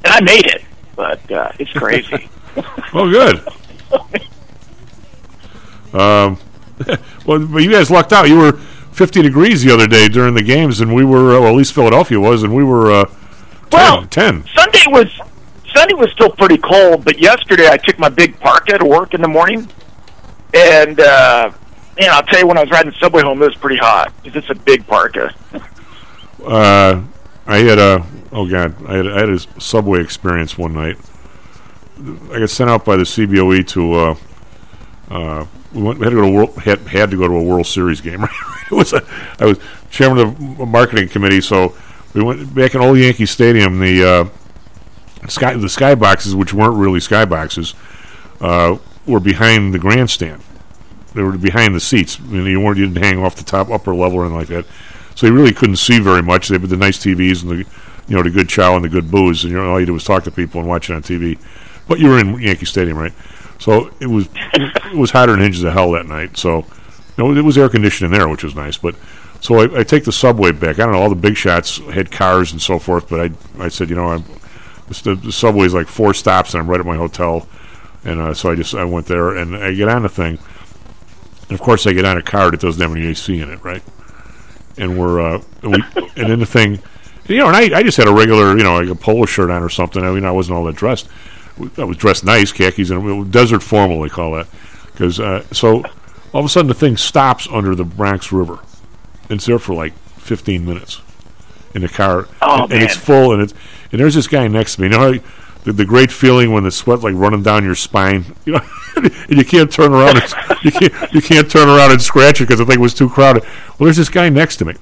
and 0.05 0.13
I 0.13 0.21
made 0.21 0.47
it, 0.47 0.63
but 0.97 1.31
uh, 1.31 1.53
it's 1.59 1.73
crazy. 1.73 2.29
Oh, 2.93 3.09
good. 3.09 3.37
um, 5.95 6.37
well, 7.25 7.47
but 7.47 7.63
you 7.63 7.71
guys 7.71 7.89
lucked 7.89 8.13
out. 8.13 8.29
You 8.29 8.37
were 8.37 8.53
50 8.53 9.23
degrees 9.23 9.63
the 9.63 9.73
other 9.73 9.87
day 9.87 10.09
during 10.09 10.35
the 10.35 10.43
games, 10.43 10.81
and 10.81 10.93
we 10.93 11.05
were, 11.05 11.37
uh, 11.37 11.41
well, 11.41 11.51
at 11.53 11.55
least 11.55 11.73
Philadelphia 11.73 12.19
was, 12.19 12.43
and 12.43 12.53
we 12.55 12.65
were 12.65 12.91
uh, 12.91 13.05
10. 13.05 13.15
Well, 13.71 14.07
10. 14.07 14.45
Sunday 14.57 14.83
was 14.89 15.21
Sunday 15.75 15.95
was 15.95 16.11
still 16.13 16.31
pretty 16.31 16.59
cold, 16.59 17.05
but 17.05 17.19
yesterday 17.19 17.69
I 17.69 17.77
took 17.77 17.99
my 17.99 18.09
big 18.09 18.39
parka 18.41 18.79
to 18.79 18.85
work 18.85 19.15
in 19.15 19.21
the 19.21 19.29
morning, 19.29 19.69
and 20.55 21.01
uh, 21.01 21.51
man, 21.99 22.11
I'll 22.11 22.23
tell 22.23 22.41
you, 22.41 22.47
when 22.47 22.59
I 22.59 22.63
was 22.63 22.71
riding 22.71 22.91
the 22.91 22.99
subway 22.99 23.23
home, 23.23 23.43
it 23.43 23.47
was 23.47 23.57
pretty 23.57 23.77
hot 23.77 24.13
because 24.23 24.43
it's 24.43 24.51
a 24.51 24.63
big 24.63 24.87
parka. 24.87 25.35
Uh, 26.43 27.03
I 27.47 27.59
had 27.59 27.79
a, 27.79 28.07
oh, 28.33 28.49
God, 28.49 28.75
I 28.87 28.97
had, 28.97 29.07
I 29.07 29.21
had 29.21 29.29
a 29.29 29.39
subway 29.61 30.01
experience 30.01 30.57
one 30.57 30.73
night. 30.73 30.97
I 32.33 32.39
got 32.39 32.49
sent 32.49 32.71
out 32.71 32.87
by 32.87 32.97
the 32.97 33.03
CBOE 33.03 33.67
to, 33.69 33.93
uh, 33.93 34.15
uh, 35.11 35.47
we, 35.75 35.83
went, 35.83 35.99
we 35.99 36.05
had 36.07 36.11
to 36.13 36.17
go 36.17 36.23
to 36.23 36.31
world, 36.31 36.57
had, 36.57 36.79
had 36.81 37.11
to 37.11 37.19
go 37.19 37.29
to 37.29 37.35
a 37.35 37.43
World 37.43 37.67
Series 37.67 38.01
game. 38.01 38.23
it 38.71 38.75
was 38.75 38.95
a, 38.95 39.03
I 39.39 39.45
was 39.45 39.59
chairman 39.91 40.19
of 40.19 40.59
the 40.59 40.65
marketing 40.65 41.11
committee, 41.11 41.43
so 41.43 41.77
we 42.15 42.23
went 42.23 42.55
back 42.55 42.75
in 42.75 42.81
old 42.81 42.99
Yankee 42.99 43.27
Stadium. 43.27 43.79
The 43.79 44.03
uh, 44.03 44.25
sky 45.29 45.55
the 45.55 45.67
skyboxes, 45.67 46.35
which 46.35 46.55
weren't 46.55 46.77
really 46.77 47.01
skyboxes, 47.01 47.75
uh, 48.41 48.79
were 49.07 49.21
behind 49.21 49.75
the 49.75 49.79
grandstand. 49.79 50.43
They 51.15 51.23
were 51.23 51.37
behind 51.37 51.75
the 51.75 51.81
seats. 51.81 52.19
I 52.21 52.25
mean, 52.25 52.47
you 52.47 52.61
weren't 52.61 52.79
you 52.79 52.87
didn't 52.87 53.03
hang 53.03 53.19
off 53.19 53.37
the 53.37 53.45
top 53.45 53.71
upper 53.71 53.95
level 53.95 54.19
or 54.19 54.27
anything 54.27 54.39
like 54.39 54.49
that. 54.49 54.67
So 55.15 55.27
you 55.27 55.35
really 55.35 55.53
couldn't 55.53 55.77
see 55.77 55.99
very 55.99 56.23
much. 56.23 56.49
They 56.49 56.59
had 56.59 56.63
the 56.63 56.77
nice 56.77 56.99
TVs 56.99 57.43
and 57.43 57.51
the 57.51 57.57
you 58.09 58.17
know 58.17 58.23
the 58.23 58.31
good 58.31 58.49
chow 58.49 58.75
and 58.77 58.85
the 58.85 58.89
good 58.89 59.11
booze, 59.11 59.45
and 59.45 59.53
you 59.53 59.59
know 59.59 59.71
all 59.71 59.81
you 59.81 59.87
did 59.87 59.93
was 59.93 60.05
talk 60.05 60.25
to 60.25 60.31
people 60.31 60.61
and 60.61 60.69
watch 60.69 60.91
it 60.91 60.95
on 60.95 61.03
TV. 61.03 61.39
But 61.89 61.99
you 61.99 62.09
were 62.09 62.19
in 62.19 62.41
Yankee 62.41 62.67
Stadium, 62.67 62.97
right? 62.97 63.13
So 63.59 63.93
it 64.01 64.07
was 64.07 64.29
it 64.35 64.97
was 64.97 65.11
hotter 65.11 65.33
than 65.33 65.41
hinges 65.41 65.63
of 65.63 65.73
hell 65.73 65.93
that 65.93 66.07
night. 66.07 66.37
So 66.37 66.59
you 66.59 66.65
know, 67.19 67.37
it 67.37 67.45
was 67.45 67.59
air 67.59 67.69
conditioning 67.69 68.13
there, 68.13 68.29
which 68.29 68.45
was 68.45 68.55
nice. 68.55 68.79
But 68.79 68.95
so 69.41 69.61
I, 69.61 69.81
I 69.81 69.83
take 69.83 70.05
the 70.05 70.13
subway 70.13 70.53
back. 70.53 70.79
I 70.79 70.85
don't 70.85 70.93
know. 70.93 71.03
All 71.03 71.09
the 71.09 71.15
big 71.15 71.37
shots 71.37 71.79
had 71.79 72.11
cars 72.11 72.53
and 72.53 72.61
so 72.63 72.79
forth, 72.79 73.09
but 73.09 73.21
I 73.21 73.65
I 73.65 73.69
said, 73.69 73.91
you 73.91 73.97
know, 73.97 74.09
I'm 74.09 74.25
the, 74.91 75.15
the 75.15 75.33
subway's 75.33 75.75
like 75.75 75.87
four 75.89 76.15
stops, 76.15 76.55
and 76.55 76.63
I'm 76.63 76.69
right 76.69 76.81
at 76.81 76.87
my 76.87 76.97
hotel. 76.97 77.49
And 78.05 78.21
uh, 78.21 78.35
so 78.35 78.51
I 78.51 78.55
just 78.55 78.75
I 78.75 78.85
went 78.85 79.07
there, 79.07 79.37
and 79.37 79.57
I 79.57 79.73
get 79.75 79.89
on 79.89 80.03
the 80.03 80.09
thing. 80.09 80.39
And 81.49 81.53
of 81.53 81.61
course, 81.61 81.87
I 81.87 81.93
get 81.93 82.05
on 82.05 82.17
a 82.17 82.23
car 82.23 82.51
that 82.51 82.61
doesn't 82.61 82.81
have 82.81 82.97
any 82.97 83.07
AC 83.07 83.41
in 83.41 83.51
it, 83.51 83.63
right? 83.63 83.83
And 84.79 84.99
we're 84.99 85.21
uh, 85.21 85.43
and, 85.63 85.73
we, 85.73 85.83
and 86.17 86.31
then 86.31 86.39
the 86.41 86.47
thing, 86.47 86.81
you 87.27 87.39
know, 87.39 87.49
and 87.49 87.57
I, 87.57 87.79
I 87.79 87.83
just 87.83 87.97
had 87.97 88.09
a 88.09 88.13
regular, 88.13 88.57
you 88.57 88.63
know, 88.63 88.79
like 88.79 88.89
a 88.89 88.95
polo 88.95 89.27
shirt 89.27 89.51
on 89.51 89.63
or 89.63 89.69
something. 89.69 90.03
I 90.03 90.11
mean, 90.13 90.25
I 90.25 90.31
wasn't 90.31 90.57
all 90.57 90.65
that 90.65 90.77
dressed. 90.77 91.09
I 91.77 91.85
was 91.85 91.97
dressed 91.97 92.25
nice, 92.25 92.53
khakis 92.53 92.91
and 92.91 93.31
desert 93.31 93.63
formal 93.63 94.01
they 94.03 94.09
call 94.09 94.33
that. 94.33 94.47
Because 94.93 95.21
uh, 95.21 95.45
so 95.53 95.85
all 96.33 96.41
of 96.41 96.47
a 96.47 96.49
sudden 96.49 96.69
the 96.69 96.75
thing 96.75 96.97
stops 96.97 97.47
under 97.51 97.75
the 97.75 97.85
Bronx 97.85 98.33
River. 98.33 98.61
It's 99.29 99.47
there 99.47 99.59
for 99.59 99.75
like 99.75 99.93
15 100.19 100.65
minutes, 100.65 101.01
in 101.75 101.83
the 101.83 101.89
car, 101.89 102.29
Oh, 102.43 102.65
and, 102.65 102.73
and 102.73 102.83
it's 102.83 102.97
full, 102.97 103.33
and 103.33 103.43
it's 103.43 103.55
and 103.93 104.01
there's 104.01 104.15
this 104.15 104.29
guy 104.29 104.47
next 104.49 104.77
to 104.77 104.83
me. 104.83 104.89
You 104.89 104.99
know 104.99 105.19
the, 105.65 105.73
the 105.73 105.85
great 105.85 106.11
feeling 106.11 106.53
when 106.53 106.65
the 106.65 106.71
sweat 106.71 107.01
like 107.01 107.15
running 107.15 107.43
down 107.43 107.65
your 107.65 107.75
spine, 107.75 108.25
you 108.45 108.55
know, 108.55 108.61
and 108.97 109.39
you 109.39 109.45
can't 109.45 109.71
turn 109.71 109.93
around, 109.93 110.17
and, 110.17 110.35
you 110.63 110.71
can't 110.71 111.13
you 111.13 111.23
can't 111.23 111.51
turn 111.51 111.69
around 111.69 111.93
and 111.93 112.03
scratch 112.03 112.41
it 112.41 112.45
because 112.45 112.59
the 112.59 112.67
thing 112.67 112.81
was 112.81 112.95
too 112.95 113.09
crowded. 113.09 113.43
Well, 113.43 113.87
there's 113.87 113.97
this 113.97 114.09
guy 114.09 114.29
next 114.29 114.57
to 114.57 114.65
me. 114.65 114.75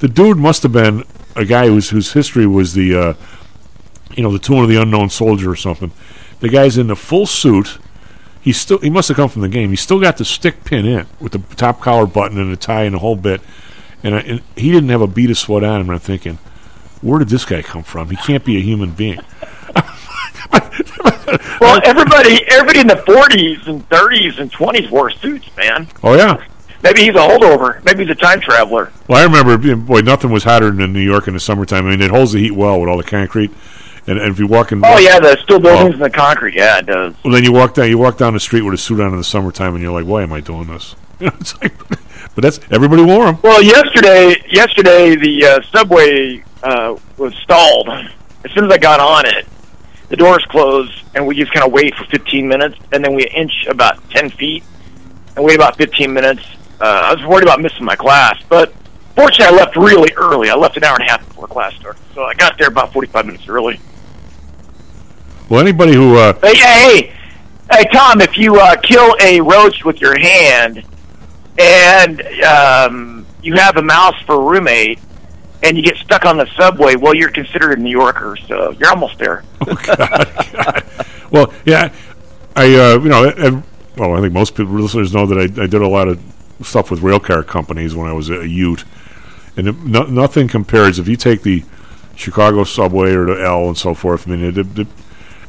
The 0.00 0.08
dude 0.08 0.38
must 0.38 0.62
have 0.62 0.72
been 0.72 1.04
a 1.36 1.44
guy 1.44 1.66
whose 1.66 1.90
whose 1.90 2.12
history 2.12 2.46
was 2.46 2.74
the, 2.74 2.94
uh, 2.94 3.14
you 4.16 4.22
know, 4.22 4.32
the 4.32 4.38
tune 4.38 4.62
of 4.62 4.68
the 4.68 4.80
unknown 4.80 5.10
soldier 5.10 5.50
or 5.50 5.56
something. 5.56 5.92
The 6.40 6.48
guy's 6.48 6.78
in 6.78 6.88
the 6.88 6.96
full 6.96 7.26
suit. 7.26 7.78
He's 8.40 8.60
still 8.60 8.78
he 8.78 8.90
must 8.90 9.08
have 9.08 9.16
come 9.16 9.28
from 9.28 9.42
the 9.42 9.48
game. 9.48 9.70
He's 9.70 9.80
still 9.80 10.00
got 10.00 10.18
the 10.18 10.24
stick 10.24 10.64
pin 10.64 10.84
in 10.84 11.06
with 11.20 11.32
the 11.32 11.38
top 11.56 11.80
collar 11.80 12.06
button 12.06 12.38
and 12.38 12.52
the 12.52 12.56
tie 12.56 12.84
and 12.84 12.94
the 12.94 12.98
whole 12.98 13.16
bit. 13.16 13.40
And, 14.02 14.14
I, 14.14 14.20
and 14.20 14.42
he 14.54 14.70
didn't 14.70 14.90
have 14.90 15.00
a 15.00 15.06
bead 15.06 15.30
of 15.30 15.38
sweat 15.38 15.64
on 15.64 15.80
him. 15.80 15.88
I'm 15.88 15.98
thinking, 15.98 16.38
where 17.04 17.18
did 17.18 17.28
this 17.28 17.44
guy 17.44 17.62
come 17.62 17.82
from? 17.82 18.10
He 18.10 18.16
can't 18.16 18.44
be 18.44 18.56
a 18.56 18.60
human 18.60 18.90
being. 18.92 19.20
Well, 21.60 21.80
everybody, 21.84 22.44
everybody 22.48 22.80
in 22.80 22.86
the 22.86 22.94
40s 22.96 23.66
and 23.66 23.88
30s 23.88 24.38
and 24.38 24.52
20s 24.52 24.90
wore 24.90 25.10
suits, 25.10 25.48
man. 25.56 25.88
Oh 26.02 26.14
yeah. 26.14 26.44
Maybe 26.82 27.00
he's 27.02 27.14
a 27.14 27.18
holdover. 27.18 27.82
Maybe 27.84 28.04
he's 28.04 28.10
a 28.10 28.14
time 28.14 28.40
traveler. 28.40 28.92
Well, 29.08 29.18
I 29.18 29.24
remember, 29.24 29.76
boy, 29.76 30.00
nothing 30.00 30.30
was 30.30 30.44
hotter 30.44 30.70
than 30.70 30.92
New 30.92 31.00
York 31.00 31.26
in 31.26 31.34
the 31.34 31.40
summertime. 31.40 31.86
I 31.86 31.90
mean, 31.90 32.02
it 32.02 32.10
holds 32.10 32.32
the 32.32 32.40
heat 32.40 32.50
well 32.52 32.78
with 32.80 32.88
all 32.90 32.98
the 32.98 33.02
concrete. 33.04 33.50
And, 34.06 34.18
and 34.18 34.30
if 34.30 34.38
you 34.38 34.46
walk 34.46 34.70
in, 34.72 34.82
Oh 34.84 34.98
yeah, 34.98 35.18
the 35.18 35.36
steel 35.42 35.58
buildings 35.58 35.90
Oh. 35.92 35.94
and 35.94 36.02
the 36.02 36.10
concrete. 36.10 36.54
Yeah, 36.54 36.78
it 36.78 36.86
does. 36.86 37.14
Well, 37.24 37.32
then 37.32 37.42
you 37.42 37.52
walk 37.52 37.74
down, 37.74 37.88
you 37.88 37.98
walk 37.98 38.18
down 38.18 38.34
the 38.34 38.40
street 38.40 38.62
with 38.62 38.74
a 38.74 38.78
suit 38.78 39.00
on 39.00 39.12
in 39.12 39.16
the 39.16 39.24
summertime, 39.24 39.74
and 39.74 39.82
you're 39.82 39.92
like, 39.92 40.04
why 40.06 40.22
am 40.22 40.32
I 40.32 40.40
doing 40.40 40.66
this? 40.68 40.94
You 41.20 41.26
know, 41.30 41.32
it's 41.40 41.58
like, 41.62 41.72
but 42.34 42.42
that's 42.42 42.60
everybody 42.70 43.02
wore 43.02 43.24
them. 43.26 43.38
Well, 43.42 43.62
yesterday, 43.62 44.36
yesterday 44.50 45.16
the 45.16 45.46
uh, 45.46 45.62
subway 45.72 46.44
uh, 46.64 46.98
was 47.18 47.34
stalled. 47.36 47.88
As 47.88 48.50
soon 48.52 48.64
as 48.64 48.72
I 48.72 48.78
got 48.78 48.98
on 48.98 49.26
it, 49.26 49.46
the 50.08 50.16
doors 50.16 50.44
closed, 50.48 50.92
and 51.14 51.26
we 51.26 51.36
just 51.36 51.52
kind 51.52 51.64
of 51.64 51.72
wait 51.72 51.94
for 51.94 52.04
15 52.04 52.48
minutes, 52.48 52.76
and 52.92 53.04
then 53.04 53.14
we 53.14 53.26
inch 53.28 53.66
about 53.68 54.10
10 54.10 54.30
feet 54.30 54.64
and 55.36 55.44
wait 55.44 55.56
about 55.56 55.76
15 55.76 56.12
minutes. 56.12 56.42
Uh, 56.80 56.84
I 56.84 57.14
was 57.14 57.24
worried 57.24 57.44
about 57.44 57.60
missing 57.60 57.84
my 57.84 57.96
class, 57.96 58.42
but 58.48 58.72
fortunately, 59.14 59.56
I 59.56 59.58
left 59.58 59.76
really 59.76 60.12
early. 60.16 60.50
I 60.50 60.54
left 60.54 60.76
an 60.76 60.84
hour 60.84 60.94
and 60.94 61.08
a 61.08 61.10
half 61.10 61.26
before 61.28 61.46
class 61.46 61.74
started, 61.76 62.02
so 62.14 62.24
I 62.24 62.34
got 62.34 62.58
there 62.58 62.68
about 62.68 62.92
45 62.92 63.26
minutes 63.26 63.48
early. 63.48 63.80
Well, 65.48 65.60
anybody 65.60 65.94
who, 65.94 66.16
uh, 66.16 66.32
Hey, 66.40 66.56
hey, 66.56 67.12
hey, 67.70 67.84
Tom! 67.92 68.20
If 68.20 68.38
you 68.38 68.56
uh, 68.56 68.76
kill 68.76 69.14
a 69.20 69.40
roach 69.40 69.84
with 69.84 70.00
your 70.00 70.18
hand, 70.18 70.84
and 71.58 72.22
um, 72.42 73.26
you 73.42 73.54
have 73.54 73.76
a 73.76 73.82
mouse 73.82 74.20
for 74.22 74.34
a 74.36 74.38
roommate, 74.38 74.98
and 75.64 75.76
you 75.76 75.82
get 75.82 75.96
stuck 75.96 76.24
on 76.24 76.36
the 76.36 76.46
subway, 76.56 76.94
well, 76.94 77.14
you're 77.14 77.30
considered 77.30 77.78
a 77.78 77.82
New 77.82 77.90
Yorker, 77.90 78.36
so 78.46 78.70
you're 78.72 78.90
almost 78.90 79.18
there. 79.18 79.42
well, 81.30 81.52
yeah, 81.64 81.92
I, 82.54 82.74
uh, 82.74 82.98
you 83.00 83.08
know, 83.08 83.24
I, 83.24 83.48
I- 83.48 83.62
well, 83.96 84.14
I 84.16 84.20
think 84.20 84.32
most 84.32 84.56
people 84.56 84.72
listeners 84.74 85.14
know 85.14 85.24
that 85.26 85.38
I, 85.38 85.62
I 85.62 85.66
did 85.68 85.74
a 85.80 85.86
lot 85.86 86.08
of 86.08 86.20
stuff 86.62 86.90
with 86.90 87.00
railcar 87.00 87.46
companies 87.46 87.94
when 87.94 88.08
I 88.08 88.12
was 88.12 88.28
a 88.28 88.46
Ute, 88.46 88.84
and 89.56 89.68
it, 89.68 89.76
no, 89.84 90.02
nothing 90.02 90.48
compares. 90.48 90.98
If 90.98 91.06
you 91.06 91.14
take 91.16 91.42
the 91.42 91.62
Chicago 92.16 92.64
subway 92.64 93.12
or 93.14 93.24
the 93.26 93.40
L 93.44 93.68
and 93.68 93.78
so 93.78 93.94
forth, 93.94 94.26
I 94.26 94.32
mean, 94.32 94.44
it, 94.44 94.58
it, 94.58 94.88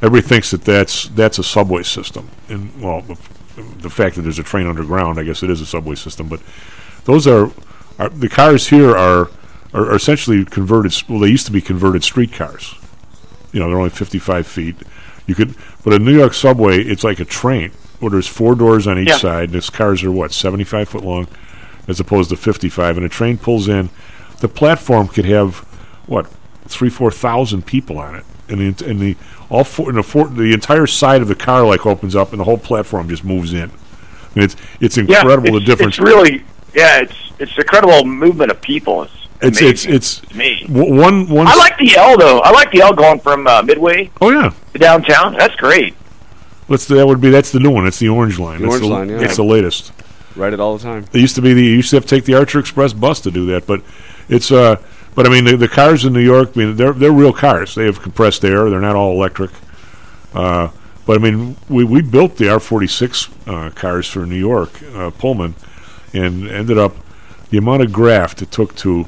everybody 0.04 0.22
thinks 0.22 0.52
that 0.52 0.62
that's 0.62 1.08
that's 1.10 1.40
a 1.40 1.44
subway 1.44 1.82
system, 1.82 2.30
and 2.48 2.70
well, 2.80 3.02
the, 3.02 3.18
the 3.80 3.90
fact 3.90 4.16
that 4.16 4.22
there's 4.22 4.38
a 4.38 4.44
train 4.44 4.68
underground, 4.68 5.20
I 5.20 5.24
guess 5.24 5.42
it 5.42 5.50
is 5.50 5.60
a 5.60 5.66
subway 5.66 5.96
system, 5.96 6.28
but 6.28 6.40
those 7.06 7.26
are, 7.26 7.50
are 7.98 8.10
the 8.10 8.30
cars 8.30 8.68
here 8.68 8.96
are, 8.96 9.32
are 9.76 9.92
are 9.92 9.96
essentially 9.96 10.46
converted. 10.46 10.94
Well, 11.10 11.20
they 11.20 11.30
used 11.30 11.46
to 11.48 11.52
be 11.52 11.62
converted 11.62 12.04
streetcars. 12.04 12.76
you 13.54 13.60
know 13.60 13.68
they're 13.70 13.78
only 13.78 13.90
55 13.90 14.46
feet 14.48 14.76
you 15.28 15.34
could 15.36 15.56
but 15.84 15.94
a 15.94 16.00
new 16.00 16.16
york 16.18 16.34
subway 16.34 16.80
it's 16.84 17.04
like 17.04 17.20
a 17.22 17.26
train 17.26 17.72
where 18.00 18.12
there's 18.12 18.28
four 18.28 18.54
doors 18.56 18.86
on 18.88 19.00
each 19.00 19.08
Yeah. 19.10 19.18
side 19.18 19.44
and 19.46 19.54
these 19.54 19.70
cars 19.70 20.04
are 20.04 20.12
what 20.12 20.34
75 20.34 20.90
foot 20.90 21.04
long 21.06 21.28
as 21.88 22.00
opposed 22.00 22.30
to 22.32 22.36
55 22.36 22.98
and 22.98 23.06
a 23.06 23.10
train 23.10 23.38
pulls 23.38 23.68
in 23.70 23.90
the 24.42 24.48
platform 24.50 25.08
could 25.08 25.26
have 25.26 25.60
what 26.08 26.28
three 26.68 26.90
four 26.90 27.12
thousand 27.12 27.66
people 27.66 27.98
on 27.98 28.14
it 28.16 28.26
and 28.50 28.60
the 28.60 28.86
and 28.90 29.00
the 29.00 29.16
all 29.50 29.64
four 29.64 29.88
and 29.90 29.98
the 29.98 30.04
four 30.04 30.28
the 30.28 30.52
entire 30.54 30.88
side 30.88 31.22
of 31.22 31.28
the 31.30 31.36
car 31.48 31.66
like 31.66 31.86
opens 31.86 32.16
up 32.16 32.32
and 32.32 32.40
the 32.42 32.44
whole 32.44 32.58
platform 32.58 33.08
just 33.08 33.24
moves 33.24 33.54
in 33.54 33.72
and 34.36 34.44
it's 34.44 34.56
it's 34.82 34.98
incredible 34.98 35.48
yeah, 35.48 35.52
the 35.52 35.58
it's, 35.58 35.66
difference 35.66 35.96
It's 35.98 36.06
really, 36.06 36.44
yeah, 36.76 37.00
it's 37.02 37.20
it's 37.40 37.58
incredible 37.58 38.04
movement 38.06 38.52
of 38.52 38.60
people. 38.62 39.04
It's 39.04 39.25
it's 39.42 39.60
amazing 39.60 39.94
it's 39.94 40.22
it's 40.24 40.36
me. 40.36 40.66
one 40.68 41.30
one 41.30 41.48
I 41.48 41.56
like 41.56 41.78
the 41.78 41.96
L 41.96 42.18
though. 42.18 42.40
I 42.40 42.52
like 42.52 42.72
the 42.72 42.82
L 42.82 42.94
going 42.94 43.20
from 43.20 43.48
uh, 43.48 43.62
Midway 43.62 44.12
oh 44.22 44.32
yeah 44.32 44.54
to 44.74 44.80
downtown. 44.80 45.34
That's 45.34 45.56
great. 45.56 45.94
What's 46.68 46.86
the, 46.88 46.96
that 46.96 47.08
would 47.08 47.22
be 47.22 47.30
that's 47.30 47.52
the 47.52 47.60
new 47.60 47.70
one 47.72 47.86
it's 47.86 48.00
the 48.00 48.10
orange 48.10 48.40
line 48.40 48.62
The 48.62 48.68
That's 48.68 48.82
orange 48.82 48.92
line, 48.92 49.10
yeah. 49.10 49.26
it's 49.26 49.36
the 49.36 49.44
latest 49.44 49.92
Ride 50.36 50.54
it 50.54 50.60
all 50.60 50.78
the 50.78 50.84
time. 50.84 51.06
It 51.14 51.22
used 51.22 51.36
to 51.36 51.42
be 51.42 51.54
the 51.54 51.64
you 51.64 51.76
used 51.76 51.92
to 51.92 51.96
have 51.96 52.06
to 52.06 52.10
take 52.10 52.26
the 52.26 52.34
Archer 52.34 52.60
Express 52.60 52.92
bus 52.92 53.22
to 53.22 53.32
do 53.32 53.46
that, 53.48 53.66
but 53.66 53.82
it's 54.30 54.52
uh. 54.52 54.82
But 55.16 55.26
I 55.26 55.30
mean, 55.30 55.46
the, 55.46 55.56
the 55.56 55.70
cars 55.70 56.04
in 56.04 56.12
New 56.12 56.20
York, 56.20 56.52
I 56.56 56.60
mean, 56.60 56.76
they're 56.76 56.92
they're 56.92 57.12
real 57.12 57.32
cars. 57.32 57.74
They 57.74 57.86
have 57.86 58.02
compressed 58.02 58.44
air. 58.44 58.70
They're 58.70 58.82
not 58.82 58.98
all 58.98 59.14
electric. 59.14 59.52
Uh, 60.34 60.72
but 61.06 61.18
I 61.18 61.22
mean, 61.22 61.56
we 61.70 61.86
we 61.86 62.02
built 62.02 62.36
the 62.36 62.50
R 62.52 62.60
forty 62.60 62.88
six 62.88 63.30
cars 63.46 64.10
for 64.10 64.26
New 64.26 64.36
York 64.36 64.72
uh, 64.94 65.12
Pullman, 65.12 65.56
and 66.14 66.50
ended 66.50 66.78
up 66.78 66.98
the 67.50 67.58
amount 67.58 67.84
of 67.84 67.94
graft 67.94 68.42
it 68.42 68.52
took 68.52 68.76
to 68.76 69.06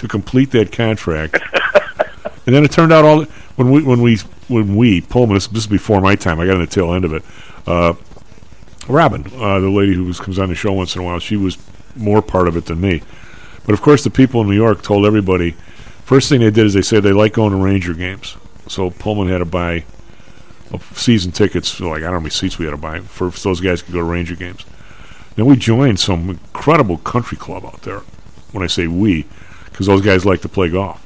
to 0.00 0.08
complete 0.08 0.50
that 0.52 0.72
contract. 0.72 1.38
and 2.46 2.54
then 2.54 2.64
it 2.64 2.72
turned 2.72 2.92
out 2.92 3.04
all 3.04 3.24
when 3.56 3.70
we 3.70 3.82
when 3.82 4.00
we 4.00 4.16
when 4.48 4.76
we 4.76 5.02
Pullman 5.02 5.34
this, 5.34 5.46
this 5.46 5.64
is 5.64 5.66
before 5.66 6.00
my 6.00 6.16
time. 6.16 6.40
I 6.40 6.46
got 6.46 6.54
on 6.54 6.60
the 6.60 6.66
tail 6.66 6.92
end 6.94 7.04
of 7.04 7.12
it. 7.12 7.22
Uh, 7.66 7.94
Robin, 8.88 9.24
uh, 9.36 9.60
the 9.60 9.68
lady 9.68 9.94
who 9.94 10.04
was, 10.04 10.18
comes 10.18 10.38
on 10.38 10.48
the 10.48 10.54
show 10.54 10.72
once 10.72 10.96
in 10.96 11.02
a 11.02 11.04
while, 11.04 11.18
she 11.18 11.36
was 11.36 11.58
more 11.94 12.22
part 12.22 12.48
of 12.48 12.56
it 12.56 12.64
than 12.64 12.80
me. 12.80 13.02
But 13.66 13.74
of 13.74 13.82
course, 13.82 14.02
the 14.02 14.10
people 14.10 14.40
in 14.40 14.48
New 14.48 14.56
York 14.56 14.82
told 14.82 15.04
everybody. 15.04 15.52
First 16.04 16.28
thing 16.28 16.40
they 16.40 16.50
did 16.50 16.66
is 16.66 16.74
they 16.74 16.82
said 16.82 17.02
they 17.02 17.12
like 17.12 17.34
going 17.34 17.52
to 17.52 17.58
Ranger 17.58 17.94
games. 17.94 18.36
So 18.66 18.90
Pullman 18.90 19.28
had 19.28 19.38
to 19.38 19.44
buy 19.44 19.84
season 20.94 21.30
tickets. 21.30 21.78
Like 21.78 21.98
I 21.98 22.00
don't 22.00 22.02
know 22.02 22.12
how 22.12 22.20
many 22.20 22.30
seats 22.30 22.58
we 22.58 22.64
had 22.64 22.72
to 22.72 22.78
buy 22.78 23.00
for 23.00 23.30
so 23.30 23.50
those 23.50 23.60
guys 23.60 23.82
could 23.82 23.92
go 23.92 23.98
to 23.98 24.04
Ranger 24.04 24.34
games. 24.34 24.64
Then 25.36 25.44
we 25.44 25.56
joined 25.56 26.00
some 26.00 26.30
incredible 26.30 26.96
country 26.98 27.36
club 27.36 27.64
out 27.66 27.82
there. 27.82 28.00
When 28.52 28.64
I 28.64 28.66
say 28.66 28.86
we, 28.88 29.26
because 29.80 29.86
those 29.86 30.02
guys 30.04 30.26
like 30.26 30.42
to 30.42 30.48
play 30.50 30.68
golf. 30.68 31.00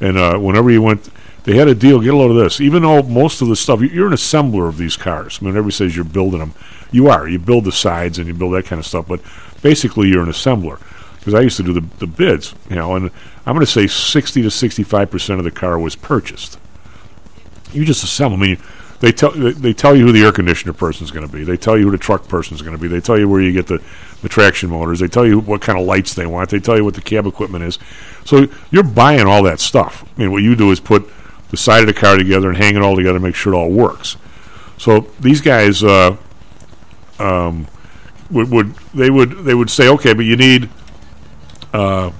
And 0.00 0.16
uh, 0.16 0.38
whenever 0.38 0.70
you 0.70 0.80
went, 0.80 1.10
they 1.44 1.54
had 1.54 1.68
a 1.68 1.74
deal. 1.74 2.00
Get 2.00 2.14
a 2.14 2.16
load 2.16 2.30
of 2.30 2.38
this. 2.38 2.62
Even 2.62 2.80
though 2.82 3.02
most 3.02 3.42
of 3.42 3.48
the 3.48 3.56
stuff, 3.56 3.82
you- 3.82 3.88
you're 3.88 4.06
an 4.06 4.14
assembler 4.14 4.68
of 4.70 4.78
these 4.78 4.96
cars. 4.96 5.38
I 5.38 5.44
mean, 5.44 5.50
everybody 5.50 5.72
says 5.72 5.94
you're 5.94 6.06
building 6.06 6.38
them. 6.40 6.54
You 6.92 7.08
are. 7.08 7.28
You 7.28 7.38
build 7.38 7.64
the 7.64 7.72
sides 7.72 8.16
and 8.18 8.26
you 8.26 8.32
build 8.32 8.54
that 8.54 8.64
kind 8.64 8.80
of 8.80 8.86
stuff. 8.86 9.06
But 9.06 9.20
basically, 9.60 10.08
you're 10.08 10.22
an 10.22 10.30
assembler. 10.30 10.80
Because 11.18 11.34
I 11.34 11.40
used 11.42 11.58
to 11.58 11.62
do 11.62 11.74
the, 11.74 11.84
the 11.98 12.06
bids, 12.06 12.54
you 12.70 12.76
know, 12.76 12.96
and 12.96 13.10
I'm 13.44 13.52
going 13.54 13.66
to 13.66 13.70
say 13.70 13.86
60 13.86 14.40
to 14.40 14.50
65 14.50 15.10
percent 15.10 15.38
of 15.40 15.44
the 15.44 15.50
car 15.50 15.78
was 15.78 15.94
purchased. 15.94 16.58
You 17.74 17.84
just 17.84 18.02
assemble. 18.02 18.38
I 18.38 18.40
mean, 18.40 18.62
they 19.00 19.12
tell 19.12 19.30
they, 19.30 19.72
tell 19.72 19.94
you 19.94 20.06
who 20.06 20.12
the 20.12 20.22
air 20.22 20.32
conditioner 20.32 20.72
person 20.72 21.04
is 21.04 21.10
going 21.10 21.26
to 21.26 21.32
be. 21.32 21.44
They 21.44 21.56
tell 21.56 21.78
you 21.78 21.84
who 21.84 21.90
the 21.92 21.98
truck 21.98 22.26
person 22.26 22.56
is 22.56 22.62
going 22.62 22.76
to 22.76 22.82
be. 22.82 22.88
They 22.88 23.00
tell 23.00 23.16
you 23.18 23.28
where 23.28 23.40
you 23.40 23.52
get 23.52 23.68
the, 23.68 23.80
the 24.22 24.28
traction 24.28 24.70
motors. 24.70 24.98
They 24.98 25.06
tell 25.06 25.26
you 25.26 25.38
what 25.38 25.60
kind 25.60 25.78
of 25.78 25.86
lights 25.86 26.14
they 26.14 26.26
want. 26.26 26.50
They 26.50 26.58
tell 26.58 26.76
you 26.76 26.84
what 26.84 26.94
the 26.94 27.00
cab 27.00 27.26
equipment 27.26 27.62
is. 27.64 27.78
So 28.24 28.48
you're 28.70 28.82
buying 28.82 29.26
all 29.26 29.44
that 29.44 29.60
stuff. 29.60 30.04
I 30.16 30.20
mean, 30.20 30.32
what 30.32 30.42
you 30.42 30.56
do 30.56 30.72
is 30.72 30.80
put 30.80 31.08
the 31.50 31.56
side 31.56 31.80
of 31.80 31.86
the 31.86 31.94
car 31.94 32.16
together 32.16 32.48
and 32.48 32.58
hang 32.58 32.74
it 32.74 32.82
all 32.82 32.96
together, 32.96 33.20
make 33.20 33.36
sure 33.36 33.54
it 33.54 33.56
all 33.56 33.70
works. 33.70 34.16
So 34.78 35.06
these 35.20 35.40
guys 35.40 35.84
uh, 35.84 36.16
um, 37.20 37.68
would, 38.30 38.50
would 38.50 38.74
they 38.94 39.10
would 39.10 39.44
they 39.44 39.54
would 39.54 39.70
say, 39.70 39.88
okay, 39.88 40.12
but 40.12 40.24
you 40.24 40.36
need, 40.36 40.68
uh, 41.72 42.10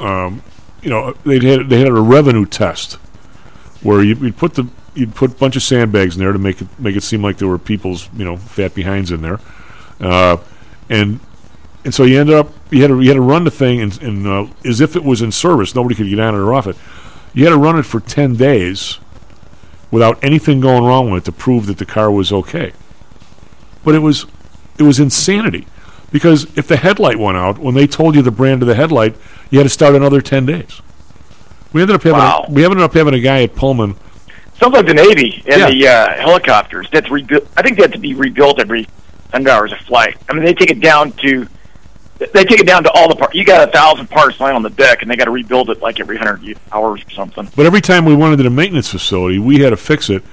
um, 0.00 0.42
you 0.82 0.90
know, 0.90 1.12
they 1.24 1.38
had 1.40 1.68
they 1.68 1.80
had 1.80 1.88
a 1.88 2.00
revenue 2.00 2.44
test 2.44 2.94
where 3.82 4.02
you, 4.02 4.14
you'd 4.16 4.36
put 4.36 4.54
the 4.54 4.68
you'd 4.98 5.14
put 5.14 5.32
a 5.32 5.34
bunch 5.34 5.56
of 5.56 5.62
sandbags 5.62 6.16
in 6.16 6.20
there 6.20 6.32
to 6.32 6.38
make 6.38 6.60
it 6.60 6.68
make 6.78 6.96
it 6.96 7.02
seem 7.02 7.22
like 7.22 7.38
there 7.38 7.48
were 7.48 7.58
people's 7.58 8.08
you 8.16 8.24
know 8.24 8.36
fat 8.36 8.74
behinds 8.74 9.10
in 9.10 9.22
there, 9.22 9.40
uh, 10.00 10.36
and 10.90 11.20
and 11.84 11.94
so 11.94 12.04
you 12.04 12.18
ended 12.20 12.34
up 12.34 12.48
you 12.70 12.82
had 12.82 12.88
to 12.88 13.00
you 13.00 13.08
had 13.08 13.14
to 13.14 13.20
run 13.20 13.44
the 13.44 13.50
thing 13.50 13.80
and, 13.80 14.02
and 14.02 14.26
uh, 14.26 14.46
as 14.64 14.80
if 14.80 14.96
it 14.96 15.04
was 15.04 15.22
in 15.22 15.32
service, 15.32 15.74
nobody 15.74 15.94
could 15.94 16.08
get 16.08 16.18
on 16.18 16.34
it 16.34 16.38
or 16.38 16.52
off 16.52 16.66
it. 16.66 16.76
You 17.34 17.44
had 17.44 17.50
to 17.50 17.58
run 17.58 17.78
it 17.78 17.84
for 17.84 18.00
ten 18.00 18.34
days 18.36 18.98
without 19.90 20.22
anything 20.22 20.60
going 20.60 20.84
wrong 20.84 21.10
with 21.10 21.22
it 21.22 21.24
to 21.26 21.32
prove 21.32 21.66
that 21.66 21.78
the 21.78 21.86
car 21.86 22.10
was 22.10 22.32
okay. 22.32 22.72
But 23.84 23.94
it 23.94 24.00
was 24.00 24.26
it 24.78 24.82
was 24.82 24.98
insanity 25.00 25.66
because 26.10 26.44
if 26.58 26.66
the 26.68 26.76
headlight 26.76 27.18
went 27.18 27.36
out 27.36 27.58
when 27.58 27.74
they 27.74 27.86
told 27.86 28.14
you 28.14 28.22
the 28.22 28.30
brand 28.30 28.62
of 28.62 28.68
the 28.68 28.74
headlight, 28.74 29.14
you 29.50 29.58
had 29.58 29.64
to 29.64 29.70
start 29.70 29.94
another 29.94 30.20
ten 30.20 30.44
days. 30.46 30.82
We 31.72 31.82
ended 31.82 31.96
up 31.96 32.02
having 32.02 32.18
Wow. 32.18 32.44
a, 32.48 32.50
we 32.50 32.64
ended 32.64 32.80
up 32.80 32.94
having 32.94 33.14
a 33.14 33.20
guy 33.20 33.42
at 33.42 33.54
Pullman. 33.54 33.94
Sounds 34.58 34.72
like 34.74 34.86
the 34.86 34.94
Navy 34.94 35.42
and 35.46 35.60
Yeah. 35.60 35.70
the 35.70 35.88
uh, 35.88 36.20
helicopters. 36.22 36.88
That's 36.90 37.10
rebuilt. 37.10 37.46
I 37.56 37.62
think 37.62 37.76
they 37.76 37.82
have 37.82 37.92
to 37.92 37.98
be 37.98 38.14
rebuilt 38.14 38.60
every 38.60 38.88
hundred 39.32 39.50
hours 39.50 39.72
of 39.72 39.78
flight. 39.80 40.16
I 40.28 40.32
mean, 40.34 40.44
they 40.44 40.54
take 40.54 40.70
it 40.70 40.80
down 40.80 41.12
to 41.12 41.46
They 42.18 42.44
take 42.44 42.58
it 42.60 42.66
down 42.66 42.82
to 42.82 42.90
all 42.92 43.08
the 43.08 43.14
parts. 43.14 43.34
You 43.36 43.44
got 43.44 43.68
a 43.68 43.70
thousand 43.70 44.08
parts 44.10 44.40
lying 44.40 44.56
on 44.56 44.62
the 44.62 44.70
deck, 44.70 45.02
and 45.02 45.10
they 45.10 45.14
got 45.14 45.26
to 45.26 45.30
rebuild 45.30 45.70
it 45.70 45.80
like 45.80 46.00
every 46.00 46.16
hundred 46.16 46.58
hours 46.72 47.00
or 47.06 47.10
something. 47.10 47.48
But 47.54 47.66
every 47.66 47.80
time 47.80 48.04
we 48.04 48.16
went 48.16 48.32
into 48.32 48.42
the 48.42 48.50
maintenance 48.50 48.88
facility, 48.88 49.38
we 49.38 49.60
had 49.60 49.70
to 49.70 49.76
fix 49.76 50.10
it. 50.10 50.24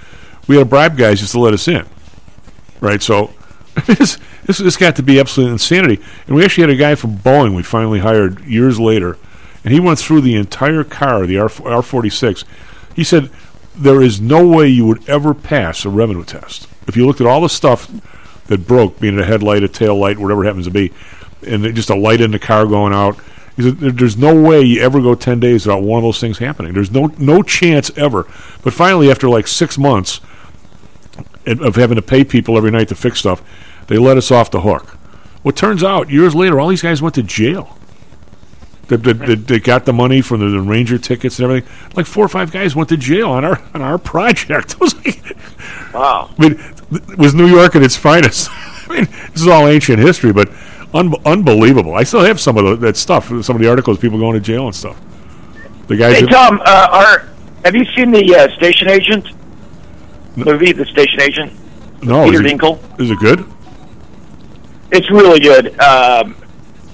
We 0.48 0.56
had 0.56 0.62
to 0.64 0.70
bribe 0.70 0.98
guys 0.98 1.20
just 1.20 1.34
to 1.34 1.40
let 1.40 1.54
us 1.54 1.68
in, 1.68 1.86
right? 2.82 3.04
So 3.04 3.32
this 3.86 4.18
this 4.46 4.58
this 4.58 4.78
got 4.78 4.96
to 4.96 5.04
be 5.04 5.20
absolute 5.20 5.52
insanity. 5.52 6.02
And 6.26 6.36
we 6.36 6.44
actually 6.44 6.62
had 6.64 6.70
a 6.72 6.76
guy 6.76 6.96
from 6.96 7.18
Boeing 7.18 7.56
we 7.56 7.62
finally 7.62 8.00
hired 8.00 8.44
years 8.46 8.80
later, 8.80 9.18
and 9.64 9.72
he 9.72 9.80
went 9.80 10.00
through 10.00 10.22
the 10.22 10.34
entire 10.36 10.84
car, 10.84 11.28
the 11.28 11.38
R 11.38 11.52
R 11.64 11.82
forty 11.84 12.10
six. 12.10 12.44
He 12.96 13.04
said 13.04 13.30
there 13.78 14.02
is 14.02 14.20
no 14.22 14.46
way 14.48 14.68
you 14.68 14.86
would 14.86 15.08
ever 15.10 15.34
pass 15.34 15.86
a 15.86 15.90
revenue 15.90 16.24
test 16.24 16.68
if 16.88 16.96
you 16.96 17.06
looked 17.06 17.22
at 17.22 17.28
all 17.28 17.42
the 17.42 17.50
stuff 17.50 17.90
that 18.48 18.68
broke, 18.68 19.00
being 19.00 19.18
a 19.20 19.24
headlight, 19.26 19.64
a 19.64 19.68
tail 19.68 19.98
light, 19.98 20.20
whatever 20.20 20.44
it 20.44 20.48
happens 20.48 20.66
to 20.66 20.72
be, 20.72 20.92
and 21.48 21.64
just 21.76 21.90
a 21.90 21.96
light 21.96 22.22
in 22.22 22.32
the 22.32 22.40
car 22.40 22.66
going 22.68 22.94
out. 22.94 23.18
He 23.56 23.64
said, 23.64 23.80
"There- 23.80 23.92
There's 23.92 24.18
no 24.18 24.36
way 24.40 24.62
you 24.62 24.82
ever 24.82 25.02
go 25.02 25.16
ten 25.16 25.40
days 25.40 25.66
without 25.66 25.82
one 25.82 25.98
of 26.00 26.04
those 26.04 26.20
things 26.20 26.38
happening. 26.38 26.74
There's 26.74 26.92
no 26.92 27.12
no 27.18 27.42
chance 27.42 27.90
ever. 27.98 28.28
But 28.64 28.74
finally, 28.74 29.10
after 29.10 29.28
like 29.30 29.48
six 29.48 29.78
months 29.78 30.20
of 31.46 31.76
having 31.76 31.96
to 31.96 32.02
pay 32.02 32.24
people 32.24 32.58
every 32.58 32.72
night 32.72 32.88
to 32.90 32.96
fix 32.96 33.20
stuff, 33.20 33.42
they 33.88 33.98
let 33.98 34.18
us 34.18 34.32
off 34.32 34.52
the 34.52 34.62
hook. 34.62 34.98
Well, 35.44 35.52
turns 35.52 35.84
out 35.84 36.10
years 36.10 36.34
later, 36.36 36.60
all 36.60 36.68
these 36.70 36.82
guys 36.82 37.02
went 37.02 37.16
to 37.16 37.24
jail. 37.24 37.78
They, 38.88 38.98
they, 38.98 39.14
they, 39.14 39.36
they 39.36 39.60
got 39.60 39.86
the 39.86 39.94
money 39.94 40.22
from 40.22 40.42
the, 40.42 40.50
the 40.50 40.62
Ranger 40.62 40.98
tickets 40.98 41.40
and 41.40 41.46
everything. 41.46 41.70
Like 41.96 42.06
four 42.06 42.24
or 42.26 42.28
five 42.30 42.52
guys 42.52 42.76
went 42.76 42.90
to 42.90 42.98
jail 42.98 43.30
on 43.32 43.44
our 43.44 43.62
on 43.74 43.82
our 43.82 43.98
project. 43.98 44.76
Like, 45.06 45.22
Wow. 45.94 46.30
I 46.38 46.42
mean, 46.42 46.60
it 46.92 47.18
was 47.18 47.34
New 47.34 47.48
York 47.48 47.76
at 47.76 47.82
its 47.82 47.96
finest. 47.96 48.50
I 48.90 48.94
mean, 48.94 49.06
this 49.32 49.42
is 49.42 49.48
all 49.48 49.68
ancient 49.68 50.00
history, 50.00 50.34
but 50.34 50.50
un- 50.94 51.14
unbelievable. 51.26 51.96
I 51.96 52.04
still 52.04 52.24
have 52.24 52.40
some 52.40 52.58
of 52.58 52.66
the, 52.66 52.76
that 52.88 52.98
stuff, 52.98 53.28
some 53.44 53.56
of 53.56 53.62
the 53.62 53.70
articles, 53.70 53.98
people 53.98 54.20
going 54.20 54.34
to 54.34 54.40
jail 54.42 54.66
and 54.66 54.76
stuff. 54.76 55.00
The 55.88 55.96
guys. 55.96 56.20
Hey 56.20 56.26
Tom, 56.26 56.60
uh, 56.66 56.88
are 56.92 57.30
have 57.64 57.76
you 57.76 57.86
seen 57.96 58.12
the 58.12 58.36
uh, 58.36 58.50
Station 58.58 58.90
Agent 58.90 59.28
movie? 60.36 60.72
The 60.74 60.86
Station 60.86 61.22
Agent. 61.22 61.54
no, 62.04 62.26
Peter 62.26 62.46
is 62.46 62.52
it, 62.52 62.58
Dinklage? 62.60 63.00
is 63.02 63.12
it 63.12 63.20
good? 63.20 63.46
It's 64.92 65.10
really 65.10 65.40
good. 65.40 65.80
Um, 65.80 66.36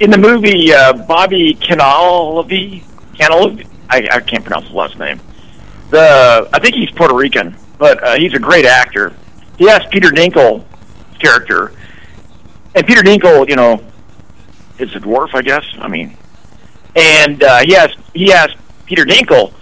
in 0.01 0.09
the 0.09 0.17
movie, 0.17 0.73
uh, 0.73 0.93
Bobby 0.93 1.53
Cannavale, 1.53 2.83
Cannavale, 3.13 3.67
I, 3.87 4.09
I 4.11 4.19
can't 4.19 4.43
pronounce 4.43 4.65
his 4.65 4.73
last 4.73 4.97
name. 4.97 5.19
The 5.91 6.49
I 6.51 6.59
think 6.59 6.75
he's 6.75 6.89
Puerto 6.91 7.13
Rican, 7.13 7.55
but 7.77 8.03
uh, 8.03 8.15
he's 8.15 8.33
a 8.33 8.39
great 8.39 8.65
actor. 8.65 9.13
He 9.57 9.67
has 9.67 9.85
Peter 9.91 10.09
Dinklage 10.09 10.63
character, 11.19 11.73
and 12.73 12.87
Peter 12.87 13.01
Dinklage, 13.03 13.49
you 13.49 13.55
know, 13.55 13.83
is 14.79 14.95
a 14.95 14.99
dwarf, 14.99 15.35
I 15.35 15.43
guess. 15.43 15.65
I 15.77 15.87
mean, 15.87 16.17
and 16.95 17.43
uh, 17.43 17.59
he 17.59 17.73
has 17.73 17.91
he 18.15 18.29
has 18.29 18.49
Peter 18.85 19.05
Dinklage, 19.05 19.53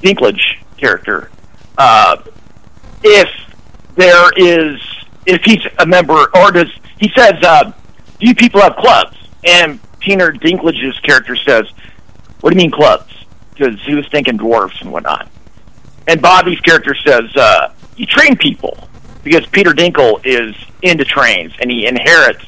Dinklage 0.00 0.40
character. 0.78 1.30
Uh, 1.76 2.22
if 3.02 3.28
there 3.96 4.30
is, 4.38 4.80
if 5.26 5.42
he's 5.44 5.66
a 5.80 5.86
member, 5.86 6.34
or 6.34 6.50
does 6.50 6.72
he 6.98 7.10
says, 7.14 7.34
uh, 7.42 7.72
"Do 8.18 8.26
you 8.26 8.34
people 8.34 8.60
have 8.60 8.76
clubs?" 8.76 9.16
And 9.44 9.80
Peter 10.00 10.32
Dinklage's 10.32 10.98
character 11.00 11.36
says, 11.36 11.66
"What 12.40 12.50
do 12.50 12.56
you 12.56 12.62
mean 12.62 12.70
clubs?" 12.70 13.12
Because 13.54 13.80
he 13.82 13.94
was 13.94 14.06
thinking 14.08 14.36
dwarfs 14.36 14.80
and 14.80 14.92
whatnot. 14.92 15.28
And 16.06 16.20
Bobby's 16.20 16.60
character 16.60 16.94
says, 16.94 17.34
uh, 17.36 17.72
"You 17.96 18.06
train 18.06 18.36
people." 18.36 18.88
Because 19.24 19.44
Peter 19.46 19.72
Dinkle 19.72 20.24
is 20.24 20.54
into 20.82 21.04
trains 21.04 21.52
and 21.58 21.68
he 21.68 21.86
inherits 21.86 22.44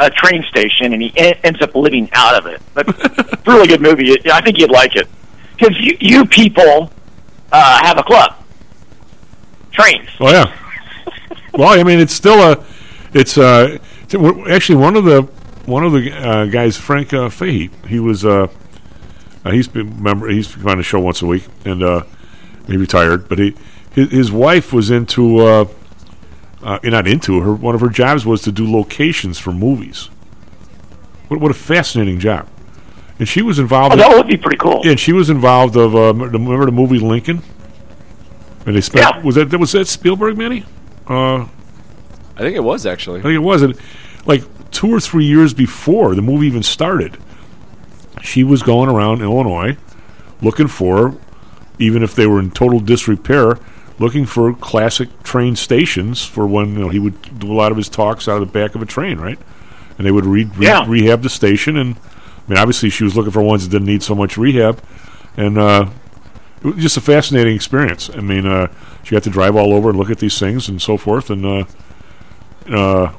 a 0.00 0.10
train 0.10 0.42
station 0.44 0.92
and 0.92 1.00
he 1.00 1.12
en- 1.16 1.38
ends 1.44 1.62
up 1.62 1.74
living 1.74 2.08
out 2.12 2.34
of 2.34 2.46
it. 2.46 2.60
But 2.74 2.88
it's 2.98 3.32
a 3.32 3.38
really 3.46 3.68
good 3.68 3.80
movie. 3.80 4.16
I 4.30 4.40
think 4.40 4.58
you'd 4.58 4.70
like 4.70 4.96
it 4.96 5.08
because 5.56 5.78
you, 5.78 5.96
you 6.00 6.26
people 6.26 6.90
uh, 7.52 7.84
have 7.84 7.98
a 7.98 8.02
club, 8.02 8.34
trains. 9.70 10.08
Oh 10.20 10.30
yeah. 10.30 10.52
well, 11.54 11.78
I 11.78 11.82
mean, 11.82 12.00
it's 12.00 12.14
still 12.14 12.40
a. 12.40 12.64
It's 13.14 13.36
uh, 13.36 13.78
actually 14.14 14.76
one 14.76 14.96
of 14.96 15.04
the 15.04 15.22
one 15.66 15.84
of 15.84 15.92
the 15.92 16.12
uh, 16.12 16.46
guys, 16.46 16.76
Frank 16.76 17.12
uh, 17.12 17.28
Fahey. 17.28 17.70
He 17.86 18.00
was 18.00 18.24
uh, 18.24 18.48
uh, 19.44 19.50
he's 19.50 19.68
been 19.68 20.02
member. 20.02 20.28
He's 20.28 20.54
on 20.64 20.78
the 20.78 20.82
show 20.82 21.00
once 21.00 21.22
a 21.22 21.26
week, 21.26 21.46
and 21.64 21.82
uh, 21.82 22.02
he 22.66 22.76
retired. 22.76 23.28
But 23.28 23.38
he 23.38 23.54
his, 23.92 24.10
his 24.10 24.32
wife 24.32 24.72
was 24.72 24.90
into. 24.90 25.38
Uh, 25.38 25.64
uh, 26.62 26.78
not 26.84 27.08
into 27.08 27.40
her. 27.40 27.52
One 27.52 27.74
of 27.74 27.80
her 27.80 27.88
jobs 27.88 28.24
was 28.24 28.42
to 28.42 28.52
do 28.52 28.70
locations 28.70 29.36
for 29.36 29.50
movies. 29.50 30.06
What, 31.26 31.40
what 31.40 31.50
a 31.50 31.54
fascinating 31.54 32.20
job! 32.20 32.48
And 33.18 33.28
she 33.28 33.42
was 33.42 33.58
involved. 33.58 33.92
Oh, 33.92 33.94
in- 33.94 33.98
that 33.98 34.16
would 34.16 34.28
be 34.28 34.36
pretty 34.36 34.58
cool. 34.58 34.80
Yeah, 34.84 34.92
and 34.92 35.00
she 35.00 35.12
was 35.12 35.28
involved 35.28 35.76
of 35.76 35.96
uh, 35.96 36.14
remember 36.14 36.66
the 36.66 36.72
movie 36.72 37.00
Lincoln. 37.00 37.42
And 38.64 38.76
they 38.76 38.80
spent 38.80 39.24
was 39.24 39.34
that 39.34 39.50
was 39.58 39.72
that 39.72 39.88
Spielberg, 39.88 40.38
Manny? 40.38 40.64
Uh, 41.06 41.46
I 42.36 42.40
think 42.40 42.56
it 42.56 42.60
was 42.64 42.86
actually. 42.86 43.20
I 43.20 43.22
think 43.22 43.34
it 43.34 43.38
was. 43.38 43.62
And 43.62 43.78
like 44.26 44.42
two 44.70 44.92
or 44.92 45.00
three 45.00 45.24
years 45.26 45.52
before 45.54 46.14
the 46.14 46.22
movie 46.22 46.46
even 46.46 46.62
started, 46.62 47.18
she 48.22 48.44
was 48.44 48.62
going 48.62 48.88
around 48.88 49.20
Illinois 49.22 49.76
looking 50.40 50.68
for, 50.68 51.14
even 51.78 52.02
if 52.02 52.14
they 52.14 52.26
were 52.26 52.40
in 52.40 52.50
total 52.50 52.80
disrepair, 52.80 53.58
looking 53.98 54.24
for 54.26 54.54
classic 54.54 55.08
train 55.22 55.54
stations 55.56 56.24
for 56.24 56.46
when 56.46 56.72
you 56.74 56.78
know 56.80 56.88
he 56.88 56.98
would 56.98 57.38
do 57.38 57.52
a 57.52 57.54
lot 57.54 57.70
of 57.70 57.76
his 57.78 57.88
talks 57.88 58.28
out 58.28 58.40
of 58.42 58.48
the 58.52 58.58
back 58.58 58.74
of 58.74 58.82
a 58.82 58.86
train, 58.86 59.18
right? 59.18 59.38
And 59.98 60.06
they 60.06 60.10
would 60.10 60.26
re- 60.26 60.44
re- 60.56 60.66
Yeah. 60.66 60.84
rehab 60.88 61.22
the 61.22 61.28
station. 61.30 61.76
And 61.76 61.96
I 61.96 62.50
mean, 62.50 62.58
obviously, 62.58 62.90
she 62.90 63.04
was 63.04 63.16
looking 63.16 63.30
for 63.32 63.42
ones 63.42 63.62
that 63.64 63.70
didn't 63.70 63.86
need 63.86 64.02
so 64.02 64.14
much 64.14 64.36
rehab, 64.36 64.80
and 65.36 65.58
uh, 65.58 65.86
it 66.64 66.66
was 66.66 66.76
just 66.82 66.96
a 66.96 67.00
fascinating 67.00 67.54
experience. 67.54 68.10
I 68.12 68.20
mean, 68.20 68.46
uh, 68.46 68.68
she 69.04 69.14
got 69.14 69.22
to 69.24 69.30
drive 69.30 69.54
all 69.54 69.72
over 69.74 69.90
and 69.90 69.98
look 69.98 70.10
at 70.10 70.18
these 70.18 70.38
things 70.38 70.68
and 70.68 70.80
so 70.82 70.96
forth, 70.96 71.30
and 71.30 71.44
uh, 71.46 71.64
uh, 72.70 73.12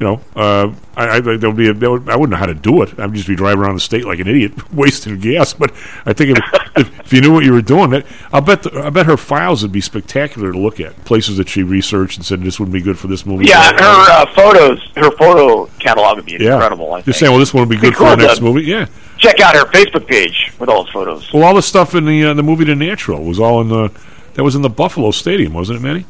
you 0.00 0.06
know, 0.06 0.20
uh, 0.36 0.72
I, 0.96 1.16
I 1.16 1.20
there'll 1.20 1.52
be 1.52 1.68
a, 1.70 1.74
there 1.74 1.90
would, 1.90 2.08
I 2.08 2.14
wouldn't 2.14 2.30
know 2.30 2.36
how 2.36 2.46
to 2.46 2.54
do 2.54 2.82
it. 2.82 2.96
I'd 3.00 3.12
just 3.14 3.26
be 3.26 3.34
driving 3.34 3.58
around 3.64 3.74
the 3.74 3.80
state 3.80 4.04
like 4.04 4.20
an 4.20 4.28
idiot, 4.28 4.72
wasting 4.72 5.18
gas. 5.18 5.54
But 5.54 5.72
I 6.06 6.12
think 6.12 6.38
if, 6.38 6.44
if, 6.76 7.00
if 7.00 7.12
you 7.12 7.20
knew 7.20 7.32
what 7.32 7.44
you 7.44 7.52
were 7.52 7.62
doing, 7.62 7.90
that 7.90 8.06
I'll 8.32 8.40
bet 8.40 8.62
the, 8.62 8.80
I 8.84 8.90
bet 8.90 9.06
her 9.06 9.16
files 9.16 9.62
would 9.62 9.72
be 9.72 9.80
spectacular 9.80 10.52
to 10.52 10.58
look 10.58 10.78
at. 10.78 10.94
Places 11.04 11.36
that 11.38 11.48
she 11.48 11.64
researched 11.64 12.16
and 12.16 12.24
said 12.24 12.42
this 12.42 12.60
wouldn't 12.60 12.74
be 12.74 12.80
good 12.80 12.96
for 12.96 13.08
this 13.08 13.26
movie. 13.26 13.46
Yeah, 13.46 13.72
her 13.72 14.12
uh, 14.22 14.34
photos, 14.36 14.80
her 14.94 15.10
photo 15.16 15.66
catalog 15.80 16.16
would 16.18 16.26
be 16.26 16.36
Yeah. 16.38 16.54
incredible. 16.54 16.92
I 16.92 16.98
Just 16.98 17.04
think. 17.06 17.16
saying, 17.16 17.32
well, 17.32 17.40
this 17.40 17.52
one 17.52 17.62
would 17.62 17.68
be 17.70 17.76
Be 17.76 17.82
good 17.90 17.96
for 17.96 18.04
the 18.10 18.16
next 18.16 18.40
movie. 18.40 18.62
Yeah. 18.62 18.86
Check 19.16 19.40
out 19.40 19.56
her 19.56 19.64
Facebook 19.64 20.06
page 20.06 20.52
with 20.60 20.68
all 20.68 20.84
those 20.84 20.92
photos. 20.92 21.32
Well, 21.32 21.42
all 21.42 21.54
the 21.54 21.62
stuff 21.62 21.96
in 21.96 22.04
the 22.04 22.24
uh, 22.26 22.34
the 22.34 22.42
movie 22.44 22.64
The 22.64 22.76
Natural 22.76 23.20
was 23.24 23.40
all 23.40 23.60
in 23.60 23.68
the 23.68 23.90
that 24.34 24.44
was 24.44 24.54
in 24.54 24.62
the 24.62 24.70
Buffalo 24.70 25.10
Stadium, 25.10 25.54
wasn't 25.54 25.80
it, 25.80 25.82
Manny? 25.82 26.02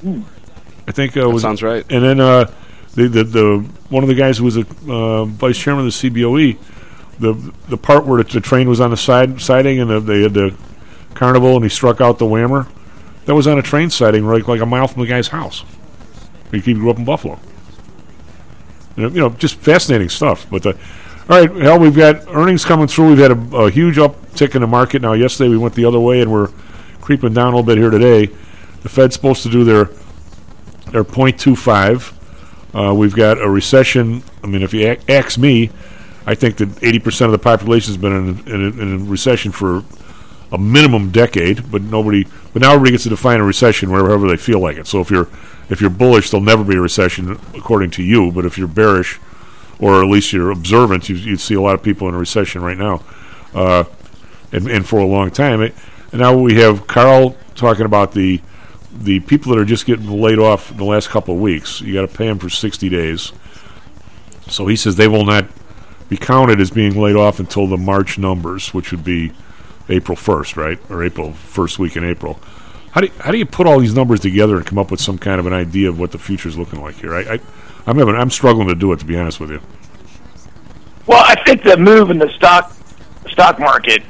Hmm. 0.00 0.22
I 0.90 0.92
think 0.92 1.16
uh, 1.16 1.30
was 1.30 1.42
sounds 1.42 1.62
right. 1.62 1.86
And 1.88 2.02
then 2.02 2.18
uh, 2.18 2.52
the, 2.94 3.06
the 3.06 3.22
the 3.22 3.58
one 3.90 4.02
of 4.02 4.08
the 4.08 4.16
guys 4.16 4.38
who 4.38 4.44
was 4.44 4.56
a 4.56 4.66
uh, 4.88 5.24
vice 5.24 5.56
chairman 5.56 5.86
of 5.86 5.92
the 5.92 6.10
CBOE, 6.10 6.58
the 7.20 7.52
the 7.68 7.76
part 7.76 8.06
where 8.06 8.20
the, 8.20 8.28
the 8.28 8.40
train 8.40 8.68
was 8.68 8.80
on 8.80 8.90
the 8.90 8.96
side 8.96 9.40
siding 9.40 9.78
and 9.78 9.88
the, 9.88 10.00
they 10.00 10.22
had 10.22 10.34
the 10.34 10.52
carnival 11.14 11.54
and 11.54 11.64
he 11.64 11.68
struck 11.68 12.00
out 12.00 12.18
the 12.18 12.24
whammer, 12.24 12.66
that 13.26 13.36
was 13.36 13.46
on 13.46 13.56
a 13.56 13.62
train 13.62 13.88
siding 13.88 14.24
right 14.24 14.44
like 14.48 14.60
a 14.60 14.66
mile 14.66 14.88
from 14.88 15.02
the 15.02 15.06
guy's 15.06 15.28
house. 15.28 15.64
He 16.50 16.58
he 16.58 16.74
grew 16.74 16.90
up 16.90 16.98
in 16.98 17.04
Buffalo. 17.04 17.38
You 18.96 19.04
know, 19.04 19.08
you 19.10 19.20
know, 19.20 19.30
just 19.30 19.60
fascinating 19.60 20.08
stuff. 20.08 20.50
But 20.50 20.64
the, 20.64 20.70
all 21.28 21.38
right, 21.38 21.54
hell, 21.54 21.78
we've 21.78 21.94
got 21.94 22.26
earnings 22.34 22.64
coming 22.64 22.88
through. 22.88 23.10
We've 23.10 23.18
had 23.18 23.30
a, 23.30 23.56
a 23.56 23.70
huge 23.70 23.94
uptick 23.94 24.56
in 24.56 24.62
the 24.62 24.66
market. 24.66 25.02
Now, 25.02 25.12
yesterday 25.12 25.50
we 25.50 25.56
went 25.56 25.76
the 25.76 25.84
other 25.84 26.00
way, 26.00 26.20
and 26.20 26.32
we're 26.32 26.50
creeping 27.00 27.32
down 27.32 27.52
a 27.52 27.56
little 27.56 27.62
bit 27.62 27.78
here 27.78 27.90
today. 27.90 28.34
The 28.82 28.88
Fed's 28.88 29.14
supposed 29.14 29.44
to 29.44 29.50
do 29.50 29.62
their 29.62 29.90
their 30.92 31.04
0.25. 31.04 32.14
Uh, 32.72 32.94
we've 32.94 33.14
got 33.14 33.40
a 33.40 33.48
recession. 33.48 34.22
I 34.42 34.46
mean, 34.46 34.62
if 34.62 34.72
you 34.72 34.96
ask 35.08 35.38
me, 35.38 35.70
I 36.26 36.34
think 36.34 36.56
that 36.58 36.68
80% 36.68 37.26
of 37.26 37.32
the 37.32 37.38
population 37.38 37.92
has 37.92 38.00
been 38.00 38.12
in, 38.12 38.48
in, 38.48 38.80
in 38.80 39.00
a 39.00 39.04
recession 39.04 39.52
for 39.52 39.82
a 40.52 40.58
minimum 40.58 41.10
decade, 41.10 41.70
but 41.70 41.82
nobody. 41.82 42.26
But 42.52 42.62
now 42.62 42.72
everybody 42.72 42.92
gets 42.92 43.04
to 43.04 43.10
define 43.10 43.40
a 43.40 43.44
recession 43.44 43.90
wherever 43.90 44.28
they 44.28 44.36
feel 44.36 44.60
like 44.60 44.76
it. 44.76 44.86
So 44.86 45.00
if 45.00 45.10
you're 45.10 45.28
if 45.68 45.80
you're 45.80 45.90
bullish, 45.90 46.30
there'll 46.30 46.44
never 46.44 46.64
be 46.64 46.76
a 46.76 46.80
recession 46.80 47.40
according 47.54 47.90
to 47.92 48.02
you. 48.02 48.32
But 48.32 48.44
if 48.44 48.58
you're 48.58 48.68
bearish, 48.68 49.20
or 49.78 50.02
at 50.02 50.08
least 50.10 50.32
you're 50.32 50.50
observant, 50.50 51.08
you, 51.08 51.16
you'd 51.16 51.40
see 51.40 51.54
a 51.54 51.60
lot 51.60 51.74
of 51.74 51.82
people 51.82 52.08
in 52.08 52.14
a 52.14 52.18
recession 52.18 52.62
right 52.62 52.76
now, 52.76 53.02
uh, 53.54 53.84
and, 54.52 54.68
and 54.68 54.86
for 54.86 54.98
a 54.98 55.06
long 55.06 55.30
time. 55.30 55.62
It, 55.62 55.74
and 56.12 56.20
now 56.20 56.36
we 56.36 56.56
have 56.56 56.86
Carl 56.86 57.36
talking 57.54 57.86
about 57.86 58.12
the 58.12 58.40
the 58.92 59.20
people 59.20 59.52
that 59.52 59.58
are 59.58 59.64
just 59.64 59.86
getting 59.86 60.08
laid 60.20 60.38
off 60.38 60.70
in 60.70 60.76
the 60.76 60.84
last 60.84 61.08
couple 61.08 61.34
of 61.34 61.40
weeks. 61.40 61.80
You 61.80 61.94
got 61.94 62.02
to 62.10 62.16
pay 62.16 62.26
them 62.26 62.38
for 62.38 62.50
60 62.50 62.88
days. 62.88 63.32
So 64.48 64.66
he 64.66 64.76
says 64.76 64.96
they 64.96 65.08
will 65.08 65.24
not 65.24 65.46
be 66.08 66.16
counted 66.16 66.60
as 66.60 66.70
being 66.70 67.00
laid 67.00 67.16
off 67.16 67.38
until 67.38 67.66
the 67.66 67.76
March 67.76 68.18
numbers, 68.18 68.74
which 68.74 68.90
would 68.90 69.04
be 69.04 69.32
April 69.88 70.16
1st, 70.16 70.56
right? 70.56 70.78
Or 70.90 71.04
April 71.04 71.32
first 71.32 71.78
week 71.78 71.96
in 71.96 72.04
April. 72.04 72.40
How 72.92 73.00
do 73.00 73.06
you, 73.06 73.12
how 73.20 73.30
do 73.30 73.38
you 73.38 73.46
put 73.46 73.68
all 73.68 73.78
these 73.78 73.94
numbers 73.94 74.18
together 74.20 74.56
and 74.56 74.66
come 74.66 74.78
up 74.78 74.90
with 74.90 75.00
some 75.00 75.18
kind 75.18 75.38
of 75.38 75.46
an 75.46 75.52
idea 75.52 75.88
of 75.88 75.98
what 76.00 76.10
the 76.10 76.18
future 76.18 76.48
is 76.48 76.58
looking 76.58 76.80
like 76.80 76.96
here? 76.96 77.14
I, 77.14 77.34
I 77.34 77.40
I'm 77.86 77.96
having, 77.96 78.14
I'm 78.14 78.30
struggling 78.30 78.68
to 78.68 78.74
do 78.74 78.92
it 78.92 78.98
to 79.00 79.04
be 79.04 79.16
honest 79.16 79.40
with 79.40 79.50
you. 79.50 79.60
Well, 81.06 81.24
I 81.26 81.42
think 81.44 81.62
the 81.62 81.76
move 81.76 82.10
in 82.10 82.18
the 82.18 82.28
stock 82.30 82.72
stock 83.30 83.58
market 83.58 84.02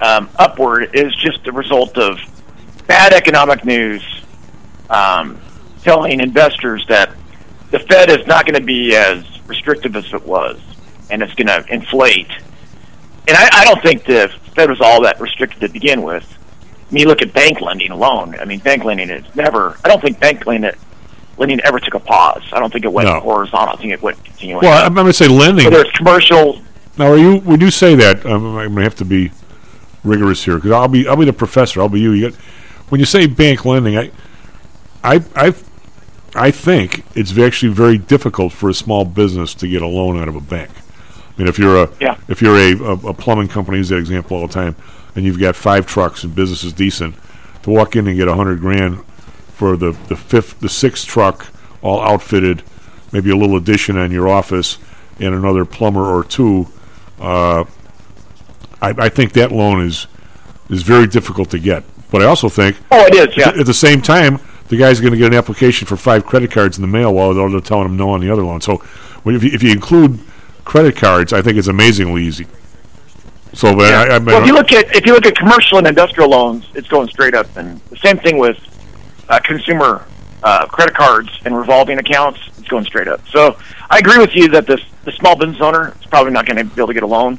um, 0.00 0.28
upward 0.36 0.90
is 0.94 1.14
just 1.16 1.44
the 1.44 1.52
result 1.52 1.98
of 1.98 2.18
bad 2.86 3.12
economic 3.12 3.64
news, 3.64 4.02
um, 4.90 5.40
telling 5.82 6.20
investors 6.20 6.84
that 6.88 7.12
the 7.70 7.78
Fed 7.80 8.10
is 8.10 8.26
not 8.26 8.46
going 8.46 8.58
to 8.58 8.64
be 8.64 8.94
as 8.96 9.24
restrictive 9.46 9.94
as 9.96 10.12
it 10.12 10.24
was, 10.26 10.58
and 11.10 11.22
it's 11.22 11.34
going 11.34 11.46
to 11.48 11.64
inflate. 11.72 12.30
And 13.26 13.36
I, 13.36 13.48
I 13.52 13.64
don't 13.64 13.82
think 13.82 14.04
the 14.04 14.32
Fed 14.54 14.70
was 14.70 14.80
all 14.80 15.02
that 15.02 15.20
restricted 15.20 15.60
to 15.60 15.68
begin 15.68 16.02
with. 16.02 16.24
I 16.90 16.94
mean, 16.94 17.02
you 17.02 17.08
look 17.08 17.20
at 17.20 17.32
bank 17.34 17.60
lending 17.60 17.90
alone. 17.90 18.34
I 18.40 18.46
mean, 18.46 18.60
bank 18.60 18.84
lending 18.84 19.10
is 19.10 19.24
never. 19.34 19.76
I 19.84 19.88
don't 19.88 20.00
think 20.00 20.18
bank 20.18 20.46
lending 20.46 20.72
lending 21.36 21.60
ever 21.60 21.78
took 21.78 21.94
a 21.94 22.00
pause. 22.00 22.42
I 22.52 22.58
don't 22.58 22.72
think 22.72 22.84
it 22.84 22.92
went 22.92 23.08
No. 23.08 23.20
horizontal. 23.20 23.74
I 23.74 23.76
think 23.76 23.92
it 23.92 24.02
went 24.02 24.22
continuing. 24.24 24.62
Well, 24.62 24.78
I'm, 24.80 24.86
I'm 24.86 24.94
going 24.94 25.06
to 25.06 25.12
say 25.12 25.28
lending. 25.28 25.66
Whether 25.66 25.82
it's 25.82 25.96
commercial, 25.96 26.62
Now, 26.96 27.12
are 27.12 27.18
you 27.18 27.38
when 27.40 27.60
you 27.60 27.70
say 27.70 27.94
that? 27.96 28.24
Um, 28.24 28.56
I'm 28.56 28.68
going 28.72 28.76
to 28.76 28.82
have 28.82 28.94
to 28.96 29.04
be 29.04 29.30
rigorous 30.02 30.44
here 30.44 30.56
because 30.56 30.70
I'll 30.70 30.88
be 30.88 31.06
I'll 31.06 31.16
be 31.16 31.26
the 31.26 31.32
professor. 31.34 31.80
I'll 31.80 31.88
be 31.90 32.00
you. 32.00 32.12
you 32.12 32.30
got, 32.30 32.40
when 32.88 32.98
you 33.00 33.04
say 33.06 33.26
bank 33.26 33.66
lending, 33.66 33.98
I 33.98 34.10
I 35.04 35.22
I 35.34 35.54
I 36.34 36.50
think 36.50 37.04
it's 37.14 37.36
actually 37.38 37.72
very 37.72 37.98
difficult 37.98 38.52
for 38.52 38.68
a 38.68 38.74
small 38.74 39.04
business 39.04 39.54
to 39.54 39.68
get 39.68 39.82
a 39.82 39.86
loan 39.86 40.18
out 40.18 40.28
of 40.28 40.36
a 40.36 40.40
bank. 40.40 40.70
I 40.70 41.38
mean, 41.40 41.48
if 41.48 41.58
you're 41.58 41.82
a 41.84 41.90
Yeah. 42.00 42.16
if 42.28 42.42
you're 42.42 42.56
a, 42.56 42.72
a, 42.76 42.92
a 43.10 43.14
plumbing 43.14 43.48
company, 43.48 43.78
use 43.78 43.88
that 43.90 43.98
example 43.98 44.36
all 44.36 44.46
the 44.46 44.52
time, 44.52 44.76
and 45.14 45.24
you've 45.24 45.38
got 45.40 45.56
five 45.56 45.86
trucks 45.86 46.24
and 46.24 46.34
business 46.34 46.64
is 46.64 46.72
decent, 46.72 47.14
to 47.62 47.70
walk 47.70 47.96
in 47.96 48.06
and 48.06 48.16
get 48.16 48.28
a 48.28 48.34
hundred 48.34 48.60
grand 48.60 49.04
for 49.54 49.76
the 49.76 49.92
the 50.08 50.16
fifth 50.16 50.60
the 50.60 50.68
sixth 50.68 51.06
truck 51.06 51.46
all 51.80 52.00
outfitted, 52.02 52.62
maybe 53.12 53.30
a 53.30 53.36
little 53.36 53.56
addition 53.56 53.96
on 53.96 54.10
your 54.10 54.28
office 54.28 54.78
and 55.20 55.34
another 55.34 55.64
plumber 55.64 56.04
or 56.04 56.24
two. 56.24 56.66
Uh, 57.20 57.64
I, 58.80 58.90
I 58.98 59.08
think 59.08 59.32
that 59.32 59.50
loan 59.52 59.84
is 59.86 60.06
is 60.70 60.82
very 60.82 61.06
difficult 61.06 61.50
to 61.50 61.58
get. 61.58 61.84
But 62.10 62.22
I 62.22 62.26
also 62.26 62.48
think 62.48 62.76
Oh, 62.90 63.04
it 63.06 63.14
is, 63.14 63.36
yeah. 63.36 63.50
At 63.50 63.66
the 63.66 63.74
same 63.74 64.00
time, 64.02 64.38
the 64.68 64.76
guy's 64.76 65.00
going 65.00 65.12
to 65.12 65.18
get 65.18 65.28
an 65.28 65.38
application 65.38 65.86
for 65.86 65.96
five 65.96 66.24
credit 66.24 66.50
cards 66.50 66.76
in 66.78 66.82
the 66.82 66.88
mail 66.88 67.12
while 67.14 67.32
they're 67.34 67.60
telling 67.60 67.86
him 67.86 67.96
no 67.96 68.10
on 68.10 68.20
the 68.20 68.30
other 68.30 68.44
loan. 68.44 68.60
So 68.60 68.82
if, 69.24 69.42
you, 69.42 69.50
if 69.52 69.62
you 69.62 69.72
include 69.72 70.20
credit 70.64 70.96
cards, 70.96 71.32
I 71.32 71.42
think 71.42 71.56
it's 71.56 71.68
amazingly 71.68 72.24
easy. 72.24 72.46
So, 73.54 73.74
but 73.74 73.92
I, 73.92 74.16
I, 74.16 74.18
well, 74.18 74.42
if 74.42 74.46
you 74.46 74.52
look 74.52 74.72
at 74.72 74.94
if 74.94 75.06
you 75.06 75.14
look 75.14 75.24
at 75.24 75.34
commercial 75.34 75.78
and 75.78 75.86
industrial 75.86 76.28
loans, 76.28 76.66
it's 76.74 76.88
going 76.88 77.08
straight 77.08 77.34
up, 77.34 77.56
and 77.56 77.80
the 77.88 77.96
same 77.96 78.18
thing 78.18 78.36
with 78.36 78.58
uh, 79.28 79.40
consumer 79.40 80.04
uh, 80.42 80.66
credit 80.66 80.94
cards 80.94 81.30
and 81.46 81.56
revolving 81.56 81.98
accounts, 81.98 82.38
it's 82.58 82.68
going 82.68 82.84
straight 82.84 83.08
up. 83.08 83.26
So 83.28 83.56
I 83.88 83.98
agree 83.98 84.18
with 84.18 84.34
you 84.34 84.48
that 84.48 84.66
this 84.66 84.80
the 85.04 85.12
small 85.12 85.34
business 85.34 85.62
owner 85.62 85.94
is 85.98 86.06
probably 86.06 86.32
not 86.32 86.44
going 86.44 86.58
to 86.58 86.64
be 86.64 86.78
able 86.78 86.88
to 86.88 86.94
get 86.94 87.02
a 87.02 87.06
loan, 87.06 87.38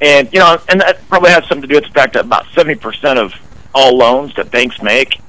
and 0.00 0.28
you 0.32 0.40
know, 0.40 0.58
and 0.68 0.80
that 0.80 1.06
probably 1.08 1.30
has 1.30 1.46
something 1.46 1.62
to 1.62 1.68
do 1.68 1.76
with 1.76 1.84
the 1.84 1.90
fact 1.90 2.14
that 2.14 2.24
about 2.24 2.46
seventy 2.52 2.74
percent 2.74 3.16
of 3.16 3.32
all 3.72 3.96
loans 3.96 4.34
that 4.34 4.50
banks 4.50 4.82
make 4.82 5.20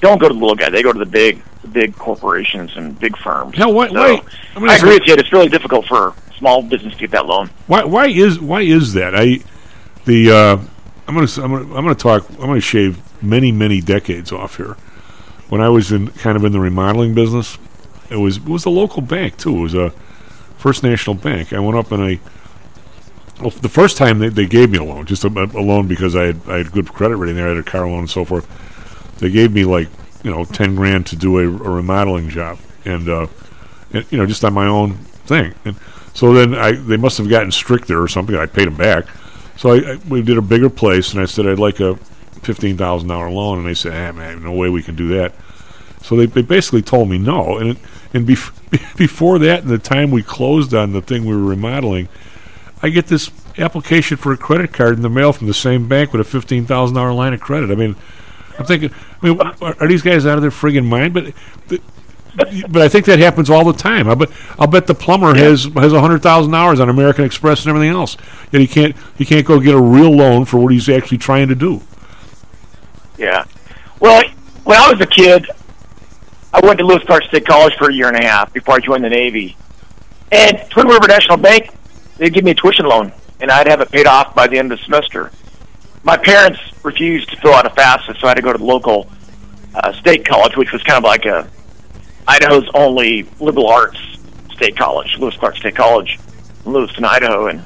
don't 0.00 0.18
go 0.18 0.28
to 0.28 0.34
the 0.34 0.40
little 0.40 0.54
guy; 0.56 0.70
they 0.70 0.82
go 0.82 0.92
to 0.92 0.98
the 0.98 1.06
big 1.06 1.42
the 1.62 1.68
big 1.68 1.96
corporations 1.96 2.72
and 2.76 2.98
big 2.98 3.16
firms. 3.16 3.56
Hell, 3.56 3.72
why- 3.72 3.88
So, 3.88 3.94
why- 3.94 4.22
I 4.54 4.58
mean, 4.60 4.70
I 4.70 4.76
agree 4.76 4.94
with 4.98 5.06
you. 5.06 5.14
It's 5.14 5.32
really 5.32 5.48
difficult 5.48 5.86
for 5.86 6.14
small 6.38 6.62
business 6.62 6.92
to 6.94 7.00
get 7.00 7.10
that 7.12 7.26
loan. 7.26 7.50
Why? 7.66 7.84
Why 7.84 8.06
is 8.06 8.38
why 8.40 8.60
is 8.62 8.92
that? 8.94 9.14
I 9.16 9.40
the 10.04 10.30
uh, 10.30 10.56
I'm 11.08 11.14
gonna 11.14 11.24
s- 11.24 11.38
I'm 11.38 11.50
gonna 11.52 11.64
I'm 11.74 11.84
gonna 11.84 11.94
talk. 11.94 12.28
I'm 12.30 12.46
gonna 12.46 12.60
shave 12.60 12.98
many 13.22 13.52
many 13.52 13.80
decades 13.80 14.32
off 14.32 14.56
here. 14.56 14.76
When 15.48 15.60
I 15.60 15.68
was 15.68 15.92
in 15.92 16.08
kind 16.08 16.36
of 16.36 16.44
in 16.44 16.52
the 16.52 16.60
remodeling 16.60 17.14
business, 17.14 17.56
it 18.10 18.16
was 18.16 18.36
it 18.38 18.44
was 18.44 18.64
a 18.64 18.70
local 18.70 19.00
bank 19.02 19.36
too. 19.36 19.56
It 19.56 19.60
was 19.62 19.74
a 19.74 19.90
First 20.58 20.82
National 20.82 21.14
Bank. 21.14 21.52
I 21.52 21.58
went 21.60 21.76
up 21.78 21.90
and 21.92 22.02
I. 22.02 22.20
Well, 23.40 23.50
the 23.50 23.68
first 23.68 23.96
time 23.98 24.18
they, 24.18 24.30
they 24.30 24.46
gave 24.46 24.70
me 24.70 24.78
a 24.78 24.82
loan, 24.84 25.04
just 25.04 25.22
a, 25.22 25.28
a 25.28 25.60
loan 25.60 25.86
because 25.86 26.16
I 26.16 26.24
had 26.24 26.40
I 26.48 26.56
had 26.58 26.72
good 26.72 26.92
credit 26.92 27.16
rating 27.16 27.36
there. 27.36 27.46
I 27.46 27.50
had 27.50 27.58
a 27.58 27.62
car 27.62 27.86
loan 27.86 28.00
and 28.00 28.10
so 28.10 28.24
forth. 28.24 28.46
They 29.18 29.30
gave 29.30 29.52
me 29.52 29.64
like 29.64 29.88
you 30.22 30.30
know 30.30 30.44
ten 30.44 30.74
grand 30.74 31.06
to 31.06 31.16
do 31.16 31.38
a, 31.38 31.42
a 31.42 31.70
remodeling 31.70 32.28
job, 32.28 32.58
and, 32.84 33.08
uh, 33.08 33.26
and 33.92 34.04
you 34.10 34.18
know 34.18 34.26
just 34.26 34.44
on 34.44 34.52
my 34.52 34.66
own 34.66 34.94
thing. 35.26 35.54
And 35.64 35.76
so 36.14 36.32
then 36.32 36.54
I 36.54 36.72
they 36.72 36.96
must 36.96 37.18
have 37.18 37.28
gotten 37.28 37.52
stricter 37.52 38.02
or 38.02 38.08
something. 38.08 38.36
I 38.36 38.46
paid 38.46 38.66
them 38.66 38.76
back. 38.76 39.06
So 39.56 39.70
I, 39.70 39.92
I 39.92 39.96
we 40.08 40.22
did 40.22 40.38
a 40.38 40.42
bigger 40.42 40.70
place, 40.70 41.12
and 41.12 41.20
I 41.20 41.26
said 41.26 41.46
I'd 41.46 41.58
like 41.58 41.80
a 41.80 41.96
fifteen 42.42 42.76
thousand 42.76 43.08
dollar 43.08 43.30
loan, 43.30 43.58
and 43.58 43.66
they 43.66 43.74
said, 43.74 43.92
"Ah, 43.92 44.16
man, 44.16 44.42
no 44.42 44.52
way 44.52 44.68
we 44.68 44.82
can 44.82 44.96
do 44.96 45.08
that." 45.08 45.34
So 46.02 46.16
they, 46.16 46.26
they 46.26 46.42
basically 46.42 46.82
told 46.82 47.08
me 47.08 47.18
no, 47.18 47.58
and 47.58 47.70
it, 47.70 47.78
and 48.14 48.26
bef- 48.26 48.96
before 48.96 49.38
that, 49.40 49.62
and 49.62 49.70
the 49.70 49.78
time 49.78 50.10
we 50.10 50.22
closed 50.22 50.72
on 50.72 50.92
the 50.92 51.02
thing 51.02 51.24
we 51.24 51.34
were 51.34 51.42
remodeling, 51.42 52.08
I 52.82 52.90
get 52.90 53.06
this 53.06 53.30
application 53.58 54.16
for 54.16 54.32
a 54.32 54.36
credit 54.36 54.72
card 54.72 54.94
in 54.94 55.02
the 55.02 55.10
mail 55.10 55.32
from 55.32 55.46
the 55.46 55.54
same 55.54 55.88
bank 55.88 56.12
with 56.12 56.20
a 56.20 56.24
fifteen 56.24 56.66
thousand 56.66 56.94
dollar 56.96 57.12
line 57.12 57.34
of 57.34 57.40
credit. 57.40 57.70
I 57.70 57.74
mean, 57.74 57.96
I'm 58.58 58.66
thinking, 58.66 58.90
I 59.22 59.26
mean, 59.26 59.40
are, 59.40 59.76
are 59.80 59.86
these 59.86 60.02
guys 60.02 60.26
out 60.26 60.36
of 60.36 60.42
their 60.42 60.50
friggin' 60.50 60.84
mind? 60.84 61.14
But, 61.14 61.34
but 61.68 61.80
but 62.68 62.82
I 62.82 62.88
think 62.88 63.06
that 63.06 63.18
happens 63.18 63.48
all 63.48 63.64
the 63.64 63.72
time. 63.72 64.08
I 64.08 64.14
bet 64.14 64.28
I'll 64.58 64.66
bet 64.66 64.86
the 64.86 64.94
plumber 64.94 65.34
has 65.34 65.64
has 65.74 65.92
a 65.92 66.00
hundred 66.00 66.22
thousand 66.22 66.52
dollars 66.52 66.80
on 66.80 66.88
American 66.88 67.24
Express 67.24 67.64
and 67.64 67.70
everything 67.70 67.94
else, 67.94 68.16
yet 68.52 68.60
he 68.60 68.66
can't 68.66 68.94
he 69.16 69.24
can't 69.24 69.46
go 69.46 69.58
get 69.58 69.74
a 69.74 69.80
real 69.80 70.10
loan 70.10 70.44
for 70.44 70.58
what 70.58 70.72
he's 70.72 70.88
actually 70.88 71.18
trying 71.18 71.48
to 71.48 71.54
do. 71.54 71.80
Yeah. 73.16 73.44
Well, 74.00 74.22
when 74.64 74.78
I 74.78 74.90
was 74.90 75.00
a 75.00 75.06
kid, 75.06 75.46
I 76.52 76.60
went 76.64 76.78
to 76.78 76.84
Lewis 76.84 77.02
Clark 77.04 77.24
State 77.24 77.46
College 77.46 77.74
for 77.78 77.88
a 77.88 77.94
year 77.94 78.08
and 78.08 78.16
a 78.16 78.26
half 78.26 78.52
before 78.52 78.74
I 78.74 78.80
joined 78.80 79.04
the 79.04 79.08
Navy. 79.08 79.56
And 80.30 80.58
Twin 80.70 80.88
River 80.88 81.06
National 81.06 81.38
Bank, 81.38 81.70
they'd 82.18 82.34
give 82.34 82.44
me 82.44 82.50
a 82.50 82.54
tuition 82.54 82.86
loan, 82.86 83.12
and 83.40 83.50
I'd 83.50 83.66
have 83.68 83.80
it 83.80 83.90
paid 83.90 84.06
off 84.06 84.34
by 84.34 84.46
the 84.46 84.58
end 84.58 84.72
of 84.72 84.78
the 84.78 84.84
semester. 84.84 85.32
My 86.06 86.16
parents 86.16 86.60
refused 86.84 87.30
to 87.30 87.36
fill 87.38 87.52
out 87.52 87.66
a 87.66 87.70
FAFSA, 87.70 88.20
so 88.20 88.28
I 88.28 88.30
had 88.30 88.34
to 88.34 88.42
go 88.42 88.52
to 88.52 88.58
the 88.58 88.64
local 88.64 89.10
uh, 89.74 89.92
state 89.92 90.24
college, 90.24 90.56
which 90.56 90.70
was 90.70 90.80
kind 90.84 90.96
of 90.96 91.02
like 91.02 91.24
a 91.24 91.50
Idaho's 92.28 92.70
only 92.74 93.24
liberal 93.40 93.66
arts 93.68 93.98
state 94.52 94.76
college, 94.76 95.18
Lewis 95.18 95.36
Clark 95.36 95.56
State 95.56 95.74
College, 95.74 96.18
in 96.64 96.72
Lewiston, 96.72 97.04
Idaho. 97.04 97.48
And 97.48 97.64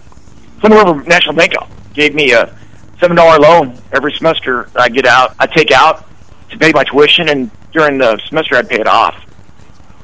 Twin 0.60 0.72
River 0.72 1.02
National 1.02 1.34
Bank 1.34 1.52
gave 1.92 2.14
me 2.14 2.32
a 2.32 2.56
seven 2.98 3.14
dollar 3.14 3.38
loan 3.38 3.78
every 3.92 4.12
semester. 4.12 4.70
I 4.74 4.88
get 4.88 5.04
out, 5.04 5.34
I 5.38 5.46
take 5.46 5.70
out 5.70 6.06
to 6.48 6.58
pay 6.58 6.72
my 6.72 6.84
tuition, 6.84 7.28
and 7.28 7.50
during 7.72 7.98
the 7.98 8.18
semester 8.26 8.56
I'd 8.56 8.70
pay 8.70 8.80
it 8.80 8.88
off. 8.88 9.22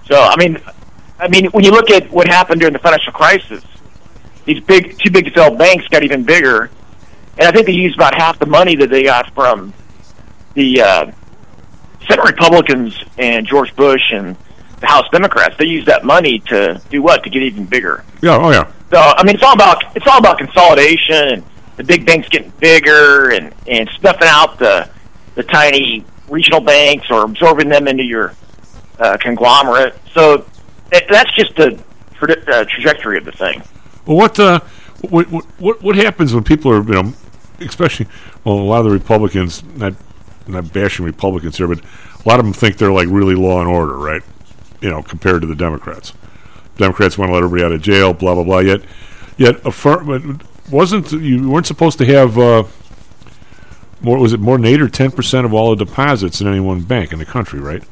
So 0.04 0.14
I 0.14 0.36
mean, 0.36 0.60
I 1.18 1.28
mean, 1.28 1.46
when 1.46 1.64
you 1.64 1.70
look 1.70 1.90
at 1.90 2.10
what 2.10 2.28
happened 2.28 2.60
during 2.60 2.74
the 2.74 2.80
financial 2.80 3.14
crisis, 3.14 3.64
these 4.44 4.60
big, 4.60 4.98
too 4.98 5.10
big 5.10 5.24
to 5.24 5.30
fail 5.30 5.54
banks 5.54 5.88
got 5.88 6.02
even 6.02 6.22
bigger, 6.22 6.70
and 7.38 7.48
I 7.48 7.52
think 7.52 7.66
they 7.66 7.72
used 7.72 7.96
about 7.96 8.14
half 8.14 8.38
the 8.38 8.46
money 8.46 8.76
that 8.76 8.90
they 8.90 9.04
got 9.04 9.32
from 9.34 9.72
the 10.54 10.80
uh, 10.80 11.12
Senate 12.08 12.24
Republicans 12.24 13.02
and 13.18 13.46
George 13.46 13.74
Bush 13.76 14.12
and 14.12 14.36
the 14.80 14.86
House 14.86 15.08
Democrats. 15.10 15.56
They 15.58 15.66
used 15.66 15.86
that 15.86 16.04
money 16.04 16.38
to 16.46 16.80
do 16.90 17.02
what? 17.02 17.24
To 17.24 17.30
get 17.30 17.42
even 17.42 17.66
bigger. 17.66 18.04
Yeah, 18.22 18.38
oh 18.40 18.50
yeah. 18.50 18.70
So 18.90 18.98
I 18.98 19.24
mean, 19.24 19.34
it's 19.34 19.44
all 19.44 19.54
about 19.54 19.96
it's 19.96 20.06
all 20.06 20.18
about 20.18 20.38
consolidation 20.38 21.28
and 21.28 21.42
the 21.76 21.84
big 21.84 22.06
banks 22.06 22.28
getting 22.28 22.50
bigger 22.58 23.30
and 23.30 23.54
and 23.66 23.88
snuffing 23.98 24.28
out 24.28 24.58
the 24.58 24.88
the 25.34 25.42
tiny 25.42 26.04
regional 26.28 26.60
banks 26.60 27.06
or 27.10 27.24
absorbing 27.24 27.68
them 27.68 27.86
into 27.88 28.04
your 28.04 28.34
uh, 28.98 29.16
conglomerate. 29.18 29.94
So 30.12 30.46
that, 30.90 31.04
that's 31.08 31.34
just 31.34 31.54
the 31.56 31.78
uh, 32.22 32.64
trajectory 32.64 33.18
of 33.18 33.24
the 33.24 33.32
thing. 33.32 33.62
Well, 34.06 34.16
what 34.16 34.38
uh, 34.38 34.60
what 35.08 35.26
what 35.58 35.82
what 35.82 35.96
happens 35.96 36.34
when 36.34 36.44
people 36.44 36.70
are 36.72 36.82
you 36.82 37.02
know, 37.02 37.12
especially 37.60 38.06
well, 38.44 38.56
a 38.56 38.60
lot 38.60 38.80
of 38.80 38.86
the 38.86 38.90
Republicans 38.90 39.62
not 39.76 39.94
not 40.46 40.72
bashing 40.72 41.04
Republicans 41.04 41.56
here, 41.56 41.66
but 41.66 41.80
a 41.80 42.28
lot 42.28 42.38
of 42.38 42.44
them 42.44 42.54
think 42.54 42.78
they're 42.78 42.92
like 42.92 43.08
really 43.08 43.34
law 43.34 43.60
and 43.60 43.68
order, 43.68 43.96
right? 43.96 44.22
You 44.80 44.90
know, 44.90 45.02
compared 45.02 45.40
to 45.42 45.46
the 45.46 45.56
Democrats. 45.56 46.12
Democrats 46.76 47.16
want 47.16 47.30
to 47.30 47.34
let 47.34 47.42
everybody 47.42 47.64
out 47.64 47.72
of 47.72 47.82
jail, 47.82 48.12
blah 48.12 48.34
blah 48.34 48.44
blah. 48.44 48.58
Yet, 48.58 48.82
yet 49.36 49.64
affirm 49.66 50.40
wasn't 50.70 51.12
you 51.12 51.50
weren't 51.50 51.66
supposed 51.66 51.98
to 51.98 52.06
have 52.06 52.38
uh, 52.38 52.64
more? 54.00 54.18
Was 54.18 54.32
it 54.32 54.40
more 54.40 54.56
than 54.56 54.66
eight 54.66 54.80
or 54.80 54.88
ten 54.88 55.10
percent 55.10 55.46
of 55.46 55.54
all 55.54 55.74
the 55.74 55.84
deposits 55.84 56.40
in 56.40 56.46
any 56.46 56.60
one 56.60 56.82
bank 56.82 57.12
in 57.12 57.18
the 57.18 57.24
country, 57.24 57.60
right? 57.60 57.82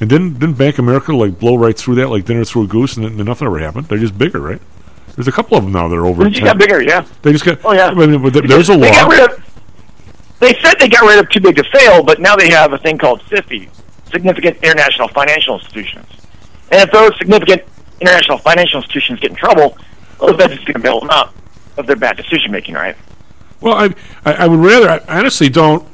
And 0.00 0.08
didn't 0.08 0.34
didn't 0.34 0.58
Bank 0.58 0.78
America 0.78 1.14
like 1.14 1.38
blow 1.38 1.56
right 1.56 1.76
through 1.76 1.96
that 1.96 2.08
like 2.08 2.24
dinner 2.24 2.44
through 2.44 2.64
a 2.64 2.66
goose, 2.66 2.96
and, 2.96 3.18
then 3.18 3.26
nothing 3.26 3.46
ever 3.46 3.58
happened? 3.58 3.86
They're 3.86 3.98
just 3.98 4.16
bigger, 4.16 4.40
right? 4.40 4.62
There's 5.18 5.26
a 5.26 5.32
couple 5.32 5.58
of 5.58 5.64
them 5.64 5.72
now 5.72 5.88
that 5.88 5.96
are 5.96 6.06
over. 6.06 6.22
They 6.22 6.30
just 6.30 6.42
10. 6.42 6.46
got 6.46 6.58
bigger, 6.58 6.80
yeah. 6.80 7.04
They 7.22 7.32
just 7.32 7.44
got. 7.44 7.58
Oh 7.64 7.72
yeah. 7.72 7.88
I 7.88 7.94
mean, 7.94 8.22
there's 8.30 8.68
a 8.70 8.76
They 8.76 8.88
got 8.92 9.08
law. 9.08 9.16
rid 9.16 9.28
of. 9.32 9.44
They 10.38 10.54
said 10.62 10.74
they 10.78 10.88
got 10.88 11.02
rid 11.02 11.18
of 11.18 11.28
too 11.28 11.40
big 11.40 11.56
to 11.56 11.64
fail, 11.64 12.04
but 12.04 12.20
now 12.20 12.36
they 12.36 12.48
have 12.50 12.72
a 12.72 12.78
thing 12.78 12.98
called 12.98 13.20
SIFI, 13.22 13.68
significant 14.12 14.58
international 14.62 15.08
financial 15.08 15.58
institutions. 15.58 16.06
And 16.70 16.80
if 16.82 16.92
those 16.92 17.18
significant 17.18 17.62
international 18.00 18.38
financial 18.38 18.78
institutions 18.80 19.18
get 19.18 19.32
in 19.32 19.36
trouble, 19.36 19.76
well, 20.20 20.30
the 20.30 20.38
Fed's 20.38 20.54
just 20.54 20.66
going 20.66 20.74
to 20.74 20.78
bail 20.78 21.00
them 21.00 21.10
out 21.10 21.34
of 21.78 21.88
their 21.88 21.96
bad 21.96 22.16
decision 22.16 22.52
making, 22.52 22.76
right? 22.76 22.96
Well, 23.60 23.74
I, 23.74 23.86
I 24.24 24.44
I 24.44 24.46
would 24.46 24.60
rather. 24.60 24.88
I 24.88 25.18
honestly 25.18 25.48
don't. 25.48 25.84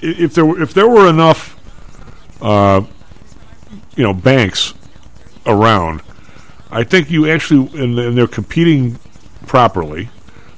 If 0.00 0.34
there 0.34 0.44
were, 0.44 0.60
if 0.60 0.74
there 0.74 0.88
were 0.88 1.08
enough, 1.08 1.56
uh, 2.42 2.80
you 3.94 4.02
know, 4.02 4.12
banks 4.12 4.74
around, 5.46 6.02
I 6.74 6.84
think 6.84 7.10
you 7.10 7.30
actually, 7.30 7.68
and, 7.82 7.98
and 7.98 8.18
they're 8.18 8.26
competing 8.26 8.98
properly. 9.46 10.08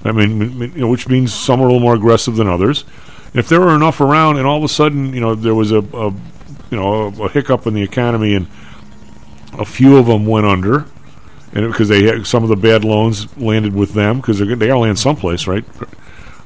I 0.05 0.12
mean, 0.12 0.60
you 0.60 0.68
know, 0.80 0.88
which 0.88 1.09
means 1.09 1.34
some 1.34 1.60
are 1.60 1.64
a 1.64 1.66
little 1.66 1.80
more 1.80 1.94
aggressive 1.94 2.36
than 2.36 2.48
others. 2.48 2.84
If 3.34 3.48
there 3.48 3.60
were 3.60 3.74
enough 3.74 4.01
around, 4.01 4.38
and 4.38 4.47
all 4.47 4.56
of 4.56 4.64
a 4.64 4.68
sudden, 4.68 5.12
you 5.12 5.20
know, 5.20 5.34
there 5.34 5.55
was 5.55 5.72
a, 5.72 5.78
a 5.80 6.10
you 6.70 6.76
know, 6.78 7.12
a, 7.18 7.24
a 7.24 7.28
hiccup 7.28 7.66
in 7.66 7.74
the 7.74 7.82
economy, 7.82 8.34
and 8.34 8.47
a 9.59 9.64
few 9.64 9.97
of 9.97 10.06
them 10.06 10.26
went 10.26 10.47
under, 10.47 10.86
and 11.52 11.70
because 11.70 11.88
they 11.88 12.05
had, 12.05 12.26
some 12.26 12.43
of 12.43 12.48
the 12.48 12.56
bad 12.56 12.84
loans 12.84 13.36
landed 13.36 13.74
with 13.74 13.93
them 13.94 14.18
because 14.18 14.38
they're 14.38 14.47
got 14.56 14.64
to 14.64 14.78
land 14.78 14.98
someplace, 14.98 15.47
right? 15.47 15.64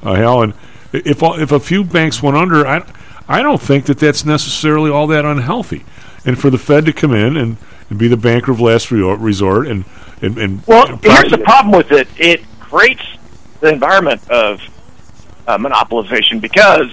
Uh, 0.03 0.15
hell, 0.15 0.43
and 0.43 0.55
if 0.93 1.23
all- 1.23 1.39
if 1.41 1.53
a 1.53 1.61
few 1.61 1.85
banks 1.85 2.23
went 2.23 2.37
under, 2.37 2.67
I 2.67 2.83
I 3.29 3.43
don't 3.43 3.61
think 3.61 3.85
that 3.85 3.99
that's 3.99 4.25
necessarily 4.25 4.91
all 4.91 5.07
that 5.09 5.25
unhealthy, 5.25 5.85
and 6.25 6.39
for 6.39 6.51
the 6.51 6.59
Fed 6.59 6.87
to 6.87 6.93
come 6.93 7.15
in 7.15 7.37
and, 7.37 7.57
and 7.91 7.99
be 7.99 8.09
the 8.09 8.17
banker 8.17 8.53
of 8.53 8.61
last 8.61 8.91
resort, 8.91 9.21
resort 9.21 9.67
and 9.67 9.85
and, 10.23 10.39
and 10.39 10.67
Well, 10.67 10.87
and 10.87 11.03
here's 11.03 11.31
the 11.31 11.39
problem 11.39 11.77
with 11.77 11.93
it. 11.93 12.09
It 12.19 12.43
creates 12.61 13.03
the 13.61 13.69
environment 13.69 14.23
of 14.31 14.61
uh, 15.47 15.59
monopolization 15.59 16.41
because 16.41 16.89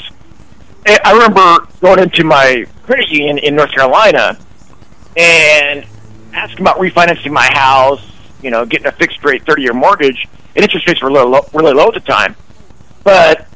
I 0.85 0.99
I 1.05 1.11
remember 1.13 1.67
going 1.79 1.99
into 1.99 2.23
my 2.23 2.65
credit 2.83 3.09
union 3.09 3.37
in 3.37 3.55
North 3.55 3.71
Carolina 3.71 4.37
and 5.15 5.85
asking 6.33 6.61
about 6.61 6.77
refinancing 6.77 7.31
my 7.31 7.49
house, 7.51 8.01
you 8.41 8.51
know, 8.51 8.65
getting 8.65 8.87
a 8.87 8.91
fixed 8.91 9.23
rate 9.23 9.45
30 9.45 9.61
year 9.61 9.73
mortgage, 9.73 10.27
and 10.55 10.63
interest 10.63 10.87
rates 10.87 11.01
were 11.01 11.09
really 11.09 11.29
low, 11.29 11.45
really 11.53 11.73
low 11.73 11.87
at 11.87 11.93
the 11.93 11.99
time. 11.99 12.35
But 13.03 13.47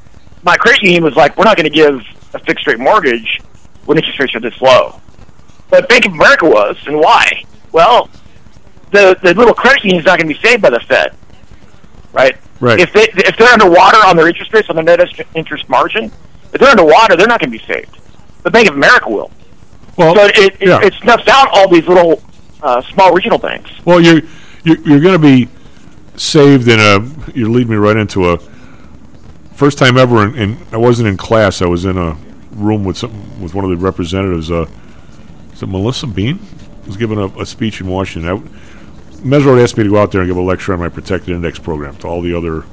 my 0.43 0.55
credit 0.57 0.81
union 0.83 1.03
was 1.03 1.15
like, 1.15 1.37
we're 1.37 1.43
not 1.43 1.57
going 1.57 1.69
to 1.69 1.75
give 1.75 2.01
a 2.33 2.39
fixed 2.39 2.67
rate 2.67 2.79
mortgage 2.79 3.41
when 3.85 3.97
interest 3.97 4.19
rates 4.19 4.35
are 4.35 4.39
this 4.39 4.59
low. 4.61 4.99
But 5.71 5.87
Bank 5.89 6.05
of 6.05 6.11
America 6.13 6.45
was, 6.45 6.77
and 6.85 6.99
why? 6.99 7.43
Well, 7.71 8.09
the 8.91 9.17
the 9.23 9.33
little 9.33 9.53
credit 9.53 9.83
union 9.83 10.01
is 10.01 10.05
not 10.05 10.19
going 10.19 10.27
to 10.27 10.35
be 10.35 10.47
saved 10.47 10.61
by 10.61 10.69
the 10.69 10.81
Fed, 10.81 11.15
right? 12.13 12.37
Right. 12.59 12.79
If 12.79 12.93
they 12.93 13.07
if 13.15 13.37
they're 13.37 13.51
underwater 13.51 13.97
on 14.05 14.17
their 14.17 14.27
interest 14.27 14.53
rates 14.53 14.69
on 14.69 14.75
their 14.75 14.83
net 14.83 15.27
interest 15.33 15.67
margin, 15.69 16.11
if 16.53 16.59
they're 16.59 16.69
underwater, 16.69 17.15
they're 17.15 17.25
not 17.25 17.39
going 17.39 17.51
to 17.51 17.57
be 17.57 17.65
saved. 17.65 17.97
But 18.43 18.53
Bank 18.53 18.67
of 18.69 18.75
America 18.75 19.09
will. 19.09 19.31
Well, 19.97 20.13
so 20.13 20.25
it 20.25 20.37
it, 20.37 20.67
yeah. 20.67 20.81
it 20.83 20.93
snuffs 20.95 21.27
out 21.29 21.47
all 21.53 21.69
these 21.69 21.87
little 21.87 22.21
uh, 22.61 22.81
small 22.81 23.13
regional 23.13 23.39
banks. 23.39 23.71
Well, 23.85 24.01
you're 24.01 24.21
you're, 24.63 24.79
you're 24.81 24.99
going 24.99 25.19
to 25.19 25.19
be 25.19 25.47
saved 26.17 26.67
in 26.67 26.79
a. 26.79 26.99
You 27.33 27.49
lead 27.49 27.69
me 27.69 27.77
right 27.77 27.95
into 27.95 28.29
a 28.29 28.37
first 29.53 29.77
time 29.77 29.97
ever. 29.97 30.35
In 30.35 30.57
I 30.73 30.77
wasn't 30.77 31.07
in 31.07 31.15
class. 31.15 31.61
I 31.61 31.67
was 31.67 31.85
in 31.85 31.97
a 31.97 32.17
room 32.51 32.83
with 32.83 32.97
some 32.97 33.41
with 33.41 33.55
one 33.55 33.63
of 33.63 33.69
the 33.71 33.77
representatives. 33.77 34.51
Uh, 34.51 34.69
is 35.61 35.67
Melissa 35.67 36.07
Bean? 36.07 36.39
Was 36.87 36.97
giving 36.97 37.17
a, 37.17 37.27
a 37.39 37.45
speech 37.45 37.81
in 37.81 37.87
Washington. 37.87 38.29
I, 38.29 39.21
Mesirow 39.21 39.61
asked 39.61 39.77
me 39.77 39.83
to 39.83 39.89
go 39.89 39.97
out 39.97 40.11
there 40.11 40.21
and 40.21 40.29
give 40.29 40.37
a 40.37 40.41
lecture 40.41 40.73
on 40.73 40.79
my 40.79 40.89
protected 40.89 41.29
index 41.35 41.59
program 41.59 41.95
to 41.97 42.07
all 42.07 42.21
the 42.21 42.33
other, 42.33 42.65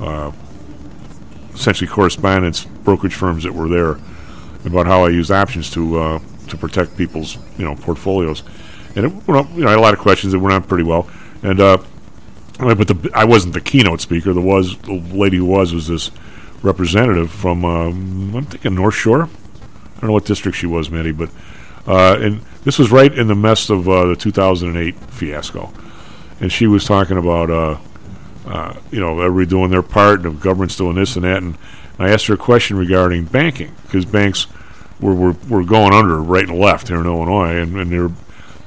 uh, 0.00 0.32
essentially 1.54 1.88
correspondence 1.88 2.64
brokerage 2.64 3.14
firms 3.14 3.44
that 3.44 3.52
were 3.52 3.68
there 3.68 3.98
about 4.64 4.86
how 4.86 5.04
I 5.04 5.10
use 5.10 5.30
options 5.30 5.70
to 5.70 5.98
uh, 5.98 6.18
to 6.48 6.56
protect 6.56 6.96
people's 6.96 7.36
you 7.58 7.64
know 7.64 7.74
portfolios. 7.74 8.42
And 8.96 9.06
it 9.06 9.12
you 9.26 9.34
know, 9.34 9.68
I 9.68 9.70
had 9.70 9.78
a 9.78 9.82
lot 9.82 9.94
of 9.94 10.00
questions 10.00 10.32
that 10.32 10.38
went 10.38 10.54
on 10.54 10.62
pretty 10.62 10.84
well. 10.84 11.10
And 11.42 11.60
uh, 11.60 11.78
but 12.58 12.88
the 12.88 13.10
I 13.14 13.24
wasn't 13.24 13.54
the 13.54 13.60
keynote 13.60 14.00
speaker. 14.00 14.32
There 14.32 14.42
was 14.42 14.78
the 14.78 14.94
lady 14.94 15.38
who 15.38 15.46
was 15.46 15.74
was 15.74 15.88
this 15.88 16.10
representative 16.62 17.30
from 17.30 17.64
um, 17.64 18.34
I'm 18.34 18.44
thinking 18.46 18.74
North 18.74 18.94
Shore. 18.94 19.24
I 19.24 20.00
don't 20.00 20.08
know 20.08 20.12
what 20.12 20.24
district 20.24 20.56
she 20.56 20.66
was, 20.66 20.90
Matty, 20.90 21.12
but 21.12 21.30
uh, 21.86 22.16
and 22.20 22.40
this 22.64 22.78
was 22.78 22.90
right 22.90 23.12
in 23.12 23.26
the 23.26 23.34
mess 23.34 23.70
of 23.70 23.88
uh, 23.88 24.06
the 24.06 24.16
2008 24.16 24.94
fiasco, 25.10 25.72
and 26.40 26.52
she 26.52 26.66
was 26.66 26.84
talking 26.84 27.18
about 27.18 27.50
uh, 27.50 27.78
uh, 28.46 28.76
you 28.90 29.00
know 29.00 29.20
everybody 29.20 29.48
doing 29.48 29.70
their 29.70 29.82
part 29.82 30.20
and 30.20 30.36
the 30.36 30.42
government's 30.42 30.76
doing 30.76 30.96
this 30.96 31.16
and 31.16 31.24
that, 31.24 31.42
and 31.42 31.56
I 31.98 32.10
asked 32.10 32.26
her 32.26 32.34
a 32.34 32.38
question 32.38 32.76
regarding 32.76 33.24
banking 33.24 33.74
because 33.84 34.04
banks 34.04 34.46
were, 35.00 35.14
were 35.14 35.36
were 35.48 35.64
going 35.64 35.92
under 35.92 36.20
right 36.22 36.48
and 36.48 36.58
left 36.58 36.88
here 36.88 37.00
in 37.00 37.06
Illinois, 37.06 37.56
and, 37.56 37.76
and 37.76 37.90
they're 37.90 38.10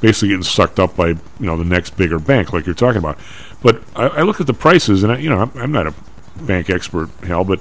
basically 0.01 0.29
getting 0.29 0.43
sucked 0.43 0.79
up 0.79 0.95
by 0.95 1.07
you 1.07 1.17
know 1.39 1.57
the 1.57 1.65
next 1.65 1.97
bigger 1.97 2.19
bank 2.19 2.53
like 2.53 2.65
you're 2.65 2.75
talking 2.75 2.99
about. 2.99 3.17
But 3.63 3.81
I, 3.95 4.07
I 4.07 4.21
look 4.21 4.39
at 4.41 4.47
the 4.47 4.53
prices, 4.53 5.03
and 5.03 5.13
I, 5.13 5.17
you 5.17 5.29
know 5.29 5.39
I'm, 5.39 5.51
I'm 5.55 5.71
not 5.71 5.87
a 5.87 5.93
bank 6.41 6.69
expert, 6.69 7.09
Hal, 7.23 7.43
but 7.45 7.59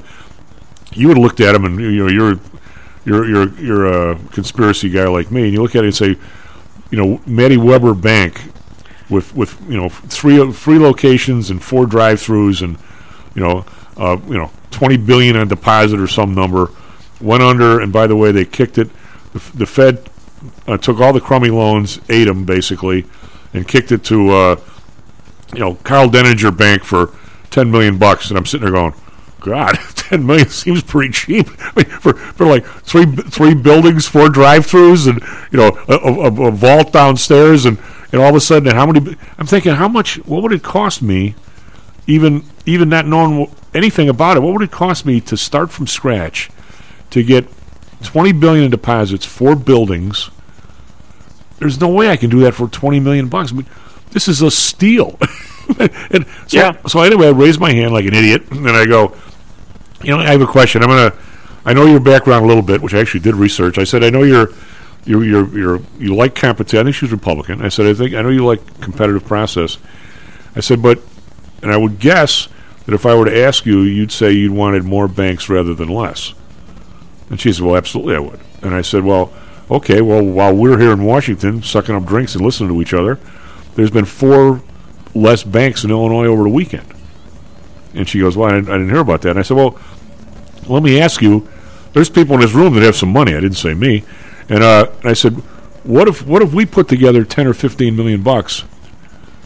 you 0.93 1.09
would 1.09 1.17
have 1.17 1.25
looked 1.25 1.41
at 1.41 1.53
them, 1.53 1.65
and 1.65 1.81
you 1.81 2.05
know 2.05 2.09
you're 2.09 2.41
you're 3.05 3.27
you're 3.27 3.49
you're 3.61 4.13
a 4.13 4.19
conspiracy 4.33 4.89
guy 4.91 5.07
like 5.09 5.31
me, 5.31 5.45
and 5.45 5.53
you 5.53 5.63
look 5.63 5.77
at 5.77 5.85
it 5.85 5.89
and 5.89 5.97
say, 5.97 6.17
you 6.91 6.99
know, 6.99 7.21
Matty 7.27 7.57
Weber 7.57 7.95
Bank 7.95 8.41
with 9.11 9.35
with 9.35 9.61
you 9.69 9.77
know 9.77 9.89
three 9.89 10.53
three 10.53 10.79
locations 10.79 11.51
and 11.51 11.63
four 11.63 11.87
drive-throughs, 11.87 12.63
and 12.63 12.79
you 13.35 13.43
know 13.43 13.65
uh, 13.97 14.19
you 14.27 14.39
know 14.39 14.51
twenty 14.71 14.97
billion 14.97 15.37
on 15.37 15.49
deposit 15.49 16.01
or 16.01 16.07
some 16.07 16.35
number 16.35 16.71
went 17.21 17.43
under, 17.43 17.81
and 17.81 17.93
by 17.93 18.07
the 18.07 18.17
way, 18.17 18.33
they 18.33 18.45
kicked 18.45 18.79
it. 18.79 18.89
The, 19.33 19.57
the 19.57 19.67
Fed 19.67 20.11
uh, 20.67 20.77
took 20.77 21.01
all 21.01 21.13
the 21.13 21.21
crummy 21.21 21.51
loans, 21.51 22.01
ate 22.09 22.25
them 22.25 22.45
basically, 22.45 23.07
and 23.53 23.67
kicked 23.67 23.93
it 23.93 24.05
to 24.05 24.31
uh, 24.31 24.61
you 25.53 25.61
know 25.61 25.75
Carl 25.77 26.09
Denninger 26.09 26.57
Bank 26.57 26.85
for 26.85 27.15
ten 27.51 27.71
million 27.71 27.99
bucks, 27.99 28.31
and 28.31 28.39
I'm 28.39 28.47
sitting 28.47 28.65
there 28.65 28.75
going. 28.75 28.95
God, 29.41 29.77
ten 30.09 30.25
million 30.27 30.49
seems 30.49 30.83
pretty 30.83 31.13
cheap 31.13 31.49
I 31.61 31.73
mean, 31.77 31.87
for 31.87 32.15
for 32.15 32.47
like 32.47 32.65
three 32.65 33.07
three 33.07 33.55
buildings, 33.55 34.07
four 34.07 34.29
drive-throughs, 34.29 35.09
and 35.09 35.21
you 35.51 35.59
know 35.59 35.79
a, 35.89 35.95
a, 35.95 36.49
a 36.49 36.51
vault 36.51 36.93
downstairs, 36.93 37.65
and 37.67 37.79
and 38.13 38.23
all 38.23 38.29
of 38.31 38.37
a 38.37 38.41
sudden, 38.41 38.73
how 38.75 38.87
many? 38.87 39.17
I'm 39.39 39.47
thinking, 39.47 39.75
how 39.75 39.89
much? 39.89 40.17
What 40.27 40.43
would 40.43 40.53
it 40.53 40.63
cost 40.63 41.03
me, 41.03 41.35
even 42.07 42.45
even 42.65 42.89
not 42.89 43.07
knowing 43.07 43.53
anything 43.75 44.09
about 44.09 44.37
it? 44.37 44.41
What 44.41 44.53
would 44.53 44.63
it 44.63 44.71
cost 44.71 45.05
me 45.05 45.21
to 45.23 45.37
start 45.37 45.71
from 45.73 45.87
scratch, 45.87 46.49
to 47.11 47.23
get 47.25 47.47
twenty 48.03 48.33
billion 48.33 48.65
in 48.67 48.71
deposits, 48.71 49.25
four 49.25 49.57
buildings? 49.57 50.31
There's 51.59 51.81
no 51.81 51.89
way 51.89 52.11
I 52.11 52.17
can 52.17 52.31
do 52.31 52.41
that 52.41 52.55
for 52.55 52.69
twenty 52.69 53.01
million 53.01 53.29
bucks. 53.29 53.53
I 53.53 53.57
mean, 53.57 53.67
this 54.11 54.29
is 54.29 54.43
a 54.43 54.51
steal. 54.51 55.19
and 56.11 56.27
so, 56.47 56.57
Yeah. 56.59 56.77
so 56.87 57.01
anyway, 57.01 57.29
I 57.29 57.31
raise 57.31 57.59
my 57.59 57.73
hand 57.73 57.93
like 57.93 58.05
an 58.05 58.15
idiot, 58.15 58.51
and 58.51 58.69
I 58.69 58.87
go, 58.87 59.17
you 60.05 60.17
know, 60.17 60.19
I 60.19 60.31
have 60.31 60.41
a 60.41 60.47
question. 60.47 60.83
I'm 60.83 60.89
gonna. 60.89 61.13
I 61.67 61.73
know 61.73 61.87
your 61.87 62.01
background 62.01 62.45
a 62.45 62.49
little 62.49 62.63
bit, 62.63 62.83
which 62.83 62.93
I 62.93 63.01
actually 63.01 63.21
did 63.21 63.35
research. 63.35 63.79
I 63.79 63.85
said 63.85 64.05
I 64.05 64.11
know 64.11 64.23
you're, 64.23 64.51
you're, 65.07 65.25
you're, 65.25 65.59
you're 65.59 65.81
you 65.99 66.15
like 66.15 66.35
competition. 66.35 66.81
I 66.81 66.83
think 66.85 66.97
she's 66.97 67.11
Republican. 67.11 67.63
I 67.63 67.69
said 67.69 67.87
I 67.87 67.95
think 67.95 68.15
I 68.15 68.23
know 68.23 68.29
you 68.29 68.45
like 68.45 68.81
competitive 68.81 69.25
process. 69.25 69.79
I 70.57 70.61
said, 70.61 70.83
but, 70.83 71.01
and 71.63 71.73
I 71.73 71.77
would 71.77 71.99
guess 71.99 72.49
that 72.87 72.95
if 72.95 73.07
I 73.07 73.15
were 73.15 73.25
to 73.25 73.37
ask 73.37 73.67
you, 73.67 73.81
you'd 73.81 74.13
say 74.13 74.33
you'd 74.33 74.53
wanted 74.53 74.85
more 74.85 75.09
banks 75.09 75.49
rather 75.49 75.75
than 75.75 75.89
less. 75.89 76.35
And 77.31 77.41
she 77.41 77.53
said, 77.53 77.65
well, 77.65 77.77
absolutely, 77.77 78.15
I 78.15 78.21
would. 78.21 78.41
And 78.63 78.75
I 78.75 78.83
said, 78.83 79.05
well, 79.05 79.33
okay. 79.71 80.01
Well, 80.01 80.25
while 80.25 80.55
we're 80.55 80.79
here 80.79 80.93
in 80.93 81.05
Washington 81.05 81.63
sucking 81.63 81.95
up 81.95 82.05
drinks 82.05 82.35
and 82.35 82.45
listening 82.45 82.69
to 82.69 82.81
each 82.81 82.95
other, 82.95 83.19
there's 83.75 83.91
been 83.91 84.05
four 84.05 84.63
less 85.15 85.43
banks 85.43 85.85
in 85.85 85.91
Illinois 85.91 86.27
over 86.27 86.45
the 86.45 86.51
weekend. 86.51 86.94
And 87.95 88.09
she 88.09 88.21
goes, 88.21 88.37
well, 88.37 88.51
I 88.51 88.55
didn't, 88.55 88.69
I 88.69 88.73
didn't 88.73 88.91
hear 88.91 89.01
about 89.01 89.23
that. 89.23 89.31
And 89.31 89.39
I 89.39 89.43
said, 89.43 89.57
well, 89.57 89.79
let 90.67 90.83
me 90.83 91.01
ask 91.01 91.23
you. 91.23 91.49
There's 91.93 92.11
people 92.11 92.35
in 92.35 92.41
this 92.41 92.53
room 92.53 92.75
that 92.75 92.83
have 92.83 92.97
some 92.97 93.13
money. 93.13 93.35
I 93.37 93.41
didn't 93.41 93.57
say 93.57 93.73
me. 93.73 94.05
And, 94.49 94.65
uh, 94.65 94.91
I 95.05 95.13
said, 95.13 95.41
what 95.85 96.09
if 96.09 96.27
what 96.27 96.43
if 96.43 96.53
we 96.53 96.65
put 96.67 96.89
together 96.89 97.25
ten 97.25 97.47
or 97.47 97.55
fifteen 97.55 97.95
million 97.95 98.23
bucks? 98.23 98.65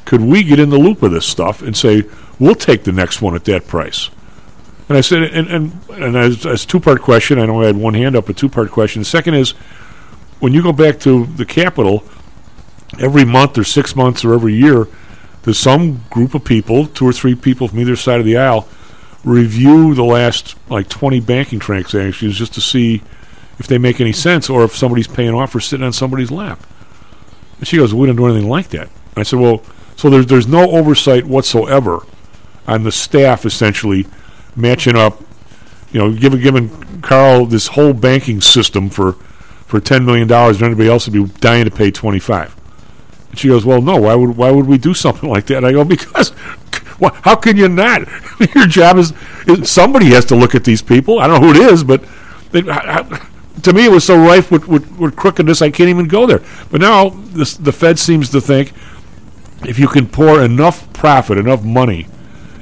Could 0.04 0.20
we 0.20 0.42
get 0.44 0.58
in 0.58 0.70
the 0.70 0.78
loop 0.78 1.02
of 1.02 1.10
this 1.10 1.26
stuff 1.26 1.60
and 1.62 1.76
say 1.76 2.04
we'll 2.38 2.54
take 2.54 2.84
the 2.84 2.92
next 2.92 3.20
one 3.20 3.34
at 3.34 3.44
that 3.46 3.66
price? 3.66 4.08
And 4.88 4.96
I 4.96 5.02
said, 5.02 5.24
and 5.24 5.48
and 5.48 5.72
and 5.90 6.16
as, 6.16 6.46
as 6.46 6.64
two 6.64 6.80
part 6.80 7.02
question, 7.02 7.38
I 7.38 7.46
know 7.46 7.62
I 7.62 7.66
had 7.66 7.76
one 7.76 7.94
hand 7.94 8.16
up, 8.16 8.28
a 8.28 8.32
two 8.32 8.48
part 8.48 8.70
question. 8.70 9.02
The 9.02 9.06
second 9.06 9.34
is, 9.34 9.50
when 10.38 10.54
you 10.54 10.62
go 10.62 10.72
back 10.72 11.00
to 11.00 11.26
the 11.26 11.44
capital, 11.44 12.04
every 12.98 13.24
month 13.24 13.58
or 13.58 13.64
six 13.64 13.94
months 13.94 14.24
or 14.24 14.32
every 14.32 14.54
year, 14.54 14.86
some 15.54 16.02
group 16.10 16.34
of 16.34 16.44
people, 16.44 16.86
two 16.86 17.06
or 17.06 17.12
three 17.12 17.34
people 17.34 17.68
from 17.68 17.80
either 17.80 17.96
side 17.96 18.20
of 18.20 18.26
the 18.26 18.36
aisle, 18.36 18.68
review 19.24 19.94
the 19.94 20.04
last 20.04 20.56
like 20.70 20.88
20 20.88 21.20
banking 21.20 21.58
transactions 21.58 22.36
just 22.36 22.54
to 22.54 22.60
see 22.60 23.02
if 23.58 23.66
they 23.66 23.78
make 23.78 24.00
any 24.00 24.12
sense 24.12 24.48
or 24.48 24.64
if 24.64 24.76
somebody's 24.76 25.08
paying 25.08 25.34
off 25.34 25.54
or 25.54 25.60
sitting 25.60 25.84
on 25.84 25.92
somebody's 25.92 26.30
lap. 26.30 26.60
And 27.58 27.66
she 27.66 27.76
goes, 27.76 27.92
"We 27.92 28.06
don't 28.06 28.16
do 28.16 28.26
anything 28.26 28.48
like 28.48 28.68
that." 28.68 28.88
I 29.16 29.24
said, 29.24 29.40
"Well, 29.40 29.62
so 29.96 30.08
there's 30.08 30.26
there's 30.26 30.46
no 30.46 30.70
oversight 30.70 31.26
whatsoever 31.26 32.02
on 32.68 32.84
the 32.84 32.92
staff 32.92 33.44
essentially 33.44 34.06
matching 34.54 34.96
up, 34.96 35.20
you 35.90 35.98
know, 35.98 36.12
giving 36.12 36.40
giving 36.40 37.00
Carl 37.02 37.46
this 37.46 37.68
whole 37.68 37.92
banking 37.92 38.40
system 38.40 38.90
for 38.90 39.14
for 39.66 39.80
ten 39.80 40.04
million 40.04 40.28
dollars, 40.28 40.56
and 40.58 40.66
anybody 40.66 40.88
else 40.88 41.08
would 41.08 41.12
be 41.12 41.40
dying 41.40 41.64
to 41.64 41.70
pay 41.70 41.90
twenty 41.90 42.20
five. 42.20 42.54
She 43.34 43.48
goes, 43.48 43.64
"Well, 43.64 43.80
no. 43.82 43.96
Why 43.96 44.14
would 44.14 44.36
why 44.36 44.50
would 44.50 44.66
we 44.66 44.78
do 44.78 44.94
something 44.94 45.28
like 45.28 45.46
that?" 45.46 45.64
I 45.64 45.72
go, 45.72 45.84
"Because 45.84 46.32
wha- 46.98 47.14
how 47.22 47.36
can 47.36 47.56
you 47.56 47.68
not? 47.68 48.02
Your 48.55 48.66
job 48.66 48.98
is, 48.98 49.12
is 49.46 49.70
somebody 49.70 50.06
has 50.06 50.24
to 50.26 50.36
look 50.36 50.55
at 50.55 50.64
these 50.64 50.82
people. 50.82 51.18
I 51.20 51.26
don't 51.26 51.40
know 51.40 51.52
who 51.52 51.60
it 51.60 51.72
is, 51.72 51.84
but 51.84 52.02
they, 52.52 52.68
I, 52.68 53.00
I, 53.00 53.28
to 53.62 53.72
me, 53.72 53.84
it 53.86 53.90
was 53.90 54.05
so 54.05 54.16
rife 54.16 54.50
with, 54.50 54.68
with, 54.68 54.90
with 54.98 55.16
crookedness, 55.16 55.60
I 55.62 55.70
can't 55.70 55.90
even 55.90 56.06
go 56.09 56.26
there. 56.26 56.42
But 56.70 56.80
now 56.80 57.10
this, 57.10 57.56
the 57.56 57.72
Fed 57.72 57.98
seems 57.98 58.30
to 58.30 58.40
think 58.40 58.72
if 59.66 59.78
you 59.78 59.88
can 59.88 60.06
pour 60.09 60.42
enough 60.42 60.90
profit, 60.92 61.38
enough 61.38 61.64
money 61.64 62.06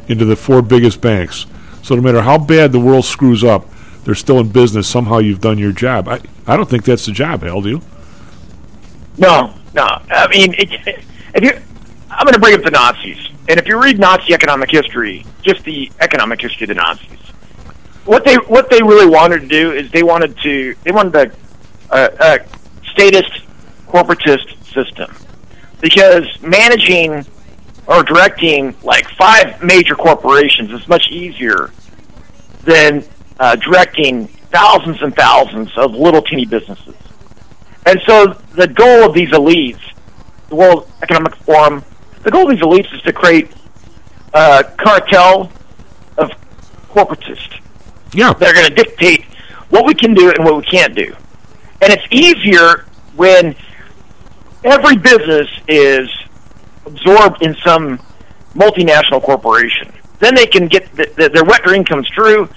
into 0.08 0.24
the 0.24 0.36
four 0.36 0.62
biggest 0.62 1.00
banks, 1.00 1.46
so 1.82 1.94
no 1.94 2.00
matter 2.02 2.22
how 2.22 2.38
bad 2.38 2.72
the 2.72 2.80
world 2.80 3.04
screws 3.04 3.44
up, 3.44 3.66
they're 4.04 4.14
still 4.14 4.40
in 4.40 4.48
business. 4.48 4.88
Somehow 4.88 5.18
you've 5.18 5.40
done 5.40 5.58
your 5.58 5.72
job. 5.72 6.08
I, 6.08 6.20
I 6.46 6.56
don't 6.56 6.68
think 6.68 6.84
that's 6.84 7.06
the 7.06 7.12
job, 7.12 7.42
Hal, 7.42 7.60
do 7.60 7.68
you? 7.68 7.82
No, 9.18 9.54
no. 9.76 9.86
I 10.10 10.26
mean, 10.28 10.54
it, 10.54 11.04
if 11.34 11.44
you, 11.44 11.52
I'm 12.10 12.24
going 12.24 12.34
to 12.34 12.40
bring 12.40 12.54
up 12.54 12.62
the 12.62 12.70
Nazis, 12.70 13.28
and 13.48 13.60
if 13.60 13.68
you 13.68 13.80
read 13.80 13.98
Nazi 13.98 14.34
economic 14.34 14.70
history, 14.70 15.24
just 15.42 15.62
the 15.64 15.90
economic 16.00 16.40
history 16.40 16.64
of 16.64 16.68
the 16.68 16.74
Nazis, 16.74 17.18
what 18.04 18.24
they 18.24 18.36
what 18.36 18.70
they 18.70 18.82
really 18.82 19.06
wanted 19.06 19.42
to 19.42 19.48
do 19.48 19.72
is 19.72 19.90
they 19.90 20.02
wanted 20.02 20.36
to 20.38 20.74
they 20.84 20.92
wanted 20.92 21.14
a, 21.14 21.32
a, 21.90 22.16
a 22.20 22.46
statist 22.92 23.42
corporatist 23.86 24.56
system 24.72 25.14
because 25.80 26.24
managing 26.40 27.24
or 27.86 28.02
directing 28.02 28.74
like 28.82 29.08
five 29.10 29.62
major 29.62 29.94
corporations 29.94 30.70
is 30.72 30.86
much 30.88 31.08
easier 31.10 31.70
than 32.64 33.04
uh, 33.38 33.56
directing 33.56 34.26
thousands 34.50 35.02
and 35.02 35.14
thousands 35.14 35.70
of 35.76 35.92
little 35.92 36.22
teeny 36.22 36.46
businesses. 36.46 36.94
And 37.86 38.00
so 38.04 38.26
the 38.54 38.66
goal 38.66 39.04
of 39.04 39.14
these 39.14 39.30
elites, 39.30 39.80
the 40.48 40.56
World 40.56 40.90
Economic 41.02 41.36
Forum, 41.36 41.84
the 42.22 42.30
goal 42.30 42.50
of 42.50 42.56
these 42.56 42.64
elites 42.64 42.92
is 42.92 43.00
to 43.02 43.12
create 43.12 43.50
a 44.34 44.64
cartel 44.76 45.50
of 46.18 46.30
corporatists. 46.90 47.60
Yeah. 48.12 48.32
They're 48.32 48.52
going 48.52 48.66
to 48.66 48.74
dictate 48.74 49.24
what 49.70 49.86
we 49.86 49.94
can 49.94 50.14
do 50.14 50.30
and 50.30 50.44
what 50.44 50.56
we 50.56 50.64
can't 50.64 50.94
do. 50.94 51.14
And 51.80 51.92
it's 51.92 52.06
easier 52.10 52.86
when 53.14 53.54
every 54.64 54.96
business 54.96 55.48
is 55.68 56.10
absorbed 56.84 57.42
in 57.42 57.54
some 57.64 57.98
multinational 58.54 59.22
corporation. 59.22 59.92
Then 60.18 60.34
they 60.34 60.46
can 60.46 60.66
get 60.66 60.90
the, 60.96 61.12
the, 61.16 61.28
their 61.28 61.44
wet 61.44 61.62
dream 61.62 61.84
comes 61.84 62.08
true, 62.08 62.48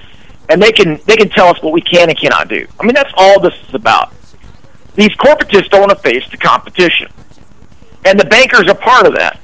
and 0.48 0.62
they 0.62 0.72
can 0.72 1.00
they 1.06 1.18
can 1.18 1.30
tell 1.30 1.48
us 1.48 1.62
what 1.62 1.74
we 1.74 1.82
can 1.82 2.10
and 2.10 2.18
cannot 2.18 2.48
do. 2.48 2.66
I 2.80 2.84
mean, 2.84 2.94
that's 2.94 3.12
all 3.18 3.40
this 3.42 3.54
is 3.68 3.76
about. 3.76 4.14
These 5.00 5.16
corporatists 5.16 5.70
don't 5.70 5.80
want 5.80 5.92
to 5.92 6.00
face 6.00 6.30
the 6.30 6.36
competition, 6.36 7.10
and 8.04 8.20
the 8.20 8.26
bankers 8.26 8.68
are 8.68 8.76
part 8.76 9.08
of 9.08 9.16
that. 9.16 9.40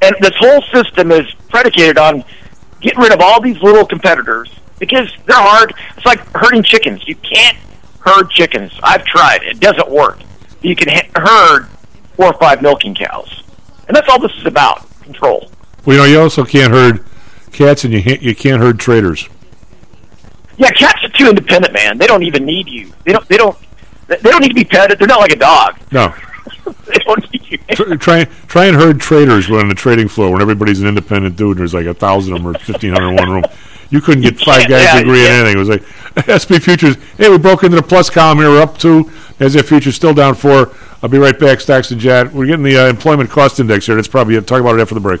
And 0.00 0.16
this 0.20 0.32
whole 0.38 0.62
system 0.72 1.12
is 1.12 1.26
predicated 1.50 1.98
on 1.98 2.24
getting 2.80 2.98
rid 2.98 3.12
of 3.12 3.20
all 3.20 3.38
these 3.38 3.60
little 3.60 3.84
competitors 3.84 4.50
because 4.78 5.14
they're 5.26 5.36
hard. 5.36 5.74
It's 5.94 6.06
like 6.06 6.20
herding 6.34 6.62
chickens. 6.62 7.06
You 7.06 7.16
can't 7.16 7.58
herd 8.00 8.30
chickens. 8.30 8.72
I've 8.82 9.04
tried. 9.04 9.42
It 9.42 9.60
doesn't 9.60 9.90
work. 9.90 10.20
You 10.62 10.74
can 10.74 10.88
herd 11.14 11.66
four 12.16 12.28
or 12.28 12.38
five 12.38 12.62
milking 12.62 12.94
cows, 12.94 13.42
and 13.88 13.94
that's 13.94 14.08
all 14.08 14.18
this 14.18 14.32
is 14.38 14.46
about. 14.46 14.86
Control. 15.02 15.50
Well, 15.84 15.96
you 15.96 16.02
know, 16.02 16.08
you 16.08 16.18
also 16.18 16.46
can't 16.46 16.72
herd 16.72 17.04
cats, 17.52 17.84
and 17.84 17.92
you 17.92 18.02
can't, 18.02 18.22
you 18.22 18.34
can't 18.34 18.62
herd 18.62 18.80
traders. 18.80 19.28
Yeah, 20.56 20.70
cats 20.70 21.04
are 21.04 21.10
too 21.10 21.28
independent, 21.28 21.74
man. 21.74 21.98
They 21.98 22.06
don't 22.06 22.22
even 22.22 22.46
need 22.46 22.68
you. 22.68 22.90
They 23.04 23.12
don't. 23.12 23.28
They 23.28 23.36
don't. 23.36 23.58
They 24.08 24.16
don't 24.16 24.40
need 24.40 24.48
to 24.48 24.54
be 24.54 24.64
petted. 24.64 24.98
They're 24.98 25.06
not 25.06 25.20
like 25.20 25.32
a 25.32 25.36
dog. 25.36 25.78
No. 25.92 26.14
they 26.86 26.98
don't 27.04 27.32
need 27.32 27.50
you. 27.50 27.58
Try, 27.74 27.96
try 27.96 28.24
try 28.24 28.66
and 28.66 28.76
herd 28.76 29.00
traders 29.00 29.48
when 29.48 29.60
on 29.60 29.68
the 29.68 29.74
trading 29.74 30.08
floor 30.08 30.32
when 30.32 30.42
everybody's 30.42 30.80
an 30.80 30.88
independent 30.88 31.36
dude 31.36 31.52
and 31.52 31.60
there's 31.60 31.74
like 31.74 31.86
a 31.86 31.94
thousand 31.94 32.34
of 32.34 32.42
them 32.42 32.56
or 32.56 32.58
fifteen 32.58 32.92
hundred 32.92 33.10
in 33.10 33.16
one 33.16 33.30
room. 33.30 33.44
You 33.90 34.00
couldn't 34.00 34.22
get 34.22 34.38
five 34.40 34.68
guys 34.68 34.84
yeah, 34.84 34.94
to 34.94 35.00
agree 35.00 35.26
on 35.26 35.32
anything. 35.32 35.56
It 35.56 35.58
was 35.58 35.68
like 35.68 35.82
SP 36.40 36.60
futures. 36.60 36.96
Hey, 37.16 37.28
we 37.28 37.38
broke 37.38 37.64
into 37.64 37.76
the 37.76 37.82
plus 37.82 38.10
column 38.10 38.38
here. 38.38 38.48
We're 38.48 38.62
up 38.62 38.78
two. 38.78 39.10
As 39.40 39.54
if 39.54 39.68
futures 39.68 39.94
still 39.94 40.14
down 40.14 40.34
four. 40.34 40.74
I'll 41.02 41.08
be 41.08 41.18
right 41.18 41.38
back. 41.38 41.60
Stocks 41.60 41.90
and 41.90 42.00
Jocks. 42.00 42.32
We're 42.32 42.46
getting 42.46 42.64
the 42.64 42.76
uh, 42.76 42.88
employment 42.88 43.30
cost 43.30 43.60
index 43.60 43.86
here. 43.86 43.94
Let's 43.94 44.08
probably 44.08 44.40
talk 44.42 44.60
about 44.60 44.78
it 44.78 44.82
after 44.82 44.94
the 44.94 45.00
break. 45.00 45.20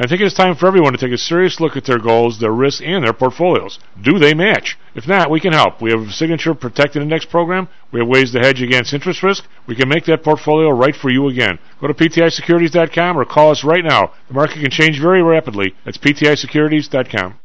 I 0.00 0.06
think 0.06 0.20
it's 0.20 0.32
time 0.34 0.54
for 0.54 0.68
everyone 0.68 0.92
to 0.92 0.98
take 0.98 1.12
a 1.12 1.18
serious 1.18 1.58
look 1.58 1.76
at 1.76 1.84
their 1.84 1.98
goals, 1.98 2.38
their 2.38 2.52
risks, 2.52 2.80
and 2.84 3.02
their 3.04 3.12
portfolios. 3.12 3.80
Do 4.00 4.16
they 4.20 4.32
match? 4.32 4.78
If 4.94 5.08
not, 5.08 5.28
we 5.28 5.40
can 5.40 5.52
help. 5.52 5.82
We 5.82 5.90
have 5.90 6.02
a 6.02 6.12
signature 6.12 6.54
protected 6.54 7.02
index 7.02 7.24
program. 7.24 7.68
We 7.90 7.98
have 7.98 8.08
ways 8.08 8.30
to 8.30 8.38
hedge 8.38 8.62
against 8.62 8.94
interest 8.94 9.24
risk. 9.24 9.44
We 9.66 9.74
can 9.74 9.88
make 9.88 10.04
that 10.04 10.22
portfolio 10.22 10.70
right 10.70 10.94
for 10.94 11.10
you 11.10 11.26
again. 11.26 11.58
Go 11.80 11.88
to 11.88 11.94
PTIsecurities.com 11.94 13.18
or 13.18 13.24
call 13.24 13.50
us 13.50 13.64
right 13.64 13.84
now. 13.84 14.12
The 14.28 14.34
market 14.34 14.60
can 14.60 14.70
change 14.70 15.00
very 15.00 15.20
rapidly. 15.20 15.74
That's 15.84 15.98
PTIsecurities.com. 15.98 17.40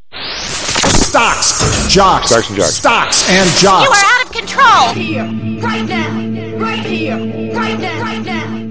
Stocks, 0.85 1.87
jocks, 1.91 2.29
Stocks 2.29 2.49
and 2.49 2.57
jocks. 2.57 2.73
stocks 2.75 3.29
and 3.29 3.49
jocks. 3.61 3.87
You 3.87 3.93
are 3.95 4.19
out 4.19 4.25
of 4.25 4.31
control. 4.31 4.63
Right 4.63 4.95
Here, 4.95 5.23
right 5.63 5.85
now, 5.87 6.57
right 6.59 6.85
here, 6.85 7.17
right 7.55 7.79
now, 7.79 8.01
right 8.01 8.23
now. 8.23 8.62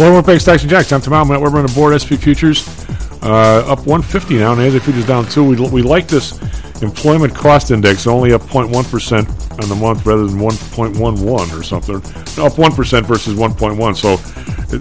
Well, 0.00 0.14
we're 0.14 0.22
paying 0.22 0.38
Stocks 0.38 0.62
and 0.62 0.70
Jocks. 0.70 0.90
I'm 0.92 1.02
Tom. 1.02 1.28
We're 1.28 1.36
on 1.36 1.66
the 1.66 1.72
board. 1.74 1.92
SP 1.92 2.16
Futures 2.16 2.66
uh, 3.22 3.70
up 3.70 3.80
150 3.80 4.38
now. 4.38 4.54
and 4.54 4.60
NASDAQ 4.62 4.80
Futures 4.80 5.06
down 5.06 5.26
two. 5.26 5.44
We, 5.44 5.56
we 5.68 5.82
like 5.82 6.06
this 6.08 6.40
employment 6.80 7.34
cost 7.34 7.70
index 7.70 8.06
only 8.06 8.32
up 8.32 8.40
0.1 8.40 8.90
percent 8.90 9.28
on 9.62 9.68
the 9.68 9.74
month 9.74 10.06
rather 10.06 10.26
than 10.26 10.38
1.11 10.38 11.52
or 11.52 11.62
something. 11.62 11.96
Up 12.42 12.58
one 12.58 12.72
percent 12.72 13.04
versus 13.04 13.34
1.1. 13.34 13.94
So 13.94 14.14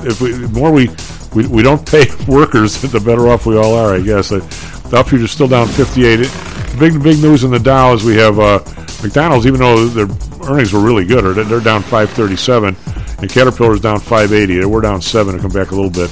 if 0.07 0.21
we 0.21 0.37
more 0.57 0.71
we, 0.71 0.87
we 1.35 1.45
we 1.53 1.63
don't 1.63 1.85
pay 1.85 2.05
workers, 2.29 2.81
the 2.81 3.01
better 3.01 3.27
off 3.27 3.45
we 3.45 3.57
all 3.57 3.73
are. 3.73 3.93
I 3.93 3.99
guess. 3.99 4.31
Uh, 4.31 4.39
futures 5.03 5.31
still 5.31 5.49
down 5.49 5.67
58. 5.67 6.21
It, 6.21 6.79
big 6.79 7.03
big 7.03 7.21
news 7.21 7.43
in 7.43 7.51
the 7.51 7.59
Dow 7.59 7.93
is 7.93 8.05
we 8.05 8.15
have 8.15 8.39
uh, 8.39 8.59
McDonald's, 9.03 9.45
even 9.45 9.59
though 9.59 9.85
their 9.85 10.07
earnings 10.49 10.71
were 10.71 10.79
really 10.79 11.05
good, 11.05 11.35
they're 11.35 11.59
down 11.59 11.81
537. 11.81 12.77
And 13.21 13.29
Caterpillar 13.29 13.73
is 13.73 13.81
down 13.81 13.99
580. 13.99 14.65
We're 14.65 14.81
down 14.81 15.01
7 15.01 15.35
to 15.35 15.41
come 15.41 15.51
back 15.51 15.71
a 15.71 15.75
little 15.75 15.89
bit. 15.91 16.09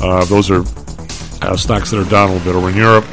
Uh, 0.00 0.24
those 0.24 0.50
are 0.50 0.62
uh, 1.42 1.56
stocks 1.56 1.90
that 1.90 2.04
are 2.04 2.10
down 2.10 2.30
a 2.30 2.32
little 2.34 2.52
bit. 2.52 2.56
Over 2.56 2.70
in 2.70 2.76
Europe, 2.76 3.04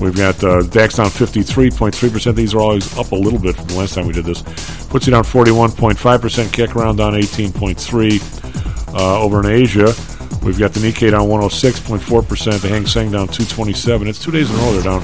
we've 0.00 0.14
got 0.14 0.42
uh, 0.44 0.62
DAX 0.64 0.96
down 0.96 1.06
53.3%. 1.06 2.34
These 2.34 2.54
are 2.54 2.60
always 2.60 2.98
up 2.98 3.12
a 3.12 3.16
little 3.16 3.38
bit 3.38 3.56
from 3.56 3.66
the 3.66 3.76
last 3.76 3.94
time 3.94 4.06
we 4.06 4.12
did 4.12 4.26
this. 4.26 4.42
Puts 4.88 5.06
you 5.06 5.12
down 5.12 5.24
41.5%. 5.24 6.52
Kick 6.52 6.76
around 6.76 6.96
down 6.96 7.14
18.3. 7.14 8.94
Uh, 8.94 9.22
over 9.22 9.40
in 9.40 9.46
Asia, 9.46 9.94
we've 10.44 10.58
got 10.58 10.72
the 10.72 10.80
Nikkei 10.80 11.10
down 11.12 11.28
106.4%. 11.28 12.60
The 12.60 12.68
Hang 12.68 12.86
Seng 12.86 13.12
down 13.12 13.28
227. 13.28 14.08
It's 14.08 14.22
two 14.22 14.30
days 14.32 14.50
in 14.50 14.56
a 14.56 14.58
row 14.58 14.72
they're 14.72 14.82
down 14.82 15.02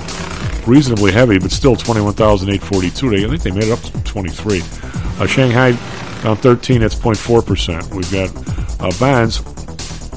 reasonably 0.67 1.13
heavy, 1.13 1.39
but 1.39 1.51
still 1.51 1.77
21,842. 1.77 3.11
They- 3.11 3.25
I 3.25 3.29
think 3.29 3.43
they 3.43 3.51
made 3.53 3.65
it 3.65 3.71
up 3.73 3.81
to 3.81 4.03
23. 4.05 4.63
Uh, 5.19 5.27
Shanghai 5.27 5.79
down 6.23 6.37
13. 6.37 6.81
That's 6.81 6.95
0.4%. 6.95 7.95
We've 7.95 8.11
got 8.11 8.31
uh, 8.81 8.99
bonds 8.99 9.41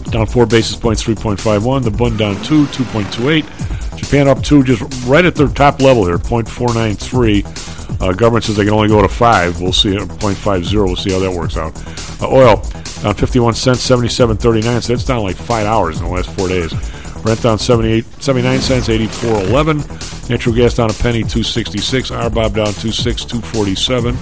down 0.10 0.26
four 0.26 0.46
basis 0.46 0.76
points, 0.76 1.04
3.51. 1.04 1.84
The 1.84 1.92
Bund 1.92 2.18
down 2.18 2.42
two, 2.44 2.66
2.28. 2.68 3.98
Japan 3.98 4.28
up 4.28 4.42
two, 4.42 4.64
just 4.64 4.82
right 5.06 5.26
at 5.26 5.36
their 5.36 5.48
top 5.48 5.82
level 5.82 6.06
here, 6.06 6.18
0.493. 6.18 8.02
Uh, 8.02 8.14
government 8.14 8.46
says 8.46 8.56
they 8.56 8.64
can 8.64 8.74
only 8.74 8.88
go 8.88 9.02
to 9.02 9.10
five. 9.10 9.60
We'll 9.62 9.74
see, 9.74 9.98
uh, 9.98 10.06
0.50. 10.06 10.86
We'll 10.86 10.96
see 10.96 11.12
how 11.12 11.20
that 11.20 11.32
works 11.32 11.58
out. 11.58 11.76
Uh, 12.22 12.30
oil 12.30 12.56
down 13.02 13.14
51 13.14 13.54
cents, 13.56 13.88
77.39. 13.88 14.82
So 14.82 14.94
that's 14.94 15.04
down 15.04 15.24
like 15.24 15.36
five 15.36 15.66
hours 15.66 16.00
in 16.00 16.06
the 16.06 16.12
last 16.12 16.30
four 16.32 16.48
days. 16.48 16.74
Brent 17.22 17.42
down 17.42 17.60
78, 17.60 18.06
79 18.22 18.62
cents, 18.62 18.88
84.11. 18.88 20.30
Natural 20.30 20.56
gas 20.56 20.76
down 20.76 20.90
a 20.90 20.94
penny, 20.94 21.20
266. 21.20 22.12
RBOB 22.12 22.54
down 22.54 22.74
26, 22.74 23.26
247. 23.26 24.16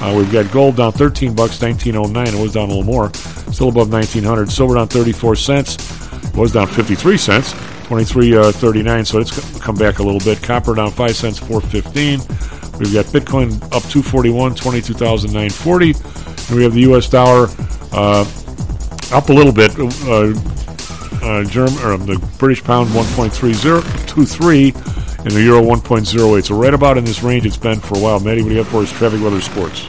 Uh, 0.00 0.14
we've 0.16 0.30
got 0.30 0.50
gold 0.52 0.76
down 0.76 0.92
13 0.92 1.34
bucks, 1.34 1.60
1909. 1.60 2.34
It 2.34 2.40
was 2.40 2.52
down 2.52 2.70
a 2.70 2.74
little 2.74 2.84
more, 2.84 3.12
still 3.52 3.68
above 3.68 3.92
1900. 3.92 4.50
Silver 4.50 4.76
down 4.76 4.88
34 4.88 5.36
cents, 5.36 5.76
was 6.34 6.52
down 6.52 6.68
53 6.68 7.16
cents, 7.16 7.52
23.39. 7.52 9.06
so 9.06 9.18
it's 9.18 9.58
come 9.58 9.74
back 9.74 9.98
a 9.98 10.02
little 10.02 10.20
bit. 10.20 10.42
Copper 10.42 10.74
down 10.74 10.90
5 10.90 11.16
cents, 11.16 11.38
415. 11.38 12.20
We've 12.78 12.92
got 12.92 13.06
Bitcoin 13.06 13.54
up 13.74 13.82
241, 13.90 14.54
22,940. 14.54 15.94
And 16.48 16.56
we 16.56 16.62
have 16.62 16.74
the 16.74 16.82
U.S. 16.82 17.10
dollar 17.10 17.48
uh, 17.92 18.24
up 19.12 19.28
a 19.28 19.32
little 19.32 19.52
bit. 19.52 19.76
Uh, 19.78 20.32
uh, 21.20 21.42
Germ- 21.44 21.76
or 21.78 21.96
the 21.96 22.16
British 22.38 22.62
pound 22.62 22.88
1.3023 22.90 24.97
and 25.18 25.30
the 25.30 25.42
euro 25.42 25.62
1.08. 25.62 26.44
So 26.44 26.54
right 26.54 26.74
about 26.74 26.98
in 26.98 27.04
this 27.04 27.22
range 27.22 27.44
it's 27.44 27.56
been 27.56 27.80
for 27.80 27.98
a 27.98 28.00
while. 28.00 28.20
Maddie, 28.20 28.42
what 28.42 28.48
do 28.48 28.54
you 28.54 28.62
have 28.62 28.68
for 28.68 28.82
us? 28.82 28.92
Traffic, 28.92 29.20
weather, 29.20 29.40
sports. 29.40 29.88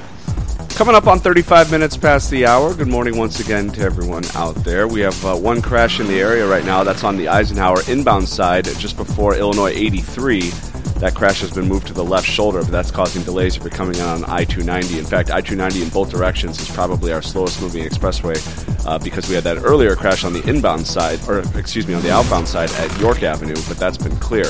Coming 0.75 0.95
up 0.95 1.07
on 1.07 1.19
35 1.19 1.71
minutes 1.71 1.97
past 1.97 2.31
the 2.31 2.45
hour. 2.45 2.73
Good 2.73 2.87
morning 2.87 3.17
once 3.17 3.41
again 3.41 3.69
to 3.71 3.81
everyone 3.81 4.23
out 4.33 4.55
there. 4.55 4.87
We 4.87 5.01
have 5.01 5.25
uh, 5.25 5.35
one 5.35 5.61
crash 5.61 5.99
in 5.99 6.07
the 6.07 6.21
area 6.21 6.47
right 6.47 6.63
now. 6.63 6.85
That's 6.85 7.03
on 7.03 7.17
the 7.17 7.27
Eisenhower 7.27 7.81
inbound 7.89 8.29
side, 8.29 8.63
just 8.63 8.95
before 8.95 9.35
Illinois 9.35 9.71
83. 9.71 10.51
That 10.99 11.15
crash 11.15 11.41
has 11.41 11.51
been 11.51 11.67
moved 11.67 11.87
to 11.87 11.93
the 11.93 12.03
left 12.03 12.27
shoulder, 12.27 12.61
but 12.61 12.71
that's 12.71 12.91
causing 12.91 13.23
delays 13.23 13.57
if 13.57 13.63
you're 13.63 13.71
coming 13.71 13.95
in 13.95 14.01
on 14.01 14.23
I 14.25 14.45
290. 14.45 14.99
In 14.99 15.05
fact, 15.05 15.31
I 15.31 15.41
290 15.41 15.83
in 15.83 15.89
both 15.89 16.11
directions 16.11 16.59
is 16.61 16.69
probably 16.69 17.11
our 17.11 17.21
slowest 17.21 17.61
moving 17.61 17.83
expressway 17.83 18.37
uh, 18.85 18.97
because 18.99 19.27
we 19.27 19.35
had 19.35 19.43
that 19.43 19.57
earlier 19.57 19.95
crash 19.95 20.23
on 20.23 20.31
the 20.31 20.43
inbound 20.49 20.87
side, 20.87 21.19
or 21.27 21.39
excuse 21.57 21.87
me, 21.87 21.93
on 21.93 22.01
the 22.01 22.11
outbound 22.11 22.47
side 22.47 22.71
at 22.71 22.99
York 22.99 23.23
Avenue, 23.23 23.55
but 23.67 23.77
that's 23.77 23.97
been 23.97 24.15
clear. 24.17 24.45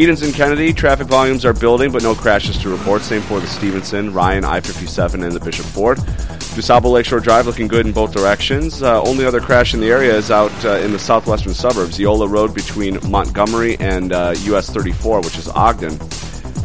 Edens 0.00 0.22
and 0.22 0.32
Kennedy, 0.32 0.72
traffic 0.72 1.08
volumes 1.08 1.44
are 1.44 1.52
building, 1.52 1.92
but 1.92 2.02
no 2.02 2.14
crashes 2.14 2.56
to 2.56 2.70
report. 2.70 3.02
Same 3.02 3.20
for 3.20 3.38
the 3.38 3.46
Stevenson, 3.46 4.14
Ryan, 4.14 4.46
I 4.46 4.58
57, 4.60 5.22
and 5.22 5.30
the 5.30 5.40
Bishop 5.40 5.66
Ford. 5.66 5.98
DuSable 5.98 6.90
Lakeshore 6.90 7.20
Drive 7.20 7.44
looking 7.44 7.68
good 7.68 7.84
in 7.84 7.92
both 7.92 8.10
directions. 8.10 8.82
Uh, 8.82 9.02
only 9.02 9.26
other 9.26 9.42
crash 9.42 9.74
in 9.74 9.80
the 9.80 9.90
area 9.90 10.16
is 10.16 10.30
out 10.30 10.52
uh, 10.64 10.78
in 10.78 10.92
the 10.92 10.98
southwestern 10.98 11.52
suburbs. 11.52 11.98
Eola 12.00 12.26
Road 12.26 12.54
between 12.54 12.98
Montgomery 13.10 13.76
and 13.78 14.14
uh, 14.14 14.32
US 14.44 14.70
34, 14.70 15.20
which 15.20 15.36
is 15.36 15.48
Ogden, 15.48 15.98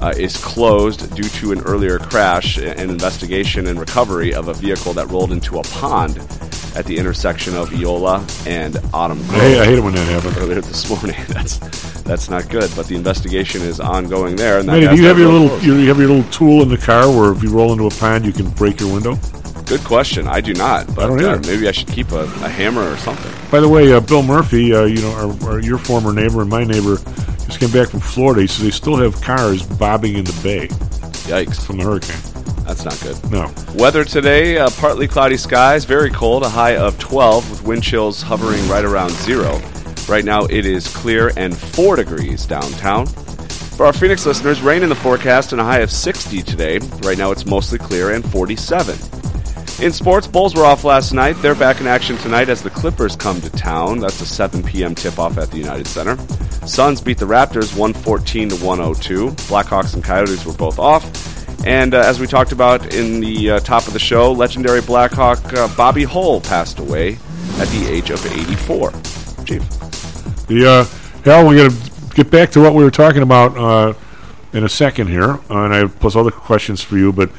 uh, 0.02 0.14
is 0.16 0.42
closed 0.42 1.14
due 1.14 1.28
to 1.28 1.52
an 1.52 1.60
earlier 1.66 2.00
crash, 2.00 2.58
an 2.58 2.90
investigation 2.90 3.68
and 3.68 3.78
recovery 3.78 4.34
of 4.34 4.48
a 4.48 4.54
vehicle 4.54 4.94
that 4.94 5.10
rolled 5.10 5.34
into 5.34 5.60
a 5.60 5.64
pond 5.64 6.20
at 6.78 6.86
the 6.86 6.98
intersection 6.98 7.54
of 7.58 7.70
Eola 7.74 8.26
and 8.48 8.78
Autumn 8.94 9.18
Grove. 9.28 9.34
I 9.34 9.40
hate, 9.40 9.60
I 9.60 9.66
hate 9.66 9.78
it 9.80 9.84
when 9.84 9.94
that 9.96 10.08
happens. 10.08 10.38
Earlier 10.38 10.62
this 10.62 10.90
morning, 10.90 11.22
that's 11.28 11.95
that's 12.06 12.30
not 12.30 12.48
good. 12.50 12.72
But 12.76 12.88
the 12.88 12.96
investigation 12.96 13.62
is 13.62 13.80
ongoing 13.80 14.36
there. 14.36 14.60
And 14.60 14.68
Maddie, 14.68 14.88
do 14.88 14.96
you 14.96 15.06
have 15.08 15.20
your 15.20 15.32
little 15.32 15.60
you 15.60 15.76
you 15.76 15.88
have 15.90 15.98
your 15.98 16.08
little 16.08 16.32
tool 16.32 16.62
in 16.62 16.70
the 16.70 16.78
car 16.78 17.10
where 17.10 17.34
if 17.34 17.44
you 17.44 17.50
roll 17.50 17.74
into 17.74 17.88
a 17.88 17.92
pond 17.92 18.26
you 18.26 18.32
can 18.32 18.50
break 18.52 18.80
your 18.80 18.94
window? 18.94 19.18
Good 19.66 19.84
question. 19.84 20.28
I 20.28 20.42
do 20.42 20.54
not. 20.54 20.86
But, 20.96 21.08
don't 21.08 21.24
uh, 21.24 21.32
either. 21.32 21.52
maybe 21.52 21.68
I 21.68 21.72
should 21.72 21.88
keep 21.88 22.12
a, 22.12 22.24
a 22.24 22.48
hammer 22.48 22.84
or 22.84 22.98
something. 22.98 23.32
By 23.50 23.60
the 23.60 23.68
way, 23.68 23.92
uh, 23.94 24.00
Bill 24.00 24.22
Murphy, 24.22 24.72
uh, 24.72 24.84
you 24.84 25.02
know, 25.02 25.12
our, 25.14 25.50
our, 25.50 25.60
your 25.60 25.80
former 25.80 26.14
neighbor 26.14 26.42
and 26.42 26.50
my 26.52 26.64
neighbor, 26.64 26.98
just 27.46 27.60
came 27.60 27.72
back 27.72 27.90
from 27.90 28.00
Florida. 28.00 28.42
He 28.42 28.48
says 28.48 28.64
they 28.64 28.70
still 28.70 28.96
have 28.98 29.20
cars 29.22 29.64
bobbing 29.64 30.18
in 30.18 30.24
the 30.24 30.40
bay. 30.44 30.68
Yikes! 31.28 31.66
From 31.66 31.78
the 31.78 31.84
hurricane. 31.84 32.16
That's 32.64 32.86
not 32.86 33.00
good. 33.02 33.32
No. 33.32 33.52
Weather 33.76 34.04
today, 34.04 34.58
uh, 34.58 34.70
partly 34.78 35.08
cloudy 35.08 35.38
skies, 35.38 35.86
very 35.86 36.12
cold, 36.12 36.44
a 36.44 36.50
high 36.50 36.76
of 36.78 37.00
12 37.00 37.50
with 37.50 37.64
wind 37.64 37.84
chills 37.84 38.22
hovering 38.22 38.68
right 38.68 38.86
around 38.86 39.12
zero. 39.12 39.60
Right 40.08 40.26
now 40.26 40.46
it 40.46 40.66
is 40.66 40.88
clear 40.96 41.32
and 41.36 41.58
4 41.58 41.96
degrees 41.96 42.46
downtown. 42.46 43.08
For 43.08 43.86
our 43.86 43.94
Phoenix 43.94 44.26
listeners, 44.26 44.62
rain 44.62 44.84
in 44.84 44.90
the 44.90 44.96
forecast 44.96 45.52
and 45.52 45.60
a 45.60 45.64
high 45.64 45.80
of 45.80 45.92
60 45.92 46.42
today. 46.44 46.80
Right 47.02 47.18
now 47.18 47.32
it's 47.32 47.46
mostly 47.46 47.78
clear 47.78 48.12
and 48.12 48.24
47. 48.32 48.98
In 49.84 49.92
sports, 49.92 50.26
Bulls 50.26 50.56
were 50.56 50.64
off 50.64 50.86
last 50.86 51.12
night. 51.12 51.34
They're 51.42 51.54
back 51.54 51.82
in 51.82 51.88
action 51.88 52.18
tonight 52.18 52.48
as 52.48 52.64
the 52.64 52.70
Clippers 52.70 53.18
come 53.18 53.42
to 53.42 53.50
town. 53.50 54.00
That's 54.00 54.22
a 54.22 54.26
7 54.26 54.64
p.m. 54.64 54.96
tip-off 54.96 55.38
at 55.38 55.52
the 55.52 55.58
United 55.58 55.88
Center. 55.88 56.18
Suns 56.66 57.02
beat 57.02 57.18
the 57.18 57.26
Raptors 57.26 57.78
114 57.78 58.50
to 58.50 58.56
102. 58.56 59.32
Blackhawks 59.50 59.94
and 59.94 60.02
Coyotes 60.02 60.46
were 60.46 60.54
both 60.54 60.80
off. 60.80 61.04
And 61.66 61.94
uh, 61.94 62.00
as 62.00 62.22
we 62.22 62.28
talked 62.28 62.54
about 62.54 62.94
in 62.94 63.20
the 63.20 63.52
uh, 63.52 63.60
top 63.60 63.86
of 63.86 63.92
the 63.92 64.00
show, 64.00 64.32
legendary 64.32 64.82
Blackhawk 64.82 65.54
uh, 65.54 65.68
Bobby 65.76 66.04
Hull 66.04 66.40
passed 66.40 66.80
away 66.80 67.18
at 67.58 67.68
the 67.68 67.88
age 67.90 68.12
of 68.12 68.26
84. 68.26 68.94
Chief. 69.46 69.75
The 70.48 70.70
uh, 70.70 70.84
Hal, 71.24 71.48
we're 71.48 71.70
to 71.70 71.76
get 72.14 72.30
back 72.30 72.52
to 72.52 72.62
what 72.62 72.76
we 72.76 72.84
were 72.84 72.92
talking 72.92 73.24
about 73.24 73.58
uh, 73.58 73.94
in 74.54 74.64
a 74.64 74.70
second 74.70 75.08
here, 75.08 75.32
uh, 75.50 75.64
and 75.64 75.74
I 75.74 75.78
have 75.78 76.00
plus 76.00 76.16
other 76.16 76.30
questions 76.30 76.84
for 76.84 76.98
you. 76.98 77.12
But 77.12 77.32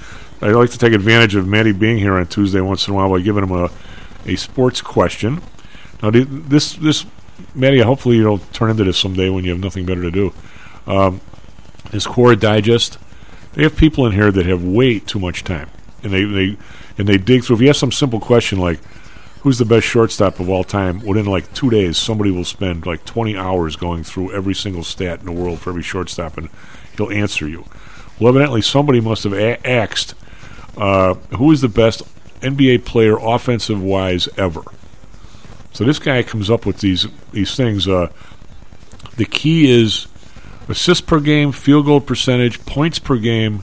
I'd 0.42 0.50
like 0.52 0.70
to 0.70 0.78
take 0.78 0.92
advantage 0.92 1.36
of 1.36 1.46
Matty 1.46 1.70
being 1.70 1.98
here 1.98 2.14
on 2.14 2.26
Tuesday 2.26 2.60
once 2.60 2.88
in 2.88 2.94
a 2.94 2.96
while 2.96 3.08
by 3.08 3.20
giving 3.20 3.44
him 3.44 3.52
a, 3.52 3.70
a 4.26 4.34
sports 4.34 4.80
question. 4.80 5.40
Now, 6.02 6.10
this 6.10 6.72
this 6.74 7.06
Matty, 7.54 7.78
hopefully 7.78 8.16
you'll 8.16 8.38
turn 8.52 8.70
into 8.70 8.82
this 8.82 8.98
someday 8.98 9.30
when 9.30 9.44
you 9.44 9.52
have 9.52 9.60
nothing 9.60 9.86
better 9.86 10.02
to 10.02 10.10
do. 10.10 10.32
Um, 10.88 11.20
this 11.92 12.08
Quora 12.08 12.38
Digest, 12.38 12.98
they 13.52 13.62
have 13.62 13.76
people 13.76 14.04
in 14.06 14.12
here 14.12 14.32
that 14.32 14.46
have 14.46 14.64
way 14.64 14.98
too 14.98 15.20
much 15.20 15.44
time, 15.44 15.70
and 16.02 16.12
they 16.12 16.24
they 16.24 16.56
and 16.98 17.06
they 17.06 17.18
dig 17.18 17.44
through. 17.44 17.56
If 17.56 17.62
you 17.62 17.68
ask 17.68 17.78
some 17.78 17.92
simple 17.92 18.18
question 18.18 18.58
like 18.58 18.80
who's 19.46 19.58
the 19.58 19.64
best 19.64 19.86
shortstop 19.86 20.40
of 20.40 20.50
all 20.50 20.64
time, 20.64 20.98
within 21.06 21.24
like 21.24 21.54
two 21.54 21.70
days, 21.70 21.96
somebody 21.96 22.32
will 22.32 22.42
spend 22.42 22.84
like 22.84 23.04
20 23.04 23.36
hours 23.36 23.76
going 23.76 24.02
through 24.02 24.32
every 24.32 24.52
single 24.52 24.82
stat 24.82 25.20
in 25.20 25.26
the 25.26 25.30
world 25.30 25.60
for 25.60 25.70
every 25.70 25.84
shortstop, 25.84 26.36
and 26.36 26.48
he'll 26.96 27.12
answer 27.12 27.46
you. 27.46 27.64
Well, 28.18 28.30
evidently, 28.30 28.60
somebody 28.60 29.00
must 29.00 29.22
have 29.22 29.32
a- 29.32 29.64
asked 29.64 30.14
uh, 30.76 31.14
who 31.38 31.52
is 31.52 31.60
the 31.60 31.68
best 31.68 32.02
NBA 32.40 32.84
player 32.84 33.18
offensive 33.20 33.80
wise 33.80 34.28
ever. 34.36 34.62
So 35.72 35.84
this 35.84 36.00
guy 36.00 36.24
comes 36.24 36.50
up 36.50 36.66
with 36.66 36.80
these 36.80 37.06
these 37.30 37.54
things. 37.54 37.86
Uh, 37.86 38.10
the 39.16 39.26
key 39.26 39.70
is 39.70 40.08
assists 40.68 41.02
per 41.02 41.20
game, 41.20 41.52
field 41.52 41.86
goal 41.86 42.00
percentage, 42.00 42.66
points 42.66 42.98
per 42.98 43.16
game, 43.16 43.62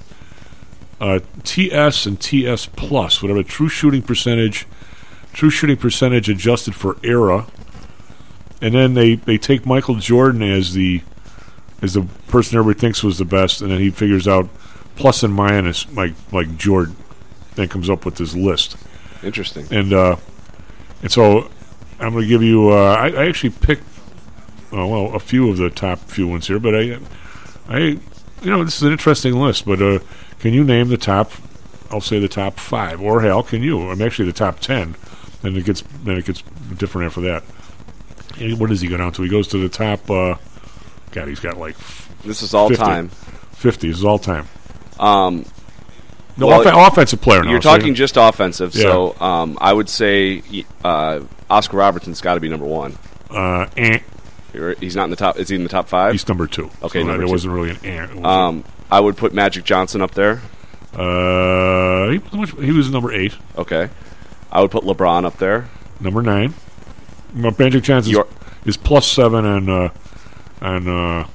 uh, 1.02 1.20
TS 1.44 2.06
and 2.06 2.18
TS 2.22 2.68
plus, 2.68 3.22
whatever 3.22 3.44
true 3.44 3.68
shooting 3.68 4.02
percentage, 4.02 4.66
true 5.34 5.50
shooting 5.50 5.78
percentage 5.78 6.30
adjusted 6.30 6.76
for 6.76 6.98
era, 7.04 7.46
and 8.62 8.74
then 8.74 8.94
they, 8.94 9.16
they 9.16 9.38
take 9.38 9.66
Michael 9.66 9.96
Jordan 9.96 10.42
as 10.42 10.74
the 10.74 11.02
as 11.82 11.96
the 11.96 12.04
person 12.28 12.58
everybody 12.58 12.80
thinks 12.80 13.04
was 13.04 13.18
the 13.18 13.26
best, 13.26 13.62
and 13.62 13.70
then 13.70 13.80
he 13.80 13.90
figures 13.90 14.28
out 14.28 14.48
plus 14.96 15.24
and 15.24 15.34
minus 15.34 15.92
like 15.94 16.14
like 16.32 16.58
Jordan, 16.58 16.96
then 17.56 17.68
comes 17.68 17.90
up 17.90 18.06
with 18.06 18.16
this 18.16 18.36
list. 18.36 18.78
Interesting. 19.22 19.68
And 19.72 19.94
uh, 19.94 20.16
and 21.02 21.12
so 21.12 21.50
I'm 22.00 22.14
going 22.14 22.24
to 22.24 22.28
give 22.28 22.44
you. 22.44 22.70
Uh, 22.70 22.96
I, 22.96 23.10
I 23.10 23.28
actually 23.28 23.52
picked 23.52 23.84
uh, 24.72 24.88
well 24.88 25.14
a 25.14 25.20
few 25.20 25.50
of 25.50 25.58
the 25.58 25.70
top 25.70 26.00
few 26.00 26.28
ones 26.28 26.48
here, 26.48 26.60
but 26.60 26.76
I 26.76 27.00
I 27.68 27.80
you 27.80 28.00
know 28.44 28.64
this 28.64 28.78
is 28.78 28.84
an 28.84 28.92
interesting 28.92 29.34
list. 29.34 29.66
But 29.66 29.82
uh, 29.82 30.00
can 30.40 30.54
you 30.54 30.64
name 30.64 30.90
the 30.90 30.98
top? 30.98 31.32
I'll 31.92 32.02
say 32.02 32.20
the 32.20 32.28
top 32.28 32.60
five, 32.60 33.02
or 33.02 33.22
hell, 33.22 33.44
can 33.44 33.62
you? 33.62 33.90
I'm 33.90 34.02
actually 34.02 34.26
the 34.26 34.34
top 34.34 34.60
ten. 34.60 34.96
Then 35.44 35.56
it 35.56 35.66
gets 35.66 35.84
then 36.04 36.18
it 36.18 36.26
gets 36.26 36.42
different 36.78 37.06
after 37.08 37.22
that. 37.22 37.44
And 38.40 38.60
what 38.60 38.70
does 38.70 38.82
he 38.82 38.88
go 38.88 38.98
down 38.98 39.12
to? 39.14 39.22
He 39.22 39.30
goes 39.30 39.48
to 39.50 39.58
the 39.60 39.70
top. 39.70 40.10
Uh, 40.10 40.36
God, 41.12 41.28
he's 41.28 41.40
got 41.40 41.58
like 41.58 41.76
This 42.26 42.42
is 42.42 42.54
all 42.56 42.70
50. 42.70 42.84
time. 42.84 43.10
Fifty 43.54 43.90
this 43.90 43.98
is 44.00 44.04
all 44.06 44.18
time. 44.18 44.48
Um, 45.00 45.46
No, 46.36 46.48
Well, 46.48 46.62
offen- 46.62 46.74
offensive 46.74 47.22
player. 47.22 47.44
Now, 47.44 47.52
You're 47.52 47.62
so- 47.62 47.78
talking 47.78 47.94
just 47.94 48.18
offensive, 48.18 48.74
Yeah. 48.74 48.84
so 48.84 49.16
um, 49.22 49.56
I 49.62 49.72
would 49.72 49.88
say 49.90 50.42
uh, 50.84 51.20
Oscar 51.50 51.78
Robertson's 51.78 52.22
got 52.22 52.34
to 52.34 52.40
be 52.40 52.50
number 52.50 52.66
one. 52.66 52.98
Uh, 53.30 53.68
eh. 53.78 54.00
He's 54.80 54.96
not 54.96 55.04
in 55.06 55.10
the 55.12 55.16
top. 55.16 55.38
Is 55.38 55.50
he 55.50 55.56
in 55.56 55.64
the 55.64 55.70
top 55.70 55.88
five? 55.90 56.12
He's 56.14 56.28
number 56.28 56.48
two. 56.48 56.72
Okay, 56.82 57.02
So 57.02 57.06
number 57.08 57.22
that 57.22 57.26
two. 57.28 57.32
wasn't 57.32 57.54
really 57.54 57.70
an 57.72 57.80
ant. 57.86 58.26
Um, 58.26 58.64
I 58.92 59.00
would 59.00 59.16
put 59.18 59.34
Magic 59.34 59.64
Johnson 59.64 60.02
up 60.02 60.14
there. 60.16 60.42
Uh, 60.96 62.10
he, 62.10 62.20
he 62.66 62.72
was 62.72 62.90
number 62.90 63.12
eight. 63.12 63.34
Okay, 63.58 63.90
I 64.54 64.62
would 64.62 64.72
put 64.72 64.84
LeBron 64.84 65.26
up 65.26 65.38
there. 65.38 65.68
Number 66.00 66.22
nine. 66.22 66.54
Well, 67.36 67.54
Magic 67.58 67.84
Johnson 67.84 68.12
Your- 68.12 68.28
is 68.66 68.78
plus 68.78 69.08
seven, 69.12 69.44
and 69.46 69.70
uh, 69.70 69.90
and 70.62 70.88
uh, 70.88 71.26
I 71.26 71.28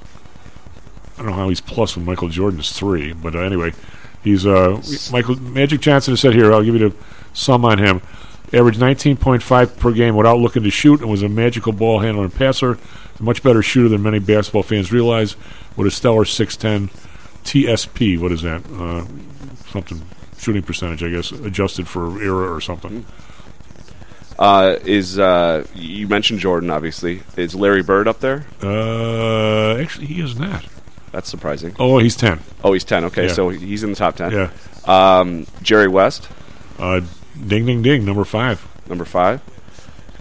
don't 1.17 1.25
know 1.27 1.33
how 1.33 1.49
he's 1.49 1.59
plus 1.59 1.97
when 1.97 2.05
Michael 2.05 2.29
Jordan 2.29 2.61
is 2.61 2.71
three, 2.71 3.11
but 3.11 3.35
uh, 3.35 3.39
anyway, 3.39 3.73
he's 4.23 4.45
uh, 4.47 4.81
Michael 5.11 5.35
Magic 5.35 5.81
Johnson 5.81 6.13
is 6.13 6.21
said 6.21 6.33
here. 6.33 6.53
I'll 6.53 6.63
give 6.63 6.75
you 6.75 6.89
the 6.89 6.95
sum 7.33 7.65
on 7.65 7.77
him. 7.77 8.01
Averaged 8.53 8.79
19.5 8.79 9.77
per 9.77 9.91
game 9.91 10.15
without 10.15 10.39
looking 10.39 10.63
to 10.63 10.71
shoot, 10.71 11.01
and 11.01 11.09
was 11.09 11.21
a 11.21 11.29
magical 11.29 11.73
ball 11.73 11.99
handler 11.99 12.23
and 12.23 12.33
passer. 12.33 12.79
A 13.19 13.23
much 13.23 13.43
better 13.43 13.61
shooter 13.61 13.89
than 13.89 14.01
many 14.01 14.19
basketball 14.19 14.63
fans 14.63 14.91
realize. 14.93 15.35
With 15.75 15.85
a 15.87 15.91
stellar 15.91 16.23
6'10 16.23 16.89
TSP, 17.43 18.17
what 18.17 18.31
is 18.31 18.41
that? 18.41 18.65
Uh, 18.71 19.05
something 19.71 20.01
shooting 20.39 20.63
percentage, 20.63 21.03
I 21.03 21.09
guess, 21.09 21.31
adjusted 21.31 21.87
for 21.87 22.21
era 22.21 22.51
or 22.51 22.61
something. 22.61 23.05
Uh, 24.37 24.77
is 24.85 25.19
uh, 25.19 25.65
you 25.75 26.07
mentioned 26.07 26.39
Jordan? 26.39 26.69
Obviously, 26.69 27.21
is 27.35 27.53
Larry 27.55 27.83
Bird 27.83 28.07
up 28.07 28.21
there? 28.21 28.45
Uh, 28.63 29.75
actually, 29.77 30.05
he 30.07 30.21
is 30.21 30.39
not. 30.39 30.65
That's 31.11 31.27
surprising. 31.29 31.75
Oh, 31.77 31.97
he's 31.97 32.15
10. 32.15 32.39
Oh, 32.63 32.71
he's 32.73 32.83
ten. 32.85 33.03
Okay, 33.05 33.27
Yeah. 33.27 33.33
so 33.33 33.49
he's 33.49 33.83
in 33.83 33.89
the 33.89 33.95
top 33.95 34.15
ten. 34.15 34.31
Yeah. 34.31 34.49
Um, 34.85 35.45
Jerry 35.61 35.87
West, 35.89 36.29
Uh, 36.77 37.01
ding, 37.47 37.65
ding, 37.65 37.81
ding, 37.81 38.05
number 38.05 38.23
five. 38.23 38.65
number 38.87 39.05
five. 39.05 39.41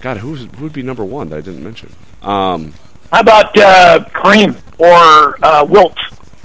God, 0.01 0.17
who's 0.19 0.47
who 0.57 0.65
would 0.65 0.73
be 0.73 0.83
number 0.83 1.05
one 1.05 1.29
that 1.29 1.37
I 1.37 1.41
didn't 1.41 1.63
mention? 1.63 1.93
Um, 2.23 2.73
How 3.13 3.21
about 3.21 3.57
uh, 3.57 4.05
Kareem 4.15 4.57
or 4.79 5.39
uh, 5.45 5.65
Wilt? 5.65 5.97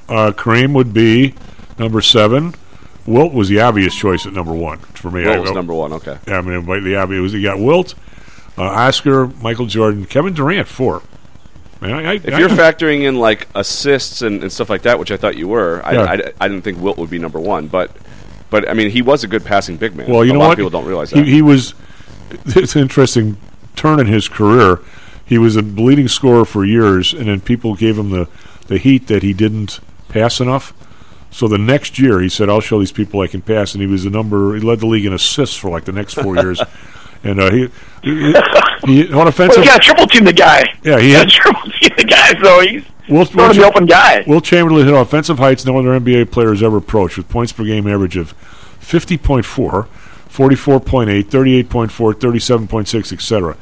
Uh, 0.10 0.32
Kareem 0.32 0.74
would 0.74 0.94
be 0.94 1.34
number 1.80 2.02
seven. 2.02 2.54
Wilt 3.06 3.34
was 3.34 3.50
the 3.50 3.60
obvious 3.60 3.94
choice 3.94 4.26
at 4.26 4.34
number 4.34 4.54
one 4.54 4.80
for 4.80 5.12
me. 5.12 5.26
Wilt 5.26 5.42
was 5.42 5.52
number 5.52 5.74
one. 5.74 5.94
Okay. 5.94 6.18
Yeah, 6.28 6.38
I 6.38 6.42
mean, 6.42 6.66
the 6.84 6.96
obvious 6.96 7.22
was 7.22 7.34
you 7.34 7.42
got 7.42 7.60
Wilt, 7.60 7.96
uh, 8.58 8.64
Oscar, 8.64 9.28
Michael 9.28 9.66
Jordan, 9.66 10.06
Kevin 10.06 10.34
Durant, 10.34 10.68
four. 10.68 11.02
I, 11.82 11.92
I, 11.92 12.14
If 12.14 12.40
you're 12.40 12.48
factoring 12.48 13.02
in 13.02 13.16
like 13.20 13.48
assists 13.56 14.22
and, 14.22 14.42
and 14.42 14.50
stuff 14.52 14.70
like 14.70 14.84
that, 14.84 15.00
which 15.00 15.12
I 15.12 15.18
thought 15.18 15.36
you 15.36 15.50
were, 15.50 15.82
I, 15.84 15.92
Yeah. 15.92 16.02
I, 16.04 16.32
I 16.40 16.48
didn't 16.48 16.64
think 16.64 16.80
Wilt 16.80 16.98
would 16.98 17.10
be 17.10 17.20
number 17.20 17.42
one. 17.42 17.68
But 17.68 17.92
but 18.50 18.70
I 18.70 18.74
mean, 18.74 18.90
he 18.90 19.02
was 19.02 19.24
a 19.24 19.28
good 19.28 19.44
passing 19.44 19.76
big 19.76 19.96
man. 19.96 20.10
Well, 20.10 20.24
you 20.24 20.32
a 20.32 20.34
know 20.34 20.40
lot 20.40 20.46
what? 20.48 20.52
of 20.54 20.58
people 20.60 20.70
don't 20.70 20.86
realize 20.86 21.12
he. 21.12 21.24
He 21.24 21.42
was. 21.42 21.74
It's 22.46 22.76
an 22.76 22.82
interesting 22.82 23.38
turn 23.76 24.00
in 24.00 24.08
his 24.08 24.30
career. 24.30 24.80
He 25.26 25.38
was 25.38 25.56
a 25.56 25.62
leading 25.62 26.08
scorer 26.08 26.46
for 26.46 26.64
years, 26.64 27.14
and 27.14 27.28
then 27.28 27.42
people 27.42 27.76
gave 27.76 27.98
him 27.98 28.10
the, 28.12 28.28
the 28.68 28.78
heat 28.78 29.08
that 29.08 29.24
he 29.24 29.34
didn't 29.34 29.80
pass 30.10 30.40
enough. 30.40 30.74
So 31.34 31.48
the 31.48 31.58
next 31.58 31.98
year, 32.00 32.22
he 32.22 32.30
said, 32.30 32.48
"I'll 32.48 32.62
show 32.62 32.80
these 32.80 32.92
people 32.92 33.20
I 33.22 33.28
can 33.28 33.42
pass," 33.42 33.74
and 33.74 33.82
he 33.82 33.88
was 33.88 34.04
the 34.06 34.10
number. 34.12 34.54
He 34.56 34.62
led 34.62 34.80
the 34.80 34.86
league 34.86 35.06
in 35.06 35.12
assists 35.14 35.56
for 35.58 35.70
like 35.70 35.84
the 35.86 35.92
next 35.92 36.14
four 36.14 36.36
years. 36.36 36.62
And 37.26 37.40
uh, 37.40 37.52
he, 37.52 37.70
he, 38.04 38.34
he 38.86 39.04
on 39.06 39.12
Well, 39.20 39.28
offensive. 39.30 39.64
you 39.64 39.70
got 39.70 39.82
triple 39.82 40.08
team 40.08 40.26
the 40.26 40.34
guy. 40.34 40.66
Yeah, 40.84 41.00
he 41.00 41.12
you 41.12 41.16
had- 41.16 41.30
triple 41.30 41.72
team 41.72 41.92
the 41.96 42.04
guy, 42.04 42.34
so 42.44 42.60
he's 42.60 42.84
Will, 43.08 43.22
of 43.22 43.32
the 43.56 43.64
open 43.66 43.86
guy. 43.86 44.26
Wilt 44.28 44.44
Chamberlain 44.44 44.86
hit 44.86 44.94
offensive 44.94 45.38
heights 45.40 45.66
no 45.66 45.78
other 45.80 45.98
NBA 45.98 46.32
player 46.32 46.50
has 46.50 46.62
ever 46.62 46.76
approached 46.76 47.16
with 47.16 47.30
points 47.30 47.54
per 47.54 47.64
game 47.64 47.88
average 47.88 48.18
of 48.18 48.34
50.4, 48.82 49.88
44.8, 50.30 51.24
38.4, 51.24 52.14
37.6, 52.14 53.14
etc. 53.14 53.58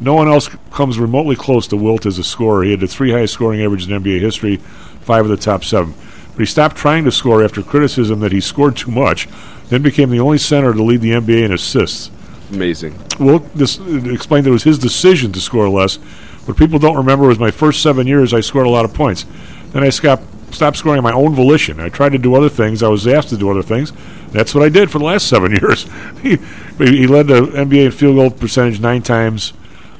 No 0.00 0.14
one 0.14 0.28
else 0.28 0.48
comes 0.70 0.98
remotely 0.98 1.36
close 1.36 1.66
to 1.68 1.76
Wilt 1.76 2.06
as 2.06 2.18
a 2.18 2.24
scorer. 2.24 2.64
He 2.64 2.70
had 2.70 2.80
the 2.80 2.86
three 2.86 3.12
highest 3.12 3.34
scoring 3.34 3.60
averages 3.60 3.88
in 3.88 4.02
NBA 4.02 4.20
history, 4.20 4.56
five 5.02 5.24
of 5.24 5.30
the 5.30 5.36
top 5.36 5.64
seven. 5.64 5.94
But 6.32 6.38
he 6.40 6.46
stopped 6.46 6.76
trying 6.76 7.04
to 7.04 7.12
score 7.12 7.44
after 7.44 7.62
criticism 7.62 8.20
that 8.20 8.32
he 8.32 8.40
scored 8.40 8.76
too 8.76 8.90
much, 8.90 9.28
then 9.68 9.82
became 9.82 10.10
the 10.10 10.20
only 10.20 10.38
center 10.38 10.72
to 10.72 10.82
lead 10.82 11.00
the 11.00 11.12
NBA 11.12 11.44
in 11.44 11.52
assists. 11.52 12.10
Amazing. 12.50 12.98
Well, 13.18 13.38
dis- 13.56 13.80
uh, 13.80 14.10
explained 14.10 14.46
that 14.46 14.50
it 14.50 14.52
was 14.52 14.64
his 14.64 14.78
decision 14.78 15.32
to 15.32 15.40
score 15.40 15.68
less. 15.68 15.96
What 16.46 16.56
people 16.56 16.78
don't 16.78 16.96
remember 16.96 17.26
was 17.26 17.38
my 17.38 17.50
first 17.50 17.82
seven 17.82 18.06
years, 18.06 18.34
I 18.34 18.40
scored 18.40 18.66
a 18.66 18.70
lot 18.70 18.84
of 18.84 18.92
points. 18.92 19.24
Then 19.72 19.82
I 19.82 19.90
stopped, 19.90 20.24
stopped 20.54 20.76
scoring 20.76 20.98
on 20.98 21.04
my 21.04 21.12
own 21.12 21.34
volition. 21.34 21.80
I 21.80 21.88
tried 21.88 22.12
to 22.12 22.18
do 22.18 22.34
other 22.34 22.48
things. 22.48 22.82
I 22.82 22.88
was 22.88 23.06
asked 23.06 23.30
to 23.30 23.36
do 23.36 23.50
other 23.50 23.62
things. 23.62 23.92
That's 24.32 24.54
what 24.54 24.64
I 24.64 24.68
did 24.68 24.90
for 24.90 24.98
the 24.98 25.04
last 25.04 25.28
seven 25.28 25.52
years. 25.52 25.86
he, 26.20 26.36
he 26.78 27.06
led 27.06 27.28
the 27.28 27.42
NBA 27.42 27.86
in 27.86 27.90
field 27.90 28.16
goal 28.16 28.30
percentage 28.30 28.80
nine 28.80 29.02
times. 29.02 29.52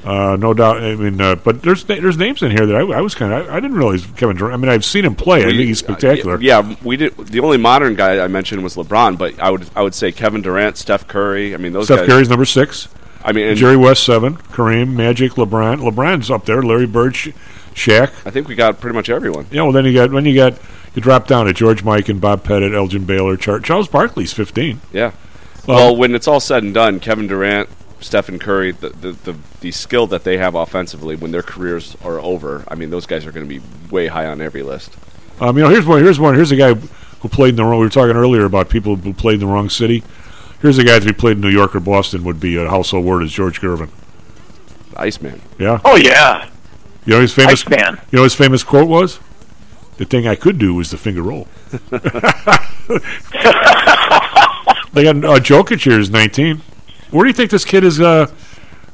Uh, 0.05 0.37
no 0.37 0.53
doubt. 0.53 0.79
I 0.83 0.97
mean, 0.97 1.21
uh, 1.21 1.37
but 1.37 1.63
there's 1.63 1.85
there's 1.85 2.17
names 2.19 2.43
in 2.43 2.51
here 2.51 2.67
that 2.67 2.75
I, 2.75 2.81
I 2.81 3.01
was 3.01 3.15
kind 3.15 3.33
of 3.33 3.49
I, 3.49 3.57
I 3.57 3.61
didn't 3.61 3.77
realize 3.77 4.05
Kevin 4.17 4.37
Durant. 4.37 4.55
I 4.55 4.57
mean, 4.57 4.69
I've 4.69 4.85
seen 4.85 5.05
him 5.05 5.15
play. 5.15 5.41
I 5.43 5.47
think 5.47 5.59
he's 5.61 5.79
spectacular. 5.79 6.35
uh, 6.35 6.41
yeah, 6.41 6.75
we 6.83 6.97
did. 6.97 7.17
The 7.17 7.39
only 7.41 7.57
modern 7.59 7.95
guy 7.95 8.19
I 8.23 8.27
mentioned 8.29 8.65
was 8.65 8.75
LeBron, 8.75 9.17
but 9.17 9.39
I 9.39 9.51
would 9.51 9.69
I 9.77 9.83
would 9.83 9.95
say 9.95 10.11
Kevin 10.11 10.43
Durant, 10.43 10.77
Steph 10.77 11.07
Curry. 11.07 11.55
I 11.55 11.57
mean, 11.59 11.73
those 11.73 11.85
Steph 11.87 12.01
guys. 12.01 12.09
Curry's 12.09 12.29
number 12.29 12.45
six. 12.45 12.89
I 13.25 13.31
mean, 13.31 13.55
Jerry 13.55 13.77
West 13.77 14.05
seven. 14.05 14.37
Kareem, 14.37 14.95
Magic, 14.95 15.33
LeBron. 15.33 15.79
LeBron's 15.89 16.29
up 16.33 16.47
there. 16.47 16.61
Larry 16.63 16.87
Bird, 16.87 17.15
Sha- 17.15 17.31
Shaq. 17.75 18.11
I 18.27 18.31
think 18.31 18.49
we 18.49 18.57
got 18.57 18.81
pretty 18.81 18.97
much 18.97 19.09
everyone. 19.09 19.47
Yeah, 19.53 19.63
well, 19.63 19.71
then 19.73 19.85
you 19.85 19.95
got 19.95 20.11
when 20.11 20.25
you 20.25 20.35
got 20.35 20.55
you 20.97 21.01
drop 21.03 21.29
down 21.29 21.47
to 21.47 21.53
George 21.53 21.85
Mikan 21.85 22.09
and 22.09 22.21
Bob 22.21 22.43
Pettit, 22.43 22.75
Elgin 22.75 23.05
Baylor, 23.05 23.37
Char- 23.37 23.61
Charles 23.61 23.87
Barkley's 23.87 24.33
fifteen. 24.33 24.81
Yeah. 24.93 25.13
Well- 25.69 25.77
Well, 25.77 25.97
when 25.97 26.17
it's 26.17 26.27
all 26.27 26.41
said 26.41 26.65
and 26.65 26.75
done, 26.75 26.99
Kevin 26.99 27.29
Durant, 27.29 27.69
Stephen 28.03 28.39
Curry, 28.39 28.73
the, 28.73 28.91
the 28.91 29.13
the 29.13 29.37
the 29.61 29.71
skill 29.71 30.07
that 30.09 30.25
they 30.25 30.37
have 30.37 30.55
offensively 30.55 31.17
when 31.17 31.31
their 31.31 31.43
careers 31.43 31.97
are 32.05 32.19
over, 32.19 32.65
I 32.69 32.75
mean, 32.75 32.91
those 32.91 33.07
guys 33.07 33.27
are 33.27 33.33
going 33.33 33.49
to 33.49 33.61
be 33.61 33.65
way 33.91 34.09
high 34.09 34.27
on 34.27 34.41
every 34.41 34.63
list. 34.63 34.97
Um, 35.41 35.57
you 35.57 35.65
know, 35.65 35.71
here's 35.71 35.87
one. 35.87 36.03
Here's 36.03 36.21
one. 36.21 36.35
Here's 36.35 36.53
a 36.53 36.57
guy 36.57 36.75
who 36.75 37.29
played 37.29 37.51
in 37.51 37.57
the 37.57 37.65
wrong. 37.65 37.81
We 37.81 37.87
were 37.87 37.91
talking 37.91 38.17
earlier 38.17 38.45
about 38.45 38.69
people 38.69 38.97
who 38.97 39.13
played 39.13 39.35
in 39.35 39.41
the 39.41 39.47
wrong 39.47 39.71
city. 39.71 40.03
Here's 40.61 40.79
a 40.79 40.85
guy 40.85 40.97
if 40.97 41.05
he 41.05 41.13
played 41.13 41.37
in 41.37 41.41
New 41.41 41.49
York 41.49 41.75
or 41.75 41.81
Boston 41.81 42.23
would 42.25 42.39
be 42.39 42.57
a 42.57 42.69
household 42.69 43.05
word 43.05 43.23
is 43.23 43.33
George 43.33 43.61
Gervin. 43.61 43.91
Iceman. 44.97 45.41
Yeah. 45.59 45.81
Oh 45.85 45.97
yeah. 45.97 46.49
You 47.05 47.15
know 47.15 47.21
his 47.21 47.35
famous. 47.35 47.67
Iceman. 47.67 47.99
You 48.11 48.19
know 48.19 48.25
his 48.25 48.35
famous 48.35 48.63
quote 48.63 48.89
was, 48.89 49.19
"The 49.97 50.05
thing 50.05 50.27
I 50.27 50.35
could 50.35 50.59
do 50.59 50.75
was 50.75 50.91
the 50.91 50.99
finger 50.99 51.23
roll." 51.23 51.49
they 54.93 55.05
got 55.05 55.17
uh, 55.25 55.41
Jokic 55.41 55.83
here 55.83 55.99
is 55.99 56.11
19. 56.11 56.61
Where 57.13 57.23
do 57.25 57.29
you 57.29 57.35
think 57.35 57.51
this 57.51 57.65
kid 57.65 57.85
is? 57.85 58.01
Uh, 58.01 58.27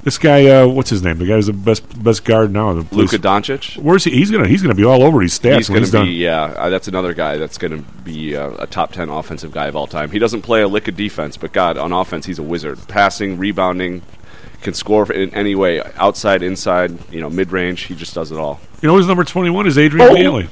this 0.05 0.17
guy, 0.17 0.47
uh, 0.47 0.67
what's 0.67 0.91
his 0.91 1.03
name? 1.03 1.19
The 1.19 1.27
guy 1.27 1.35
who's 1.35 1.47
the 1.47 1.53
best 1.53 2.03
best 2.03 2.25
guard 2.25 2.53
now. 2.53 2.73
The 2.73 2.95
Luka 2.95 3.19
Doncic. 3.19 3.77
Where's 3.79 4.05
he? 4.05 4.11
He's 4.13 4.31
gonna 4.31 4.47
he's 4.47 4.63
gonna 4.63 4.75
be 4.75 4.85
all 4.85 5.03
over 5.03 5.19
these 5.21 5.39
stats 5.39 5.57
He's 5.57 5.69
when 5.71 5.77
going 5.77 5.83
he's 5.85 5.91
to 5.93 5.97
done. 5.99 6.07
be, 6.07 6.13
yeah. 6.13 6.43
Uh, 6.45 6.69
that's 6.69 6.89
another 6.89 7.15
guy 7.15 7.37
that's 7.37 7.59
going 7.59 7.73
to 7.83 7.91
be 8.05 8.37
uh, 8.37 8.51
a 8.59 8.67
top 8.67 8.93
ten 8.93 9.09
offensive 9.09 9.51
guy 9.53 9.67
of 9.67 9.77
all 9.77 9.87
time. 9.87 10.11
He 10.11 10.19
doesn't 10.19 10.43
play 10.43 10.63
a 10.63 10.69
lick 10.69 10.89
of 10.89 10.97
defense, 10.97 11.37
but 11.37 11.53
God, 11.53 11.77
on 11.79 11.93
offense, 11.93 12.27
he's 12.27 12.39
a 12.39 12.43
wizard. 12.43 12.79
Passing, 12.89 13.39
rebounding, 13.39 14.03
can 14.63 14.73
score 14.75 15.11
in 15.13 15.35
any 15.35 15.55
way, 15.55 15.83
outside, 15.97 16.43
inside, 16.43 16.97
you 17.13 17.21
know, 17.21 17.29
mid 17.31 17.51
range. 17.53 17.83
He 17.83 17.95
just 17.95 18.15
does 18.15 18.31
it 18.33 18.39
all. 18.39 18.61
You 18.83 18.89
know 18.89 18.95
who's 18.97 19.07
number 19.09 19.25
21 19.25 19.67
is 19.67 19.77
Adrian 19.79 20.09
Oh. 20.11 20.15
Bailey. 20.15 20.49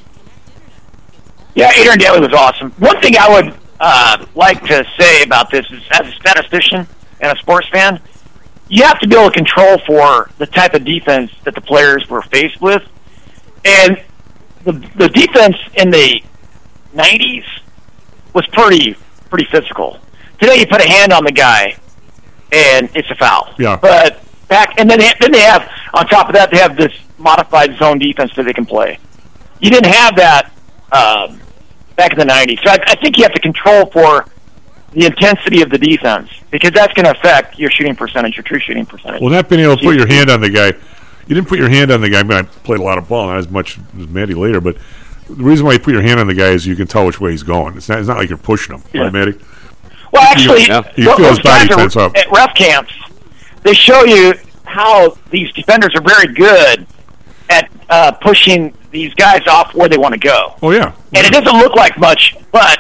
Yeah, 1.55 1.71
Adrian 1.75 1.99
Dantley 1.99 2.21
was 2.21 2.33
awesome. 2.35 2.71
One 2.73 3.01
thing 3.01 3.17
I 3.19 3.29
would 3.31 3.55
uh, 3.81 4.27
like 4.35 4.63
to 4.65 4.85
say 4.99 5.23
about 5.23 5.51
this 5.51 5.65
is, 5.71 5.83
as 5.93 6.07
a 6.09 6.13
statistician 6.13 6.87
and 7.27 7.37
a 7.37 7.41
sports 7.41 7.69
fan, 7.69 8.01
you 8.69 8.85
have 8.85 8.99
to 9.01 9.09
be 9.09 9.17
able 9.17 9.31
to 9.31 9.37
control 9.37 9.79
for 9.87 10.31
the 10.39 10.47
type 10.47 10.75
of 10.75 10.85
defense 10.85 11.31
that 11.45 11.55
the 11.55 11.61
players 11.61 12.09
were 12.09 12.23
faced 12.23 12.61
with, 12.61 12.83
and 13.65 14.03
the 14.65 14.73
the 14.97 15.09
defense 15.09 15.57
in 15.75 15.91
the 15.91 16.23
'90s 16.95 17.45
was 18.33 18.47
pretty 18.49 18.97
pretty 19.31 19.47
physical. 19.51 19.99
Today, 20.41 20.59
you 20.61 20.67
put 20.67 20.85
a 20.85 20.89
hand 20.89 21.13
on 21.13 21.25
the 21.25 21.33
guy, 21.33 21.77
and 22.53 22.91
it's 22.95 23.11
a 23.11 23.15
foul. 23.15 23.55
Yeah. 23.59 23.77
But 23.77 24.23
back, 24.49 24.79
and 24.79 24.91
then 24.91 24.99
they, 24.99 25.13
then 25.21 25.33
they 25.33 25.41
have 25.41 25.69
on 25.95 26.07
top 26.07 26.29
of 26.29 26.35
that 26.35 26.51
they 26.51 26.59
have 26.59 26.77
this 26.77 26.93
modified 27.19 27.77
zone 27.79 27.99
defense 27.99 28.35
that 28.37 28.45
they 28.45 28.53
can 28.53 28.67
play. 28.67 28.99
You 29.61 29.71
didn't 29.71 29.93
have 29.93 30.17
that 30.17 30.53
um, 30.93 31.41
back 31.95 32.13
in 32.13 32.19
the 32.19 32.25
'90s. 32.25 32.63
So 32.65 32.71
I, 32.71 32.79
I 32.87 32.97
think 32.97 33.17
you 33.17 33.23
have 33.23 33.33
to 33.33 33.41
control 33.41 33.87
for 33.87 34.27
the 34.97 35.05
intensity 35.07 35.61
of 35.63 35.69
the 35.71 35.77
defense 35.79 36.31
because 36.51 36.71
that's 36.73 36.93
going 36.95 37.05
to 37.05 37.11
affect 37.11 37.59
your 37.59 37.71
shooting 37.71 37.95
percentage, 37.95 38.37
your 38.37 38.45
true 38.45 38.59
shooting 38.59 38.87
percentage. 38.87 39.21
Well, 39.21 39.31
not 39.31 39.49
being 39.49 39.61
able 39.61 39.77
to 39.77 39.83
put 39.85 39.95
your 39.97 40.07
hand 40.07 40.31
on 40.31 40.41
the 40.41 40.49
guy. 40.51 40.69
You 41.29 41.35
didn't 41.35 41.49
put 41.49 41.59
your 41.59 41.69
hand 41.69 41.91
on 41.91 42.01
the 42.01 42.09
guy. 42.09 42.21
I 42.21 42.23
mean, 42.23 42.39
I 42.39 42.43
played 42.43 42.81
a 42.81 42.83
lot 42.83 42.97
of 42.99 43.09
ball, 43.09 43.27
not 43.27 43.37
as 43.39 43.49
much 43.51 43.79
as 43.99 44.07
Matty 44.09 44.33
later, 44.35 44.61
but 44.61 44.77
the 45.29 45.35
reason 45.45 45.67
why 45.67 45.73
you 45.75 45.79
put 45.81 45.93
your 45.93 46.03
hand 46.03 46.19
on 46.19 46.27
the 46.29 46.35
guy 46.35 46.49
is 46.51 46.67
you 46.67 46.77
can 46.77 46.87
tell 46.87 47.05
which 47.05 47.21
way 47.21 47.33
he's 47.33 47.43
going. 47.43 47.77
It's 47.77 47.89
not. 47.89 47.99
It's 47.99 48.09
not 48.09 48.17
like 48.17 48.29
you're 48.31 48.39
pushing 48.39 48.75
him, 48.77 48.83
Yeah. 48.95 49.03
right, 49.03 49.13
Matty? 49.13 49.35
Well, 50.13 50.23
actually, 50.23 50.63
You- 50.63 50.83
you 50.97 51.05
tho- 51.05 51.17
feel 51.17 51.29
his 51.29 51.37
those 51.37 51.41
body 51.41 51.69
tense 51.69 51.97
up. 51.97 52.17
At 52.17 52.31
ref 52.33 52.55
camps, 52.55 52.95
they 53.65 53.75
show 53.75 54.05
you 54.05 54.35
how 54.65 55.19
these 55.31 55.53
defenders 55.53 55.95
are 55.95 56.01
very 56.01 56.33
good 56.33 56.87
at 57.51 57.69
uh, 57.91 58.13
pushing 58.13 58.73
these 58.93 59.13
guys 59.15 59.47
off 59.47 59.75
where 59.75 59.89
they 59.89 59.99
want 59.99 60.15
to 60.15 60.19
go. 60.21 60.55
Oh 60.63 60.71
yeah. 60.71 60.93
And 61.15 61.27
it 61.27 61.33
doesn't 61.33 61.59
look 61.59 61.75
like 61.75 61.99
much, 61.99 62.35
but 62.53 62.79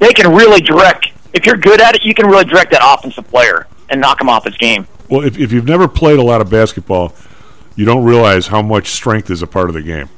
they 0.00 0.12
can 0.12 0.34
really 0.34 0.60
direct 0.60 1.08
if 1.34 1.44
you're 1.46 1.56
good 1.56 1.80
at 1.80 1.94
it, 1.96 2.04
you 2.04 2.14
can 2.14 2.26
really 2.26 2.44
direct 2.44 2.70
that 2.70 2.80
offensive 2.82 3.26
player 3.28 3.66
and 3.90 4.00
knock 4.00 4.20
him 4.20 4.28
off 4.28 4.44
his 4.44 4.56
game. 4.56 4.86
Well, 5.10 5.22
if, 5.24 5.38
if 5.38 5.52
you've 5.52 5.66
never 5.66 5.86
played 5.88 6.18
a 6.18 6.22
lot 6.22 6.40
of 6.40 6.48
basketball, 6.50 7.14
you 7.76 7.84
don't 7.84 8.04
realize 8.04 8.46
how 8.46 8.62
much 8.62 8.88
strength 8.88 9.30
is 9.30 9.42
a 9.42 9.46
part 9.46 9.68
of 9.68 9.74
the 9.74 9.82
game. 9.82 10.08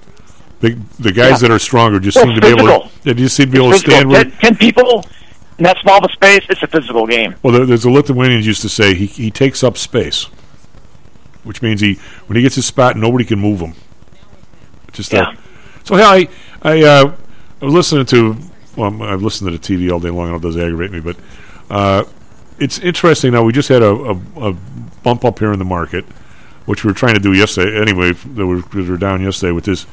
The, 0.61 0.79
the 0.99 1.13
guys 1.13 1.43
Yeah. 1.43 1.49
that 1.49 1.51
are 1.53 1.59
stronger 1.59 1.99
just 2.01 2.17
Well, 2.17 2.27
seem 2.27 2.35
to 2.37 2.41
be 2.41 2.47
able 2.49 2.59
physical. 2.67 2.89
to. 2.89 3.05
They 3.05 3.15
just 3.15 3.37
seem 3.37 3.47
to 3.47 3.53
be 3.53 3.59
able 3.59 3.69
to 3.71 3.73
Physical. 3.75 3.93
stand. 3.95 4.09
With, 4.11 4.39
ten 4.39 4.57
people 4.57 5.05
in 5.59 5.65
that 5.65 5.77
small 5.83 5.99
of 5.99 6.05
a 6.09 6.13
space, 6.13 6.43
it's 6.49 6.63
a 6.63 6.67
physical 6.67 7.07
game. 7.07 7.35
well, 7.43 7.53
there, 7.53 7.67
there's 7.67 7.85
a 7.85 7.91
Lithuanians 7.91 8.47
used 8.47 8.63
to 8.63 8.69
say 8.69 8.95
he, 8.95 9.07
he 9.07 9.31
takes 9.31 9.65
up 9.65 9.77
space, 9.77 10.25
which 11.45 11.63
means 11.63 11.81
he 11.81 11.95
when 12.27 12.37
he 12.37 12.43
gets 12.43 12.55
his 12.55 12.67
spot, 12.67 12.97
nobody 12.97 13.25
can 13.25 13.39
move 13.39 13.61
him. 13.61 13.75
Just 14.93 15.13
uh, 15.15 15.33
so 15.85 15.97
yeah, 15.97 16.09
I 16.09 16.29
I, 16.63 16.83
uh, 16.83 17.13
I 17.61 17.65
was 17.65 17.75
listening 17.75 18.07
to 18.07 18.37
well, 18.77 19.03
I've 19.03 19.23
listened 19.23 19.51
to 19.51 19.59
the 19.59 19.77
TV 19.77 19.91
all 19.91 20.01
day 20.01 20.11
long. 20.11 20.29
and 20.29 20.37
It 20.37 20.43
does 20.43 20.57
aggravate 20.57 20.93
me, 20.93 21.01
but 21.01 21.17
uh, 21.71 22.05
it's 22.59 22.79
interesting. 22.79 23.33
Now 23.33 23.43
we 23.43 23.53
just 23.53 23.69
had 23.69 23.83
a, 23.83 23.91
a, 23.91 24.51
a 24.51 24.53
bump 25.03 25.25
up 25.25 25.39
here 25.39 25.53
in 25.53 25.59
the 25.59 25.65
market, 25.65 26.05
which 26.67 26.85
we 26.85 26.91
were 26.91 26.95
trying 26.95 27.15
to 27.15 27.21
do 27.21 27.33
yesterday. 27.33 27.81
Anyway, 27.81 28.13
that 28.13 28.47
we 28.47 28.63
we 28.75 28.89
were 28.89 28.97
down 28.97 29.23
yesterday 29.23 29.53
with 29.53 29.65
this 29.65 29.87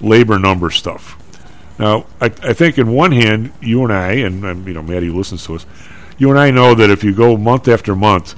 labor 0.00 0.38
number 0.38 0.70
stuff. 0.70 1.18
Now, 1.78 2.06
I, 2.20 2.26
I 2.26 2.52
think 2.52 2.78
in 2.78 2.92
one 2.92 3.12
hand, 3.12 3.52
you 3.60 3.82
and 3.82 3.92
I, 3.92 4.12
and 4.12 4.66
you 4.66 4.74
know, 4.74 4.82
Maddie 4.82 5.10
listens 5.10 5.44
to 5.46 5.54
us, 5.54 5.66
you 6.18 6.30
and 6.30 6.38
I 6.38 6.50
know 6.50 6.74
that 6.74 6.90
if 6.90 7.02
you 7.02 7.14
go 7.14 7.36
month 7.36 7.68
after 7.68 7.96
month, 7.96 8.32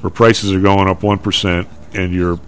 where 0.00 0.10
prices 0.10 0.52
are 0.52 0.60
going 0.60 0.88
up 0.88 1.02
one 1.02 1.18
percent 1.18 1.68
and 1.94 2.12
your 2.12 2.40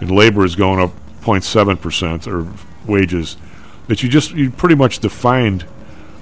and 0.00 0.10
labor 0.10 0.44
is 0.44 0.56
going 0.56 0.80
up 0.80 0.90
0.7 1.22 1.80
percent 1.80 2.26
or 2.26 2.46
wages, 2.86 3.36
that 3.86 4.02
you 4.02 4.08
just 4.08 4.32
you 4.32 4.50
pretty 4.50 4.74
much 4.74 4.98
defined 4.98 5.64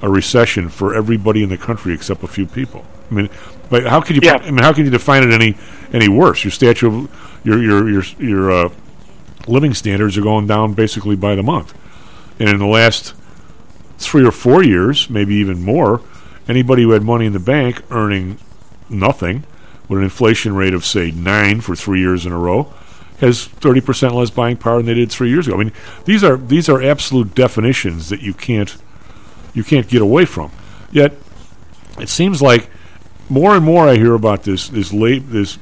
a 0.03 0.09
recession 0.09 0.69
for 0.69 0.95
everybody 0.95 1.43
in 1.43 1.49
the 1.49 1.59
country 1.59 1.93
except 1.93 2.23
a 2.23 2.29
few 2.29 2.47
people. 2.47 2.85
I 3.11 3.15
mean, 3.15 3.31
but 3.69 3.87
how 3.87 4.01
could 4.01 4.17
you? 4.17 4.23
Yeah. 4.23 4.37
I 4.37 4.51
mean, 4.51 4.63
how 4.63 4.73
can 4.73 4.85
you 4.85 4.91
define 4.91 5.23
it 5.23 5.33
any 5.33 5.57
any 5.93 6.09
worse? 6.09 6.45
Your 6.45 6.51
statute, 6.51 6.87
of, 6.89 7.41
your 7.45 7.63
your 7.63 7.91
your 7.91 8.03
your 8.19 8.51
uh, 8.51 8.69
living 9.47 9.75
standards 9.75 10.17
are 10.17 10.23
going 10.23 10.47
down 10.47 10.75
basically 10.75 11.17
by 11.17 11.35
the 11.35 11.43
month, 11.43 11.75
and 12.39 12.49
in 12.49 12.59
the 12.59 12.67
last 12.67 13.15
three 13.99 14.25
or 14.25 14.33
four 14.33 14.65
years, 14.65 15.11
maybe 15.11 15.35
even 15.35 15.63
more, 15.63 16.01
anybody 16.49 16.83
who 16.83 16.93
had 16.93 17.03
money 17.03 17.27
in 17.27 17.33
the 17.33 17.41
bank 17.41 17.83
earning 17.91 18.39
nothing 18.89 19.45
with 19.89 19.99
an 19.99 20.05
inflation 20.05 20.55
rate 20.55 20.75
of 20.75 20.85
say 20.85 21.11
nine 21.11 21.61
for 21.61 21.77
three 21.77 22.01
years 22.01 22.25
in 22.25 22.33
a 22.33 22.39
row 22.39 22.73
has 23.19 23.47
30% 23.49 24.15
less 24.15 24.31
buying 24.31 24.57
power 24.57 24.79
than 24.79 24.87
they 24.87 24.95
did 24.95 25.11
three 25.11 25.29
years 25.29 25.47
ago. 25.47 25.57
I 25.57 25.59
mean, 25.65 25.73
these 26.07 26.25
are 26.25 26.39
these 26.39 26.69
are 26.69 26.83
absolute 26.83 27.35
definitions 27.35 28.09
that 28.09 28.23
you 28.23 28.33
can't 28.33 28.77
you 29.55 29.65
can't 29.65 29.89
get 29.89 30.03
away 30.03 30.25
from. 30.25 30.51
Yet, 30.93 31.15
it 31.99 32.09
seems 32.09 32.41
like 32.41 32.69
more 33.29 33.55
and 33.55 33.65
more 33.65 33.89
I 33.89 33.97
hear 33.97 34.15
about 34.15 34.43
this 34.43 34.69
this 34.69 34.93
late 34.93 35.31
this 35.31 35.59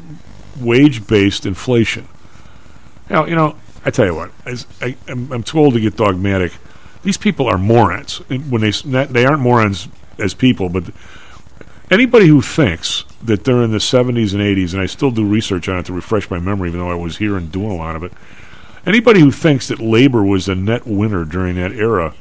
wage 0.61 1.07
based 1.07 1.47
inflation. 1.47 2.09
Now, 3.11 3.27
you 3.27 3.35
know, 3.35 3.57
I 3.85 3.91
tell 3.91 4.07
you 4.07 4.15
what, 4.15 4.31
I, 4.45 4.97
I'm, 5.07 5.33
I'm 5.33 5.43
too 5.43 5.59
old 5.59 5.75
to 5.75 5.81
get 5.81 5.97
dogmatic. 5.97 6.53
These 7.03 7.17
people 7.17 7.47
are 7.47 7.59
morons. 7.59 8.19
When 8.29 8.61
they 8.61 8.71
they 8.71 9.25
aren't 9.25 9.41
morons 9.41 9.89
as 10.19 10.35
people, 10.35 10.69
but 10.69 10.85
anybody 11.91 12.27
who 12.27 12.43
thinks 12.43 13.05
that 13.23 13.45
they're 13.45 13.63
in 13.63 13.71
the 13.71 13.79
70s 13.79 14.33
and 14.33 14.43
80s, 14.43 14.73
and 14.73 14.83
I 14.83 14.87
still 14.87 15.11
do 15.11 15.25
research 15.25 15.69
on 15.69 15.79
it 15.79 15.87
to 15.87 15.93
refresh 15.93 16.31
my 16.31 16.39
memory, 16.39 16.69
even 16.69 16.81
though 16.81 16.91
I 16.91 16.95
was 16.95 17.19
here 17.19 17.37
and 17.37 17.51
doing 17.51 17.71
a 17.71 17.77
lot 17.77 17.97
of 17.97 18.03
it. 18.03 18.13
Anybody 18.87 19.21
who 19.21 19.31
thinks 19.31 19.69
that 19.69 19.81
labor 19.81 20.23
was 20.23 20.49
a 20.49 20.55
net 20.55 20.87
winner 20.87 21.25
during 21.25 21.57
that 21.57 21.73
era 21.73 22.15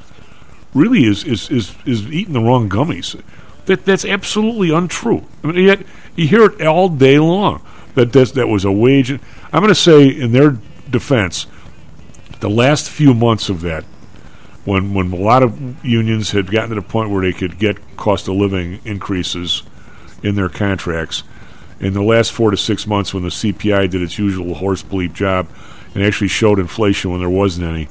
really 0.73 1.05
is 1.05 1.23
is 1.23 1.49
is, 1.49 1.75
is 1.85 2.07
eating 2.11 2.33
the 2.33 2.41
wrong 2.41 2.69
gummies. 2.69 3.21
That 3.65 3.85
that's 3.85 4.05
absolutely 4.05 4.69
untrue. 4.71 5.25
I 5.43 5.47
mean, 5.47 5.65
yet 5.65 5.81
you 6.15 6.27
hear 6.27 6.45
it 6.45 6.61
all 6.61 6.89
day 6.89 7.19
long 7.19 7.61
that 7.97 8.13
that's, 8.13 8.31
that 8.33 8.47
was 8.47 8.63
a 8.63 8.71
wage. 8.71 9.11
I'm 9.11 9.19
going 9.51 9.69
to 9.69 9.75
say 9.75 10.07
in 10.07 10.31
their 10.31 10.57
defense, 10.87 11.47
the 12.41 12.49
last 12.49 12.91
few 12.91 13.15
months 13.15 13.49
of 13.49 13.61
that, 13.61 13.83
when 14.65 14.93
when 14.93 15.11
a 15.11 15.15
lot 15.15 15.41
of 15.41 15.83
unions 15.83 16.31
had 16.31 16.51
gotten 16.51 16.69
to 16.69 16.75
the 16.75 16.81
point 16.81 17.09
where 17.09 17.21
they 17.21 17.33
could 17.33 17.57
get 17.57 17.97
cost 17.97 18.27
of 18.27 18.35
living 18.35 18.79
increases 18.85 19.63
in 20.21 20.35
their 20.35 20.49
contracts, 20.49 21.23
in 21.79 21.93
the 21.93 22.03
last 22.03 22.31
four 22.31 22.51
to 22.51 22.57
six 22.57 22.85
months 22.85 23.13
when 23.13 23.23
the 23.23 23.29
CPI 23.29 23.89
did 23.89 24.01
its 24.01 24.19
usual 24.19 24.53
horse 24.55 24.83
bleep 24.83 25.13
job 25.13 25.47
and 25.95 26.03
actually 26.03 26.27
showed 26.27 26.59
inflation 26.59 27.09
when 27.09 27.19
there 27.19 27.29
wasn't 27.29 27.65
any, 27.65 27.87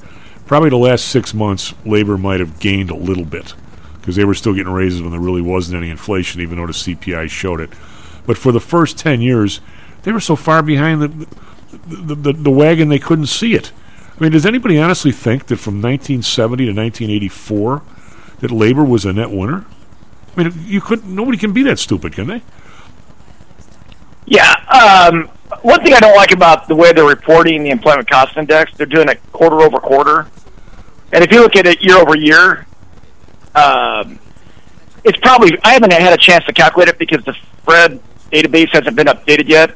probably 0.46 0.70
the 0.70 0.76
last 0.76 1.08
six 1.08 1.34
months 1.34 1.74
labor 1.84 2.16
might 2.16 2.40
have 2.40 2.58
gained 2.58 2.90
a 2.90 2.96
little 2.96 3.24
bit 3.24 3.54
because 4.00 4.16
they 4.16 4.24
were 4.24 4.34
still 4.34 4.54
getting 4.54 4.72
raises 4.72 5.02
when 5.02 5.10
there 5.10 5.20
really 5.20 5.42
wasn't 5.42 5.76
any 5.76 5.90
inflation, 5.90 6.40
even 6.40 6.58
though 6.58 6.66
the 6.66 6.72
CPI 6.72 7.28
showed 7.28 7.60
it. 7.60 7.70
But 8.26 8.38
for 8.38 8.52
the 8.52 8.60
first 8.60 8.98
ten 8.98 9.20
years, 9.20 9.60
they 10.02 10.12
were 10.12 10.20
so 10.20 10.36
far 10.36 10.62
behind 10.62 11.02
the 11.02 11.26
the, 11.86 12.14
the, 12.14 12.32
the 12.32 12.50
wagon 12.50 12.88
they 12.88 12.98
couldn't 12.98 13.26
see 13.26 13.54
it. 13.54 13.72
I 14.18 14.22
mean, 14.22 14.32
does 14.32 14.46
anybody 14.46 14.78
honestly 14.78 15.12
think 15.12 15.46
that 15.46 15.56
from 15.56 15.74
1970 15.74 16.64
to 16.66 16.72
1984 16.72 17.82
that 18.40 18.50
labor 18.50 18.84
was 18.84 19.04
a 19.04 19.12
net 19.12 19.30
winner? 19.30 19.66
I 20.36 20.44
mean, 20.44 20.52
you 20.64 20.80
could 20.80 21.06
nobody 21.06 21.36
can 21.36 21.52
be 21.52 21.62
that 21.64 21.78
stupid, 21.78 22.14
can 22.14 22.26
they? 22.26 22.42
Yeah. 24.26 24.52
Um, 24.68 25.28
one 25.62 25.82
thing 25.82 25.94
I 25.94 26.00
don't 26.00 26.16
like 26.16 26.32
about 26.32 26.68
the 26.68 26.74
way 26.74 26.92
they're 26.92 27.06
reporting 27.06 27.62
the 27.62 27.70
employment 27.70 28.08
cost 28.08 28.36
index, 28.36 28.72
they're 28.76 28.86
doing 28.86 29.08
it 29.08 29.20
quarter 29.32 29.60
over 29.60 29.78
quarter. 29.78 30.26
And 31.16 31.24
if 31.24 31.32
you 31.32 31.40
look 31.40 31.56
at 31.56 31.66
it 31.66 31.82
year 31.82 31.96
over 31.96 32.14
year, 32.14 32.66
um, 33.54 34.18
it's 35.02 35.16
probably, 35.16 35.58
I 35.64 35.72
haven't 35.72 35.94
had 35.94 36.12
a 36.12 36.18
chance 36.18 36.44
to 36.44 36.52
calculate 36.52 36.90
it 36.90 36.98
because 36.98 37.24
the 37.24 37.34
Fred 37.64 38.02
database 38.30 38.68
hasn't 38.70 38.94
been 38.96 39.06
updated 39.06 39.48
yet. 39.48 39.74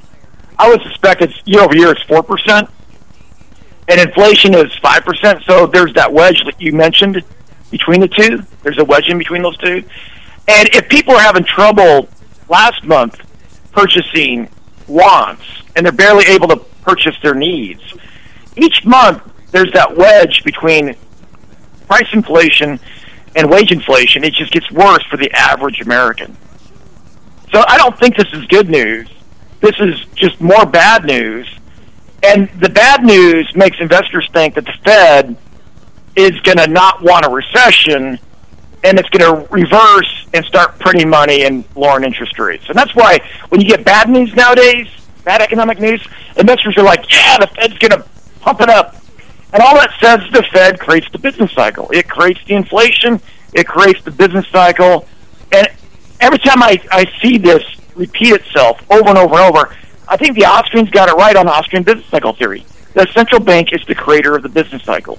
I 0.59 0.69
would 0.69 0.83
suspect 0.83 1.23
it's 1.23 1.41
year 1.47 1.63
over 1.63 1.75
year 1.75 1.93
it's 1.93 2.03
4%, 2.03 2.71
and 3.89 4.01
inflation 4.01 4.53
is 4.53 4.67
5%. 4.85 5.45
So 5.45 5.67
there's 5.67 5.95
that 5.95 6.13
wedge 6.13 6.45
that 6.45 6.61
you 6.61 6.75
mentioned 6.75 7.25
between 7.71 8.03
the 8.03 8.09
two. 8.09 8.43
There's 8.63 8.77
a 8.77 8.85
wedge 8.85 9.09
in 9.09 9.17
between 9.17 9.41
those 9.41 9.57
two. 9.57 9.83
And 10.47 10.69
if 10.75 10.91
people 10.91 11.15
are 11.15 11.23
having 11.23 11.45
trouble 11.45 12.07
last 12.51 12.85
month 12.85 13.19
purchasing 13.73 14.47
wants 14.87 15.45
and 15.75 15.87
they're 15.87 15.93
barely 15.93 16.27
able 16.27 16.49
to 16.49 16.57
purchase 16.83 17.17
their 17.23 17.35
needs, 17.35 17.95
each 18.59 18.85
month 18.85 19.23
there's 19.53 19.73
that 19.73 19.97
wedge 19.97 20.45
between 20.45 20.97
price 21.91 22.07
inflation 22.13 22.79
and 23.35 23.51
wage 23.51 23.73
inflation. 23.73 24.23
It 24.23 24.33
just 24.33 24.53
gets 24.53 24.71
worse 24.71 25.03
for 25.11 25.17
the 25.17 25.29
average 25.33 25.81
American. 25.81 26.37
So 27.53 27.65
I 27.67 27.77
don't 27.79 27.99
think 27.99 28.17
this 28.17 28.33
is 28.33 28.47
good 28.47 28.71
news. 28.71 29.09
This 29.61 29.75
is 29.81 30.05
just 30.15 30.41
more 30.41 30.65
bad 30.65 31.05
news. 31.05 31.49
And 32.23 32.49
the 32.61 32.69
bad 32.69 33.03
news 33.03 33.53
makes 33.57 33.79
investors 33.81 34.29
think 34.33 34.55
that 34.55 34.67
the 34.67 34.75
Fed 34.85 35.37
is 36.15 36.39
going 36.43 36.59
to 36.59 36.69
not 36.69 37.03
want 37.03 37.27
a 37.27 37.29
recession 37.29 38.21
and 38.85 38.99
it's 38.99 39.09
going 39.11 39.25
to 39.25 39.53
reverse 39.53 40.29
and 40.33 40.45
start 40.45 40.79
printing 40.79 41.11
money 41.11 41.43
and 41.43 41.65
lowering 41.75 42.05
interest 42.05 42.39
rates. 42.39 42.69
And 42.69 42.77
that's 42.77 42.95
why 42.95 43.19
when 43.49 43.61
you 43.61 43.67
get 43.67 43.85
bad 43.85 44.09
news 44.09 44.33
nowadays, 44.37 44.87
bad 45.25 45.43
economic 45.43 45.81
news, 45.81 46.07
investors 46.37 46.77
are 46.79 46.85
like, 46.85 47.11
yeah, 47.11 47.39
the 47.39 47.49
Fed's 47.49 47.79
going 47.79 48.01
to 48.01 48.09
pump 48.41 48.61
it 48.61 48.71
up. 48.71 49.00
And 49.53 49.63
all 49.63 49.75
that 49.75 49.91
says 50.01 50.21
the 50.33 50.43
Fed 50.53 50.79
creates 50.79 51.11
the 51.11 51.19
business 51.19 51.53
cycle. 51.53 51.91
It 51.93 52.09
creates 52.09 52.41
the 52.47 52.55
inflation. 52.55 53.21
It 53.53 53.67
creates 53.67 54.03
the 54.05 54.11
business 54.11 54.47
cycle. 54.49 55.07
And 55.53 55.69
every 56.21 56.39
time 56.39 56.63
I, 56.63 56.81
I 56.93 57.11
see 57.21 57.37
this 57.39 57.65
repeat 57.95 58.35
itself 58.35 58.81
over 58.91 59.09
and 59.09 59.19
over 59.19 59.35
and 59.35 59.57
over, 59.57 59.77
I 60.09 60.17
think 60.17 60.37
the 60.37 60.45
Austrians 60.45 60.91
got 60.91 61.09
it 61.09 61.15
right 61.15 61.37
on 61.37 61.49
Austrian 61.49 61.83
business 61.83 62.07
cycle 62.07 62.33
theory. 62.33 62.65
The 62.95 63.07
central 63.13 63.41
bank 63.41 63.73
is 63.73 63.85
the 63.87 63.95
creator 63.95 64.35
of 64.35 64.43
the 64.43 64.49
business 64.49 64.83
cycle. 64.83 65.19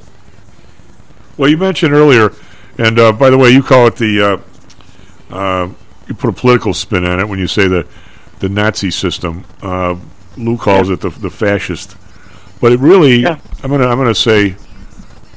Well, 1.38 1.50
you 1.50 1.58
mentioned 1.58 1.94
earlier, 1.94 2.34
and 2.78 3.00
uh, 3.00 3.14
by 3.14 3.30
the 3.30 3.38
way, 3.38 3.52
you 3.52 3.64
call 3.64 3.88
it 3.88 3.96
the 3.96 4.22
uh, 4.22 5.34
uh, 5.34 5.70
you 6.08 6.14
put 6.14 6.30
a 6.30 6.34
political 6.34 6.74
spin 6.74 7.06
on 7.06 7.20
it 7.20 7.28
when 7.28 7.40
you 7.40 7.48
say 7.48 7.68
the 7.68 7.88
the 8.40 8.50
Nazi 8.50 8.92
system. 8.92 9.46
Uh, 9.62 9.96
Lou 10.38 10.58
calls 10.58 10.90
it 10.90 11.00
the 11.00 11.10
the 11.10 11.30
fascist, 11.30 11.96
but 12.62 12.72
it 12.72 12.80
really, 12.80 13.26
I'm 13.26 13.40
gonna 13.64 13.88
I'm 13.88 13.98
gonna 13.98 14.16
say, 14.16 14.56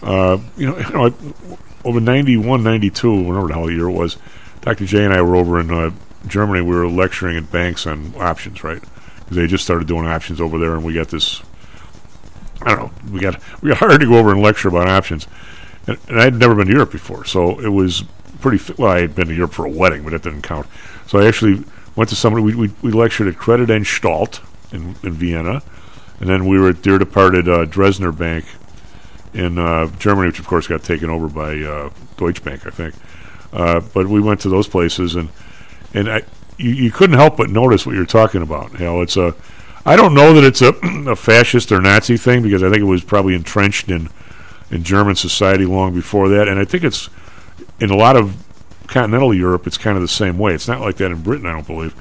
uh, 0.03 0.39
you 0.57 0.67
know, 0.69 0.79
you 0.79 0.91
know, 0.91 1.15
over 1.85 2.01
91, 2.01 2.63
92, 2.63 3.23
whatever 3.23 3.49
the 3.49 3.55
hell 3.55 3.71
year 3.71 3.89
it 3.89 3.93
was, 3.93 4.17
Dr. 4.61 4.87
J 4.87 5.05
and 5.05 5.13
I 5.13 5.23
were 5.23 5.37
over 5.37 5.59
in 5.59 5.71
uh, 5.71 5.91
Germany. 6.27 6.63
We 6.63 6.75
were 6.75 6.89
lecturing 6.89 7.37
at 7.37 7.51
banks 7.51 7.87
on 7.87 8.15
options, 8.17 8.63
right? 8.63 8.83
Because 9.21 9.37
they 9.37 9.47
just 9.47 9.65
started 9.65 9.89
doing 9.89 10.07
options 10.07 10.41
over 10.41 10.59
there, 10.59 10.75
and 10.75 10.85
we 10.85 10.95
got 10.95 11.09
this. 11.09 11.43
I 12.63 12.75
don't 12.75 12.79
know. 12.79 13.13
We 13.13 13.21
got 13.21 13.41
we 13.63 13.71
got 13.71 13.79
hired 13.81 14.01
to 14.01 14.07
go 14.07 14.19
over 14.19 14.33
and 14.33 14.43
lecture 14.43 14.69
about 14.69 14.89
options, 14.89 15.27
and, 15.87 15.99
and 16.09 16.21
I 16.21 16.25
had 16.25 16.35
never 16.35 16.55
been 16.55 16.67
to 16.67 16.73
Europe 16.73 16.93
before, 16.93 17.25
so 17.25 17.59
it 17.61 17.69
was 17.69 18.05
pretty. 18.41 18.59
Fi- 18.59 18.75
well, 18.79 18.93
I 18.93 19.01
had 19.01 19.15
been 19.15 19.29
to 19.29 19.35
Europe 19.35 19.53
for 19.53 19.65
a 19.67 19.71
wedding, 19.71 20.03
but 20.03 20.11
that 20.11 20.23
didn't 20.23 20.43
count. 20.43 20.67
So 21.07 21.19
I 21.19 21.27
actually 21.27 21.65
went 21.97 22.11
to 22.11 22.17
somebody. 22.17 22.45
We 22.45 22.55
we, 22.55 22.75
we 22.83 22.91
lectured 22.91 23.29
at 23.29 23.37
Credit 23.37 23.69
Anstalt 23.71 24.41
in 24.73 24.95
in 25.03 25.13
Vienna, 25.13 25.63
and 26.21 26.29
then 26.29 26.47
we 26.47 26.59
were 26.59 26.71
at 26.71 26.83
dear 26.83 26.99
departed 26.99 27.49
uh, 27.49 27.65
Dresdner 27.67 28.17
Bank 28.17 28.45
in 29.33 29.59
uh, 29.59 29.89
Germany, 29.99 30.29
which 30.29 30.39
of 30.39 30.47
course 30.47 30.67
got 30.67 30.83
taken 30.83 31.11
over 31.11 31.29
by 31.29 31.59
uh, 31.59 31.91
Deutsche 32.17 32.43
Bank, 32.43 32.67
I 32.67 32.71
think. 32.71 32.95
Uh, 33.53 33.81
but 33.93 34.07
we 34.07 34.21
went 34.21 34.41
to 34.41 34.49
those 34.49 34.69
places, 34.69 35.15
and 35.15 35.29
and 35.93 36.11
I 36.11 36.23
you, 36.57 36.71
you 36.71 36.91
couldn't 36.91 37.17
help 37.17 37.37
but 37.37 37.51
notice 37.51 37.85
what 37.85 37.95
you're 37.95 38.07
talking 38.07 38.43
about. 38.43 38.73
You 38.75 38.81
know, 38.81 39.03
it's 39.03 39.17
a 39.17 39.35
I 39.87 39.97
don't 39.97 40.15
know 40.15 40.33
that 40.33 40.45
it's 40.45 40.63
a, 40.63 40.69
a 41.11 41.17
fascist 41.17 41.71
or 41.73 41.81
Nazi 41.81 42.17
thing 42.17 42.43
because 42.43 42.63
I 42.63 42.71
think 42.71 42.81
it 42.81 42.85
was 42.85 43.05
probably 43.05 43.35
entrenched 43.35 43.91
in 43.91 44.09
in 44.71 44.83
German 44.83 45.15
society 45.15 45.67
long 45.67 45.95
before 45.95 46.29
that, 46.31 46.49
and 46.49 46.59
I 46.59 46.65
think 46.65 46.85
it's 46.85 47.09
in 47.81 47.91
a 47.91 47.97
lot 47.97 48.17
of 48.17 48.37
continental 48.87 49.35
Europe. 49.35 49.67
It's 49.67 49.79
kind 49.79 49.97
of 49.97 50.03
the 50.03 50.09
same 50.09 50.39
way. 50.39 50.55
It's 50.55 50.69
not 50.69 50.81
like 50.81 50.97
that 50.97 51.11
in 51.11 51.23
Britain, 51.23 51.47
I 51.47 51.53
don't 51.53 51.67
believe. 51.67 51.95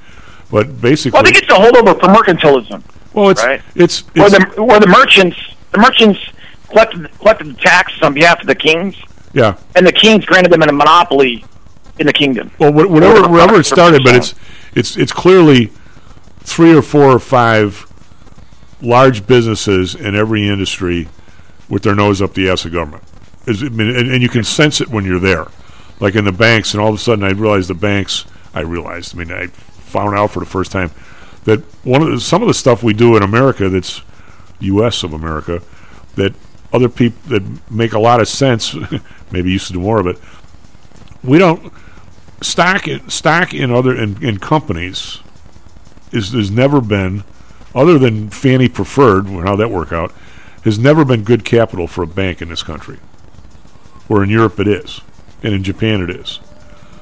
But 0.50 0.80
basically, 0.80 1.18
Well, 1.18 1.26
I 1.26 1.30
think 1.30 1.42
it's 1.42 1.52
a 1.52 1.56
holdover 1.56 1.98
from 1.98 2.14
mercantilism. 2.14 2.82
Well, 3.14 3.30
it's 3.30 3.42
right? 3.42 3.62
it's, 3.74 4.00
where 4.14 4.26
it's 4.26 4.54
the 4.54 4.62
where 4.62 4.80
the 4.80 4.88
merchants 4.88 5.38
the 5.72 5.78
merchants 5.78 6.20
collected 6.68 7.10
collected 7.18 7.46
the 7.48 7.60
taxes 7.60 8.02
on 8.02 8.14
behalf 8.14 8.40
of 8.40 8.46
the 8.46 8.54
kings, 8.54 8.96
yeah. 9.32 9.56
and 9.76 9.86
the 9.86 9.92
kings 9.92 10.24
granted 10.24 10.52
them 10.52 10.62
a 10.62 10.72
monopoly 10.72 11.44
in 11.98 12.06
the 12.06 12.12
kingdom. 12.12 12.50
Well, 12.58 12.72
wh- 12.72 12.90
whatever 12.90 13.28
wherever 13.28 13.60
it 13.60 13.66
started, 13.66 14.02
but 14.04 14.16
it's 14.16 14.34
it's 14.74 14.96
it's 14.96 15.12
clearly 15.12 15.70
three 16.40 16.74
or 16.74 16.82
four 16.82 17.10
or 17.10 17.18
five 17.18 17.86
large 18.82 19.26
businesses 19.26 19.94
in 19.94 20.14
every 20.14 20.48
industry 20.48 21.08
with 21.68 21.82
their 21.82 21.94
nose 21.94 22.20
up 22.20 22.34
the 22.34 22.48
ass 22.50 22.64
of 22.64 22.72
government. 22.72 23.02
Is, 23.46 23.62
I 23.62 23.68
mean, 23.68 23.94
and, 23.94 24.10
and 24.10 24.22
you 24.22 24.28
can 24.28 24.44
sense 24.44 24.80
it 24.80 24.88
when 24.88 25.04
you're 25.04 25.20
there, 25.20 25.46
like 26.00 26.14
in 26.14 26.24
the 26.24 26.32
banks. 26.32 26.74
And 26.74 26.82
all 26.82 26.88
of 26.88 26.94
a 26.96 26.98
sudden, 26.98 27.24
I 27.24 27.30
realized 27.30 27.68
the 27.68 27.74
banks. 27.74 28.24
I 28.52 28.60
realized. 28.60 29.14
I 29.14 29.18
mean, 29.18 29.32
I 29.32 29.46
found 29.48 30.16
out 30.16 30.30
for 30.30 30.40
the 30.40 30.46
first 30.46 30.72
time 30.72 30.90
that 31.44 31.60
one 31.84 32.02
of 32.02 32.10
the, 32.10 32.20
some 32.20 32.42
of 32.42 32.48
the 32.48 32.54
stuff 32.54 32.82
we 32.82 32.94
do 32.94 33.16
in 33.16 33.22
America 33.22 33.68
that's 33.68 34.02
U.S. 34.60 35.02
of 35.02 35.12
America 35.12 35.62
that 36.16 36.34
other 36.72 36.88
people 36.88 37.18
that 37.28 37.70
make 37.70 37.92
a 37.92 37.98
lot 37.98 38.20
of 38.20 38.28
sense 38.28 38.74
maybe 39.30 39.50
used 39.50 39.68
to 39.68 39.72
do 39.74 39.80
more 39.80 40.00
of 40.00 40.06
it. 40.06 40.18
We 41.22 41.38
don't 41.38 41.72
stock 42.40 42.88
in, 42.88 43.08
stock 43.08 43.54
in 43.54 43.70
other 43.70 43.96
in, 43.96 44.22
in 44.22 44.38
companies 44.38 45.20
is 46.12 46.32
has 46.32 46.50
never 46.50 46.80
been 46.80 47.24
other 47.74 47.98
than 47.98 48.30
Fannie 48.30 48.68
Preferred, 48.68 49.26
how 49.26 49.56
that 49.56 49.70
work 49.70 49.92
out, 49.92 50.12
has 50.62 50.78
never 50.78 51.04
been 51.04 51.24
good 51.24 51.44
capital 51.44 51.86
for 51.86 52.04
a 52.04 52.06
bank 52.06 52.40
in 52.40 52.48
this 52.48 52.62
country. 52.62 52.98
Where 54.06 54.22
in 54.22 54.30
Europe 54.30 54.60
it 54.60 54.68
is, 54.68 55.00
and 55.42 55.54
in 55.54 55.64
Japan 55.64 56.02
it 56.02 56.10
is. 56.10 56.40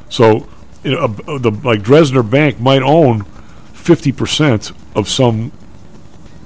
So, 0.08 0.48
you 0.82 0.92
know, 0.92 1.16
a, 1.26 1.38
the 1.38 1.50
like 1.50 1.82
Dresdner 1.82 2.28
Bank 2.28 2.60
might 2.60 2.82
own 2.82 3.26
fifty 3.82 4.12
percent 4.12 4.72
of 4.94 5.08
some 5.08 5.52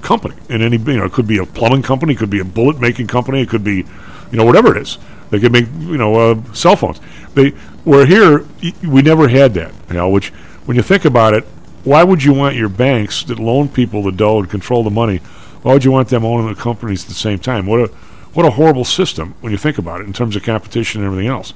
company, 0.02 0.36
and 0.48 0.62
any 0.62 0.78
you 0.78 0.96
know 0.96 1.04
it 1.04 1.12
could 1.12 1.26
be 1.26 1.38
a 1.38 1.46
plumbing 1.46 1.82
company, 1.82 2.14
it 2.14 2.18
could 2.18 2.30
be 2.30 2.40
a 2.40 2.44
bullet 2.44 2.80
making 2.80 3.06
company, 3.06 3.42
it 3.42 3.48
could 3.48 3.64
be, 3.64 3.84
you 4.30 4.38
know, 4.38 4.44
whatever 4.44 4.76
it 4.76 4.82
is. 4.82 4.98
They 5.30 5.40
could 5.40 5.52
make 5.52 5.66
you 5.78 5.98
know 5.98 6.14
uh, 6.14 6.52
cell 6.52 6.76
phones. 6.76 7.00
They 7.34 7.50
where 7.84 8.06
here 8.06 8.46
we 8.82 9.02
never 9.02 9.28
had 9.28 9.54
that. 9.54 9.72
You 9.88 9.94
know, 9.94 10.08
which 10.08 10.28
when 10.66 10.76
you 10.76 10.82
think 10.82 11.04
about 11.04 11.34
it, 11.34 11.44
why 11.84 12.02
would 12.04 12.22
you 12.22 12.32
want 12.32 12.56
your 12.56 12.68
banks 12.68 13.24
that 13.24 13.38
loan 13.38 13.68
people 13.68 14.02
the 14.02 14.12
dough 14.12 14.38
and 14.38 14.50
control 14.50 14.82
the 14.82 14.90
money? 14.90 15.18
Why 15.62 15.72
would 15.72 15.84
you 15.84 15.92
want 15.92 16.08
them 16.08 16.24
owning 16.24 16.48
the 16.48 16.60
companies 16.60 17.02
at 17.04 17.08
the 17.08 17.14
same 17.14 17.38
time? 17.38 17.66
What 17.66 17.80
a 17.80 17.86
what 18.34 18.46
a 18.46 18.50
horrible 18.50 18.84
system 18.84 19.34
when 19.40 19.50
you 19.50 19.58
think 19.58 19.78
about 19.78 20.00
it 20.00 20.06
in 20.06 20.12
terms 20.12 20.36
of 20.36 20.42
competition 20.42 21.00
and 21.00 21.10
everything 21.10 21.28
else. 21.28 21.54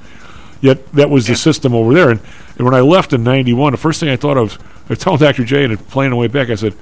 Yet 0.61 0.93
that 0.93 1.11
was 1.11 1.27
the 1.27 1.37
system 1.37 1.75
over 1.75 1.95
there. 1.95 2.11
And, 2.11 2.21
and 2.57 2.65
when 2.65 2.75
I 2.75 2.81
left 2.81 3.13
in 3.13 3.23
'91, 3.23 3.73
the 3.73 3.79
first 3.79 4.01
thing 4.01 4.09
I 4.09 4.17
thought 4.17 4.37
of, 4.37 4.59
I 4.91 4.95
was 4.95 4.99
telling 4.99 5.21
Dr. 5.21 5.45
J 5.45 5.65
and 5.65 5.79
playing 5.89 6.11
the 6.11 6.17
way 6.17 6.27
back, 6.27 6.51
I 6.51 6.57
said, 6.57 6.75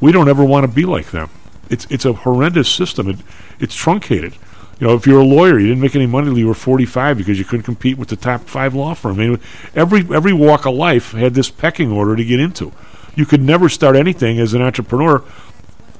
"We 0.00 0.12
don't 0.12 0.30
ever 0.30 0.42
want 0.42 0.64
to 0.64 0.72
be 0.72 0.86
like 0.86 1.10
them. 1.10 1.28
It's 1.68 1.86
it's 1.90 2.06
a 2.06 2.14
horrendous 2.14 2.70
system. 2.70 3.10
It, 3.10 3.16
it's 3.58 3.74
truncated. 3.74 4.32
You 4.78 4.86
know, 4.86 4.94
if 4.94 5.06
you're 5.06 5.20
a 5.20 5.24
lawyer, 5.24 5.58
you 5.58 5.66
didn't 5.66 5.82
make 5.82 5.94
any 5.94 6.06
money 6.06 6.28
until 6.28 6.38
you 6.38 6.46
were 6.46 6.54
45 6.54 7.18
because 7.18 7.38
you 7.38 7.44
couldn't 7.44 7.64
compete 7.64 7.98
with 7.98 8.08
the 8.08 8.16
top 8.16 8.48
five 8.48 8.74
law 8.74 8.94
firm. 8.94 9.20
I 9.20 9.28
mean, 9.28 9.40
every 9.74 10.00
every 10.10 10.32
walk 10.32 10.64
of 10.64 10.74
life 10.74 11.12
had 11.12 11.34
this 11.34 11.50
pecking 11.50 11.92
order 11.92 12.16
to 12.16 12.24
get 12.24 12.40
into. 12.40 12.72
You 13.14 13.26
could 13.26 13.42
never 13.42 13.68
start 13.68 13.94
anything 13.94 14.38
as 14.38 14.54
an 14.54 14.62
entrepreneur 14.62 15.22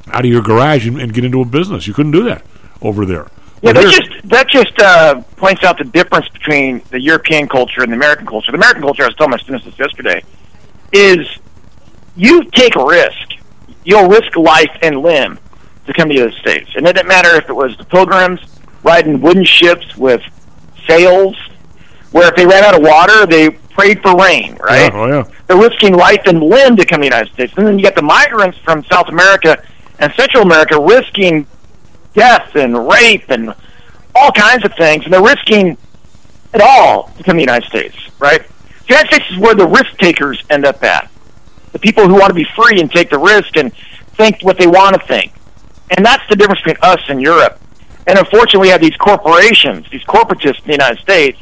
out 0.09 0.25
of 0.25 0.31
your 0.31 0.41
garage 0.41 0.89
and, 0.89 0.99
and 0.99 1.13
get 1.13 1.27
into 1.27 1.43
a 1.43 1.45
business. 1.45 1.87
You 1.87 1.93
couldn't 1.93 2.13
do 2.13 2.25
that 2.25 2.43
over 2.81 3.05
there. 3.05 3.27
Yeah, 3.61 3.75
that 3.75 3.83
just 3.83 4.29
that 4.31 4.49
just 4.49 4.79
uh, 4.79 5.21
points 5.37 5.63
out 5.63 5.77
the 5.77 5.85
difference 5.85 6.29
between 6.31 6.81
the 6.89 6.99
European 6.99 7.49
culture 7.49 7.83
and 7.83 7.93
the 7.93 7.97
American 7.97 8.25
culture. 8.25 8.51
The 8.51 8.57
American 8.57 8.81
culture, 8.81 9.03
I 9.03 9.09
was 9.09 9.17
telling 9.17 9.33
my 9.33 9.37
students 9.37 9.67
this 9.67 9.79
yesterday, 9.79 10.23
is 10.93 11.29
you 12.17 12.45
take 12.45 12.77
a 12.77 12.85
risk. 12.85 13.35
You'll 13.85 14.09
risk 14.09 14.37
life 14.37 14.71
and 14.83 15.01
limb 15.01 15.39
to 15.87 15.93
come 15.93 16.09
to 16.09 16.15
the 16.15 16.21
United 16.21 16.39
States, 16.41 16.71
and 16.77 16.87
it 16.87 16.95
didn't 16.95 17.09
matter 17.09 17.37
if 17.37 17.49
it 17.49 17.55
was 17.55 17.77
the 17.77 17.85
Pilgrims 17.85 18.41
riding 18.83 19.21
wooden 19.21 19.45
ships 19.45 19.97
with 19.97 20.23
sails, 20.87 21.37
where 22.13 22.29
if 22.29 22.37
they 22.37 22.47
ran 22.47 22.63
out 22.65 22.75
of 22.75 22.83
water, 22.83 23.27
they 23.27 23.51
prayed 23.51 24.03
for 24.03 24.17
rain. 24.17 24.57
Right? 24.57 24.93
Yeah, 24.93 25.01
oh 25.01 25.07
yeah. 25.07 25.25
They're 25.47 25.57
risking 25.57 25.95
life 25.95 26.23
and 26.27 26.43
limb 26.43 26.77
to 26.77 26.85
come 26.85 26.99
to 26.99 27.09
the 27.09 27.15
United 27.15 27.33
States, 27.33 27.55
and 27.57 27.67
then 27.67 27.79
you 27.79 27.85
got 27.85 27.95
the 27.95 28.03
migrants 28.03 28.59
from 28.59 28.85
South 28.85 29.09
America 29.09 29.63
and 29.99 30.13
Central 30.15 30.43
America 30.43 30.81
risking 30.81 31.47
death 32.15 32.55
and 32.55 32.89
rape 32.89 33.31
and 33.31 33.55
all 34.15 34.33
kinds 34.33 34.65
of 34.65 34.75
things, 34.75 35.05
and 35.05 35.13
they're 35.13 35.23
risking 35.23 35.77
it 36.53 36.61
all 36.61 37.05
to 37.17 37.23
come 37.23 37.37
to 37.37 37.39
the 37.39 37.41
United 37.41 37.69
States, 37.69 37.97
right? 38.19 38.43
The 38.87 38.95
United 38.95 39.15
States 39.15 39.31
is 39.31 39.39
where 39.39 39.55
the 39.55 39.67
risk 39.67 39.97
takers 39.99 40.43
end 40.51 40.65
up 40.65 40.83
at. 40.83 41.11
The 41.73 41.79
people 41.79 42.09
who 42.09 42.15
want 42.15 42.29
to 42.29 42.35
be 42.35 42.47
free 42.57 42.81
and 42.81 42.91
take 42.91 43.11
the 43.11 43.19
risk 43.19 43.57
and 43.57 43.73
think 44.17 44.43
what 44.43 44.59
they 44.59 44.67
want 44.67 45.01
to 45.01 45.07
think. 45.07 45.33
And 45.97 46.05
that's 46.05 46.23
the 46.29 46.37
difference 46.37 46.61
between 46.63 46.83
us 46.83 47.01
and 47.09 47.21
Europe. 47.21 47.61
And 48.07 48.19
unfortunately, 48.19 48.61
we 48.61 48.69
have 48.69 48.81
these 48.81 48.97
corporations, 48.97 49.87
these 49.91 50.05
corporatists 50.05 50.61
in 50.61 50.67
the 50.67 50.73
United 50.73 50.99
States, 51.01 51.41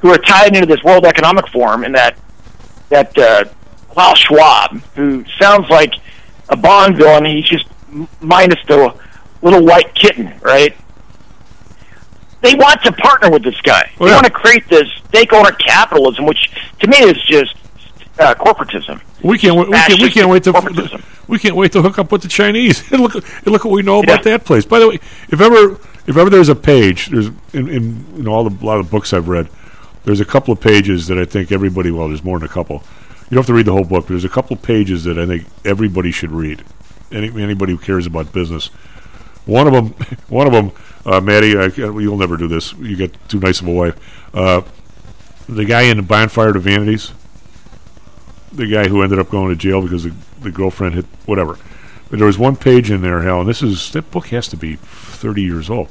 who 0.00 0.10
are 0.10 0.18
tied 0.18 0.54
into 0.54 0.66
this 0.66 0.82
World 0.82 1.06
Economic 1.06 1.48
Forum 1.48 1.84
and 1.84 1.94
that 1.94 2.18
that 2.88 3.16
uh, 3.16 3.44
Klaus 3.88 4.18
Schwab, 4.18 4.82
who 4.94 5.24
sounds 5.40 5.68
like 5.70 5.94
a 6.48 6.56
Bond 6.56 6.96
villain. 6.96 7.24
He's 7.24 7.46
just 7.46 7.66
m- 7.88 8.08
minus 8.20 8.58
the 8.66 8.94
little 9.40 9.64
white 9.64 9.94
kitten, 9.94 10.32
right? 10.42 10.76
They 12.42 12.54
want 12.54 12.82
to 12.82 12.92
partner 12.92 13.30
with 13.30 13.44
this 13.44 13.60
guy. 13.60 13.90
They 13.98 14.06
yeah. 14.06 14.14
want 14.14 14.26
to 14.26 14.32
create 14.32 14.68
this 14.68 14.88
stakeholder 15.08 15.52
capitalism, 15.52 16.26
which 16.26 16.50
to 16.80 16.86
me 16.88 16.98
is 16.98 17.20
just 17.22 17.54
uh, 18.18 18.34
corporatism. 18.34 19.00
We 19.22 19.38
can't. 19.38 19.56
wait- 19.56 19.68
We 19.68 19.76
can't. 19.76 20.00
We 20.02 20.10
can't 20.10 20.28
wait 20.28 20.44
to. 20.44 21.02
We 21.28 21.38
can't 21.38 21.56
wait 21.56 21.72
to 21.72 21.82
hook 21.82 21.98
up 21.98 22.12
with 22.12 22.22
the 22.22 22.28
Chinese. 22.28 22.90
and 22.92 23.00
look. 23.02 23.14
And 23.14 23.46
look 23.46 23.64
what 23.64 23.72
we 23.72 23.82
know 23.82 24.02
about 24.02 24.22
that 24.24 24.44
place. 24.44 24.64
By 24.64 24.78
the 24.80 24.88
way, 24.88 24.94
if 25.30 25.40
ever, 25.40 25.72
if 26.06 26.16
ever 26.16 26.28
there's 26.30 26.48
a 26.48 26.54
page, 26.54 27.06
there's 27.08 27.28
in, 27.52 27.68
in 27.68 28.16
you 28.16 28.22
know 28.24 28.32
all 28.32 28.48
the 28.48 28.64
a 28.64 28.66
lot 28.66 28.78
of 28.80 28.90
books 28.90 29.12
I've 29.12 29.28
read. 29.28 29.48
There's 30.04 30.20
a 30.20 30.24
couple 30.24 30.52
of 30.52 30.60
pages 30.60 31.06
that 31.06 31.18
I 31.18 31.24
think 31.24 31.52
everybody. 31.52 31.90
Well, 31.90 32.08
there's 32.08 32.24
more 32.24 32.38
than 32.38 32.46
a 32.48 32.52
couple. 32.52 32.82
You 33.30 33.36
don't 33.36 33.38
have 33.38 33.46
to 33.46 33.54
read 33.54 33.66
the 33.66 33.72
whole 33.72 33.84
book. 33.84 34.04
But 34.04 34.08
there's 34.10 34.24
a 34.24 34.28
couple 34.28 34.56
of 34.56 34.62
pages 34.62 35.04
that 35.04 35.18
I 35.18 35.26
think 35.26 35.46
everybody 35.64 36.10
should 36.10 36.32
read. 36.32 36.64
Any, 37.10 37.28
anybody 37.42 37.72
who 37.72 37.78
cares 37.78 38.06
about 38.06 38.32
business. 38.32 38.66
One 39.46 39.66
of 39.66 39.72
them. 39.72 39.86
One 40.28 40.46
of 40.46 40.52
them. 40.52 40.72
Uh, 41.04 41.20
Maddie, 41.20 41.56
I, 41.56 41.66
you'll 41.76 42.16
never 42.16 42.36
do 42.36 42.46
this. 42.46 42.72
You 42.74 42.96
got 42.96 43.10
too 43.28 43.40
nice 43.40 43.60
of 43.60 43.66
a 43.68 43.72
wife. 43.72 44.34
Uh, 44.34 44.62
the 45.48 45.64
guy 45.64 45.82
in 45.82 45.96
the 45.96 46.02
bonfire 46.02 46.52
to 46.52 46.58
vanities 46.60 47.12
the 48.52 48.66
guy 48.66 48.88
who 48.88 49.02
ended 49.02 49.18
up 49.18 49.30
going 49.30 49.50
to 49.50 49.56
jail 49.56 49.82
because 49.82 50.04
the, 50.04 50.14
the 50.40 50.50
girlfriend 50.50 50.94
hit 50.94 51.06
whatever. 51.26 51.58
But 52.10 52.18
there 52.18 52.26
was 52.26 52.38
one 52.38 52.56
page 52.56 52.90
in 52.90 53.00
there, 53.00 53.22
Hal, 53.22 53.40
and 53.40 53.48
this 53.48 53.62
is 53.62 53.90
that 53.92 54.10
book 54.10 54.26
has 54.28 54.48
to 54.48 54.56
be 54.56 54.76
thirty 54.76 55.42
years 55.42 55.70
old. 55.70 55.88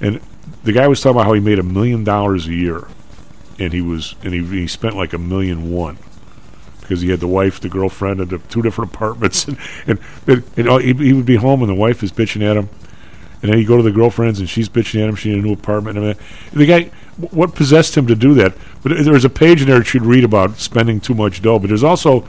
And 0.00 0.20
the 0.64 0.72
guy 0.72 0.88
was 0.88 1.00
talking 1.00 1.16
about 1.16 1.26
how 1.26 1.34
he 1.34 1.40
made 1.40 1.58
a 1.58 1.62
million 1.62 2.04
dollars 2.04 2.46
a 2.46 2.54
year, 2.54 2.88
and 3.58 3.72
he 3.72 3.82
was 3.82 4.14
and 4.22 4.32
he, 4.32 4.42
he 4.44 4.66
spent 4.66 4.96
like 4.96 5.12
a 5.12 5.18
million 5.18 5.70
one 5.70 5.98
because 6.80 7.02
he 7.02 7.10
had 7.10 7.20
the 7.20 7.28
wife, 7.28 7.60
the 7.60 7.68
girlfriend, 7.68 8.18
and 8.20 8.30
the 8.30 8.38
two 8.38 8.62
different 8.62 8.94
apartments, 8.94 9.46
and 9.46 9.58
and, 9.86 9.98
and, 10.26 10.42
and 10.56 10.68
all- 10.68 10.78
he, 10.78 10.94
he 10.94 11.12
would 11.12 11.26
be 11.26 11.36
home 11.36 11.60
and 11.60 11.68
the 11.68 11.74
wife 11.74 12.02
is 12.02 12.12
bitching 12.12 12.42
at 12.42 12.56
him. 12.56 12.68
And 13.40 13.52
then 13.52 13.58
he'd 13.58 13.66
go 13.66 13.76
to 13.76 13.82
the 13.84 13.92
girlfriend's 13.92 14.40
and 14.40 14.48
she's 14.48 14.68
bitching 14.68 15.00
at 15.00 15.08
him. 15.08 15.14
She 15.14 15.30
had 15.30 15.38
a 15.38 15.42
new 15.42 15.52
apartment. 15.52 15.96
And 15.96 16.16
the 16.52 16.66
guy, 16.66 16.90
what 17.18 17.54
possessed 17.54 17.96
him 17.96 18.06
to 18.06 18.14
do 18.14 18.34
that? 18.34 18.54
But 18.82 18.92
there 19.02 19.12
was 19.12 19.24
a 19.24 19.30
page 19.30 19.60
in 19.60 19.68
there 19.68 19.78
that 19.78 19.92
you'd 19.92 20.04
read 20.04 20.24
about 20.24 20.58
spending 20.58 21.00
too 21.00 21.14
much 21.14 21.42
dough. 21.42 21.58
But 21.58 21.68
there's 21.68 21.84
also 21.84 22.26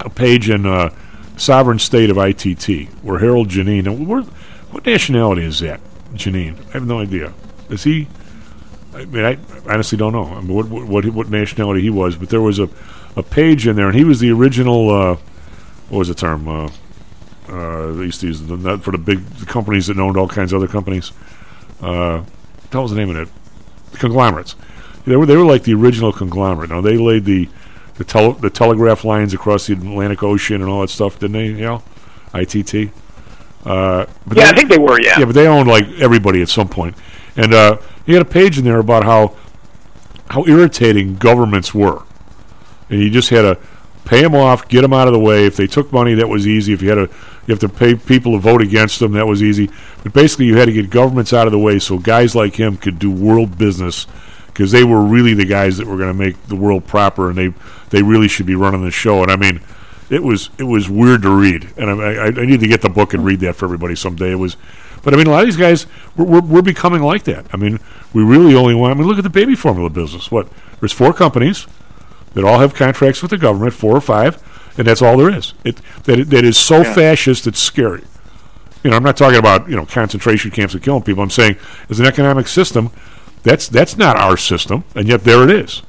a 0.00 0.10
page 0.10 0.48
in 0.48 0.66
uh, 0.66 0.90
Sovereign 1.36 1.78
State 1.78 2.10
of 2.10 2.18
ITT 2.18 2.88
where 3.02 3.18
Harold 3.18 3.48
Geneen. 3.48 3.84
Now, 3.84 3.92
where, 3.92 4.22
what 4.70 4.86
nationality 4.86 5.44
is 5.44 5.60
that? 5.60 5.80
Geneen. 6.14 6.58
I 6.68 6.72
have 6.72 6.86
no 6.86 7.00
idea. 7.00 7.32
Is 7.68 7.84
he? 7.84 8.08
I 8.94 9.04
mean, 9.06 9.24
I 9.24 9.38
honestly 9.70 9.96
don't 9.96 10.12
know. 10.12 10.26
I 10.26 10.40
mean, 10.40 10.54
what, 10.54 10.68
what 10.68 11.06
what 11.06 11.30
nationality 11.30 11.80
he 11.80 11.90
was, 11.90 12.16
but 12.16 12.28
there 12.28 12.42
was 12.42 12.58
a, 12.58 12.68
a 13.16 13.22
page 13.22 13.66
in 13.66 13.76
there, 13.76 13.86
and 13.86 13.96
he 13.96 14.04
was 14.04 14.20
the 14.20 14.30
original. 14.30 14.90
Uh, 14.90 15.16
what 15.88 15.98
was 15.98 16.08
the 16.08 16.14
term? 16.14 16.48
Uh, 16.48 16.70
uh, 17.48 17.92
they 17.92 18.04
used 18.04 18.20
to 18.20 18.28
use 18.28 18.40
the, 18.42 18.78
for 18.78 18.92
the 18.92 18.98
big 18.98 19.20
companies 19.46 19.88
that 19.88 19.98
owned 19.98 20.16
all 20.16 20.28
kinds 20.28 20.52
of 20.52 20.62
other 20.62 20.70
companies. 20.70 21.12
Uh, 21.80 22.22
what 22.70 22.82
was 22.82 22.90
the 22.92 22.96
name 22.96 23.10
of 23.10 23.16
it? 23.16 23.28
Conglomerates. 23.92 24.56
They 25.04 25.16
were 25.16 25.26
they 25.26 25.36
were 25.36 25.44
like 25.44 25.64
the 25.64 25.74
original 25.74 26.12
conglomerate. 26.12 26.70
Now 26.70 26.80
they 26.80 26.96
laid 26.96 27.24
the 27.24 27.48
the, 27.96 28.04
tele, 28.04 28.34
the 28.34 28.50
telegraph 28.50 29.04
lines 29.04 29.34
across 29.34 29.66
the 29.66 29.74
Atlantic 29.74 30.22
Ocean 30.22 30.60
and 30.60 30.70
all 30.70 30.80
that 30.80 30.90
stuff, 30.90 31.18
didn't 31.18 31.32
they? 31.32 31.46
You 31.46 31.60
know, 31.60 31.82
ITT. 32.34 32.92
Uh, 33.64 34.06
but 34.26 34.36
Yeah, 34.36 34.48
I 34.48 34.52
think 34.52 34.68
they 34.70 34.78
were, 34.78 35.00
yeah. 35.00 35.18
Yeah, 35.18 35.24
but 35.24 35.34
they 35.34 35.46
owned 35.46 35.68
like 35.68 35.86
everybody 36.00 36.42
at 36.42 36.48
some 36.48 36.68
point. 36.68 36.96
And 37.36 37.54
uh, 37.54 37.78
he 38.04 38.12
had 38.12 38.22
a 38.22 38.26
page 38.26 38.58
in 38.58 38.64
there 38.64 38.78
about 38.78 39.04
how 39.04 39.36
how 40.30 40.46
irritating 40.46 41.16
governments 41.16 41.74
were, 41.74 42.02
and 42.88 43.00
he 43.00 43.10
just 43.10 43.28
had 43.28 43.42
to 43.42 43.58
pay 44.04 44.22
them 44.22 44.34
off, 44.34 44.66
get 44.68 44.82
them 44.82 44.92
out 44.92 45.06
of 45.06 45.12
the 45.12 45.18
way. 45.18 45.46
If 45.46 45.56
they 45.56 45.66
took 45.66 45.92
money, 45.92 46.14
that 46.14 46.28
was 46.28 46.46
easy. 46.46 46.72
If 46.72 46.82
you 46.82 46.88
had 46.88 47.08
to, 47.08 47.14
you 47.46 47.52
have 47.52 47.60
to 47.60 47.68
pay 47.68 47.94
people 47.94 48.32
to 48.32 48.38
vote 48.38 48.62
against 48.62 49.00
them, 49.00 49.12
that 49.12 49.26
was 49.26 49.42
easy. 49.42 49.70
But 50.02 50.12
basically, 50.12 50.46
you 50.46 50.56
had 50.56 50.66
to 50.66 50.72
get 50.72 50.90
governments 50.90 51.32
out 51.32 51.46
of 51.46 51.52
the 51.52 51.58
way 51.58 51.78
so 51.78 51.98
guys 51.98 52.34
like 52.34 52.54
him 52.54 52.76
could 52.76 52.98
do 52.98 53.10
world 53.10 53.58
business 53.58 54.06
because 54.46 54.70
they 54.70 54.84
were 54.84 55.02
really 55.02 55.34
the 55.34 55.44
guys 55.44 55.78
that 55.78 55.86
were 55.86 55.96
going 55.96 56.08
to 56.08 56.14
make 56.14 56.40
the 56.46 56.56
world 56.56 56.86
proper, 56.86 57.28
and 57.28 57.38
they 57.38 57.52
they 57.90 58.02
really 58.02 58.28
should 58.28 58.46
be 58.46 58.54
running 58.54 58.84
the 58.84 58.90
show. 58.90 59.22
And 59.22 59.30
I 59.30 59.36
mean, 59.36 59.60
it 60.10 60.22
was 60.22 60.50
it 60.58 60.64
was 60.64 60.88
weird 60.88 61.22
to 61.22 61.30
read, 61.30 61.68
and 61.76 61.90
I, 61.90 62.14
I, 62.14 62.26
I 62.26 62.46
need 62.46 62.60
to 62.60 62.68
get 62.68 62.82
the 62.82 62.90
book 62.90 63.14
and 63.14 63.24
read 63.24 63.40
that 63.40 63.56
for 63.56 63.64
everybody 63.64 63.96
someday. 63.96 64.32
It 64.32 64.36
was, 64.36 64.56
but 65.02 65.14
I 65.14 65.16
mean, 65.16 65.26
a 65.26 65.30
lot 65.30 65.40
of 65.40 65.46
these 65.46 65.56
guys 65.56 65.86
we're, 66.16 66.26
we're, 66.26 66.40
we're 66.42 66.62
becoming 66.62 67.02
like 67.02 67.24
that. 67.24 67.46
I 67.52 67.56
mean, 67.56 67.80
we 68.12 68.22
really 68.22 68.54
only 68.54 68.74
want. 68.74 68.94
I 68.94 68.98
mean, 68.98 69.08
look 69.08 69.18
at 69.18 69.24
the 69.24 69.30
baby 69.30 69.54
formula 69.54 69.90
business. 69.90 70.30
What 70.30 70.48
there's 70.80 70.92
four 70.92 71.12
companies 71.12 71.66
that 72.34 72.44
all 72.44 72.58
have 72.60 72.74
contracts 72.74 73.22
with 73.22 73.30
the 73.30 73.38
government, 73.38 73.74
four 73.74 73.96
or 73.96 74.00
five, 74.00 74.36
and 74.78 74.86
that's 74.86 75.02
all 75.02 75.16
there 75.16 75.30
is. 75.30 75.54
It 75.64 75.80
that 76.04 76.30
that 76.30 76.44
is 76.44 76.56
so 76.56 76.78
Yeah. 76.82 76.94
fascist 76.94 77.46
it's 77.46 77.60
scary. 77.60 78.02
You 78.84 78.90
know, 78.90 78.96
I'm 78.96 79.02
not 79.04 79.16
talking 79.16 79.38
about 79.38 79.68
you 79.68 79.76
know 79.76 79.86
concentration 79.86 80.50
camps 80.50 80.74
and 80.74 80.82
killing 80.82 81.02
people. 81.02 81.22
I'm 81.22 81.30
saying 81.30 81.56
as 81.90 82.00
an 82.00 82.06
economic 82.06 82.48
system, 82.48 82.90
that's 83.42 83.68
that's 83.68 83.96
not 83.96 84.16
our 84.16 84.36
system, 84.36 84.84
and 84.94 85.06
yet 85.08 85.24
there 85.24 85.42
it 85.44 85.50
is. 85.50 85.82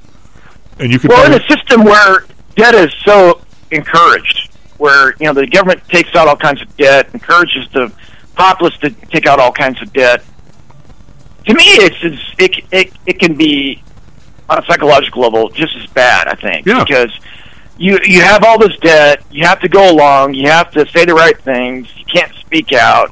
And 0.80 0.91
you 0.91 0.99
could 0.99 1.10
Well, 1.11 1.26
in 1.26 1.39
a 1.39 1.47
system 1.47 1.84
where 1.84 2.26
debt 2.55 2.76
is 2.76 2.93
so 3.05 3.41
encouraged, 3.72 4.51
where 4.77 5.15
you 5.19 5.27
know 5.27 5.34
the 5.34 5.47
government 5.47 5.81
takes 5.89 6.15
out 6.15 6.27
all 6.27 6.35
kinds 6.38 6.61
of 6.61 6.76
debt, 6.77 7.10
encourages 7.14 7.68
the 7.73 7.91
populace 8.35 8.77
to 8.80 8.89
take 9.11 9.26
out 9.27 9.39
all 9.39 9.51
kinds 9.51 9.81
of 9.81 9.91
debt. 9.93 10.23
To 11.45 11.53
me, 11.53 11.64
it's, 11.65 11.97
it's 12.01 12.22
it, 12.38 12.65
it 12.72 12.93
it 13.05 13.19
can 13.19 13.35
be 13.35 13.81
on 14.49 14.57
a 14.61 14.65
psychological 14.65 15.22
level 15.22 15.49
just 15.49 15.76
as 15.77 15.85
bad. 15.88 16.27
I 16.27 16.35
think 16.35 16.65
Yeah. 16.65 16.84
because 16.84 17.11
you 17.78 18.00
you 18.06 18.22
have 18.22 18.44
all 18.44 18.58
this 18.60 18.78
debt, 18.80 19.24
you 19.32 19.45
have 19.45 19.60
to 19.62 19.70
go 19.70 19.91
along, 19.91 20.34
you 20.34 20.48
have 20.50 20.72
to 20.72 20.88
say 20.90 21.06
the 21.06 21.14
right 21.14 21.40
things, 21.41 21.88
you 21.98 22.06
can't 22.06 22.34
speak 22.36 22.74
out, 22.74 23.12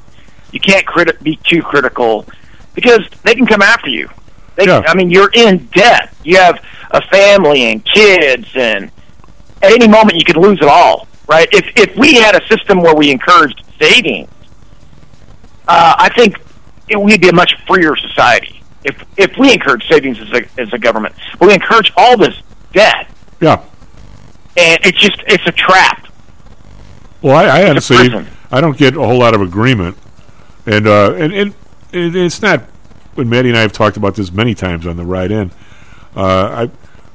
you 0.52 0.60
can't 0.60 0.86
criti- 0.86 1.20
be 1.22 1.36
too 1.44 1.62
critical 1.62 2.26
because 2.74 3.08
they 3.24 3.34
can 3.34 3.46
come 3.46 3.62
after 3.62 3.88
you. 3.90 4.08
They, 4.56 4.66
Yeah. 4.66 4.82
I 4.86 4.94
mean, 4.94 5.10
you're 5.10 5.30
in 5.32 5.66
debt. 5.74 6.14
You 6.24 6.36
have 6.36 6.62
a 6.90 7.00
family 7.08 7.72
and 7.72 7.84
kids, 7.84 8.46
and 8.54 8.90
at 9.62 9.72
any 9.72 9.88
moment 9.88 10.16
you 10.16 10.24
could 10.24 10.36
lose 10.36 10.58
it 10.60 10.68
all. 10.68 11.08
Right? 11.26 11.48
If 11.52 11.66
if 11.76 11.96
we 11.96 12.14
had 12.14 12.34
a 12.40 12.46
system 12.48 12.80
where 12.82 12.94
we 12.94 13.10
encouraged 13.10 13.62
savings, 13.80 14.28
uh, 15.68 15.94
I 15.98 16.08
think 16.14 16.36
it, 16.88 17.00
we'd 17.00 17.20
be 17.20 17.28
a 17.28 17.32
much 17.32 17.54
freer 17.66 17.96
society. 17.96 18.62
If 18.84 19.02
if 19.16 19.36
we 19.38 19.52
encourage 19.52 19.86
savings 19.88 20.20
as 20.20 20.30
a 20.32 20.60
as 20.60 20.72
a 20.72 20.78
government, 20.78 21.14
but 21.38 21.48
we 21.48 21.54
encourage 21.54 21.92
all 21.96 22.16
this 22.16 22.34
debt, 22.72 23.08
yeah. 23.40 23.62
And 24.56 24.78
it's 24.84 24.98
just 25.00 25.22
it's 25.26 25.46
a 25.46 25.52
trap. 25.52 26.08
Well, 27.20 27.36
I, 27.36 27.60
I 27.60 27.70
honestly 27.70 27.96
I 28.50 28.60
don't 28.60 28.76
get 28.76 28.96
a 28.96 29.00
whole 29.00 29.18
lot 29.18 29.34
of 29.34 29.40
agreement, 29.40 29.96
and 30.66 30.86
uh, 30.86 31.14
and 31.14 31.32
and 31.32 31.54
it, 31.92 32.14
it's 32.16 32.42
not. 32.42 32.64
When 33.14 33.28
Maddie 33.28 33.50
and 33.50 33.58
I 33.58 33.60
have 33.60 33.72
talked 33.72 33.98
about 33.98 34.14
this 34.14 34.32
many 34.32 34.54
times 34.54 34.86
on 34.86 34.96
the 34.96 35.04
ride 35.04 35.30
in, 35.30 35.50
uh, 36.16 36.68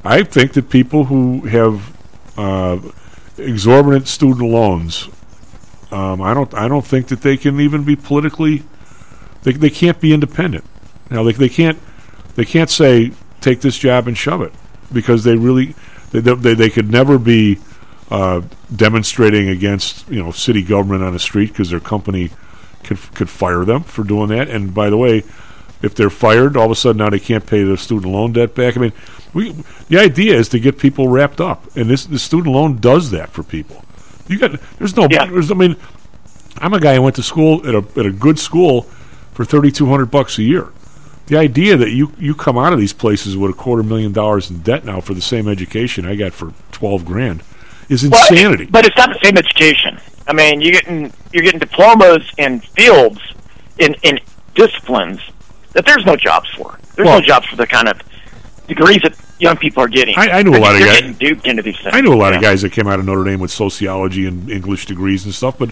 I 0.04 0.18
I 0.20 0.24
think 0.24 0.54
that 0.54 0.70
people 0.70 1.06
who 1.06 1.42
have 1.48 1.96
uh, 2.38 2.80
exorbitant 3.38 4.08
student 4.08 4.50
loans, 4.50 5.10
um, 5.92 6.22
I 6.22 6.34
don't 6.34 6.54
I 6.54 6.68
don't 6.68 6.86
think 6.86 7.08
that 7.08 7.22
they 7.22 7.38
can 7.38 7.60
even 7.60 7.84
be 7.84 7.96
politically. 7.96 8.64
They 9.42 9.54
they 9.54 9.70
can't 9.70 10.00
be 10.00 10.14
independent. 10.14 10.66
Now 11.10 11.24
they 11.24 11.32
they 11.32 11.50
can't 11.50 11.80
they 12.36 12.46
can't 12.46 12.70
say 12.70 13.12
take 13.42 13.62
this 13.62 13.78
job 13.78 14.08
and 14.08 14.18
shove 14.18 14.42
it 14.42 14.54
because 14.92 15.24
they 15.24 15.36
really 15.36 15.76
they 16.12 16.20
they, 16.20 16.54
they 16.54 16.70
could 16.70 16.90
never 16.90 17.18
be 17.18 17.60
uh, 18.10 18.42
demonstrating 18.74 19.50
against 19.50 20.08
you 20.10 20.22
know 20.22 20.32
city 20.32 20.62
government 20.64 21.04
on 21.04 21.14
the 21.14 21.20
street 21.20 21.50
because 21.50 21.70
their 21.70 21.80
company 21.80 22.32
could 22.84 23.00
could 23.14 23.30
fire 23.30 23.66
them 23.66 23.84
for 23.84 24.04
doing 24.04 24.30
that. 24.30 24.50
And 24.50 24.74
by 24.74 24.90
the 24.90 24.98
way, 24.98 25.24
if 25.82 25.94
they're 25.94 26.10
fired, 26.10 26.58
all 26.58 26.66
of 26.66 26.72
a 26.72 26.76
sudden 26.76 26.98
now 26.98 27.10
they 27.10 27.20
can't 27.20 27.46
pay 27.46 27.64
their 27.64 27.78
student 27.78 28.12
loan 28.12 28.34
debt 28.34 28.56
back. 28.56 28.78
I 28.78 28.80
mean, 28.80 28.94
we 29.34 29.52
the 29.90 30.00
idea 30.00 30.36
is 30.36 30.50
to 30.50 30.60
get 30.60 30.78
people 30.78 31.08
wrapped 31.08 31.42
up, 31.42 31.76
and 31.76 31.90
this 31.90 32.06
the 32.06 32.20
student 32.20 32.54
loan 32.56 32.80
does 32.80 33.12
that 33.12 33.30
for 33.30 33.44
people. 33.44 33.84
You 34.28 34.40
got 34.40 34.60
there's 34.78 34.96
no 34.96 35.08
yeah. 35.10 35.26
there's 35.26 35.52
I 35.52 35.56
mean, 35.56 35.76
I'm 36.58 36.74
a 36.74 36.80
guy 36.80 36.96
who 36.96 37.02
went 37.02 37.16
to 37.18 37.24
school 37.24 37.68
at 37.68 37.76
a 37.76 37.86
at 38.00 38.06
a 38.06 38.12
good 38.12 38.40
school 38.40 38.84
for 39.34 39.46
thirty 39.46 39.72
two 39.72 39.88
hundred 39.88 40.12
bucks 40.12 40.38
a 40.38 40.44
year. 40.44 40.70
The 41.28 41.38
idea 41.38 41.76
that 41.78 41.92
you 41.92 42.14
you 42.18 42.34
come 42.34 42.58
out 42.58 42.74
of 42.74 42.80
these 42.80 42.94
places 42.94 43.36
with 43.38 43.52
a 43.52 43.54
quarter 43.54 43.84
million 43.84 44.14
dollars 44.14 44.50
in 44.50 44.60
debt 44.60 44.86
now 44.86 45.02
for 45.02 45.14
the 45.14 45.22
same 45.22 45.48
education 45.48 46.06
I 46.06 46.16
got 46.16 46.34
for 46.34 46.54
twelve 46.72 47.06
grand 47.06 47.44
is 47.90 48.04
insanity. 48.04 48.66
But 48.66 48.86
it's 48.86 48.96
not 48.98 49.10
the 49.10 49.20
same 49.24 49.38
education. 49.38 50.00
I 50.28 50.34
mean, 50.34 50.62
you're 50.62 50.72
getting 50.74 51.12
you're 51.34 51.44
getting 51.44 51.60
diplomas 51.60 52.24
in 52.38 52.60
fields 52.62 53.20
in 53.78 53.94
in 54.04 54.20
disciplines 54.56 55.20
that 55.74 55.86
there's 55.86 56.06
no 56.06 56.16
jobs 56.16 56.50
for. 56.52 56.80
There's 56.96 57.06
Well- 57.08 57.20
no 57.20 57.26
jobs 57.26 57.48
for 57.48 57.58
the 57.58 57.68
kind 57.68 57.88
of 57.90 58.02
degrees 58.68 59.02
that 59.04 59.14
young 59.40 59.56
people 59.58 59.84
are 59.84 59.88
getting. 59.88 60.18
I- 60.18 60.40
I 60.40 60.42
knew 60.44 60.56
a 60.56 60.58
lot 60.60 60.76
of 60.76 60.82
guys- 60.82 61.00
getting 61.02 61.14
duped 61.14 61.46
into 61.46 61.62
these 61.62 61.76
things. 61.78 61.90
I 61.94 62.02
knew 62.02 62.14
a 62.14 62.16
lot 62.16 62.34
of 62.34 62.42
guys 62.42 62.62
that 62.64 62.72
came 62.72 62.88
out 62.88 63.00
of 63.00 63.06
Notre 63.06 63.24
Dame 63.24 63.40
with 63.40 63.52
sociology 63.52 64.26
and 64.26 64.50
English 64.50 64.86
degrees 64.88 65.26
and 65.26 65.34
stuff, 65.34 65.56
but 65.60 65.70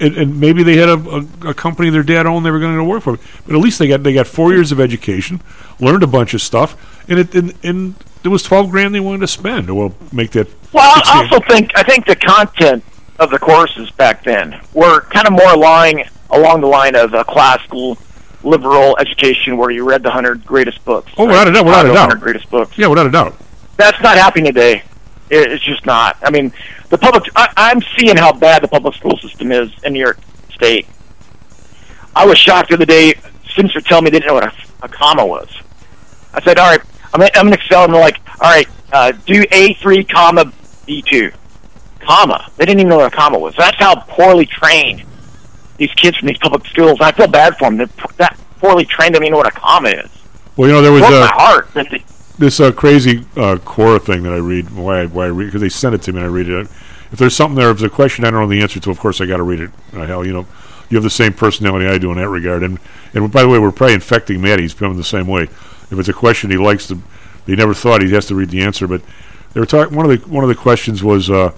and, 0.00 0.16
and 0.16 0.40
maybe 0.40 0.62
they 0.62 0.76
had 0.76 0.88
a, 0.88 0.94
a, 0.94 1.50
a 1.50 1.54
company 1.54 1.90
their 1.90 2.02
dad 2.02 2.26
owned 2.26 2.44
they 2.44 2.50
were 2.50 2.60
going 2.60 2.76
to 2.76 2.84
work 2.84 3.02
for. 3.02 3.18
But 3.46 3.54
at 3.54 3.60
least 3.60 3.78
they 3.78 3.88
got 3.88 4.02
they 4.02 4.14
got 4.14 4.26
four 4.26 4.52
years 4.52 4.72
of 4.72 4.80
education, 4.80 5.40
learned 5.80 6.02
a 6.02 6.06
bunch 6.06 6.34
of 6.34 6.40
stuff, 6.40 7.04
and 7.08 7.18
it 7.18 7.34
and, 7.34 7.54
and 7.62 7.94
there 8.22 8.30
was 8.30 8.42
twelve 8.42 8.70
grand 8.70 8.94
they 8.94 9.00
wanted 9.00 9.20
to 9.20 9.28
spend. 9.28 9.70
Or 9.70 9.74
well, 9.74 9.94
make 10.12 10.30
that. 10.32 10.48
Well, 10.72 11.02
I 11.04 11.22
also 11.22 11.44
think 11.48 11.72
I 11.76 11.82
think 11.82 12.06
the 12.06 12.16
content 12.16 12.84
of 13.18 13.30
the 13.30 13.38
courses 13.38 13.90
back 13.92 14.22
then 14.24 14.60
were 14.74 15.00
kind 15.02 15.26
of 15.26 15.32
more 15.32 15.56
lying 15.56 16.04
along 16.30 16.60
the 16.60 16.66
line 16.66 16.94
of 16.94 17.14
a 17.14 17.24
classical 17.24 17.98
liberal 18.42 18.96
education 18.98 19.56
where 19.56 19.70
you 19.70 19.88
read 19.88 20.02
the 20.02 20.10
hundred 20.10 20.44
greatest 20.44 20.84
books. 20.84 21.12
Oh, 21.16 21.26
without 21.26 21.48
a 21.48 21.52
doubt, 21.52 21.64
without 21.64 21.86
a 21.86 21.88
doubt. 21.88 22.08
100 22.08 22.20
greatest 22.20 22.50
books. 22.50 22.78
Yeah, 22.78 22.86
without 22.86 23.06
a 23.06 23.10
doubt. 23.10 23.34
That's 23.76 24.00
not 24.02 24.16
happening 24.16 24.46
today. 24.46 24.82
It, 25.30 25.52
it's 25.52 25.64
just 25.64 25.86
not. 25.86 26.16
I 26.22 26.30
mean, 26.30 26.52
the 26.88 26.98
public. 26.98 27.24
I, 27.36 27.52
I'm 27.56 27.82
seeing 27.96 28.16
how 28.16 28.32
bad 28.32 28.62
the 28.62 28.68
public 28.68 28.94
school 28.94 29.16
system 29.18 29.52
is 29.52 29.70
in 29.84 29.92
New 29.92 30.00
York 30.00 30.18
State. 30.50 30.86
I 32.14 32.26
was 32.26 32.38
shocked 32.38 32.70
the 32.70 32.74
other 32.74 32.86
day. 32.86 33.14
Students 33.48 33.74
were 33.74 33.80
telling 33.80 34.04
me 34.04 34.10
they 34.10 34.20
didn't 34.20 34.28
know 34.28 34.34
what 34.34 34.46
a, 34.46 34.54
a 34.82 34.88
comma 34.88 35.24
was. 35.24 35.48
I 36.32 36.42
said, 36.42 36.58
"All 36.58 36.70
right, 36.70 36.80
I'm 37.12 37.22
in, 37.22 37.28
I'm 37.34 37.48
in 37.48 37.54
Excel." 37.54 37.84
And 37.84 37.94
they're 37.94 38.00
like, 38.00 38.20
"All 38.40 38.50
right, 38.50 38.68
uh, 38.92 39.12
do 39.12 39.42
A3 39.42 40.08
comma 40.08 40.52
B2 40.86 41.34
comma." 42.00 42.50
They 42.56 42.64
didn't 42.64 42.80
even 42.80 42.90
know 42.90 42.96
what 42.98 43.12
a 43.12 43.16
comma 43.16 43.38
was. 43.38 43.54
That's 43.56 43.78
how 43.78 43.94
poorly 43.96 44.46
trained 44.46 45.04
these 45.76 45.92
kids 45.94 46.16
from 46.16 46.28
these 46.28 46.38
public 46.38 46.66
schools. 46.66 46.98
I 47.00 47.12
feel 47.12 47.28
bad 47.28 47.56
for 47.56 47.64
them. 47.64 47.76
They're 47.76 47.90
that 48.16 48.38
poorly 48.58 48.84
trained. 48.84 49.14
Don't 49.14 49.22
even 49.22 49.32
know 49.32 49.38
what 49.38 49.46
a 49.46 49.58
comma 49.58 49.90
is. 49.90 50.10
Well, 50.56 50.68
you 50.68 50.74
know 50.74 50.82
there 50.82 50.92
was 50.92 51.02
Broke 51.02 51.12
a 51.12 51.20
my 51.20 51.32
heart. 51.32 51.68
This 52.38 52.60
uh, 52.60 52.70
crazy 52.70 53.18
uh, 53.36 53.56
Quora 53.56 54.00
thing 54.00 54.22
that 54.22 54.32
I 54.32 54.36
read. 54.36 54.70
Why? 54.70 55.02
I- 55.02 55.06
Why 55.06 55.26
read? 55.26 55.46
Because 55.46 55.60
they 55.60 55.68
sent 55.68 55.94
it 55.94 56.02
to 56.02 56.12
me 56.12 56.18
and 56.18 56.26
I 56.26 56.30
read 56.30 56.48
it. 56.48 56.68
If 57.10 57.18
there's 57.18 57.34
something 57.34 57.56
there, 57.56 57.70
if 57.70 57.78
there's 57.78 57.90
a 57.90 57.94
question 57.94 58.24
I 58.24 58.30
don't 58.30 58.40
know 58.40 58.46
the 58.48 58.60
answer 58.62 58.78
to, 58.80 58.90
of 58.90 58.98
course 59.00 59.20
I 59.20 59.26
got 59.26 59.38
to 59.38 59.42
read 59.42 59.60
it. 59.60 59.70
Uh, 59.94 60.06
hell, 60.06 60.24
you 60.26 60.32
know, 60.32 60.46
you 60.90 60.96
have 60.96 61.02
the 61.04 61.10
same 61.10 61.32
personality 61.32 61.86
I 61.86 61.98
do 61.98 62.12
in 62.12 62.18
that 62.18 62.28
regard. 62.28 62.62
And 62.62 62.78
and 63.14 63.32
by 63.32 63.42
the 63.42 63.48
way, 63.48 63.58
we're 63.58 63.72
probably 63.72 63.94
infecting 63.94 64.40
Matt. 64.40 64.60
He's 64.60 64.74
becoming 64.74 64.98
the 64.98 65.04
same 65.04 65.26
way. 65.26 65.44
If 65.90 65.92
it's 65.92 66.08
a 66.08 66.12
question 66.12 66.50
he 66.50 66.58
likes 66.58 66.86
to, 66.88 67.00
he 67.46 67.56
never 67.56 67.72
thought 67.74 68.02
he 68.02 68.10
has 68.12 68.26
to 68.26 68.34
read 68.34 68.50
the 68.50 68.62
answer. 68.62 68.86
But 68.86 69.00
they 69.54 69.60
were 69.60 69.66
talking. 69.66 69.96
One 69.96 70.08
of 70.08 70.22
the 70.22 70.28
one 70.28 70.44
of 70.44 70.48
the 70.48 70.54
questions 70.54 71.02
was, 71.02 71.30
uh, 71.30 71.52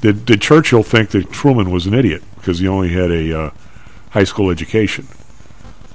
did 0.00 0.24
did 0.24 0.40
Churchill 0.40 0.82
think 0.82 1.10
that 1.10 1.30
Truman 1.30 1.70
was 1.70 1.86
an 1.86 1.92
idiot 1.94 2.22
because 2.36 2.58
he 2.58 2.66
only 2.66 2.88
had 2.88 3.10
a 3.10 3.38
uh, 3.38 3.50
high 4.10 4.24
school 4.24 4.50
education? 4.50 5.06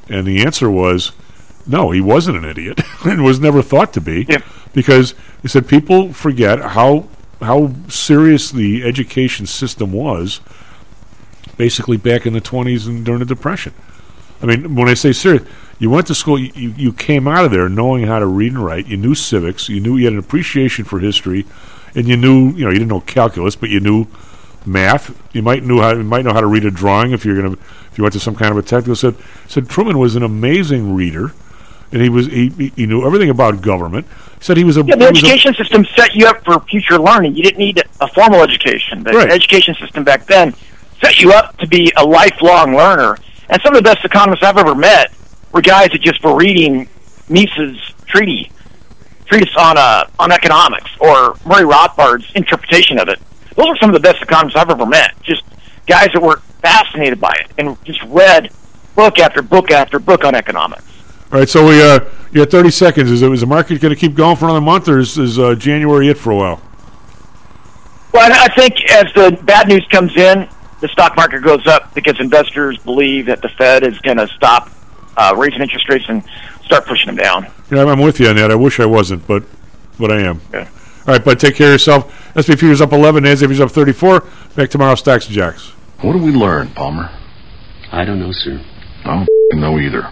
And 0.08 0.28
the 0.28 0.46
answer 0.46 0.70
was, 0.70 1.14
no, 1.66 1.92
he 1.92 2.02
wasn't 2.02 2.38
an 2.38 2.46
idiot, 2.46 2.82
and 3.06 3.24
was 3.24 3.40
never 3.40 3.62
thought 3.62 3.94
to 3.94 4.02
be, 4.02 4.28
because 4.74 5.16
he 5.42 5.48
said 5.48 5.68
people 5.68 6.14
forget 6.14 6.60
how 6.60 7.08
how 7.42 7.74
serious 7.90 8.52
the 8.52 8.84
education 8.84 9.46
system 9.46 9.92
was, 9.92 10.40
basically 11.58 11.98
back 11.98 12.26
in 12.26 12.34
the 12.34 12.42
twenties 12.42 12.88
and 12.88 13.06
during 13.06 13.20
the 13.20 13.26
depression. 13.26 13.74
I 14.42 14.46
mean, 14.46 14.76
when 14.76 14.90
I 14.90 14.94
say 14.94 15.14
serious, 15.14 15.44
you 15.80 15.90
went 15.90 16.08
to 16.08 16.16
school, 16.16 16.38
you, 16.38 16.52
you, 16.78 16.94
came 16.94 17.28
out 17.28 17.46
of 17.46 17.52
there 17.52 17.70
knowing 17.70 18.06
how 18.06 18.20
to 18.20 18.26
read 18.26 18.52
and 18.52 18.64
write. 18.64 18.88
You 18.88 18.98
knew 18.98 19.16
civics, 19.16 19.70
you 19.70 19.80
knew 19.80 19.98
you 19.98 20.06
had 20.06 20.14
an 20.14 20.20
appreciation 20.20 20.86
for 20.86 21.00
history, 21.00 21.46
and 21.96 22.08
you 22.08 22.18
knew 22.18 22.52
you 22.52 22.66
know 22.66 22.70
you 22.70 22.80
didn't 22.80 22.90
know 22.90 23.02
calculus, 23.02 23.56
but 23.56 23.70
you 23.70 23.80
knew 23.80 24.08
math. 24.66 25.18
You 25.34 25.42
might 25.42 25.64
knew 25.64 25.82
how 25.82 25.94
you 25.94 26.04
might 26.04 26.26
know 26.26 26.34
how 26.34 26.42
to 26.42 26.48
read 26.48 26.66
a 26.66 26.72
drawing 26.72 27.12
if 27.12 27.26
you're 27.26 27.42
gonna 27.42 27.54
if 27.54 27.98
you 27.98 28.04
went 28.04 28.14
to 28.14 28.20
some 28.20 28.36
kind 28.36 28.52
of 28.52 28.58
a 28.58 28.62
technical. 28.62 28.96
Said 28.96 29.16
said 29.48 29.70
Truman 29.70 29.98
was 29.98 30.16
an 30.16 30.24
amazing 30.24 30.96
reader, 30.96 31.34
and 31.94 32.02
he 32.02 32.10
was 32.10 32.26
he, 32.28 32.50
he- 32.76 32.86
knew 32.86 33.06
everything 33.06 33.30
about 33.30 33.62
government. 33.62 34.06
Said 34.42 34.58
he 34.58 34.64
was 34.66 34.76
a 34.76 34.82
Yeah, 34.84 34.96
the 34.96 35.06
he 35.06 35.12
was 35.12 35.24
a- 35.24 35.26
education 35.28 35.54
system 35.54 35.86
set 35.96 36.14
you 36.16 36.26
up 36.28 36.44
for 36.44 36.60
future 36.62 37.00
learning. 37.00 37.36
You 37.36 37.44
didn't 37.44 37.60
need 37.60 37.82
a 38.02 38.08
formal 38.10 38.42
education. 38.42 39.04
The 39.04 39.14
Right. 39.14 39.32
education 39.32 39.76
system 39.76 40.04
back 40.04 40.26
then 40.26 40.54
set 41.02 41.22
you 41.22 41.32
up 41.32 41.56
to 41.60 41.68
be 41.68 41.94
a 41.96 42.04
lifelong 42.06 42.76
learner. 42.76 43.18
And 43.50 43.62
some 43.62 43.74
of 43.76 43.84
the 43.84 43.90
best 43.90 44.04
economists 44.04 44.44
I've 44.44 44.58
ever 44.58 44.76
met 44.76 45.14
were 45.52 45.62
guys 45.62 45.90
that 45.92 46.02
just 46.02 46.22
were 46.24 46.36
reading 46.36 46.90
Mises 47.30 47.78
treaty 48.06 48.52
treatise 49.26 49.56
on 49.58 49.78
uh, 49.78 50.06
on 50.20 50.32
economics 50.32 50.92
or 51.00 51.36
Murray 51.46 51.64
Rothbard's 51.66 52.30
interpretation 52.36 53.00
of 53.00 53.08
it. 53.08 53.20
Those 53.56 53.68
are 53.68 53.78
some 53.78 53.90
of 53.90 53.94
the 53.94 54.00
best 54.02 54.22
economists 54.22 54.56
I've 54.58 54.70
ever 54.70 54.86
met. 54.86 55.12
Just 55.22 55.44
guys 55.88 56.10
that 56.14 56.22
were 56.22 56.38
fascinated 56.62 57.22
by 57.22 57.34
it 57.40 57.52
and 57.58 57.78
just 57.86 58.02
read 58.04 58.50
book 58.96 59.20
after 59.20 59.42
book 59.42 59.72
after 59.72 60.00
book 60.00 60.24
on 60.26 60.36
economics. 60.36 60.84
All 61.34 61.40
right, 61.40 61.50
so 61.50 61.68
we 61.68 61.82
uh, 61.82 62.00
you 62.32 62.42
got 62.46 62.52
30 62.52 62.70
seconds. 62.70 63.10
Is, 63.10 63.24
is 63.24 63.40
the 63.42 63.48
market 63.48 63.82
going 63.82 63.94
to 63.94 64.00
keep 64.00 64.14
going 64.14 64.36
for 64.36 64.46
another 64.46 64.62
month, 64.62 64.88
or 64.88 65.00
is, 65.00 65.18
is 65.18 65.40
uh, 65.40 65.56
January 65.56 66.08
it 66.10 66.18
for 66.18 66.30
a 66.32 66.36
while? 66.36 66.62
Well, 68.14 68.32
I 68.32 68.46
I 68.46 68.54
think 68.56 68.76
as 68.92 69.12
the 69.16 69.40
bad 69.44 69.68
news 69.68 69.84
comes 69.90 70.16
in, 70.16 70.48
the 70.82 70.88
stock 70.90 71.16
market 71.16 71.42
goes 71.42 71.66
up 71.66 71.92
because 71.96 72.20
investors 72.20 72.78
believe 72.78 73.26
that 73.26 73.42
the 73.42 73.50
Fed 73.50 73.84
is 73.84 73.98
going 74.00 74.18
to 74.18 74.28
stop 74.28 74.70
uh, 75.18 75.34
raising 75.36 75.62
interest 75.62 75.90
rates 75.90 76.06
and 76.08 76.24
start 76.66 76.86
pushing 76.86 77.08
them 77.08 77.16
down. 77.16 77.48
Yeah, 77.72 77.80
I'm- 77.80 77.88
I'm 77.90 78.00
with 78.02 78.20
you 78.20 78.28
on 78.28 78.36
that. 78.36 78.52
I 78.52 78.56
wish 78.56 78.80
I 78.80 78.86
wasn't, 78.86 79.26
but 79.26 79.44
but 80.00 80.12
I 80.12 80.22
am. 80.22 80.40
Yeah. 80.54 80.70
All 81.08 81.16
right, 81.16 81.26
but 81.26 81.40
take 81.40 81.56
care 81.56 81.68
of 81.70 81.74
yourself. 81.74 82.14
SP 82.38 82.54
Futures 82.58 82.80
up 82.80 82.94
11, 82.94 83.24
NASDAQ 83.24 83.40
Futures 83.40 83.60
up 83.60 83.72
34. 83.72 84.24
Back 84.56 84.70
tomorrow, 84.70 84.94
Stocks 84.96 85.26
and 85.26 85.34
Jocks. 85.36 85.70
What 86.02 86.14
do 86.14 86.20
we 86.20 86.32
learn, 86.32 86.70
Palmer? 86.70 87.10
I 87.92 88.06
don't 88.06 88.20
know, 88.20 88.32
sir. 88.32 88.64
I 89.04 89.26
don't 89.52 89.60
know 89.60 89.80
either. 89.80 90.12